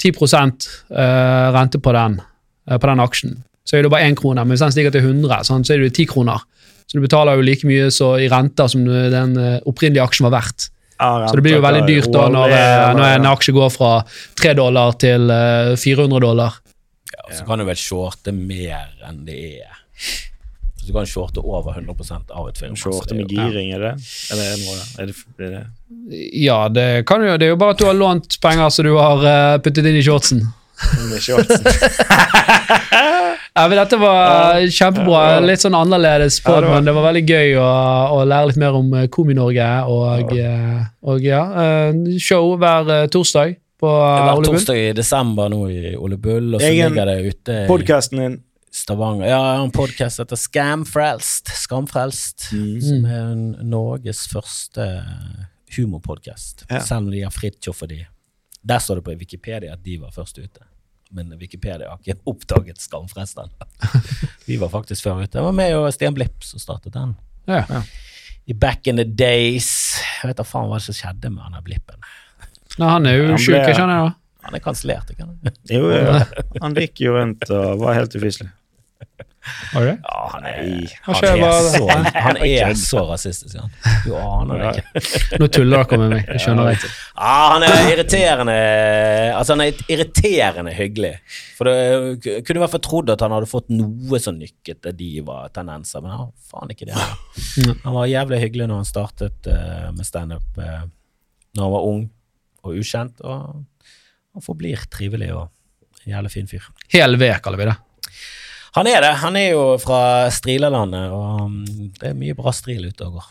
10 0.00 0.12
eh, 0.12 1.48
rente 1.56 1.80
på 1.82 1.92
den, 1.96 2.20
eh, 2.70 2.78
på 2.78 2.88
den 2.88 3.04
aksjen, 3.04 3.36
så 3.68 3.76
er 3.76 3.84
det 3.84 3.92
bare 3.92 4.08
én 4.08 4.16
krone. 4.18 4.42
Men 4.42 4.56
hvis 4.56 4.64
den 4.64 4.72
stiger 4.74 4.94
til 4.94 5.04
100, 5.04 5.44
sant, 5.44 5.68
så 5.68 5.76
er 5.76 5.84
det 5.84 5.92
10 5.94 6.06
kroner. 6.14 6.40
Så 6.88 6.98
du 6.98 7.04
betaler 7.04 7.38
jo 7.38 7.44
like 7.46 7.68
mye 7.68 7.90
så 7.94 8.14
i 8.20 8.28
renter 8.32 8.68
som 8.72 8.84
den 8.88 9.36
eh, 9.40 9.60
opprinnelige 9.68 10.04
aksjen 10.08 10.28
var 10.28 10.38
verdt. 10.40 10.70
Ja, 10.98 11.26
Så 11.28 11.36
det 11.36 11.42
blir 11.42 11.56
jo 11.56 11.62
veldig 11.64 11.86
dyrt 11.88 12.12
da 12.14 12.28
når, 12.30 12.52
når 12.94 13.06
en 13.16 13.30
aksje 13.32 13.54
går 13.56 13.70
fra 13.74 13.94
3 14.38 14.52
dollar 14.58 14.92
til 15.02 15.30
eh, 15.34 15.72
400 15.80 16.20
dollar. 16.22 16.58
Ja, 17.12 17.24
og 17.26 17.32
så 17.36 17.46
kan 17.48 17.60
du 17.60 17.66
vel 17.68 17.76
shorte 17.80 18.32
mer 18.32 18.92
enn 19.08 19.24
det 19.26 19.38
er. 19.64 19.80
Så 20.82 20.88
du 20.90 20.92
kan 20.96 21.06
shorte 21.06 21.38
over 21.46 21.76
100% 21.78 22.32
av 22.34 22.48
et 22.50 22.58
firma. 22.58 22.74
Shorte 22.74 23.14
med 23.14 23.30
giring, 23.30 23.68
er 23.76 23.78
det? 23.84 23.92
Eller 24.34 24.48
er 24.48 24.56
det 24.56 24.64
noe? 24.66 24.80
Er 24.98 25.06
det, 25.06 25.14
er 25.38 25.52
det? 25.54 25.60
Ja, 26.42 26.56
det 26.68 26.88
kan 27.06 27.22
du 27.22 27.28
jo. 27.28 27.36
Det 27.38 27.46
er 27.46 27.52
jo 27.52 27.60
bare 27.60 27.76
at 27.76 27.78
du 27.78 27.86
har 27.86 27.94
lånt 27.94 28.34
penger 28.42 28.72
så 28.74 28.82
du 28.82 28.90
har 28.98 29.22
eh, 29.22 29.60
puttet 29.62 29.86
inn 29.86 30.00
i 30.00 30.02
shortsen. 30.02 30.42
Med 31.06 31.22
shortsen? 31.22 31.62
Ja, 33.52 33.66
men 33.68 33.76
dette 33.76 33.98
var 34.00 34.62
kjempebra. 34.72 35.40
Litt 35.44 35.60
sånn 35.60 35.74
annerledes 35.76 36.38
på 36.40 36.54
Ja, 36.54 36.60
det 36.64 36.70
men 36.72 36.86
det 36.88 36.94
var 36.96 37.04
veldig 37.10 37.22
gøy 37.28 37.50
å, 37.60 37.66
å 38.16 38.22
lære 38.24 38.48
litt 38.48 38.60
mer 38.62 38.78
om 38.78 38.86
eh, 38.96 39.08
Komi-Norge. 39.12 39.66
Og, 39.92 40.32
og 41.12 41.26
ja, 41.26 41.42
eh, 41.60 41.98
show 42.16 42.54
hver 42.56 42.88
torsdag 43.12 43.58
på 43.82 43.90
Hver 43.92 44.30
Ole 44.30 44.46
Bull. 44.46 44.48
torsdag 44.54 44.80
i 44.80 44.86
desember 44.96 45.52
nå 45.52 45.66
i 45.68 45.92
Ole 45.98 46.16
Bull, 46.16 46.54
og 46.54 46.62
så 46.62 46.70
Egen 46.70 46.94
ligger 46.94 47.10
det 47.12 47.18
ute 47.28 47.58
i 47.64 47.68
Podkasten 47.68 48.22
din. 48.22 48.38
Stavanger. 48.72 49.26
Ja, 49.28 49.36
jeg 49.36 49.58
har 49.58 49.66
en 49.66 49.72
podkast 49.74 50.16
som 50.16 50.24
heter 50.24 50.38
Scamfrelst. 50.40 51.50
Skamfrelst. 51.60 52.46
Mm. 52.56 52.76
Som 52.80 53.04
er 53.04 53.32
Norges 53.68 54.22
første 54.32 54.86
humorpodkast. 55.76 56.64
Ja. 56.70 56.80
Selv 56.80 57.06
om 57.06 57.10
de 57.12 57.20
har 57.20 57.34
Fridtjof 57.34 57.82
og 57.84 57.90
de. 57.92 57.98
Der 58.64 58.80
står 58.80 59.00
det 59.00 59.04
på 59.04 59.16
Wikipedia 59.20 59.74
at 59.76 59.82
de 59.84 59.98
var 60.00 60.14
først 60.14 60.40
ute. 60.40 60.64
Men 61.12 61.34
Wikipedia 61.36 61.90
har 61.90 62.00
ikke 62.00 62.16
oppdaget 62.32 62.80
Skamfrelst 62.80 63.42
ennå. 63.44 63.68
Vi 64.48 64.56
var 64.62 64.72
faktisk 64.72 65.04
før 65.04 65.20
ute. 65.20 65.34
Det 65.36 65.44
var 65.44 65.58
med 65.60 65.76
og 65.76 65.90
Stian 65.92 66.16
Blipp 66.16 66.40
som 66.48 66.62
startet 66.62 66.96
den. 66.96 67.12
Ja. 67.50 67.66
I 68.46 68.54
back 68.54 68.86
in 68.86 68.96
the 68.96 69.04
days 69.04 69.98
Jeg 70.22 70.30
vet 70.30 70.38
da 70.38 70.44
faen 70.46 70.68
hva 70.70 70.78
som 70.82 70.94
skjedde 70.94 71.30
med 71.30 71.42
han 71.44 71.58
der 71.58 71.64
Blippen. 71.66 72.00
Nei, 72.78 72.88
han 72.88 73.06
er 73.06 73.18
jo 73.18 73.28
Han 73.34 73.38
sjuk, 73.38 73.52
skjønner 73.52 73.94
jeg 73.98 74.08
da. 74.08 74.10
Han 74.48 74.56
er 74.56 74.62
kansellert, 74.64 75.12
ikke 75.12 75.28
sant? 75.28 75.60
Jo, 75.70 75.84
jo. 75.92 76.18
Han 76.64 76.74
gikk 76.74 77.04
jo 77.04 77.12
rundt 77.14 77.44
og 77.52 77.82
var 77.84 78.00
helt 78.00 78.16
ufyselig. 78.18 78.48
Ja, 79.72 80.18
han 80.32 80.44
er, 80.46 80.58
Nei. 80.62 80.84
han 81.02 81.16
skjer 81.18 81.40
er, 81.42 81.64
så, 81.74 81.80
han 82.14 82.36
er 82.46 82.74
så 82.78 83.00
rasistisk, 83.08 83.56
han. 83.58 83.72
Du 84.04 84.12
aner 84.14 84.60
det 84.60 84.70
ikke. 84.70 85.02
Nå 85.42 85.48
tuller 85.56 85.82
dere 85.82 85.98
med 85.98 86.14
meg. 86.14 86.30
jeg 86.30 86.44
skjønner 86.44 86.70
jeg. 86.70 86.92
Ja, 87.16 87.32
han 87.50 87.66
er 87.66 87.90
irriterende 87.90 88.56
Altså, 89.32 89.56
han 89.56 89.64
er 89.64 89.82
irriterende 89.90 90.76
hyggelig. 90.76 91.12
For 91.58 91.66
det 91.66 92.36
kunne 92.46 92.60
i 92.60 92.64
hvert 92.64 92.74
fall 92.76 92.84
trodd 92.86 93.12
at 93.14 93.26
han 93.26 93.34
hadde 93.34 93.50
fått 93.50 93.72
noe 93.74 94.22
sånn 94.22 94.40
de 94.42 95.10
var 95.26 95.50
tendenser, 95.54 96.04
men 96.04 96.14
han 96.14 96.24
har 96.24 96.32
faen 96.52 96.72
ikke 96.74 96.90
det. 96.92 96.98
Han 97.82 97.96
var 97.96 98.10
jævlig 98.10 98.42
hyggelig 98.46 98.70
når 98.70 98.82
han 98.84 98.90
startet 98.92 99.50
uh, 99.50 99.88
med 99.94 100.06
standup 100.06 100.58
uh, 100.60 100.84
når 101.56 101.66
han 101.66 101.74
var 101.74 101.88
ung 101.88 102.04
og 102.62 102.78
ukjent, 102.78 103.22
og 103.26 103.64
han 104.32 104.44
forblir 104.44 104.86
trivelig 104.92 105.32
og 105.34 105.48
en 106.04 106.14
jævlig 106.14 106.32
fin 106.34 106.50
fyr. 106.50 106.68
Hel 106.94 107.18
vek 107.18 107.42
kaller 107.42 107.60
vi 107.60 107.72
det. 107.72 107.80
Han 108.76 108.86
er 108.88 109.00
det. 109.04 109.10
Han 109.20 109.36
er 109.36 109.50
jo 109.52 109.64
fra 109.82 110.28
Strilalandet, 110.32 111.10
og 111.12 111.42
um, 111.46 111.58
det 112.00 112.08
er 112.12 112.14
mye 112.16 112.34
bra 112.38 112.52
stril 112.56 112.86
ute 112.88 113.04
og 113.04 113.18
går. 113.18 113.26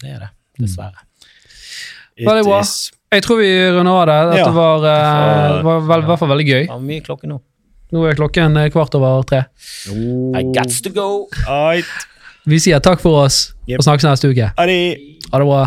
Det 0.00 0.14
er 0.14 0.22
det, 0.24 0.30
dessverre. 0.62 1.04
Veldig 2.18 2.44
bra. 2.48 2.62
Jeg 3.14 3.24
tror 3.24 3.38
vi 3.40 3.50
runder 3.72 3.92
av 3.92 4.06
det. 4.08 4.16
Dette 4.32 4.48
Ja. 4.48 4.52
var, 4.52 4.86
eh, 4.88 5.60
i 5.60 6.06
hvert 6.08 6.18
fall 6.20 6.28
veldig 6.32 6.46
gøy. 6.48 6.62
Det 6.66 6.72
var 6.74 6.80
mye 6.84 7.04
klokken 7.04 7.30
nå. 7.32 7.38
Nå 7.92 8.02
er 8.10 8.14
klokken 8.18 8.56
eh, 8.60 8.68
kvart 8.74 8.94
over 8.98 9.22
tre. 9.24 9.44
I 9.88 10.42
gots 10.52 10.80
to 10.84 10.90
go. 10.92 11.28
Right. 11.48 11.84
Vi 12.48 12.58
sier 12.60 12.80
takk 12.84 13.00
for 13.00 13.24
oss 13.26 13.52
Yep. 13.68 13.78
og 13.80 13.84
snakkes 13.84 14.04
neste 14.08 14.28
uke. 14.32 14.50
Ha 14.56 14.66
det 14.66 14.90
bra. 15.32 15.62